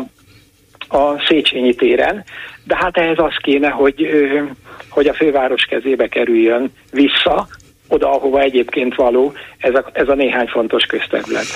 a 0.96 1.22
Széchenyi 1.26 1.74
téren, 1.74 2.24
de 2.64 2.76
hát 2.76 2.96
ehhez 2.96 3.18
az 3.18 3.36
kéne, 3.42 3.68
hogy, 3.68 4.08
hogy 4.88 5.06
a 5.06 5.14
főváros 5.14 5.64
kezébe 5.64 6.08
kerüljön 6.08 6.72
vissza, 6.92 7.46
oda, 7.88 8.10
ahova 8.12 8.40
egyébként 8.40 8.94
való 8.94 9.32
ez 9.58 9.74
a, 9.74 9.90
ez 9.92 10.08
a 10.08 10.14
néhány 10.14 10.46
fontos 10.46 10.84
közterület. 10.84 11.46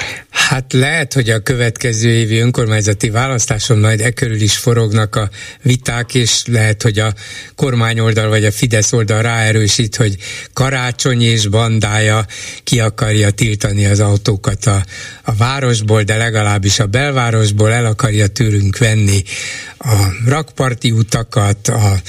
Hát 0.50 0.72
lehet, 0.72 1.12
hogy 1.12 1.30
a 1.30 1.38
következő 1.38 2.10
évi 2.10 2.38
önkormányzati 2.38 3.10
választáson 3.10 3.78
majd 3.78 4.00
e 4.00 4.10
körül 4.10 4.40
is 4.40 4.56
forognak 4.56 5.16
a 5.16 5.30
viták, 5.62 6.14
és 6.14 6.42
lehet, 6.46 6.82
hogy 6.82 6.98
a 6.98 7.14
kormányoldal 7.54 8.28
vagy 8.28 8.44
a 8.44 8.52
Fidesz 8.52 8.92
oldal 8.92 9.22
ráerősít, 9.22 9.96
hogy 9.96 10.16
karácsony 10.52 11.22
és 11.22 11.46
bandája 11.46 12.26
ki 12.64 12.80
akarja 12.80 13.30
tiltani 13.30 13.86
az 13.86 14.00
autókat 14.00 14.66
a, 14.66 14.84
a 15.22 15.34
városból, 15.34 16.02
de 16.02 16.16
legalábbis 16.16 16.78
a 16.78 16.86
belvárosból 16.86 17.72
el 17.72 17.84
akarja 17.84 18.26
tőlünk 18.26 18.78
venni 18.78 19.22
a 19.78 19.94
rakparti 20.26 20.90
utakat, 20.90 21.68
a 21.68 22.00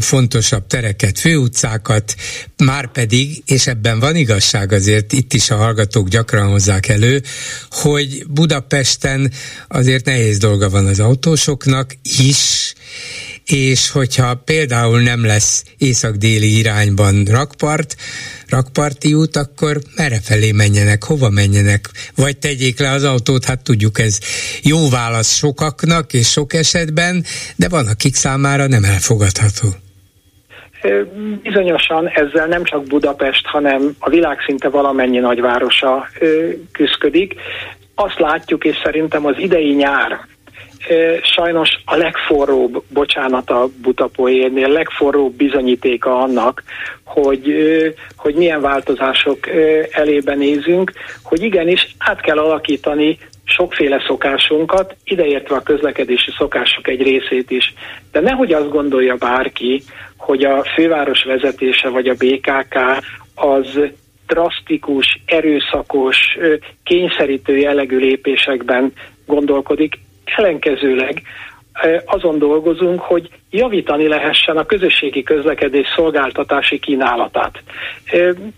fontosabb 0.00 0.66
tereket, 0.66 1.18
főutcákat, 1.18 2.14
már 2.56 2.92
pedig, 2.92 3.42
és 3.46 3.66
ebben 3.66 3.98
van 3.98 4.16
igazság 4.16 4.72
azért, 4.72 5.12
itt 5.12 5.32
is 5.32 5.50
a 5.50 5.56
hallgatók 5.56 6.08
gyakran 6.08 6.48
hozzák 6.48 6.88
elő, 6.88 7.22
hogy 7.70 8.26
Budapesten 8.28 9.32
azért 9.68 10.04
nehéz 10.04 10.38
dolga 10.38 10.70
van 10.70 10.86
az 10.86 11.00
autósoknak 11.00 11.94
is, 12.18 12.74
és 13.46 13.90
hogyha 13.90 14.34
például 14.34 15.00
nem 15.00 15.24
lesz 15.24 15.62
észak-déli 15.78 16.56
irányban 16.56 17.24
rakpart, 17.24 17.96
rakparti 18.48 19.14
út, 19.14 19.36
akkor 19.36 19.82
merre 19.96 20.20
felé 20.20 20.52
menjenek, 20.52 21.04
hova 21.04 21.30
menjenek, 21.30 21.90
vagy 22.14 22.36
tegyék 22.36 22.78
le 22.78 22.90
az 22.90 23.04
autót, 23.04 23.44
hát 23.44 23.62
tudjuk 23.62 23.98
ez 23.98 24.18
jó 24.62 24.88
válasz 24.88 25.36
sokaknak 25.36 26.12
és 26.12 26.30
sok 26.30 26.54
esetben, 26.54 27.24
de 27.56 27.68
van 27.68 27.86
akik 27.86 28.14
számára 28.14 28.66
nem 28.66 28.84
elfogadható. 28.84 29.76
Bizonyosan 31.42 32.08
ezzel 32.08 32.46
nem 32.46 32.64
csak 32.64 32.86
Budapest, 32.86 33.46
hanem 33.46 33.90
a 33.98 34.08
világ 34.08 34.38
szinte 34.46 34.68
valamennyi 34.68 35.18
nagyvárosa 35.18 36.08
küzdik. 36.72 37.34
Azt 37.94 38.18
látjuk, 38.18 38.64
és 38.64 38.76
szerintem 38.84 39.26
az 39.26 39.38
idei 39.38 39.74
nyár 39.74 40.26
sajnos 41.22 41.68
a 41.84 41.96
legforróbb, 41.96 42.82
bocsánat 42.88 43.50
a 43.50 43.68
butapoérnél, 43.82 44.68
legforróbb 44.68 45.32
bizonyítéka 45.32 46.18
annak, 46.18 46.62
hogy, 47.04 47.54
hogy 48.16 48.34
milyen 48.34 48.60
változások 48.60 49.38
elébe 49.90 50.34
nézünk, 50.34 50.92
hogy 51.22 51.42
igenis 51.42 51.94
át 51.98 52.20
kell 52.20 52.38
alakítani 52.38 53.18
sokféle 53.46 54.04
szokásunkat, 54.06 54.96
ideértve 55.04 55.56
a 55.56 55.62
közlekedési 55.62 56.30
szokások 56.38 56.88
egy 56.88 57.02
részét 57.02 57.50
is. 57.50 57.74
De 58.12 58.20
nehogy 58.20 58.52
azt 58.52 58.70
gondolja 58.70 59.16
bárki, 59.16 59.82
hogy 60.16 60.44
a 60.44 60.64
főváros 60.74 61.24
vezetése 61.24 61.88
vagy 61.88 62.08
a 62.08 62.14
BKK 62.14 62.74
az 63.34 63.80
drasztikus, 64.26 65.20
erőszakos, 65.26 66.16
kényszerítő 66.84 67.56
jellegű 67.56 67.98
lépésekben 67.98 68.92
gondolkodik. 69.26 69.98
Ellenkezőleg 70.24 71.22
azon 72.04 72.38
dolgozunk, 72.38 73.00
hogy 73.00 73.28
javítani 73.56 74.08
lehessen 74.08 74.56
a 74.56 74.66
közösségi 74.66 75.22
közlekedés 75.22 75.86
szolgáltatási 75.96 76.78
kínálatát. 76.78 77.62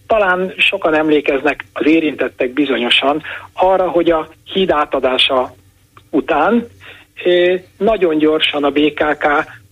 Talán 0.07 0.53
sokan 0.57 0.95
emlékeznek, 0.95 1.65
az 1.73 1.87
érintettek 1.87 2.53
bizonyosan 2.53 3.23
arra, 3.53 3.91
hogy 3.91 4.11
a 4.11 4.29
híd 4.45 4.70
átadása 4.70 5.55
után 6.11 6.66
nagyon 7.79 8.19
gyorsan 8.19 8.65
a 8.65 8.70
BKK 8.70 9.27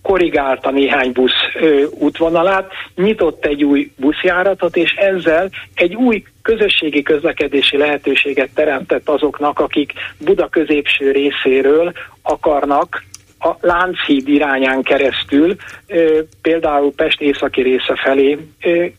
korrigálta 0.06 0.70
néhány 0.70 1.12
busz 1.12 1.32
ö, 1.60 1.84
útvonalát, 1.98 2.70
nyitott 2.94 3.44
egy 3.44 3.64
új 3.64 3.90
buszjáratot, 3.96 4.76
és 4.76 4.92
ezzel 4.92 5.50
egy 5.74 5.94
új 5.94 6.24
közösségi 6.42 7.02
közlekedési 7.02 7.76
lehetőséget 7.76 8.50
teremtett 8.54 9.08
azoknak, 9.08 9.58
akik 9.58 9.92
Buda 10.18 10.48
középső 10.48 11.10
részéről 11.10 11.92
akarnak 12.22 13.04
a 13.38 13.50
Lánchíd 13.60 14.28
irányán 14.28 14.82
keresztül 14.82 15.56
például 16.42 16.92
Pest 16.94 17.20
északi 17.20 17.62
része 17.62 17.96
felé 17.96 18.38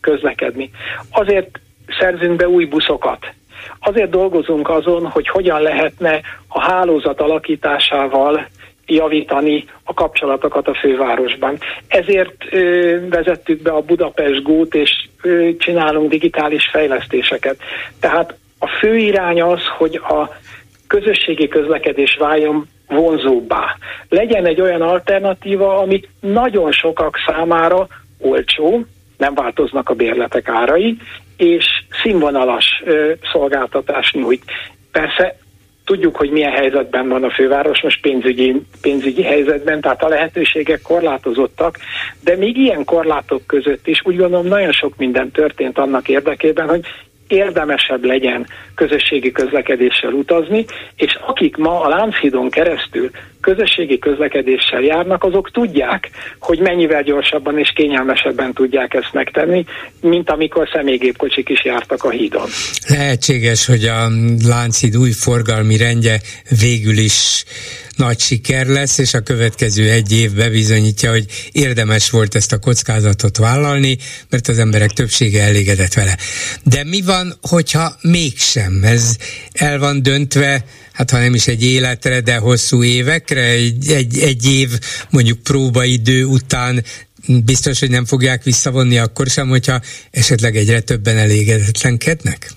közlekedni. 0.01 0.69
Azért 1.11 1.59
szerzünk 1.99 2.35
be 2.35 2.47
új 2.47 2.65
buszokat, 2.65 3.35
Azért 3.80 4.09
dolgozunk 4.09 4.69
azon, 4.69 5.05
hogy 5.05 5.27
hogyan 5.27 5.61
lehetne 5.61 6.22
a 6.47 6.61
hálózat 6.61 7.22
alakításával 7.22 8.47
javítani 8.85 9.65
a 9.84 9.93
kapcsolatokat 9.93 10.68
a 10.68 10.73
fővárosban. 10.73 11.57
Ezért 11.88 12.35
ö, 12.51 12.97
vezettük 13.09 13.61
be 13.61 13.72
a 13.72 13.81
Budapest 13.81 14.43
Gót, 14.43 14.76
és 14.76 15.07
ö, 15.22 15.49
csinálunk 15.57 16.09
digitális 16.09 16.69
fejlesztéseket. 16.72 17.57
Tehát 17.99 18.35
a 18.59 18.68
fő 18.68 18.97
irány 18.97 19.41
az, 19.41 19.61
hogy 19.77 19.95
a 19.95 20.30
közösségi 20.88 21.47
közlekedés 21.47 22.15
váljon 22.19 22.68
vonzóbbá. 22.88 23.76
Legyen 24.09 24.45
egy 24.45 24.61
olyan 24.61 24.81
alternatíva, 24.81 25.77
ami 25.77 26.01
nagyon 26.19 26.72
sokak 26.72 27.18
számára 27.27 27.88
olcsó, 28.19 28.85
nem 29.18 29.34
változnak 29.34 29.89
a 29.89 29.93
bérletek 29.93 30.49
árai, 30.49 30.97
és 31.38 31.65
színvonalas 32.03 32.81
ö, 32.85 33.11
szolgáltatás 33.31 34.11
nyújt. 34.14 34.43
Persze 34.91 35.38
tudjuk, 35.88 36.15
hogy 36.15 36.30
milyen 36.30 36.51
helyzetben 36.51 37.07
van 37.07 37.23
a 37.23 37.30
főváros, 37.30 37.81
most 37.81 38.01
pénzügyi, 38.01 38.61
pénzügyi 38.81 39.23
helyzetben, 39.23 39.81
tehát 39.81 40.03
a 40.03 40.07
lehetőségek 40.07 40.81
korlátozottak, 40.81 41.77
de 42.23 42.35
még 42.35 42.57
ilyen 42.57 42.84
korlátok 42.84 43.45
között 43.45 43.88
is 43.88 44.01
úgy 44.03 44.18
gondolom 44.18 44.47
nagyon 44.47 44.72
sok 44.72 44.93
minden 44.97 45.31
történt 45.31 45.77
annak 45.77 46.07
érdekében, 46.07 46.68
hogy 46.68 46.81
érdemesebb 47.28 48.04
legyen 48.04 48.48
közösségi 48.76 49.32
közlekedéssel 49.32 50.12
utazni, 50.12 50.66
és 50.95 51.18
akik 51.26 51.58
ma 51.58 51.82
a 51.82 51.90
Lánchidon 51.90 52.49
keresztül 52.49 53.10
közösségi 53.53 53.99
közlekedéssel 53.99 54.82
járnak, 54.82 55.24
azok 55.24 55.52
tudják, 55.52 56.10
hogy 56.40 56.60
mennyivel 56.60 57.03
gyorsabban 57.03 57.60
és 57.60 57.72
kényelmesebben 57.76 58.53
tudják 58.53 58.94
ezt 58.94 59.14
megtenni, 59.14 59.65
mint 60.02 60.30
amikor 60.30 60.69
személygépkocsik 60.74 61.49
is 61.49 61.65
jártak 61.65 62.03
a 62.03 62.10
hídon. 62.10 62.48
Lehetséges, 62.88 63.65
hogy 63.65 63.84
a 63.84 64.10
Lánchíd 64.48 64.98
új 64.98 65.11
forgalmi 65.11 65.78
rendje 65.78 66.19
végül 66.61 66.98
is 66.98 67.44
nagy 67.98 68.19
siker 68.19 68.68
lesz, 68.68 68.98
és 68.98 69.14
a 69.14 69.22
következő 69.22 69.90
egy 69.90 70.11
év 70.11 70.32
bebizonyítja, 70.32 71.11
hogy 71.11 71.26
érdemes 71.52 72.10
volt 72.10 72.36
ezt 72.36 72.53
a 72.53 72.60
kockázatot 72.60 73.38
vállalni, 73.38 73.98
mert 74.30 74.48
az 74.48 74.60
emberek 74.60 74.91
többsége 74.91 75.41
elégedett 75.44 75.94
vele. 75.94 76.18
De 76.64 76.84
mi 76.84 77.02
van, 77.02 77.34
hogyha 77.41 77.95
mégsem? 78.02 78.80
Ez 78.84 79.15
el 79.53 79.80
van 79.80 80.02
döntve, 80.02 80.65
hát 80.94 81.11
ha 81.11 81.19
nem 81.19 81.34
is 81.34 81.48
egy 81.48 81.64
életre, 81.64 82.19
de 82.19 82.38
hosszú 82.38 82.84
évekre, 82.84 83.36
egy, 83.39 83.91
egy, 83.91 84.19
egy 84.19 84.45
év 84.45 84.69
mondjuk 85.11 85.43
próbaidő 85.43 86.26
után 86.26 86.84
biztos, 87.45 87.80
hogy 87.80 87.89
nem 87.89 88.05
fogják 88.05 88.43
visszavonni 88.43 88.97
akkor 88.97 89.27
sem, 89.27 89.47
hogyha 89.47 89.80
esetleg 90.11 90.55
egyre 90.55 90.80
többen 90.80 91.18
elégedetlenkednek? 91.18 92.49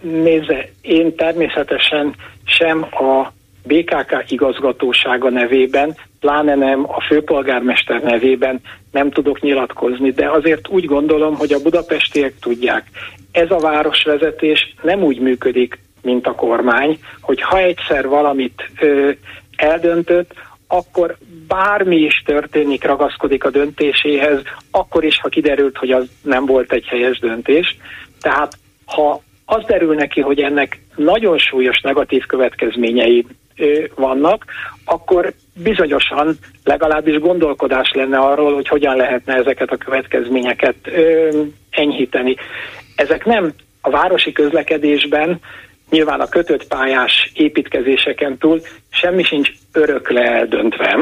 Nézze, 0.00 0.68
én 0.80 1.16
természetesen 1.16 2.14
sem 2.44 2.82
a 2.82 3.32
BKK 3.62 4.24
igazgatósága 4.28 5.30
nevében, 5.30 5.96
pláne 6.20 6.54
nem 6.54 6.84
a 6.84 7.00
főpolgármester 7.08 8.02
nevében 8.02 8.60
nem 8.92 9.10
tudok 9.10 9.40
nyilatkozni, 9.40 10.10
de 10.10 10.30
azért 10.30 10.68
úgy 10.68 10.84
gondolom, 10.84 11.34
hogy 11.34 11.52
a 11.52 11.62
budapestiek 11.62 12.34
tudják, 12.40 12.86
ez 13.32 13.50
a 13.50 13.58
városvezetés 13.58 14.74
nem 14.82 15.02
úgy 15.02 15.20
működik, 15.20 15.78
mint 16.02 16.26
a 16.26 16.34
kormány, 16.34 16.98
hogy 17.20 17.42
ha 17.42 17.58
egyszer 17.58 18.08
valamit 18.08 18.70
ö, 18.80 19.10
eldöntött, 19.56 20.32
akkor 20.66 21.16
bármi 21.46 21.96
is 21.96 22.22
történik, 22.24 22.84
ragaszkodik 22.84 23.44
a 23.44 23.50
döntéséhez, 23.50 24.42
akkor 24.70 25.04
is, 25.04 25.20
ha 25.20 25.28
kiderült, 25.28 25.76
hogy 25.76 25.90
az 25.90 26.08
nem 26.22 26.46
volt 26.46 26.72
egy 26.72 26.86
helyes 26.86 27.18
döntés. 27.18 27.76
Tehát 28.20 28.52
ha 28.86 29.22
az 29.44 29.64
derül 29.66 29.94
neki, 29.94 30.20
hogy 30.20 30.40
ennek 30.40 30.80
nagyon 30.96 31.38
súlyos 31.38 31.80
negatív 31.80 32.26
következményei 32.26 33.26
vannak, 33.94 34.44
akkor 34.84 35.32
bizonyosan 35.62 36.38
legalábbis 36.64 37.18
gondolkodás 37.18 37.90
lenne 37.94 38.18
arról, 38.18 38.54
hogy 38.54 38.68
hogyan 38.68 38.96
lehetne 38.96 39.34
ezeket 39.34 39.70
a 39.70 39.76
következményeket 39.76 40.76
enyhíteni. 41.70 42.36
Ezek 42.96 43.24
nem 43.24 43.52
a 43.80 43.90
városi 43.90 44.32
közlekedésben, 44.32 45.40
nyilván 45.90 46.20
a 46.20 46.28
kötött 46.28 46.66
pályás 46.66 47.30
építkezéseken 47.34 48.38
túl 48.38 48.60
semmi 48.90 49.22
sincs 49.22 49.50
örökle 49.72 50.22
eldöntve. 50.22 50.98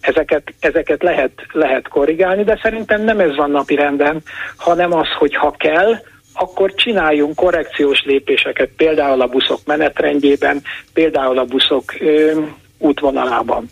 Ezeket, 0.00 0.54
ezeket 0.60 1.02
lehet, 1.02 1.32
lehet 1.52 1.88
korrigálni, 1.88 2.44
de 2.44 2.58
szerintem 2.62 3.02
nem 3.02 3.20
ez 3.20 3.36
van 3.36 3.50
napi 3.50 3.74
renden, 3.74 4.22
hanem 4.56 4.92
az, 4.92 5.08
hogy 5.18 5.34
ha 5.34 5.50
kell, 5.50 5.94
akkor 6.34 6.74
csináljunk 6.74 7.34
korrekciós 7.34 8.02
lépéseket, 8.04 8.70
például 8.76 9.20
a 9.20 9.26
buszok 9.26 9.60
menetrendjében, 9.66 10.62
például 10.92 11.38
a 11.38 11.44
buszok 11.44 11.94
ö, 12.00 12.40
útvonalában. 12.78 13.70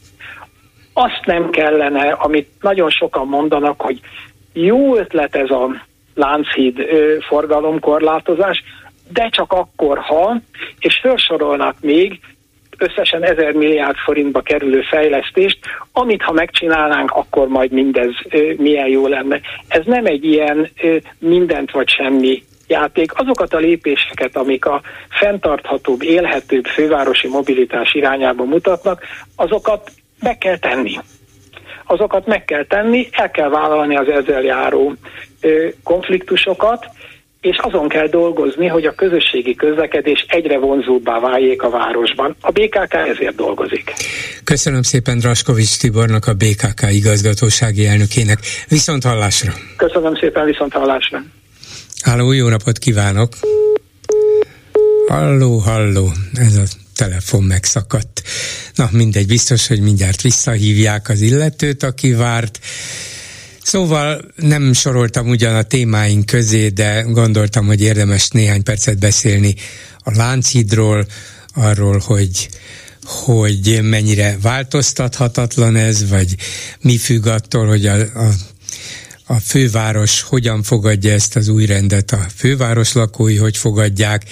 Azt 0.93 1.21
nem 1.25 1.51
kellene, 1.51 2.11
amit 2.11 2.49
nagyon 2.61 2.91
sokan 2.91 3.27
mondanak, 3.27 3.81
hogy 3.81 4.01
jó 4.53 4.97
ötlet 4.97 5.37
ez 5.37 5.51
a 5.51 5.85
Lánchíd 6.15 6.79
ö, 6.79 7.17
forgalomkorlátozás, 7.21 8.63
de 9.09 9.29
csak 9.29 9.53
akkor, 9.53 9.99
ha, 9.99 10.41
és 10.79 10.99
felsorolnak 11.03 11.77
még 11.81 12.21
összesen 12.79 13.23
1000 13.23 13.53
milliárd 13.53 13.97
forintba 13.97 14.41
kerülő 14.41 14.83
fejlesztést, 14.83 15.59
amit 15.93 16.23
ha 16.23 16.33
megcsinálnánk, 16.33 17.11
akkor 17.11 17.49
majd 17.49 17.71
mindez 17.71 18.11
milyen 18.57 18.89
jó 18.89 19.07
lenne. 19.07 19.41
Ez 19.69 19.85
nem 19.85 20.07
egy 20.07 20.25
ilyen 20.25 20.71
mindent 21.19 21.71
vagy 21.71 21.89
semmi 21.89 22.43
játék, 22.69 23.19
azokat 23.19 23.55
a 23.55 23.59
lépéseket, 23.59 24.37
amik 24.37 24.67
a 24.67 24.81
fenntarthatóbb, 25.09 26.03
élhetőbb 26.03 26.65
fővárosi 26.65 27.29
mobilitás 27.29 27.95
irányába 27.95 28.45
mutatnak, 28.45 29.03
azokat 29.37 29.91
meg 30.21 30.39
kell 30.39 30.59
tenni. 30.59 30.99
Azokat 31.85 32.27
meg 32.27 32.45
kell 32.45 32.65
tenni, 32.65 33.09
el 33.13 33.31
kell 33.31 33.49
vállalni 33.49 33.97
az 33.97 34.09
ezzel 34.09 34.43
járó 34.43 34.95
konfliktusokat, 35.83 36.87
és 37.47 37.59
azon 37.59 37.89
kell 37.89 38.07
dolgozni, 38.07 38.67
hogy 38.67 38.85
a 38.85 38.95
közösségi 38.95 39.55
közlekedés 39.55 40.25
egyre 40.29 40.59
vonzóbbá 40.59 41.19
váljék 41.19 41.63
a 41.63 41.71
városban. 41.71 42.37
A 42.41 42.51
BKK 42.51 42.95
ezért 42.95 43.35
dolgozik. 43.35 43.93
Köszönöm 44.45 44.83
szépen 44.83 45.19
Draskovics 45.19 45.79
Tibornak, 45.79 46.27
a 46.27 46.35
BKK 46.35 46.83
igazgatósági 46.91 47.87
elnökének. 47.87 48.39
Viszont 48.69 49.05
hallásra! 49.05 49.53
Köszönöm 49.77 50.15
szépen, 50.15 50.45
viszont 50.45 50.73
hallásra! 50.73 51.23
Halló, 52.05 52.33
jó 52.33 52.49
napot 52.49 52.79
kívánok! 52.79 53.33
Halló, 55.09 55.59
halló, 55.59 56.09
ez 56.35 56.57
a 56.57 56.65
telefon 56.97 57.43
megszakadt. 57.43 58.23
Na, 58.75 58.89
mindegy, 58.93 59.27
biztos, 59.27 59.67
hogy 59.67 59.81
mindjárt 59.81 60.23
visszahívják 60.23 61.09
az 61.09 61.21
illetőt, 61.21 61.83
aki 61.83 62.13
várt. 62.13 62.59
Szóval 63.67 64.25
nem 64.37 64.73
soroltam 64.73 65.29
ugyan 65.29 65.55
a 65.55 65.63
témáink 65.63 66.27
közé, 66.27 66.69
de 66.69 67.01
gondoltam, 67.01 67.67
hogy 67.67 67.81
érdemes 67.81 68.29
néhány 68.29 68.63
percet 68.63 68.99
beszélni 68.99 69.55
a 69.99 70.17
Lánchidról, 70.17 71.07
arról, 71.55 71.99
hogy 71.99 72.49
hogy 73.03 73.81
mennyire 73.83 74.39
változtathatatlan 74.43 75.77
ez, 75.77 76.09
vagy 76.09 76.35
mi 76.81 76.97
függ 76.97 77.27
attól, 77.27 77.67
hogy 77.67 77.87
a, 77.87 77.95
a 78.01 78.31
a 79.27 79.35
főváros 79.35 80.23
hogyan 80.23 80.63
fogadja 80.63 81.13
ezt 81.13 81.37
az 81.37 81.49
új 81.49 81.67
rendet, 81.67 82.11
a 82.11 82.19
főváros 82.37 82.93
lakói 82.93 83.37
hogy 83.37 83.57
fogadják, 83.57 84.23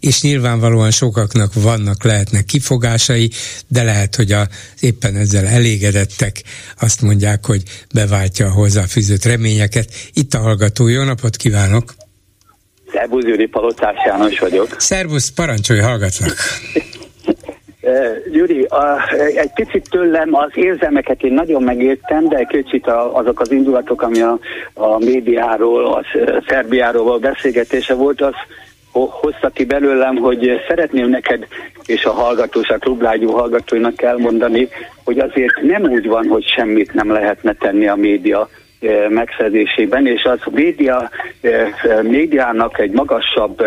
és 0.00 0.22
nyilvánvalóan 0.22 0.90
sokaknak 0.90 1.52
vannak, 1.54 2.04
lehetnek 2.04 2.44
kifogásai, 2.44 3.30
de 3.68 3.82
lehet, 3.82 4.14
hogy 4.16 4.32
a, 4.32 4.46
éppen 4.80 5.16
ezzel 5.16 5.46
elégedettek 5.46 6.42
azt 6.80 7.02
mondják, 7.02 7.46
hogy 7.46 7.62
beváltja 7.94 8.46
a 8.46 8.52
hozzáfűzött 8.52 9.24
reményeket. 9.24 9.88
Itt 10.12 10.34
a 10.34 10.38
hallgató, 10.38 10.88
jó 10.88 11.02
napot 11.02 11.36
kívánok! 11.36 11.94
Szervusz, 12.92 13.24
Gyuri 13.24 13.46
Palotás 13.46 13.96
János 14.06 14.38
vagyok. 14.38 14.76
Szervusz, 14.78 15.28
parancsolj, 15.28 15.80
hallgatlak! 15.80 16.34
Gyuri, 18.32 18.66
egy 19.36 19.52
picit 19.54 19.90
tőlem 19.90 20.34
az 20.34 20.50
érzelmeket 20.54 21.22
én 21.22 21.32
nagyon 21.32 21.62
megértem, 21.62 22.28
de 22.28 22.44
kicsit 22.44 22.86
azok 23.12 23.40
az 23.40 23.50
indulatok, 23.50 24.02
ami 24.02 24.20
a, 24.20 24.38
a 24.74 24.98
médiáról, 24.98 25.84
a 25.86 26.02
Szerbiáról 26.48 27.12
a 27.12 27.18
beszélgetése 27.18 27.94
volt, 27.94 28.20
az 28.20 28.34
hozta 28.92 29.50
ki 29.50 29.64
belőlem, 29.64 30.16
hogy 30.16 30.62
szeretném 30.68 31.08
neked 31.08 31.46
és 31.86 32.04
a 32.04 32.12
hallgatós, 32.12 32.68
a 32.68 32.78
klublágyú 32.78 33.30
hallgatóinak 33.30 34.02
elmondani, 34.02 34.68
hogy 35.04 35.18
azért 35.18 35.62
nem 35.62 35.82
úgy 35.82 36.06
van, 36.06 36.26
hogy 36.26 36.44
semmit 36.56 36.92
nem 36.92 37.12
lehetne 37.12 37.52
tenni 37.52 37.86
a 37.86 37.94
média 37.94 38.48
megszerzésében, 39.08 40.06
és 40.06 40.22
az 40.22 40.38
média, 40.50 41.10
médiának 42.02 42.78
egy 42.78 42.90
magasabb 42.90 43.62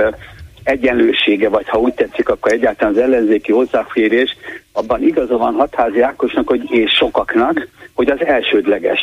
egyenlősége, 0.67 1.49
vagy 1.49 1.69
ha 1.69 1.79
úgy 1.79 1.93
tetszik, 1.93 2.29
akkor 2.29 2.51
egyáltalán 2.51 2.93
az 2.93 2.99
ellenzéki 2.99 3.51
hozzáférés, 3.51 4.37
abban 4.71 5.03
igaza 5.03 5.37
van 5.37 5.53
Hatházi 5.53 6.01
Ákosnak 6.01 6.47
hogy, 6.47 6.71
és 6.71 6.91
sokaknak, 6.91 7.67
hogy 7.93 8.09
az 8.09 8.25
elsődleges. 8.25 8.99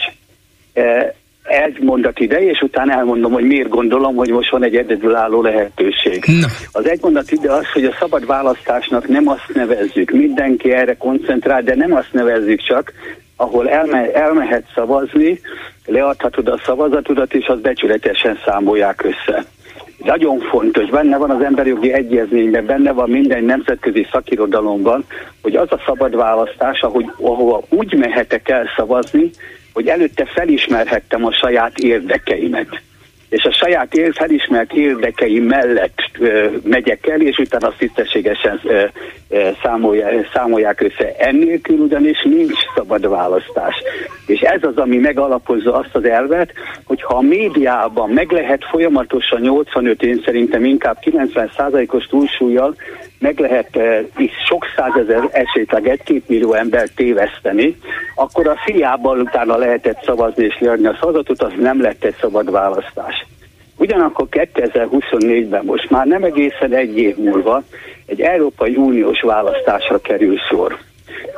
Egy 1.43 1.79
mondat 1.81 2.21
ide, 2.21 2.43
és 2.43 2.61
utána 2.61 2.93
elmondom, 2.93 3.33
hogy 3.33 3.45
miért 3.45 3.69
gondolom, 3.69 4.15
hogy 4.15 4.29
most 4.29 4.51
van 4.51 4.65
egy 4.65 4.77
egyedülálló 4.77 5.43
lehetőség. 5.43 6.25
Az 6.73 6.89
egy 6.89 7.03
mondat 7.03 7.31
ide 7.31 7.53
az, 7.53 7.73
hogy 7.73 7.85
a 7.85 7.97
szabad 7.99 8.27
választásnak 8.27 9.09
nem 9.09 9.29
azt 9.29 9.55
nevezzük, 9.55 10.11
mindenki 10.11 10.73
erre 10.73 10.97
koncentrál, 10.97 11.63
de 11.63 11.75
nem 11.75 11.95
azt 11.95 12.13
nevezzük 12.13 12.61
csak, 12.61 12.93
ahol 13.37 13.69
elme, 13.69 14.13
elmehet 14.13 14.65
szavazni, 14.75 15.41
leadhatod 15.87 16.49
a 16.49 16.61
szavazatodat, 16.65 17.35
és 17.35 17.47
az 17.47 17.61
becsületesen 17.61 18.39
számolják 18.45 19.03
össze 19.03 19.45
nagyon 20.05 20.39
fontos, 20.39 20.91
benne 20.91 21.17
van 21.17 21.31
az 21.31 21.43
emberi 21.43 21.69
jogi 21.69 21.93
egyezményben, 21.93 22.67
benne 22.67 22.93
van 22.93 23.11
minden 23.11 23.45
nemzetközi 23.45 24.07
szakirodalomban, 24.11 25.05
hogy 25.43 25.57
az 25.57 25.73
a 25.73 25.81
szabad 25.87 26.17
választás, 26.17 26.81
ahogy, 26.81 27.11
ahova 27.21 27.63
úgy 27.69 27.95
mehetek 27.95 28.49
el 28.49 28.67
szavazni, 28.77 29.31
hogy 29.73 29.87
előtte 29.89 30.25
felismerhettem 30.25 31.25
a 31.25 31.33
saját 31.33 31.79
érdekeimet 31.79 32.81
és 33.35 33.45
a 33.45 33.53
saját 33.53 33.95
ér, 33.95 34.13
felismert 34.15 34.73
érdekei 34.73 35.41
mellett 35.41 35.99
ö, 36.19 36.47
megyek 36.63 37.07
el, 37.07 37.21
és 37.21 37.39
utána 37.39 37.67
azt 37.67 37.77
tisztességesen 37.77 38.61
ö, 38.65 38.85
ö, 39.29 39.49
számolja, 39.63 40.09
számolják 40.33 40.81
össze. 40.81 41.15
Ennélkül 41.19 41.79
ugyanis 41.79 42.23
nincs 42.23 42.59
szabad 42.75 43.09
választás. 43.09 43.75
És 44.27 44.41
ez 44.41 44.63
az, 44.63 44.77
ami 44.77 44.97
megalapozza 44.97 45.75
azt 45.75 45.95
az 45.95 46.05
elvet, 46.05 46.53
hogy 46.85 47.03
ha 47.03 47.17
a 47.17 47.21
médiában 47.21 48.11
meg 48.11 48.31
lehet 48.31 48.65
folyamatosan 48.65 49.41
85, 49.41 50.03
én 50.03 50.23
szerintem 50.25 50.65
inkább 50.65 50.99
90%-os 51.01 52.07
túlsúlyjal 52.07 52.75
meg 53.25 53.39
lehet 53.39 53.77
eh, 53.77 54.05
is 54.17 54.33
sok 54.49 54.67
százezer, 54.77 55.29
esetleg 55.33 55.89
egy-két 55.89 56.29
millió 56.29 56.53
ember 56.53 56.89
téveszteni, 56.89 57.77
akkor 58.15 58.49
a 58.49 58.61
fiából 58.65 59.19
utána 59.19 59.57
lehetett 59.57 60.03
szavazni 60.05 60.45
és 60.45 60.59
leadni 60.61 60.87
a 60.87 60.97
szavazatot, 61.01 61.43
az 61.43 61.53
nem 61.59 61.81
lett 61.81 62.05
egy 62.05 62.17
szabad 62.21 62.51
választás. 62.51 63.24
Ugyanakkor 63.77 64.27
2024-ben 64.31 65.65
most 65.65 65.91
már 65.91 66.07
nem 66.07 66.25
egészen 66.25 66.73
egy 66.73 66.99
év 66.99 67.17
múlva 67.17 67.63
egy 68.07 68.21
Európai 68.21 68.77
Uniós 68.77 69.21
választásra 69.21 70.01
kerül 70.01 70.37
sor. 70.49 70.79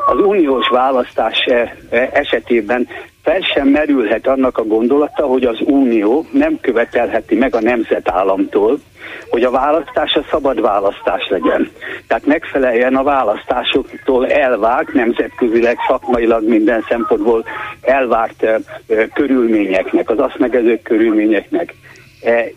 Az 0.07 0.19
uniós 0.19 0.69
választás 0.69 1.45
e, 1.47 1.77
e, 1.91 2.11
esetében 2.13 2.89
fel 3.23 3.41
sem 3.41 3.69
merülhet 3.69 4.27
annak 4.27 4.59
a 4.59 4.65
gondolata, 4.65 5.27
hogy 5.27 5.45
az 5.45 5.59
Unió 5.61 6.27
nem 6.33 6.59
követelheti 6.61 7.35
meg 7.35 7.55
a 7.55 7.61
nemzetállamtól, 7.61 8.79
hogy 9.29 9.43
a 9.43 9.51
választás 9.51 10.15
a 10.15 10.25
szabad 10.31 10.61
választás 10.61 11.29
legyen. 11.29 11.71
Tehát 12.07 12.27
megfeleljen 12.27 12.97
a 12.97 13.03
választásoktól 13.03 14.27
elvárt, 14.27 14.93
nemzetközileg, 14.93 15.77
szakmailag 15.89 16.49
minden 16.49 16.85
szempontból 16.89 17.45
elvárt 17.81 18.43
uh, 18.43 19.09
körülményeknek, 19.15 20.11
az 20.11 20.19
azt 20.19 20.39
megező 20.39 20.81
körülményeknek. 20.83 21.75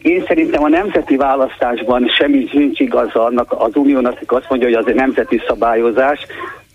Én 0.02 0.24
szerintem 0.28 0.64
a 0.64 0.70
nemzeti 0.70 1.16
választásban 1.16 2.08
semmi 2.18 2.48
nincs 2.52 2.80
igaz 2.80 3.16
annak 3.16 3.56
az 3.58 3.76
uniónak, 3.76 4.22
azt 4.26 4.50
mondja, 4.50 4.68
hogy 4.68 4.78
az 4.78 4.88
egy 4.88 4.96
nemzeti 4.96 5.42
szabályozás, 5.48 6.20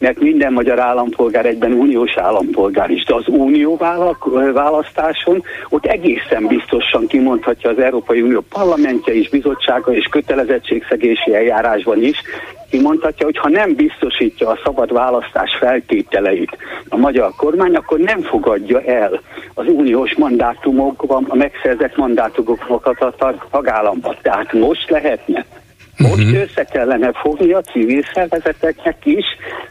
mert 0.05 0.21
minden 0.21 0.53
magyar 0.53 0.79
állampolgár 0.79 1.47
egyben 1.47 1.73
uniós 1.73 2.17
állampolgár 2.17 2.91
is. 2.91 3.05
De 3.05 3.15
az 3.15 3.29
unió 3.29 3.77
választáson 4.53 5.43
ott 5.69 5.87
egészen 5.87 6.47
biztosan 6.47 7.07
kimondhatja 7.07 7.71
az 7.71 7.79
Európai 7.79 8.23
Unió 8.23 8.45
parlamentje 8.49 9.15
és 9.15 9.29
bizottsága 9.29 9.95
és 9.95 10.07
kötelezettségszegési 10.11 11.35
eljárásban 11.35 12.03
is, 12.03 12.23
kimondhatja, 12.71 13.27
hogy 13.27 13.39
ha 13.39 13.49
nem 13.49 13.75
biztosítja 13.75 14.49
a 14.49 14.59
szabad 14.65 14.93
választás 14.93 15.57
feltételeit 15.59 16.57
a 16.89 16.97
magyar 16.97 17.31
kormány, 17.37 17.75
akkor 17.75 17.99
nem 17.99 18.21
fogadja 18.21 18.81
el 18.83 19.21
az 19.55 19.67
uniós 19.67 20.15
mandátumokban, 20.15 21.25
a 21.29 21.37
megszerzett 21.37 21.97
mandátumokat 21.97 23.01
a 23.01 23.35
tagállamban. 23.51 24.17
Tehát 24.23 24.53
most 24.53 24.91
lehetne 24.91 25.45
most 25.97 26.15
uh-huh. 26.15 26.41
össze 26.41 26.65
kellene 26.65 27.13
fogni 27.13 27.53
a 27.53 27.61
civil 27.61 28.03
szervezeteknek 28.15 28.97
is, 29.07 29.25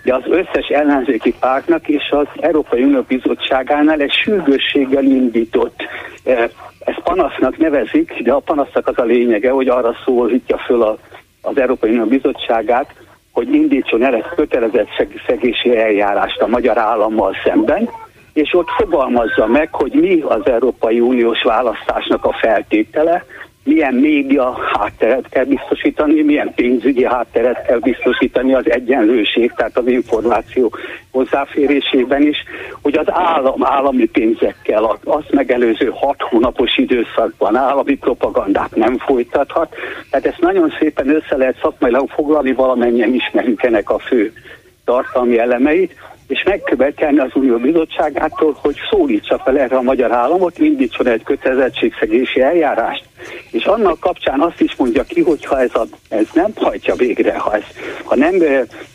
de 0.03 0.13
az 0.13 0.23
összes 0.29 0.67
ellenzéki 0.67 1.33
pártnak 1.39 1.87
és 1.87 2.09
az 2.09 2.27
Európai 2.39 2.83
Unió 2.83 3.01
Bizottságánál 3.07 3.99
egy 3.99 4.11
sürgősséggel 4.11 5.03
indított 5.03 5.81
eh, 6.23 6.49
ezt 6.79 7.01
panasznak 7.03 7.57
nevezik, 7.57 8.21
de 8.23 8.31
a 8.31 8.39
panasznak 8.39 8.87
az 8.87 8.97
a 8.97 9.03
lényege, 9.03 9.51
hogy 9.51 9.67
arra 9.67 9.95
szólítja 10.05 10.57
föl 10.57 10.81
a, 10.81 10.97
az 11.41 11.57
Európai 11.57 11.89
Unió 11.89 12.05
Bizottságát, 12.05 12.93
hogy 13.31 13.53
indítson 13.53 14.03
el 14.03 14.15
egy 14.15 14.25
kötelezett 14.35 14.87
szegési 15.27 15.77
eljárást 15.77 16.41
a 16.41 16.47
magyar 16.47 16.77
állammal 16.77 17.35
szemben, 17.43 17.89
és 18.33 18.53
ott 18.53 18.69
fogalmazza 18.69 19.47
meg, 19.47 19.69
hogy 19.71 19.91
mi 19.91 20.21
az 20.21 20.45
Európai 20.45 20.99
Uniós 20.99 21.43
választásnak 21.43 22.25
a 22.25 22.33
feltétele, 22.33 23.25
milyen 23.64 23.94
média 23.94 24.57
hátteret 24.73 25.30
kell 25.30 25.44
biztosítani, 25.44 26.22
milyen 26.22 26.53
pénzügyi 26.56 27.06
hátteret 27.06 27.65
kell 27.65 27.80
biztosítani 27.80 28.53
az 28.53 28.72
egyenlőség, 28.72 29.53
tehát 29.56 29.77
az 29.77 29.88
információ 29.88 30.72
hozzáférésében 31.11 32.22
is, 32.22 32.38
hogy 32.81 32.98
az 32.98 33.06
állam 33.10 33.65
állami 33.65 34.06
pénzekkel 34.06 34.99
azt 35.03 35.31
megelőző 35.31 35.91
hat 35.94 36.22
hónapos 36.22 36.77
időszakban 36.77 37.56
állami 37.56 37.95
propagandát 37.95 38.76
nem 38.76 38.98
folytathat. 38.98 39.76
Tehát 40.10 40.26
ezt 40.26 40.41
nagyon 40.41 40.73
szépen 40.80 41.10
össze 41.10 41.38
lehet 41.38 41.60
szakmailag 41.61 42.10
foglalni, 42.10 42.53
valamennyien 42.53 43.14
ismerünk 43.14 43.64
ennek 43.64 43.90
a 43.90 43.99
fő 43.99 44.34
tartalmi 44.85 45.40
elemeit, 45.40 45.95
és 46.34 46.43
megkövetelni 46.43 47.19
az 47.19 47.30
Unió 47.34 47.57
Bizottságától, 47.57 48.57
hogy 48.61 48.76
szólítsa 48.89 49.41
fel 49.43 49.60
erre 49.60 49.76
a 49.76 49.81
magyar 49.81 50.11
államot, 50.11 50.57
indítson 50.57 51.07
egy 51.07 51.23
kötelezettségszegési 51.23 52.41
eljárást. 52.41 53.03
És 53.51 53.65
annak 53.65 53.99
kapcsán 53.99 54.39
azt 54.39 54.61
is 54.61 54.76
mondja 54.76 55.03
ki, 55.03 55.22
hogy 55.22 55.45
ha 55.45 55.61
ez, 55.61 55.76
a, 55.76 55.85
ez 56.10 56.26
nem 56.34 56.51
hajtja 56.55 56.95
végre, 56.95 57.38
ha, 57.38 57.55
ez, 57.55 57.64
ha 58.03 58.15
nem 58.15 58.35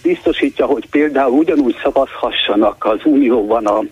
biztosítja, 0.02 0.66
hogy 0.66 0.88
például 0.90 1.38
ugyanúgy 1.38 1.76
szavazhassanak 1.82 2.84
az 2.84 3.00
Unióban 3.04 3.66
a 3.66 3.82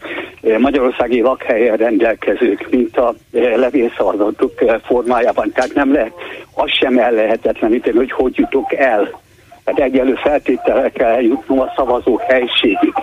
magyarországi 0.59 1.21
lakhelyen 1.21 1.77
rendelkezők, 1.77 2.67
mint 2.71 2.97
a 2.97 3.15
levélszavazatok 3.33 4.53
formájában. 4.85 5.53
Tehát 5.53 5.75
nem 5.75 5.93
lehet, 5.93 6.13
az 6.55 6.71
sem 6.71 6.99
el 6.99 7.13
lehetetleníteni, 7.13 7.97
hogy 7.97 8.13
hogy 8.13 8.37
jutok 8.37 8.75
el 8.75 9.25
tehát 9.67 9.81
egyelő 9.81 10.15
feltételekkel 10.15 11.09
eljutnom 11.09 11.61
a 11.61 11.73
szavazó 11.77 12.17
helységig. 12.17 12.95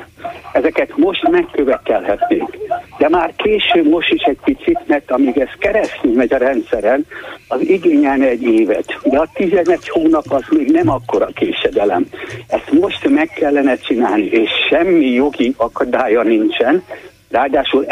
Ezeket 0.54 0.98
most 0.98 1.30
megkövetelhetnénk. 1.30 2.58
De 2.98 3.10
már 3.10 3.34
késő 3.36 3.90
most 3.90 4.14
is 4.14 4.22
egy 4.22 4.38
picit, 4.44 4.80
mert 4.86 5.12
amíg 5.12 5.38
ez 5.38 5.50
keresztül 5.60 6.14
megy 6.14 6.34
a 6.34 6.38
rendszeren, 6.38 7.06
az 7.48 7.62
igényelne 7.62 8.26
egy 8.26 8.44
évet. 8.44 9.00
De 9.04 9.20
a 9.20 9.28
11 9.34 9.90
hónap 9.90 10.26
az 10.28 10.44
még 10.50 10.72
nem 10.72 10.90
akkora 10.90 11.26
késedelem. 11.26 12.06
Ezt 12.48 12.72
most 12.72 13.10
meg 13.10 13.28
kellene 13.28 13.78
csinálni, 13.78 14.26
és 14.26 14.50
semmi 14.70 15.06
jogi 15.06 15.54
akadálya 15.58 16.24
nincsen, 16.24 16.84
Ráadásul 17.30 17.86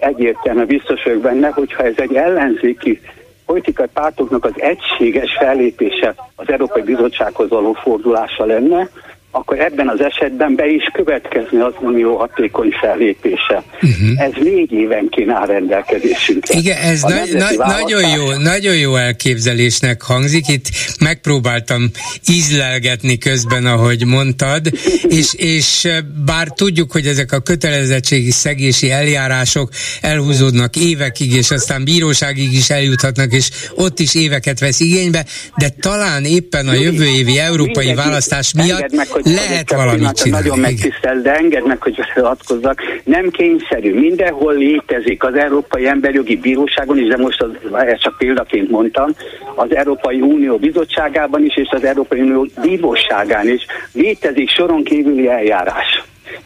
egyértelműen 0.00 0.66
biztos 0.66 1.02
vagyok 1.02 1.20
benne, 1.20 1.48
hogyha 1.48 1.82
ez 1.82 1.94
egy 1.96 2.14
ellenzéki 2.14 3.00
politikai 3.46 3.86
pártoknak 3.92 4.44
az 4.44 4.52
egységes 4.56 5.36
fellépése 5.38 6.14
az 6.36 6.50
Európai 6.50 6.82
Bizottsághoz 6.82 7.48
való 7.48 7.72
fordulása 7.72 8.44
lenne, 8.44 8.88
akkor 9.36 9.60
ebben 9.60 9.88
az 9.88 10.00
esetben 10.00 10.54
be 10.54 10.66
is 10.66 10.90
következne 10.92 11.64
az 11.64 11.72
unió 11.80 12.16
hatékony 12.16 12.70
fellépése. 12.80 13.62
Uh-huh. 13.74 14.22
Ez 14.22 14.30
négy 14.42 14.72
évenként 14.72 15.30
áll 15.30 15.46
rendelkezésünkre. 15.46 16.58
Igen, 16.58 16.76
ez 16.76 17.02
na- 17.02 17.08
na- 17.08 17.56
választás... 17.56 17.80
nagyon, 17.80 18.08
jó, 18.16 18.32
nagyon 18.32 18.76
jó 18.76 18.96
elképzelésnek 18.96 20.02
hangzik. 20.02 20.48
Itt 20.48 20.66
megpróbáltam 21.00 21.90
ízlelgetni 22.30 23.18
közben, 23.18 23.66
ahogy 23.66 24.06
mondtad, 24.06 24.66
és, 25.08 25.34
és 25.34 25.88
bár 26.24 26.48
tudjuk, 26.48 26.92
hogy 26.92 27.06
ezek 27.06 27.32
a 27.32 27.40
kötelezettségi 27.40 28.30
szegési 28.30 28.90
eljárások 28.90 29.70
elhúzódnak 30.00 30.76
évekig, 30.76 31.32
és 31.32 31.50
aztán 31.50 31.84
bíróságig 31.84 32.52
is 32.52 32.70
eljuthatnak, 32.70 33.32
és 33.32 33.50
ott 33.74 33.98
is 33.98 34.14
éveket 34.14 34.60
vesz 34.60 34.80
igénybe, 34.80 35.24
de 35.56 35.68
talán 35.80 36.24
éppen 36.24 36.68
a 36.68 36.74
jövő 36.74 37.06
évi 37.06 37.38
európai 37.38 37.94
választás 37.94 38.52
miatt 38.52 38.92
hogy 39.24 39.32
lehet 39.32 39.72
valamit 39.72 40.12
csinálni. 40.12 40.46
Nagyon 40.46 40.58
megtisztel, 40.58 41.20
de 41.20 41.34
engedd 41.34 41.66
meg, 41.66 41.82
hogy 41.82 42.00
beavatkozzak. 42.14 42.82
Nem 43.04 43.30
kényszerű. 43.30 43.94
Mindenhol 43.94 44.54
létezik 44.54 45.24
az 45.24 45.34
Európai 45.34 45.86
Emberjogi 45.86 46.36
Bíróságon 46.36 46.98
is, 46.98 47.08
de 47.08 47.16
most 47.16 47.42
az, 47.42 47.50
ezt 47.72 48.02
csak 48.02 48.18
példaként 48.18 48.70
mondtam, 48.70 49.14
az 49.54 49.74
Európai 49.74 50.20
Unió 50.20 50.56
Bizottságában 50.56 51.44
is, 51.44 51.56
és 51.56 51.68
az 51.70 51.84
Európai 51.84 52.20
Unió 52.20 52.46
Bíróságán 52.62 53.48
is 53.48 53.66
létezik 53.92 54.50
soron 54.50 54.84
kívüli 54.84 55.28
eljárás. 55.28 56.02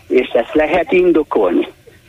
És 0.09 0.28
ezt 0.34 0.55
lehet 0.55 0.92
indokolni. 0.92 1.68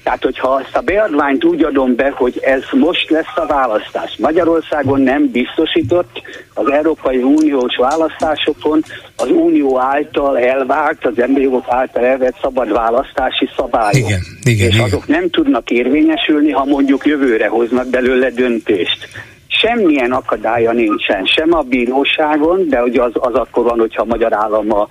Tehát, 0.09 0.23
hogyha 0.23 0.61
ezt 0.65 0.75
a 0.75 0.81
beadványt 0.81 1.43
úgy 1.43 1.63
adom 1.63 1.95
be, 1.95 2.11
hogy 2.15 2.39
ez 2.43 2.61
most 2.71 3.09
lesz 3.09 3.35
a 3.35 3.45
választás. 3.45 4.15
Magyarországon 4.17 5.01
nem 5.01 5.31
biztosított 5.31 6.21
az 6.53 6.71
Európai 6.71 7.17
Uniós 7.17 7.75
választásokon 7.75 8.83
az 9.15 9.29
Unió 9.29 9.79
által 9.79 10.39
elvárt, 10.39 11.05
az 11.05 11.19
emberi 11.19 11.43
jogok 11.43 11.65
által 11.67 12.05
elvett 12.05 12.35
szabad 12.41 12.71
választási 12.71 13.49
szabályok. 13.55 14.07
Igen, 14.07 14.21
igen, 14.43 14.67
és 14.67 14.73
igen. 14.73 14.85
azok 14.85 15.07
nem 15.07 15.29
tudnak 15.29 15.69
érvényesülni, 15.69 16.51
ha 16.51 16.65
mondjuk 16.65 17.05
jövőre 17.05 17.47
hoznak 17.47 17.87
belőle 17.87 18.29
döntést 18.29 19.07
semmilyen 19.47 20.11
akadálya 20.11 20.71
nincsen, 20.71 21.25
sem 21.25 21.53
a 21.53 21.61
bíróságon, 21.61 22.69
de 22.69 22.83
ugye 22.83 23.01
az, 23.01 23.11
az 23.13 23.33
akkor 23.33 23.63
van, 23.63 23.79
hogyha 23.79 24.01
a 24.01 24.05
magyar 24.05 24.33
állam 24.33 24.73
a 24.73 24.87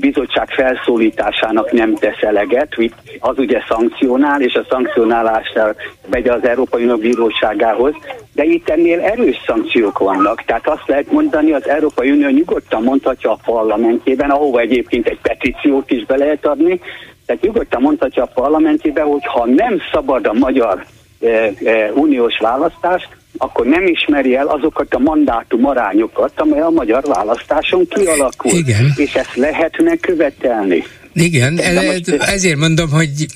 bizottság 0.00 0.48
felszólításának 0.48 1.72
nem 1.72 1.94
tesz 1.94 2.22
eleget, 2.22 2.76
az 3.18 3.38
ugye 3.38 3.62
szankcionál, 3.68 4.40
és 4.40 4.54
a 4.54 4.66
szankcionálásnál 4.68 5.76
megy 6.10 6.28
az 6.28 6.44
Európai 6.44 6.82
Unió 6.82 6.96
Bíróságához, 6.96 7.94
de 8.34 8.44
itt 8.44 8.68
ennél 8.68 9.00
erős 9.00 9.42
szankciók 9.46 9.98
vannak. 9.98 10.42
Tehát 10.44 10.68
azt 10.68 10.86
lehet 10.86 11.12
mondani, 11.12 11.52
az 11.52 11.68
Európai 11.68 12.10
Unió 12.10 12.28
nyugodtan 12.28 12.82
mondhatja 12.82 13.30
a 13.30 13.38
parlamentjében, 13.44 14.30
ahova 14.30 14.60
egyébként 14.60 15.08
egy 15.08 15.20
petíciót 15.22 15.90
is 15.90 16.04
be 16.04 16.16
lehet 16.16 16.46
adni, 16.46 16.80
tehát 17.26 17.42
nyugodtan 17.42 17.82
mondhatja 17.82 18.22
a 18.22 18.30
parlamentjében, 18.34 19.06
hogy 19.06 19.24
ha 19.24 19.46
nem 19.46 19.78
szabad 19.92 20.26
a 20.26 20.32
magyar 20.32 20.84
e, 21.20 21.28
e, 21.64 21.92
uniós 21.94 22.38
választás, 22.38 23.08
akkor 23.42 23.66
nem 23.66 23.86
ismeri 23.86 24.34
el 24.34 24.46
azokat 24.46 24.94
a 24.94 24.98
mandátum 24.98 25.66
arányokat, 25.66 26.32
amely 26.36 26.60
a 26.60 26.70
magyar 26.70 27.02
választáson 27.06 27.88
kialakul. 27.88 28.52
Igen. 28.52 28.92
És 28.96 29.14
ezt 29.14 29.34
lehetne 29.34 29.96
követelni. 29.96 30.84
Igen, 31.14 31.52
most, 31.52 32.08
ezért 32.08 32.56
mondom, 32.56 32.90
hogy, 32.90 33.26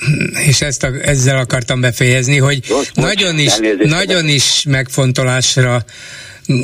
és 0.46 0.60
ezt 0.60 0.82
a, 0.82 0.88
ezzel 1.02 1.38
akartam 1.38 1.80
befejezni, 1.80 2.38
hogy 2.38 2.60
most, 2.68 2.96
nagyon 2.96 3.38
is, 3.38 3.52
nagyon 3.82 4.28
is 4.28 4.64
megfontolásra 4.68 5.84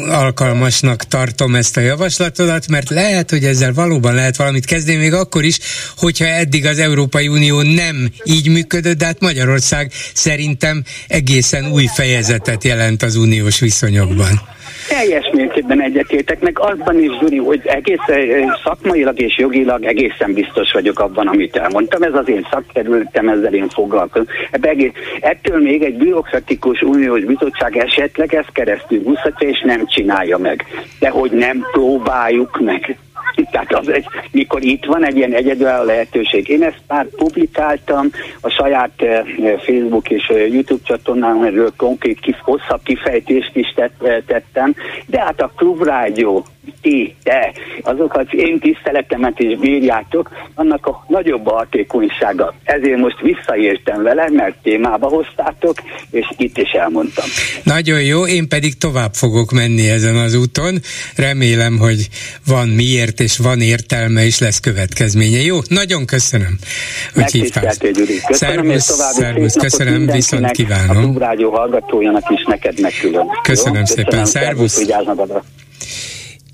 alkalmasnak 0.08 1.04
tartom 1.04 1.54
ezt 1.54 1.76
a 1.76 1.80
javaslatodat, 1.80 2.68
mert 2.68 2.90
lehet, 2.90 3.30
hogy 3.30 3.44
ezzel 3.44 3.72
valóban 3.72 4.14
lehet 4.14 4.36
valamit 4.36 4.64
kezdeni, 4.64 4.98
még 4.98 5.12
akkor 5.12 5.44
is, 5.44 5.58
hogyha 5.96 6.24
eddig 6.24 6.66
az 6.66 6.78
Európai 6.78 7.28
Unió 7.28 7.62
nem 7.62 8.10
így 8.24 8.48
működött, 8.48 8.98
de 8.98 9.04
hát 9.04 9.20
Magyarország 9.20 9.92
szerintem 10.14 10.84
egészen 11.08 11.70
új 11.70 11.86
fejezetet 11.94 12.64
jelent 12.64 13.02
az 13.02 13.16
uniós 13.16 13.58
viszonyokban. 13.58 14.40
Teljes 14.88 15.30
mértékben 15.32 15.82
egyetértek, 15.82 16.40
meg 16.40 16.58
azban 16.58 16.98
is, 16.98 17.10
Zsuri, 17.20 17.36
hogy 17.36 17.60
egész 17.64 18.00
szakmailag 18.64 19.20
és 19.20 19.38
jogilag 19.38 19.84
egészen 19.84 20.32
biztos 20.32 20.72
vagyok 20.72 20.98
abban, 20.98 21.26
amit 21.26 21.56
elmondtam. 21.56 22.02
Ez 22.02 22.14
az 22.14 22.28
én 22.28 22.46
szakterületem, 22.50 23.28
ezzel 23.28 23.54
én 23.54 23.68
foglalkozom. 23.68 24.26
Egész, 24.50 24.92
ettől 25.20 25.62
még 25.62 25.82
egy 25.82 25.96
bürokratikus 25.96 26.80
uniós 26.80 27.24
bizottság 27.24 27.76
esetleg 27.76 28.34
ezt 28.34 28.52
keresztül 28.52 29.02
buszhatja, 29.02 29.48
és 29.48 29.60
nem 29.64 29.86
csinálja 29.86 30.38
meg. 30.38 30.64
De 30.98 31.08
hogy 31.08 31.30
nem 31.30 31.66
próbáljuk 31.72 32.60
meg. 32.60 32.96
Tehát 33.50 33.74
az 33.74 33.88
egy, 33.88 34.06
mikor 34.30 34.62
itt 34.62 34.84
van 34.84 35.06
egy 35.06 35.16
ilyen 35.16 35.32
egyedül 35.32 35.84
lehetőség. 35.84 36.48
Én 36.48 36.62
ezt 36.62 36.82
már 36.88 37.06
publikáltam, 37.06 38.10
a 38.40 38.48
saját 38.48 38.92
eh, 38.96 39.22
Facebook 39.66 40.10
és 40.10 40.26
eh, 40.28 40.52
YouTube 40.52 40.82
csatornán 40.84 41.44
erről 41.44 41.72
konkrét 41.76 42.20
kif, 42.20 42.36
hosszabb 42.40 42.80
kifejtést 42.82 43.50
is 43.56 43.72
tett, 43.74 44.02
eh, 44.02 44.16
tettem, 44.26 44.74
de 45.06 45.20
hát 45.20 45.40
a 45.40 45.52
klubrádió 45.56 46.46
ti, 46.82 47.14
te, 47.22 47.52
azokat 47.82 48.32
én 48.32 48.58
tiszteletemet 48.58 49.38
is 49.38 49.58
bírjátok, 49.58 50.30
annak 50.54 50.86
a 50.86 51.04
nagyobb 51.08 51.46
a 51.46 51.52
hatékonysága. 51.52 52.54
Ezért 52.64 52.98
most 52.98 53.20
visszaértem 53.20 54.02
vele, 54.02 54.30
mert 54.30 54.54
témába 54.62 55.08
hoztátok, 55.08 55.74
és 56.10 56.26
itt 56.36 56.58
is 56.58 56.70
elmondtam. 56.70 57.24
Nagyon 57.62 58.02
jó, 58.02 58.26
én 58.26 58.48
pedig 58.48 58.76
tovább 58.78 59.14
fogok 59.14 59.50
menni 59.50 59.88
ezen 59.88 60.16
az 60.16 60.34
úton. 60.34 60.78
Remélem, 61.16 61.78
hogy 61.78 62.08
van 62.46 62.68
miért, 62.68 63.11
és 63.20 63.36
van 63.36 63.60
értelme, 63.60 64.24
és 64.24 64.38
lesz 64.38 64.60
következménye. 64.60 65.40
Jó, 65.40 65.58
nagyon 65.68 66.06
köszönöm, 66.06 66.58
hogy 67.14 67.30
hívtál. 67.32 67.74
Köszönöm, 68.26 68.78
szervusz, 68.78 69.54
köszönöm, 69.54 70.06
viszont 70.06 70.50
kívánom. 70.50 71.16
A 71.16 71.18
Rádió 71.18 71.50
hallgatójának 71.50 72.30
is 72.30 72.44
neked 72.46 72.80
megkülön. 72.80 73.26
Köszönöm 73.42 73.78
jó? 73.78 73.84
szépen, 73.84 74.04
köszönöm, 74.04 74.24
szervusz. 74.24 74.72
szervusz 74.72 75.42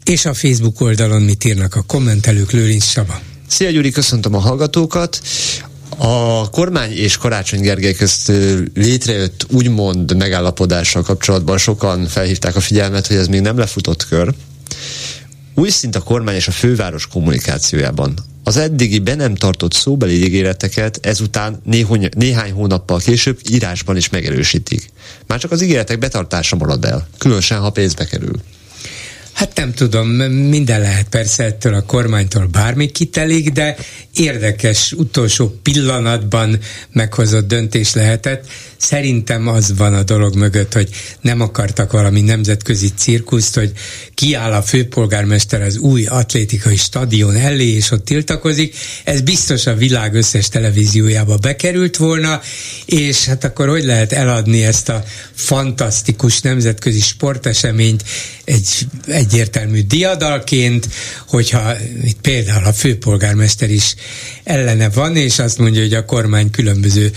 és 0.09 0.25
a 0.25 0.35
Facebook 0.35 0.81
oldalon 0.81 1.23
mit 1.23 1.45
írnak 1.45 1.75
a 1.75 1.83
kommentelők, 1.87 2.51
Lőrinc 2.51 2.85
Saba. 2.85 3.21
Szia 3.47 3.71
Gyuri, 3.71 3.91
köszöntöm 3.91 4.35
a 4.35 4.39
hallgatókat. 4.39 5.21
A 5.99 6.51
kormány 6.51 6.93
és 6.93 7.17
Karácsony 7.17 7.61
Gergely 7.61 7.93
közt 7.93 8.33
létrejött 8.75 9.47
úgymond 9.51 10.17
megállapodással 10.17 11.03
kapcsolatban 11.03 11.59
sokan 11.59 12.07
felhívták 12.07 12.57
a 12.57 12.61
figyelmet, 12.61 13.07
hogy 13.07 13.17
ez 13.17 13.27
még 13.27 13.41
nem 13.41 13.59
lefutott 13.59 14.07
kör. 14.09 14.35
Új 15.59 15.71
szint 15.71 15.97
a 15.97 16.03
kormány 16.03 16.35
és 16.35 16.49
a 16.49 16.53
főváros 16.53 17.07
kommunikációjában. 17.07 18.15
Az 18.45 18.57
eddigi 18.57 18.99
be 18.99 19.15
nem 19.15 19.35
tartott 19.35 19.73
szóbeli 19.73 20.25
ígéreteket 20.25 20.99
ezután 21.03 21.61
néhony, 21.65 22.09
néhány 22.17 22.53
hónappal 22.53 22.99
később 22.99 23.39
írásban 23.51 23.97
is 23.97 24.09
megerősítik. 24.09 24.91
Már 25.27 25.39
csak 25.39 25.51
az 25.51 25.63
ígéretek 25.63 25.99
betartása 25.99 26.57
marad 26.57 26.85
el, 26.85 27.09
különösen 27.19 27.61
ha 27.61 27.71
pénzbe 27.71 28.05
kerül. 28.05 28.41
Hát 29.33 29.57
nem 29.57 29.73
tudom, 29.73 30.09
minden 30.31 30.81
lehet 30.81 31.09
persze 31.09 31.45
ettől 31.45 31.75
a 31.75 31.83
kormánytól 31.83 32.47
bármi 32.47 32.91
kitelik, 32.91 33.51
de 33.51 33.77
érdekes 34.15 34.93
utolsó 34.93 35.59
pillanatban 35.63 36.59
meghozott 36.93 37.49
döntés 37.49 37.95
lehetett. 37.95 38.47
Szerintem 38.79 39.47
az 39.47 39.77
van 39.77 39.95
a 39.95 40.03
dolog 40.03 40.35
mögött, 40.35 40.73
hogy 40.73 40.89
nem 41.21 41.41
akartak 41.41 41.93
valami 41.93 42.21
nemzetközi 42.21 42.89
cirkuszt, 42.97 43.55
hogy 43.55 43.73
kiáll 44.15 44.53
a 44.53 44.63
főpolgármester 44.63 45.63
az 45.63 45.77
új 45.77 46.07
atlétikai 46.07 46.77
stadion 46.77 47.37
elé, 47.37 47.67
és 47.67 47.91
ott 47.91 48.05
tiltakozik. 48.05 48.77
Ez 49.05 49.21
biztos 49.21 49.67
a 49.67 49.75
világ 49.75 50.15
összes 50.15 50.49
televíziójába 50.49 51.37
bekerült 51.37 51.97
volna, 51.97 52.41
és 52.85 53.25
hát 53.25 53.45
akkor 53.45 53.69
hogy 53.69 53.85
lehet 53.85 54.13
eladni 54.13 54.65
ezt 54.65 54.89
a 54.89 55.05
fantasztikus 55.35 56.41
nemzetközi 56.41 57.01
sporteseményt 57.01 58.05
egy 58.45 58.69
egyértelmű 59.07 59.83
diadalként, 59.83 60.89
hogyha 61.29 61.73
itt 62.05 62.21
például 62.21 62.65
a 62.65 62.73
főpolgármester 62.73 63.71
is 63.71 63.95
ellene 64.45 64.89
van, 64.89 65.17
és 65.17 65.39
azt 65.39 65.59
mondja, 65.59 65.83
hogy 65.83 65.95
a 65.95 66.05
kormány 66.05 66.51
különböző 66.51 67.13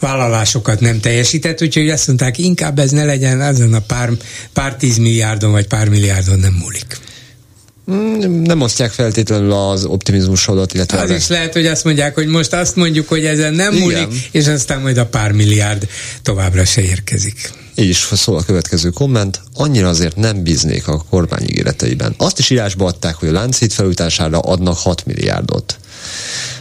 vállalásokat 0.00 0.80
nem 0.80 1.00
teljesített, 1.00 1.62
úgyhogy 1.62 1.90
azt 1.90 2.06
mondták, 2.06 2.38
inkább 2.38 2.78
ez 2.78 2.90
ne 2.90 3.04
legyen, 3.04 3.40
azon 3.40 3.74
a 3.74 3.80
pár, 3.80 4.10
pár 4.52 4.76
tízmilliárdon 4.76 5.50
vagy 5.50 5.66
pár 5.66 5.88
milliárdon 5.88 6.38
nem 6.38 6.52
múlik. 6.52 6.98
Mm, 7.90 8.42
nem 8.42 8.60
osztják 8.60 8.90
feltétlenül 8.90 9.52
az 9.52 9.84
optimizmusodat, 9.84 10.74
illetve... 10.74 11.00
Az 11.00 11.10
is 11.10 11.28
lehet, 11.28 11.52
hogy 11.52 11.66
azt 11.66 11.84
mondják, 11.84 12.14
hogy 12.14 12.26
most 12.26 12.52
azt 12.52 12.76
mondjuk, 12.76 13.08
hogy 13.08 13.24
ezen 13.24 13.54
nem 13.54 13.72
Igen. 13.72 13.82
múlik, 13.82 14.28
és 14.30 14.46
aztán 14.46 14.80
majd 14.80 14.96
a 14.96 15.06
pár 15.06 15.32
milliárd 15.32 15.88
továbbra 16.22 16.64
se 16.64 16.82
érkezik. 16.82 17.50
Így 17.74 17.88
is 17.88 18.08
szól 18.12 18.36
a 18.36 18.42
következő 18.42 18.90
komment. 18.90 19.40
Annyira 19.54 19.88
azért 19.88 20.16
nem 20.16 20.42
bíznék 20.42 20.88
a 20.88 21.04
kormány 21.10 21.42
ígéreteiben. 21.42 22.14
Azt 22.16 22.38
is 22.38 22.50
írásba 22.50 22.86
adták, 22.86 23.14
hogy 23.14 23.28
a 23.28 23.32
Lánchíd 23.32 23.72
felújítására 23.72 24.38
adnak 24.38 24.76
6 24.78 25.06
milliárdot. 25.06 25.78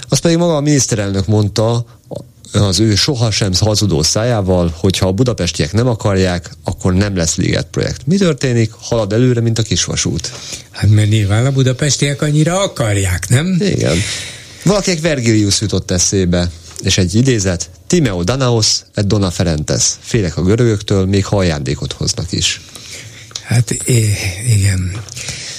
Azt 0.10 0.22
pedig 0.22 0.38
maga 0.38 0.56
a 0.56 0.62
miniszterelnök 0.62 1.26
mondta, 1.26 1.86
az 2.52 2.80
ő 2.80 2.96
sohasem 2.96 3.52
hazudó 3.60 4.04
szájával, 4.04 4.74
hogyha 4.78 5.08
a 5.08 5.12
budapestiek 5.12 5.74
nem 5.74 5.88
akarják, 5.88 6.52
akkor 6.64 6.94
nem 6.94 7.16
lesz 7.16 7.36
liget 7.36 7.68
projekt. 7.72 8.02
Mi 8.06 8.18
történik? 8.18 8.72
Halad 8.80 9.14
előre, 9.14 9.42
mint 9.42 9.60
a 9.60 9.62
kisvasút. 9.62 10.32
Hát 10.72 10.90
mert 10.90 11.10
nyilván 11.10 11.46
a 11.46 11.52
budapestiek 11.52 12.22
annyira 12.22 12.62
akarják, 12.62 13.30
nem? 13.30 13.58
Igen. 13.60 13.98
Valakinek 14.64 15.02
Vergilius 15.02 15.62
jutott 15.62 15.92
eszébe, 15.92 16.52
és 16.84 16.98
egy 16.98 17.16
idézet, 17.16 17.70
Timeo 17.88 18.24
Danaos 18.24 18.80
et 18.94 19.08
Dona 19.08 19.32
Ferentes. 19.32 19.84
Félek 20.00 20.38
a 20.38 20.42
görögöktől, 20.42 21.06
még 21.06 21.26
ha 21.26 21.38
ajándékot 21.38 21.94
hoznak 21.94 22.32
is. 22.32 22.62
Hát 23.44 23.76
igen. 24.48 24.92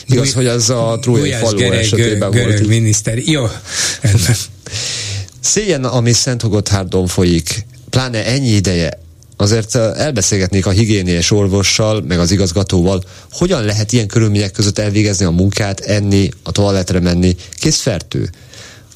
Igaz, 0.07 0.33
hogy 0.33 0.47
az 0.47 0.71
a 0.71 0.99
trójai 1.01 1.33
falu 1.33 1.59
görög, 1.59 1.79
esetében 1.79 2.31
görög 2.31 2.49
volt. 2.49 2.67
miniszter. 2.67 3.19
Jó, 3.19 3.47
Szégyen, 5.41 5.85
ami 5.85 6.13
Szent 6.13 6.49
Gotthardon 6.49 7.07
folyik, 7.07 7.67
pláne 7.91 8.27
ennyi 8.27 8.49
ideje, 8.49 8.99
azért 9.37 9.75
elbeszélgetnék 9.75 10.67
a 10.67 10.71
higiéniás 10.71 11.31
orvossal, 11.31 12.01
meg 12.01 12.19
az 12.19 12.31
igazgatóval, 12.31 13.05
hogyan 13.33 13.63
lehet 13.65 13.93
ilyen 13.93 14.07
körülmények 14.07 14.53
között 14.53 14.79
elvégezni 14.79 15.25
a 15.25 15.31
munkát, 15.31 15.81
enni, 15.81 16.29
a 16.43 16.53
toaletre 16.53 17.01
menni, 17.01 17.37
kész 17.55 17.81
fertő. 17.81 18.31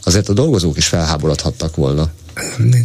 Azért 0.04 0.28
a 0.28 0.32
dolgozók 0.32 0.76
is 0.76 0.86
felháborodhattak 0.86 1.76
volna. 1.76 2.10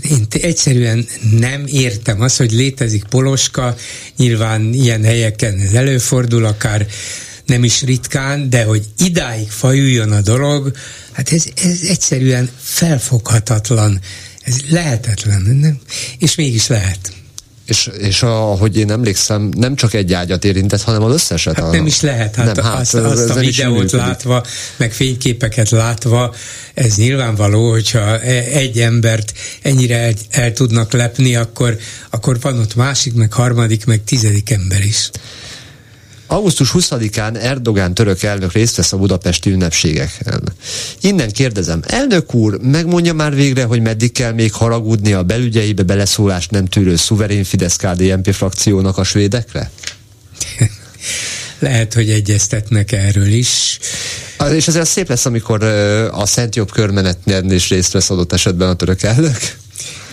Én 0.09 0.27
egyszerűen 0.29 1.05
nem 1.39 1.63
értem 1.65 2.21
azt, 2.21 2.37
hogy 2.37 2.51
létezik 2.51 3.03
poloska, 3.03 3.75
nyilván 4.17 4.73
ilyen 4.73 5.03
helyeken 5.03 5.59
ez 5.59 5.73
előfordul, 5.73 6.45
akár 6.45 6.87
nem 7.47 7.63
is 7.63 7.81
ritkán, 7.81 8.49
de 8.49 8.63
hogy 8.63 8.85
idáig 8.97 9.49
fajuljon 9.49 10.11
a 10.11 10.21
dolog, 10.21 10.71
hát 11.11 11.31
ez, 11.31 11.45
ez 11.63 11.79
egyszerűen 11.81 12.49
felfoghatatlan, 12.57 13.99
ez 14.43 14.55
lehetetlen, 14.69 15.41
nem? 15.41 15.79
és 16.19 16.35
mégis 16.35 16.67
lehet. 16.67 17.11
És, 17.65 17.89
és 17.97 18.23
ahogy 18.23 18.77
én 18.77 18.91
emlékszem, 18.91 19.51
nem 19.57 19.75
csak 19.75 19.93
egy 19.93 20.13
ágyat 20.13 20.45
érintett, 20.45 20.81
hanem 20.81 21.03
az 21.03 21.13
összeset. 21.13 21.59
Hát 21.59 21.71
nem 21.71 21.85
is 21.85 22.01
lehet, 22.01 22.35
hát, 22.35 22.55
nem, 22.55 22.65
hát 22.65 22.79
azt, 22.79 22.95
ez, 22.95 23.03
azt 23.03 23.29
a 23.29 23.39
videót 23.39 23.91
látva, 23.91 24.45
meg 24.77 24.93
fényképeket 24.93 25.69
látva, 25.69 26.35
ez 26.73 26.95
nyilvánvaló, 26.95 27.69
hogyha 27.69 28.19
e- 28.19 28.45
egy 28.51 28.79
embert 28.79 29.33
ennyire 29.61 29.97
el, 29.97 30.13
el 30.29 30.53
tudnak 30.53 30.91
lepni, 30.91 31.35
akkor, 31.35 31.77
akkor 32.09 32.39
van 32.41 32.59
ott 32.59 32.75
másik, 32.75 33.13
meg 33.13 33.33
harmadik, 33.33 33.85
meg 33.85 34.03
tizedik 34.03 34.49
ember 34.49 34.83
is. 34.83 35.09
Augusztus 36.27 36.71
20-án 36.73 37.35
Erdogán 37.35 37.93
török 37.93 38.23
elnök 38.23 38.51
részt 38.51 38.75
vesz 38.75 38.93
a 38.93 38.97
budapesti 38.97 39.49
ünnepségeken. 39.49 40.43
Innen 41.01 41.31
kérdezem, 41.31 41.81
elnök 41.85 42.33
úr, 42.33 42.59
megmondja 42.61 43.13
már 43.13 43.35
végre, 43.35 43.63
hogy 43.63 43.81
meddig 43.81 44.11
kell 44.11 44.31
még 44.31 44.53
haragudni 44.53 45.13
a 45.13 45.23
belügyeibe 45.23 45.83
beleszólást 45.83 46.51
nem 46.51 46.65
tűrő 46.65 46.95
szuverén 46.95 47.43
fidesz 47.43 47.75
KDNP 47.75 48.33
frakciónak 48.33 48.97
a 48.97 49.03
svédekre? 49.03 49.71
Lehet, 51.59 51.93
hogy 51.93 52.09
egyeztetnek 52.09 52.91
erről 52.91 53.27
is. 53.27 53.79
És 54.51 54.67
azért 54.67 54.87
szép 54.87 55.09
lesz, 55.09 55.25
amikor 55.25 55.63
a 56.11 56.25
Szent 56.25 56.55
Jobb 56.55 56.71
körmeneten 56.71 57.51
is 57.51 57.69
részt 57.69 57.91
vesz 57.91 58.09
adott 58.09 58.33
esetben 58.33 58.69
a 58.69 58.73
török 58.73 59.03
elnök. 59.03 59.37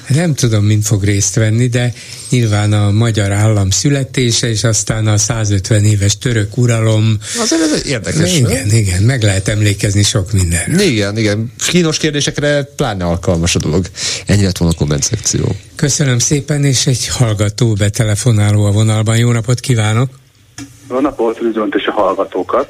Nem 0.09 0.35
tudom, 0.35 0.65
mint 0.65 0.87
fog 0.87 1.05
részt 1.05 1.35
venni, 1.35 1.67
de 1.67 1.93
nyilván 2.31 2.73
a 2.73 2.91
magyar 2.91 3.33
állam 3.33 3.71
születése, 3.71 4.49
és 4.49 4.65
aztán 4.65 5.07
a 5.07 5.17
150 5.17 5.85
éves 5.85 6.19
török 6.19 6.57
uralom. 6.57 7.19
Azért 7.39 7.63
ez 7.63 7.87
érdekes. 7.87 8.37
Igen, 8.37 8.67
ne? 8.67 8.77
igen, 8.77 9.03
meg 9.03 9.23
lehet 9.23 9.49
emlékezni 9.49 10.03
sok 10.03 10.33
minden. 10.33 10.81
Igen, 10.81 11.17
igen. 11.17 11.53
Kínos 11.69 11.99
kérdésekre 11.99 12.63
pláne 12.63 13.05
alkalmas 13.05 13.55
a 13.55 13.59
dolog. 13.59 13.87
Ennyi 14.27 14.43
lett 14.43 14.59
volna 14.59 14.75
a 14.75 14.79
komment 14.79 15.03
szekció. 15.03 15.57
Köszönöm 15.75 16.19
szépen, 16.19 16.65
és 16.65 16.87
egy 16.87 17.09
hallgató 17.09 17.73
betelefonáló 17.73 18.65
a 18.65 18.71
vonalban. 18.71 19.17
Jó 19.17 19.33
napot 19.33 19.61
kívánok! 19.61 20.11
Jó 20.91 21.01
napot, 21.01 21.41
üdvönt 21.41 21.75
és 21.75 21.87
a 21.87 21.93
hallgatókat! 21.93 22.69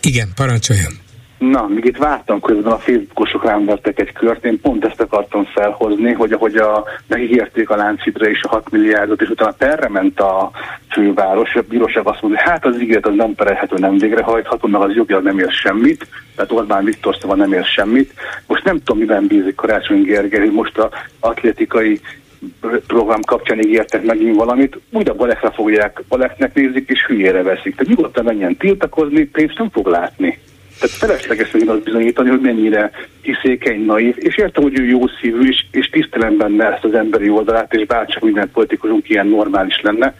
Igen, 0.00 0.32
parancsoljon! 0.34 1.04
Na, 1.38 1.66
míg 1.66 1.84
itt 1.84 1.96
vártam 1.96 2.40
közben 2.40 2.72
a 2.72 2.78
Facebookosok 2.78 3.44
rám 3.44 3.64
vettek 3.64 4.00
egy 4.00 4.12
kört, 4.12 4.44
én 4.44 4.60
pont 4.60 4.84
ezt 4.84 5.00
akartam 5.00 5.44
felhozni, 5.44 6.12
hogy 6.12 6.32
ahogy 6.32 6.56
a, 6.56 6.84
megígérték 7.06 7.70
a 7.70 7.76
Láncidra 7.76 8.28
is 8.28 8.42
a 8.42 8.48
6 8.48 8.70
milliárdot, 8.70 9.22
és 9.22 9.28
utána 9.28 9.54
perre 9.58 9.88
ment 9.88 10.20
a 10.20 10.50
főváros, 10.90 11.54
a 11.54 11.62
bíróság 11.68 12.06
azt 12.06 12.22
mondja, 12.22 12.40
hát 12.40 12.64
az 12.64 12.80
ígéret 12.80 13.06
az 13.06 13.14
nem 13.14 13.34
perelhető, 13.34 13.76
nem 13.78 13.98
végrehajtható, 13.98 14.68
meg 14.68 14.80
az 14.80 14.94
jogilag 14.94 15.22
nem 15.22 15.38
ér 15.38 15.50
semmit, 15.50 16.06
tehát 16.36 16.52
Orbán 16.52 16.84
Viktor 16.84 17.16
szóval 17.20 17.36
nem 17.36 17.52
ér 17.52 17.64
semmit. 17.64 18.12
Most 18.46 18.64
nem 18.64 18.78
tudom, 18.78 18.98
miben 18.98 19.26
bízik 19.26 19.54
Karácsony 19.54 20.02
Gergely, 20.02 20.40
hogy 20.40 20.52
most 20.52 20.78
a 20.78 20.90
atlétikai 21.20 22.00
program 22.86 23.20
kapcsán 23.20 23.60
ígértek 23.60 24.04
megint 24.04 24.36
valamit, 24.36 24.78
úgy 24.90 25.08
a 25.08 25.14
balekre 25.14 25.50
fogják, 25.50 26.02
baleknek 26.08 26.54
nézik, 26.54 26.88
és 26.88 27.04
hülyére 27.06 27.42
veszik. 27.42 27.76
Tehát 27.76 27.94
nyugodtan 27.96 28.24
menjen 28.24 28.56
tiltakozni, 28.56 29.24
pénzt 29.24 29.58
nem 29.58 29.70
fog 29.70 29.86
látni. 29.86 30.38
Tehát 30.78 30.96
felesleges 30.96 31.50
megint 31.50 31.70
azt 31.70 31.82
bizonyítani, 31.82 32.28
hogy 32.28 32.40
mennyire 32.40 32.90
hiszékeny, 33.22 33.84
naív, 33.84 34.14
és 34.18 34.36
értem, 34.36 34.62
hogy 34.62 34.78
ő 34.78 34.84
jó 34.84 35.06
szívű, 35.06 35.48
és, 35.48 35.64
és 35.70 35.88
tisztelem 35.88 36.36
benne 36.36 36.72
ezt 36.72 36.84
az 36.84 36.94
emberi 36.94 37.28
oldalát, 37.28 37.74
és 37.74 37.86
bárcsak 37.86 38.22
minden 38.22 38.50
politikusunk 38.50 39.08
ilyen 39.08 39.26
normális 39.26 39.80
lenne, 39.80 40.14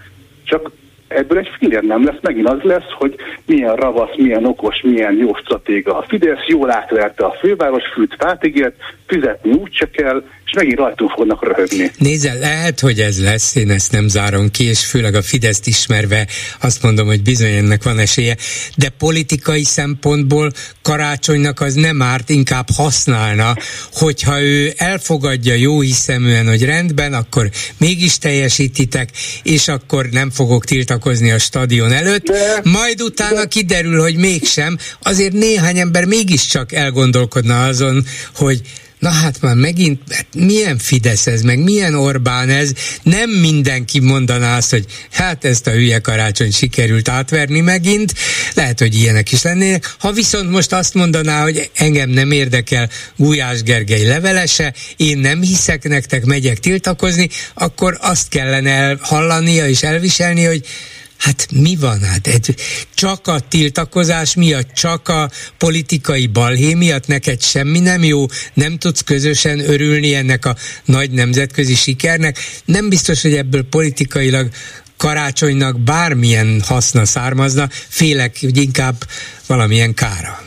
csak 0.44 0.70
ebből 1.08 1.38
egy 1.38 1.50
fillér 1.58 1.82
nem 1.82 2.04
lesz, 2.04 2.18
megint 2.20 2.48
az 2.48 2.62
lesz, 2.62 2.90
hogy 2.98 3.14
milyen 3.46 3.74
ravasz, 3.74 4.16
milyen 4.16 4.44
okos, 4.44 4.80
milyen 4.82 5.16
jó 5.16 5.34
stratéga. 5.34 5.98
A 5.98 6.04
Fidesz 6.08 6.46
jól 6.46 6.70
átverte 6.70 7.24
a 7.24 7.36
főváros, 7.40 7.82
fűt 7.94 8.16
fátigért, 8.18 8.74
fizetni 9.06 9.50
úgy 9.50 9.70
csak 9.70 9.90
kell, 9.90 10.22
és 10.44 10.52
megint 10.52 10.78
rajtunk 10.78 11.10
fognak 11.10 11.44
röhögni. 11.44 11.90
Nézze, 11.98 12.32
lehet, 12.32 12.80
hogy 12.80 12.98
ez 12.98 13.22
lesz, 13.22 13.54
én 13.54 13.70
ezt 13.70 13.92
nem 13.92 14.08
zárom 14.08 14.50
ki, 14.50 14.64
és 14.64 14.86
főleg 14.86 15.14
a 15.14 15.22
Fideszt 15.22 15.66
ismerve 15.66 16.26
azt 16.60 16.82
mondom, 16.82 17.06
hogy 17.06 17.22
bizony 17.22 17.52
ennek 17.52 17.82
van 17.82 17.98
esélye, 17.98 18.36
de 18.76 18.88
politikai 18.98 19.64
szempontból 19.64 20.50
karácsonynak 20.86 21.60
az 21.60 21.74
nem 21.74 22.02
árt, 22.02 22.30
inkább 22.30 22.70
használna, 22.74 23.56
hogyha 23.92 24.42
ő 24.42 24.72
elfogadja 24.76 25.54
jó 25.54 25.80
hiszeműen, 25.80 26.46
hogy 26.46 26.64
rendben, 26.64 27.14
akkor 27.14 27.50
mégis 27.76 28.18
teljesítitek, 28.18 29.10
és 29.42 29.68
akkor 29.68 30.08
nem 30.08 30.30
fogok 30.30 30.64
tiltakozni 30.64 31.30
a 31.30 31.38
stadion 31.38 31.92
előtt, 31.92 32.24
de, 32.24 32.60
majd 32.62 33.02
utána 33.02 33.40
de... 33.40 33.46
kiderül, 33.46 34.00
hogy 34.00 34.16
mégsem, 34.16 34.78
azért 35.02 35.32
néhány 35.32 35.78
ember 35.78 36.04
mégiscsak 36.04 36.72
elgondolkodna 36.72 37.64
azon, 37.64 38.04
hogy 38.34 38.60
Na 38.98 39.10
hát 39.10 39.40
már 39.40 39.54
megint, 39.54 40.00
hát 40.10 40.26
milyen 40.34 40.78
Fidesz 40.78 41.26
ez, 41.26 41.42
meg 41.42 41.58
milyen 41.58 41.94
Orbán 41.94 42.48
ez, 42.48 42.72
nem 43.02 43.30
mindenki 43.30 44.00
mondaná 44.00 44.56
azt, 44.56 44.70
hogy 44.70 44.84
hát 45.10 45.44
ezt 45.44 45.66
a 45.66 45.70
hülye 45.70 45.98
karácsony 45.98 46.50
sikerült 46.50 47.08
átverni 47.08 47.60
megint, 47.60 48.14
lehet, 48.54 48.78
hogy 48.78 48.94
ilyenek 48.94 49.32
is 49.32 49.42
lennének. 49.42 49.94
Ha 49.98 50.12
viszont 50.12 50.50
most 50.50 50.72
azt 50.72 50.94
mondaná, 50.94 51.42
hogy 51.42 51.70
engem 51.74 52.10
nem 52.10 52.30
érdekel 52.30 52.90
Gulyás 53.16 53.62
Gergely 53.62 54.04
levelese, 54.04 54.74
én 54.96 55.18
nem 55.18 55.42
hiszek 55.42 55.88
nektek, 55.88 56.24
megyek 56.24 56.58
tiltakozni, 56.58 57.28
akkor 57.54 57.98
azt 58.00 58.28
kellene 58.28 58.96
hallania 59.00 59.68
és 59.68 59.82
elviselni, 59.82 60.44
hogy 60.44 60.66
Hát 61.18 61.46
mi 61.62 61.76
van? 61.80 62.00
Hát 62.00 62.26
egy, 62.26 62.54
csak 62.94 63.26
a 63.26 63.40
tiltakozás 63.48 64.34
miatt, 64.34 64.72
csak 64.72 65.08
a 65.08 65.28
politikai 65.58 66.26
balhé 66.26 66.74
miatt 66.74 67.06
neked 67.06 67.40
semmi 67.40 67.80
nem 67.80 68.04
jó, 68.04 68.24
nem 68.54 68.78
tudsz 68.78 69.00
közösen 69.00 69.58
örülni 69.58 70.14
ennek 70.14 70.44
a 70.44 70.54
nagy 70.84 71.10
nemzetközi 71.10 71.74
sikernek. 71.74 72.36
Nem 72.64 72.88
biztos, 72.88 73.22
hogy 73.22 73.34
ebből 73.34 73.62
politikailag 73.70 74.48
karácsonynak 74.96 75.80
bármilyen 75.80 76.60
haszna 76.66 77.04
származna, 77.04 77.66
félek, 77.70 78.36
hogy 78.40 78.56
inkább 78.56 78.94
valamilyen 79.46 79.94
kára. 79.94 80.44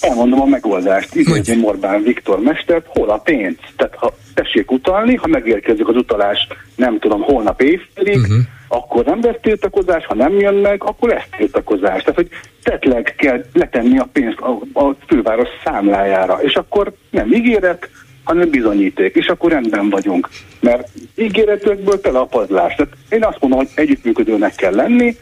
Elmondom 0.00 0.40
a 0.40 0.44
megoldást. 0.44 1.14
Idézni 1.14 1.58
Orbán 1.62 2.02
Viktor 2.02 2.40
mester, 2.40 2.82
hol 2.86 3.10
a 3.10 3.18
pénz? 3.18 3.56
Tehát 3.76 3.94
ha 3.94 4.16
tessék 4.34 4.70
utalni, 4.70 5.14
ha 5.14 5.26
megérkezik 5.26 5.88
az 5.88 5.96
utalás, 5.96 6.38
nem 6.76 6.98
tudom, 6.98 7.20
holnap 7.20 7.62
évfélig, 7.62 8.18
uh-huh 8.18 8.38
akkor 8.68 9.04
nem 9.04 9.20
lesz 9.22 9.36
tiltakozás, 9.40 10.06
ha 10.06 10.14
nem 10.14 10.40
jön 10.40 10.54
meg, 10.54 10.82
akkor 10.84 11.08
lesz 11.08 11.28
tiltakozás. 11.36 12.02
Tehát, 12.02 12.14
hogy 12.14 12.28
tetleg 12.62 13.14
kell 13.18 13.44
letenni 13.52 13.98
a 13.98 14.08
pénzt 14.12 14.38
a, 14.38 14.80
a 14.80 14.94
főváros 15.06 15.48
számlájára, 15.64 16.38
és 16.42 16.54
akkor 16.54 16.92
nem 17.10 17.32
ígéret, 17.32 17.90
hanem 18.24 18.50
bizonyíték, 18.50 19.14
és 19.14 19.26
akkor 19.26 19.50
rendben 19.50 19.90
vagyunk. 19.90 20.28
Mert 20.60 20.88
ígéretekből 21.16 22.00
tele 22.00 22.18
a 22.18 22.24
padlás. 22.24 22.74
Tehát 22.74 22.92
én 23.08 23.24
azt 23.24 23.40
mondom, 23.40 23.58
hogy 23.58 23.68
együttműködőnek 23.74 24.54
kell 24.54 24.74
lenni, 24.74 25.16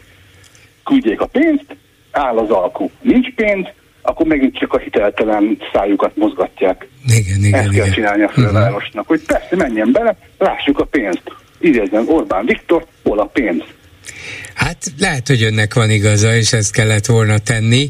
küldjék 0.84 1.20
a 1.20 1.26
pénzt, 1.26 1.76
áll 2.10 2.36
az 2.36 2.50
alkú. 2.50 2.90
Nincs 3.00 3.34
pénz, 3.34 3.66
akkor 4.02 4.26
megint 4.26 4.58
csak 4.58 4.72
a 4.72 4.78
hiteltelen 4.78 5.58
szájukat 5.72 6.16
mozgatják. 6.16 6.88
Igen, 7.06 7.44
igen, 7.44 7.60
Ezt 7.60 7.72
igen. 7.72 7.84
kell 7.84 7.94
csinálni 7.94 8.22
a 8.22 8.28
fővárosnak, 8.28 9.02
uh-huh. 9.02 9.06
hogy 9.06 9.20
persze 9.26 9.56
menjen 9.56 9.92
bele, 9.92 10.16
lássuk 10.38 10.78
a 10.78 10.84
pénzt 10.84 11.22
idézem 11.60 12.08
Orbán 12.08 12.46
Viktor, 12.46 12.86
hol 13.02 13.18
a 13.18 13.24
pénz? 13.24 13.62
Hát 14.54 14.92
lehet, 14.98 15.28
hogy 15.28 15.42
önnek 15.42 15.74
van 15.74 15.90
igaza, 15.90 16.36
és 16.36 16.52
ezt 16.52 16.72
kellett 16.72 17.06
volna 17.06 17.38
tenni. 17.38 17.88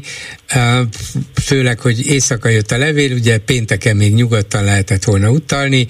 Főleg, 1.43 1.79
hogy 1.79 2.07
éjszaka 2.07 2.49
jött 2.49 2.71
a 2.71 2.77
levél, 2.77 3.11
ugye 3.13 3.37
pénteken 3.37 3.95
még 3.95 4.13
nyugodtan 4.13 4.63
lehetett 4.63 5.03
volna 5.03 5.29
utalni. 5.29 5.87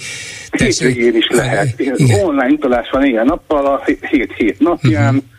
Hétvégén 0.51 1.15
is 1.15 1.27
lehet. 1.29 1.79
Igen. 1.79 2.19
Online 2.19 2.53
utalás 2.53 2.89
van 2.91 3.05
ilyen 3.05 3.25
nappal, 3.25 3.65
a 3.65 3.83
hét-hét 3.85 4.59
napján. 4.59 5.15
Uh-huh 5.15 5.33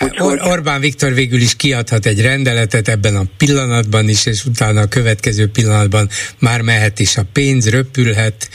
Úgyhogy... 0.00 0.38
Orbán 0.42 0.80
Viktor 0.80 1.14
végül 1.14 1.40
is 1.40 1.56
kiadhat 1.56 2.06
egy 2.06 2.20
rendeletet 2.20 2.88
ebben 2.88 3.16
a 3.16 3.22
pillanatban 3.36 4.08
is, 4.08 4.26
és 4.26 4.44
utána 4.44 4.80
a 4.80 4.86
következő 4.86 5.48
pillanatban 5.48 6.08
már 6.38 6.60
mehet 6.60 6.98
is 6.98 7.16
a 7.16 7.22
pénz, 7.32 7.70
röpülhet. 7.70 8.48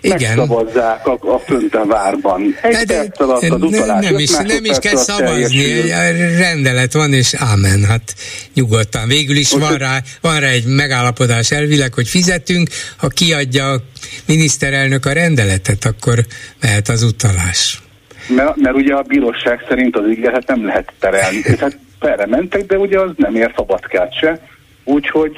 Igen. 0.00 0.36
Megszavazzák 0.36 1.06
a, 1.06 1.12
a 1.34 1.38
fönten 1.46 1.88
várban. 1.88 2.56
Egy 2.62 2.86
de, 2.86 2.94
perc 2.94 3.20
alatt 3.20 3.42
az 3.42 3.62
utalás, 3.62 4.04
nem 4.04 4.18
is, 4.18 4.30
nem 4.30 4.64
is 4.64 4.78
kell 4.78 4.96
szavazni, 4.96 5.90
rendelet 6.36 6.92
van, 6.92 7.12
és 7.12 7.34
ámen, 7.34 7.84
hát 7.84 8.14
nyugodtan. 8.54 9.08
Végül 9.08 9.36
is 9.36 9.50
van 9.50 9.76
rá, 9.76 10.02
van 10.20 10.40
rá 10.40 10.48
egy 10.48 10.64
megállapodás 10.64 11.50
elvileg, 11.50 11.94
hogy 11.94 12.08
fizetünk, 12.08 12.68
ha 12.96 13.08
kiadja 13.08 13.70
a 13.70 13.82
miniszterelnök 14.24 15.06
a 15.06 15.12
rendeletet, 15.12 15.84
akkor 15.84 16.26
mehet 16.60 16.88
az 16.88 17.02
utalás. 17.02 17.80
Mert, 18.28 18.56
mert 18.56 18.76
ugye 18.76 18.94
a 18.94 19.02
bíróság 19.02 19.64
szerint 19.68 19.96
az 19.96 20.08
ígéret 20.08 20.46
nem 20.46 20.64
lehet 20.64 20.92
terelni. 20.98 21.40
Tehát 21.42 21.78
erre 22.00 22.26
mentek, 22.26 22.66
de 22.66 22.78
ugye 22.78 23.00
az 23.00 23.10
nem 23.16 23.34
ér 23.34 23.52
szabadkát 23.56 24.18
se, 24.18 24.40
úgyhogy 24.84 25.32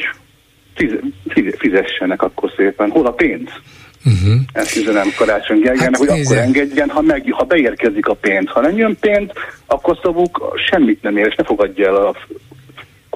fizessenek 1.59 2.23
akkor 2.23 2.53
szépen. 2.57 2.91
Hol 2.91 3.07
a 3.07 3.11
pénz? 3.11 3.49
Uh-huh. 4.05 4.41
Ezt 4.53 4.77
üzenem 4.77 5.13
Karácsony 5.17 5.61
Gergelynek, 5.61 5.97
hát, 5.97 5.97
hogy 5.97 6.09
nézze. 6.09 6.35
akkor 6.35 6.47
engedjen, 6.47 6.89
ha, 6.89 7.01
meg, 7.01 7.25
ha 7.31 7.45
beérkezik 7.45 8.07
a 8.07 8.15
pénz. 8.15 8.49
Ha 8.49 8.61
nem 8.61 8.77
jön 8.77 8.97
pénz, 9.01 9.31
akkor 9.67 9.99
szavuk 10.03 10.61
semmit 10.71 11.03
nem 11.03 11.17
ér, 11.17 11.27
és 11.27 11.35
ne 11.35 11.45
fogadja 11.45 11.87
el 11.87 11.97
a 11.97 12.17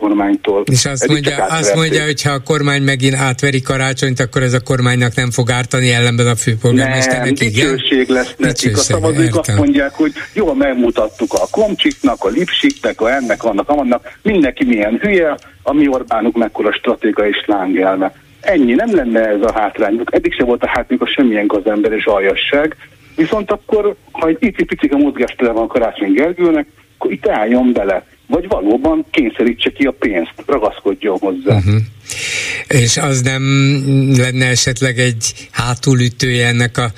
kormánytól. 0.02 0.62
És 0.70 0.84
azt 0.84 1.08
mondja, 1.08 1.44
azt 1.44 1.74
mondja, 1.74 2.04
hogy 2.04 2.22
ha 2.22 2.30
a 2.30 2.42
kormány 2.42 2.82
megint 2.82 3.14
átveri 3.14 3.62
karácsonyt, 3.62 4.20
akkor 4.20 4.42
ez 4.42 4.52
a 4.52 4.60
kormánynak 4.60 5.14
nem 5.14 5.30
fog 5.30 5.50
ártani 5.50 5.92
ellenben 5.92 6.26
a 6.26 6.36
főpolgármesternek. 6.36 7.24
Nem, 7.24 7.34
dicsőség 7.34 8.08
lesz 8.08 8.34
nekik. 8.36 8.76
A 8.76 8.80
szavazók 8.80 9.36
azt 9.36 9.56
mondják, 9.56 9.94
hogy 9.94 10.12
jól 10.34 10.54
megmutattuk 10.54 11.32
a 11.32 11.46
Komcsiknak, 11.50 12.24
a 12.24 12.28
Lipsiknek, 12.28 13.00
a 13.00 13.12
ennek, 13.12 13.44
annak, 13.44 13.68
annak, 13.68 14.18
mindenki 14.22 14.64
milyen 14.64 14.98
hülye, 15.02 15.36
a 15.62 15.72
mi 15.72 15.88
Orbánuk 15.88 16.36
mekkora 16.36 16.72
stratéga 16.72 17.28
és 17.28 17.42
lángelme. 17.46 18.14
Ennyi, 18.40 18.72
nem 18.72 18.94
lenne 18.94 19.28
ez 19.28 19.42
a 19.42 19.52
hátrányuk. 19.52 20.14
Eddig 20.14 20.34
se 20.34 20.44
volt 20.44 20.62
a 20.62 20.68
hátrányuk 20.68 21.02
a 21.02 21.12
semmilyen 21.14 21.46
gazember 21.46 21.92
és 21.92 22.04
aljasság. 22.04 22.76
Viszont 23.16 23.50
akkor, 23.50 23.94
ha 24.12 24.28
egy 24.28 24.38
pici-pici 24.38 24.88
a 24.92 24.96
mozgástele 24.96 25.50
van 25.50 25.68
Karácsony 25.68 26.12
Gergőnek, 26.12 26.66
akkor 26.96 27.12
itt 27.12 27.28
álljon 27.28 27.72
bele 27.72 28.04
vagy 28.32 28.48
valóban 28.48 29.06
kényszerítse 29.10 29.70
ki 29.70 29.84
a 29.84 29.90
pénzt, 29.90 30.32
ragaszkodjon 30.46 31.18
hozzá. 31.18 31.56
Uh-huh. 31.56 31.74
És 32.68 32.96
az 32.96 33.20
nem 33.20 33.42
lenne 34.16 34.46
esetleg 34.46 34.98
egy 34.98 35.48
hátulütője 35.50 36.46
ennek 36.46 36.78
a, 36.78 36.90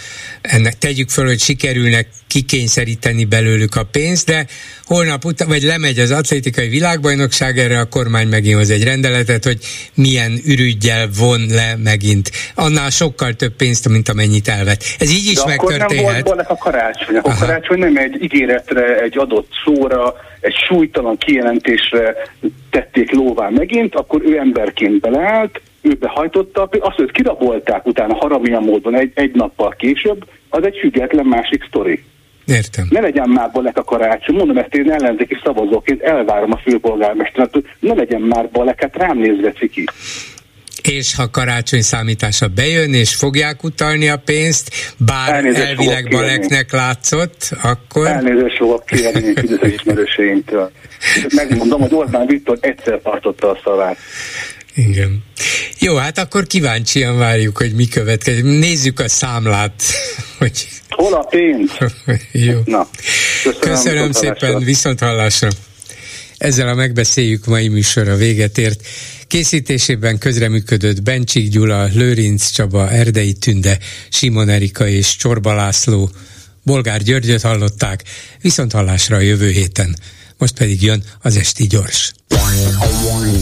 ennek 0.42 0.78
tegyük 0.78 1.08
föl, 1.08 1.26
hogy 1.26 1.40
sikerülnek 1.40 2.08
kikényszeríteni 2.26 3.24
belőlük 3.24 3.76
a 3.76 3.84
pénzt, 3.84 4.26
de 4.26 4.46
holnap 4.84 5.24
után, 5.24 5.48
vagy 5.48 5.62
lemegy 5.62 5.98
az 5.98 6.10
atlétikai 6.10 6.68
világbajnokság, 6.68 7.58
erre 7.58 7.78
a 7.78 7.88
kormány 7.88 8.28
megint 8.28 8.56
hoz 8.56 8.70
egy 8.70 8.84
rendeletet, 8.84 9.44
hogy 9.44 9.58
milyen 9.94 10.32
ürügyel 10.44 11.08
von 11.18 11.46
le 11.48 11.76
megint. 11.82 12.30
Annál 12.54 12.90
sokkal 12.90 13.32
több 13.32 13.56
pénzt, 13.56 13.88
mint 13.88 14.08
amennyit 14.08 14.48
elvet. 14.48 14.84
Ez 14.98 15.10
így 15.10 15.30
is 15.30 15.34
de 15.34 15.46
megtörténhet. 15.46 16.00
Akkor 16.00 16.12
nem 16.12 16.22
volt 16.22 16.48
a 16.48 16.56
karácsony. 16.56 17.16
A 17.16 17.34
karácsony 17.38 17.78
nem 17.78 17.96
egy 17.96 18.22
ígéretre, 18.22 18.98
egy 19.02 19.18
adott 19.18 19.48
szóra, 19.64 20.14
egy 20.44 20.54
súlytalan 20.54 21.16
kijelentésre 21.16 22.14
tették 22.70 23.12
lóvá 23.12 23.48
megint, 23.48 23.94
akkor 23.94 24.22
ő 24.24 24.38
emberként 24.38 25.00
beleállt, 25.00 25.60
ő 25.80 25.94
behajtotta, 25.94 26.68
azt, 26.80 26.96
hogy 26.96 27.10
kirabolták 27.10 27.86
utána 27.86 28.14
haramilyen 28.14 28.62
módon 28.62 28.96
egy, 28.96 29.12
egy 29.14 29.34
nappal 29.34 29.74
később, 29.78 30.24
az 30.48 30.64
egy 30.64 30.76
független 30.80 31.26
másik 31.26 31.64
sztori. 31.64 32.04
Értem. 32.46 32.86
Ne 32.90 33.00
legyen 33.00 33.28
már 33.28 33.50
balek 33.52 33.78
a 33.78 33.84
karácsony, 33.84 34.36
mondom 34.36 34.58
ezt 34.58 34.74
én 34.74 34.90
ellenzéki 34.90 35.36
szavazóként, 35.44 36.02
elvárom 36.02 36.52
a 36.52 36.56
főpolgármesteret, 36.56 37.52
hogy 37.52 37.64
ne 37.78 37.94
legyen 37.94 38.20
már 38.20 38.48
baleket, 38.50 38.96
rám 38.96 39.18
nézve 39.18 39.52
ciki 39.52 39.84
és 40.88 41.14
ha 41.14 41.30
karácsony 41.30 41.82
számítása 41.82 42.48
bejön, 42.48 42.94
és 42.94 43.14
fogják 43.14 43.62
utalni 43.62 44.08
a 44.08 44.16
pénzt, 44.16 44.94
bár 44.96 45.34
Elnézést 45.34 45.66
elvileg 45.66 46.08
Baleknek 46.08 46.72
látszott, 46.72 47.50
akkor... 47.62 48.06
Elnézést 48.06 48.56
fogok 48.56 48.86
kérni 48.86 49.32
a 49.60 49.66
ismerőseimtől. 49.66 50.70
Megmondom, 51.34 51.80
hogy 51.80 51.94
Orbán 51.94 52.26
Viktor 52.26 52.58
egyszer 52.60 53.00
tartotta 53.02 53.50
a 53.50 53.60
szavát. 53.64 53.96
Igen. 54.74 55.22
Jó, 55.78 55.96
hát 55.96 56.18
akkor 56.18 56.46
kíváncsian 56.46 57.18
várjuk, 57.18 57.56
hogy 57.56 57.72
mi 57.74 57.88
következik. 57.88 58.44
Nézzük 58.44 59.00
a 59.00 59.08
számlát. 59.08 59.82
Hogy... 60.38 60.68
Hol 60.88 61.14
a 61.14 61.24
pénz? 61.24 61.70
Jó. 62.32 62.60
Na, 62.64 62.88
köszönöm, 63.42 63.60
köszönöm 63.60 64.12
szépen, 64.12 64.58
viszont 64.58 65.00
hallásra. 65.00 65.48
Ezzel 66.38 66.68
a 66.68 66.74
megbeszéljük 66.74 67.46
mai 67.46 67.68
műsor 67.68 68.16
véget 68.16 68.58
ért. 68.58 68.80
Készítésében 69.26 70.18
közreműködött 70.18 71.02
Bencsik 71.02 71.48
Gyula, 71.48 71.84
Lőrinc 71.84 72.50
Csaba, 72.50 72.90
Erdei 72.90 73.32
Tünde, 73.32 73.78
Simon 74.08 74.48
Erika 74.48 74.88
és 74.88 75.16
Csorba 75.16 75.54
László. 75.54 76.10
Bolgár 76.62 77.02
Györgyöt 77.02 77.42
hallották, 77.42 78.02
viszont 78.40 78.72
hallásra 78.72 79.16
a 79.16 79.20
jövő 79.20 79.50
héten. 79.50 79.96
Most 80.38 80.54
pedig 80.54 80.82
jön 80.82 81.02
az 81.22 81.36
Esti 81.36 81.66
Gyors. 81.66 82.12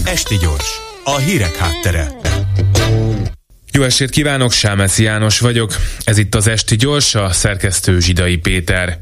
Esti 0.04 0.36
Gyors, 0.36 0.68
a 1.04 1.18
hírek 1.18 1.56
háttere. 1.56 2.12
Jó 3.72 3.82
estét 3.82 4.10
kívánok, 4.10 4.52
Sámeszi 4.52 5.02
János 5.02 5.38
vagyok. 5.38 5.76
Ez 6.04 6.18
itt 6.18 6.34
az 6.34 6.46
Esti 6.46 6.76
Gyors, 6.76 7.14
a 7.14 7.32
szerkesztő 7.32 8.00
Zsidai 8.00 8.36
Péter. 8.36 8.98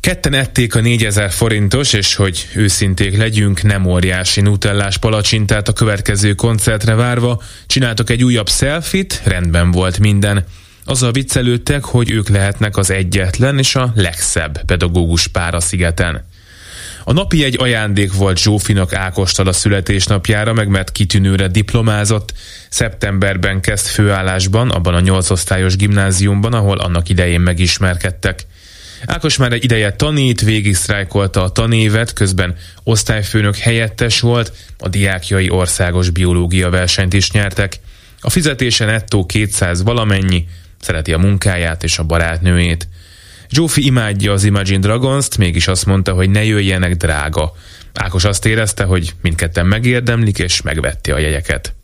Ketten 0.00 0.34
ették 0.34 0.74
a 0.74 0.80
4000 0.80 1.30
forintos, 1.30 1.92
és 1.92 2.14
hogy 2.14 2.48
őszinték 2.54 3.16
legyünk, 3.16 3.62
nem 3.62 3.86
óriási 3.86 4.40
nutellás 4.40 4.98
palacsintát 4.98 5.68
a 5.68 5.72
következő 5.72 6.34
koncertre 6.34 6.94
várva, 6.94 7.42
csináltak 7.66 8.10
egy 8.10 8.24
újabb 8.24 8.48
selfit, 8.48 9.20
rendben 9.24 9.70
volt 9.70 9.98
minden. 9.98 10.44
Azzal 10.84 11.12
viccelődtek, 11.12 11.84
hogy 11.84 12.10
ők 12.10 12.28
lehetnek 12.28 12.76
az 12.76 12.90
egyetlen 12.90 13.58
és 13.58 13.74
a 13.74 13.92
legszebb 13.94 14.64
pedagógus 14.64 15.26
pár 15.26 15.54
a 15.54 15.60
szigeten. 15.60 16.24
A 17.04 17.12
napi 17.12 17.44
egy 17.44 17.56
ajándék 17.60 18.12
volt 18.12 18.38
Zsófinak 18.38 18.92
Ákostal 18.92 19.46
a 19.46 19.52
születésnapjára, 19.52 20.52
meg 20.52 20.68
mert 20.68 20.92
kitűnőre 20.92 21.48
diplomázott. 21.48 22.32
Szeptemberben 22.68 23.60
kezd 23.60 23.86
főállásban, 23.86 24.70
abban 24.70 24.94
a 24.94 25.00
nyolcosztályos 25.00 25.76
gimnáziumban, 25.76 26.52
ahol 26.52 26.78
annak 26.78 27.08
idején 27.08 27.40
megismerkedtek. 27.40 28.46
Ákos 29.04 29.36
már 29.36 29.52
egy 29.52 29.64
ideje 29.64 29.92
tanít, 29.92 30.40
végig 30.40 30.76
sztrájkolta 30.76 31.42
a 31.42 31.48
tanévet, 31.48 32.12
közben 32.12 32.56
osztályfőnök 32.82 33.56
helyettes 33.56 34.20
volt, 34.20 34.52
a 34.78 34.88
diákjai 34.88 35.50
országos 35.50 36.10
biológia 36.10 36.70
versenyt 36.70 37.12
is 37.12 37.30
nyertek. 37.30 37.78
A 38.20 38.30
fizetése 38.30 38.84
nettó 38.84 39.26
200 39.26 39.82
valamennyi, 39.82 40.46
szereti 40.80 41.12
a 41.12 41.18
munkáját 41.18 41.82
és 41.82 41.98
a 41.98 42.04
barátnőjét. 42.04 42.88
Zsófi 43.50 43.84
imádja 43.86 44.32
az 44.32 44.44
Imagine 44.44 44.78
Dragons-t, 44.78 45.38
mégis 45.38 45.68
azt 45.68 45.86
mondta, 45.86 46.12
hogy 46.12 46.30
ne 46.30 46.44
jöjjenek 46.44 46.96
drága. 46.96 47.52
Ákos 47.94 48.24
azt 48.24 48.46
érezte, 48.46 48.84
hogy 48.84 49.12
mindketten 49.22 49.66
megérdemlik, 49.66 50.38
és 50.38 50.62
megvette 50.62 51.14
a 51.14 51.18
jegyeket. 51.18 51.75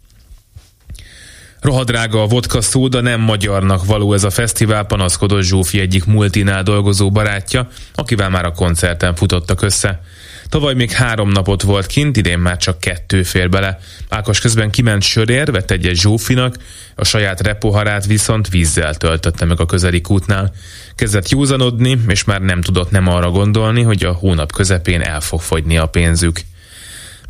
Rohadrága 1.63 2.23
a 2.23 2.27
vodka 2.27 2.61
szóda, 2.61 3.01
nem 3.01 3.21
magyarnak 3.21 3.85
való 3.85 4.13
ez 4.13 4.25
a 4.25 4.31
fesztivál, 4.31 4.85
panaszkodott 4.85 5.43
Zsófi 5.43 5.81
egyik 5.81 6.05
multinál 6.05 6.63
dolgozó 6.63 7.11
barátja, 7.11 7.69
akivel 7.95 8.31
már 8.31 8.45
a 8.45 8.53
koncerten 8.53 9.15
futottak 9.15 9.63
össze. 9.63 10.03
Tavaly 10.49 10.75
még 10.75 10.91
három 10.91 11.29
napot 11.29 11.63
volt 11.63 11.87
kint, 11.87 12.17
idén 12.17 12.39
már 12.39 12.57
csak 12.57 12.81
kettő 12.81 13.23
fér 13.23 13.49
bele. 13.49 13.79
Ákos 14.09 14.41
közben 14.41 14.71
kiment 14.71 15.03
sörér, 15.03 15.51
vett 15.51 15.71
egyet 15.71 15.95
Zsófinak, 15.95 16.57
a 16.95 17.05
saját 17.05 17.41
repoharát 17.41 18.07
viszont 18.07 18.49
vízzel 18.49 18.95
töltötte 18.95 19.45
meg 19.45 19.61
a 19.61 19.67
közeli 19.67 20.01
kútnál. 20.01 20.53
Kezdett 20.95 21.29
józanodni, 21.29 22.01
és 22.09 22.25
már 22.25 22.41
nem 22.41 22.61
tudott 22.61 22.91
nem 22.91 23.07
arra 23.07 23.31
gondolni, 23.31 23.83
hogy 23.83 24.05
a 24.05 24.13
hónap 24.13 24.53
közepén 24.53 25.01
el 25.01 25.21
fog 25.21 25.41
fogyni 25.41 25.79
a 25.79 25.87
pénzük. 25.87 26.41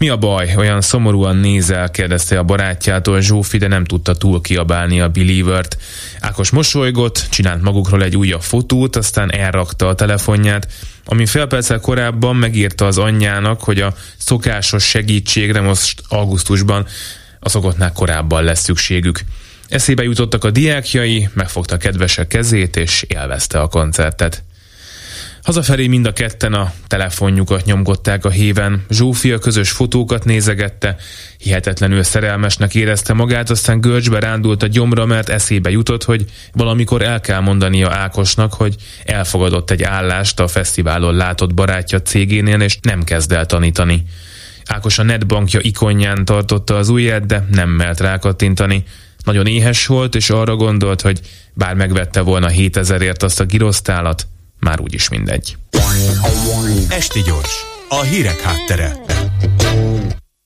Mi 0.03 0.09
a 0.09 0.17
baj? 0.17 0.55
Olyan 0.57 0.81
szomorúan 0.81 1.37
nézel, 1.37 1.91
kérdezte 1.91 2.39
a 2.39 2.43
barátjától 2.43 3.21
Zsófi, 3.21 3.59
de 3.59 3.69
nem 3.69 3.85
tudta 3.85 4.15
túl 4.15 4.41
kiabálni 4.41 5.01
a 5.01 5.09
Believer-t. 5.09 5.77
Ákos 6.21 6.51
mosolygott, 6.51 7.27
csinált 7.31 7.63
magukról 7.63 8.03
egy 8.03 8.17
újabb 8.17 8.43
fotót, 8.43 8.97
aztán 8.97 9.33
elrakta 9.33 9.89
a 9.89 9.95
telefonját, 9.95 10.69
ami 11.05 11.27
fél 11.27 11.47
perccel 11.47 11.81
korábban 11.81 12.37
megírta 12.37 12.87
az 12.87 12.99
anyjának, 12.99 13.61
hogy 13.61 13.81
a 13.81 13.95
szokásos 14.17 14.85
segítségre 14.85 15.61
most 15.61 16.03
augusztusban 16.09 16.87
a 17.41 17.49
szokottnál 17.49 17.93
korábban 17.93 18.45
lesz 18.45 18.63
szükségük. 18.63 19.21
Eszébe 19.69 20.03
jutottak 20.03 20.45
a 20.45 20.51
diákjai, 20.51 21.29
megfogta 21.33 21.77
kedvesek 21.77 22.27
kezét 22.27 22.77
és 22.77 23.03
élvezte 23.03 23.61
a 23.61 23.69
koncertet. 23.69 24.43
Hazafelé 25.43 25.87
mind 25.87 26.07
a 26.07 26.13
ketten 26.13 26.53
a 26.53 26.73
telefonjukat 26.87 27.65
nyomgották 27.65 28.25
a 28.25 28.31
héven. 28.31 28.85
Zsófia 28.91 29.39
közös 29.39 29.71
fotókat 29.71 30.25
nézegette, 30.25 30.97
hihetetlenül 31.39 32.03
szerelmesnek 32.03 32.75
érezte 32.75 33.13
magát, 33.13 33.51
aztán 33.51 33.81
görcsbe 33.81 34.19
rándult 34.19 34.63
a 34.63 34.67
gyomra, 34.67 35.07
mert 35.07 35.29
eszébe 35.29 35.71
jutott, 35.71 36.05
hogy 36.05 36.25
valamikor 36.53 37.03
el 37.03 37.21
kell 37.21 37.41
mondania 37.41 37.91
Ákosnak, 37.91 38.55
hogy 38.55 38.77
elfogadott 39.05 39.71
egy 39.71 39.83
állást 39.83 40.41
a 40.41 40.49
fesztiválon 40.49 41.15
látott 41.15 41.55
barátja 41.55 42.03
cégénél, 42.03 42.61
és 42.61 42.79
nem 42.83 43.03
kezd 43.03 43.33
el 43.33 43.47
tanítani. 43.47 44.03
Ákos 44.65 44.99
a 44.99 45.03
netbankja 45.03 45.61
ikonján 45.63 46.25
tartotta 46.25 46.77
az 46.77 46.89
ujját, 46.89 47.27
de 47.27 47.47
nem 47.51 47.69
mert 47.69 48.01
rákattintani. 48.01 48.85
Nagyon 49.25 49.47
éhes 49.47 49.87
volt, 49.87 50.15
és 50.15 50.31
arra 50.31 50.57
gondolt, 50.57 51.01
hogy 51.01 51.21
bár 51.55 51.75
megvette 51.75 52.21
volna 52.21 52.49
7000ért 52.49 53.23
azt 53.23 53.41
a 53.41 53.45
girosztálat, 53.45 54.27
már 54.63 54.81
úgyis 54.81 55.09
mindegy. 55.09 55.57
Esti 56.89 57.21
gyors, 57.21 57.65
a 57.89 58.01
hírek 58.01 58.41
háttere. 58.41 58.97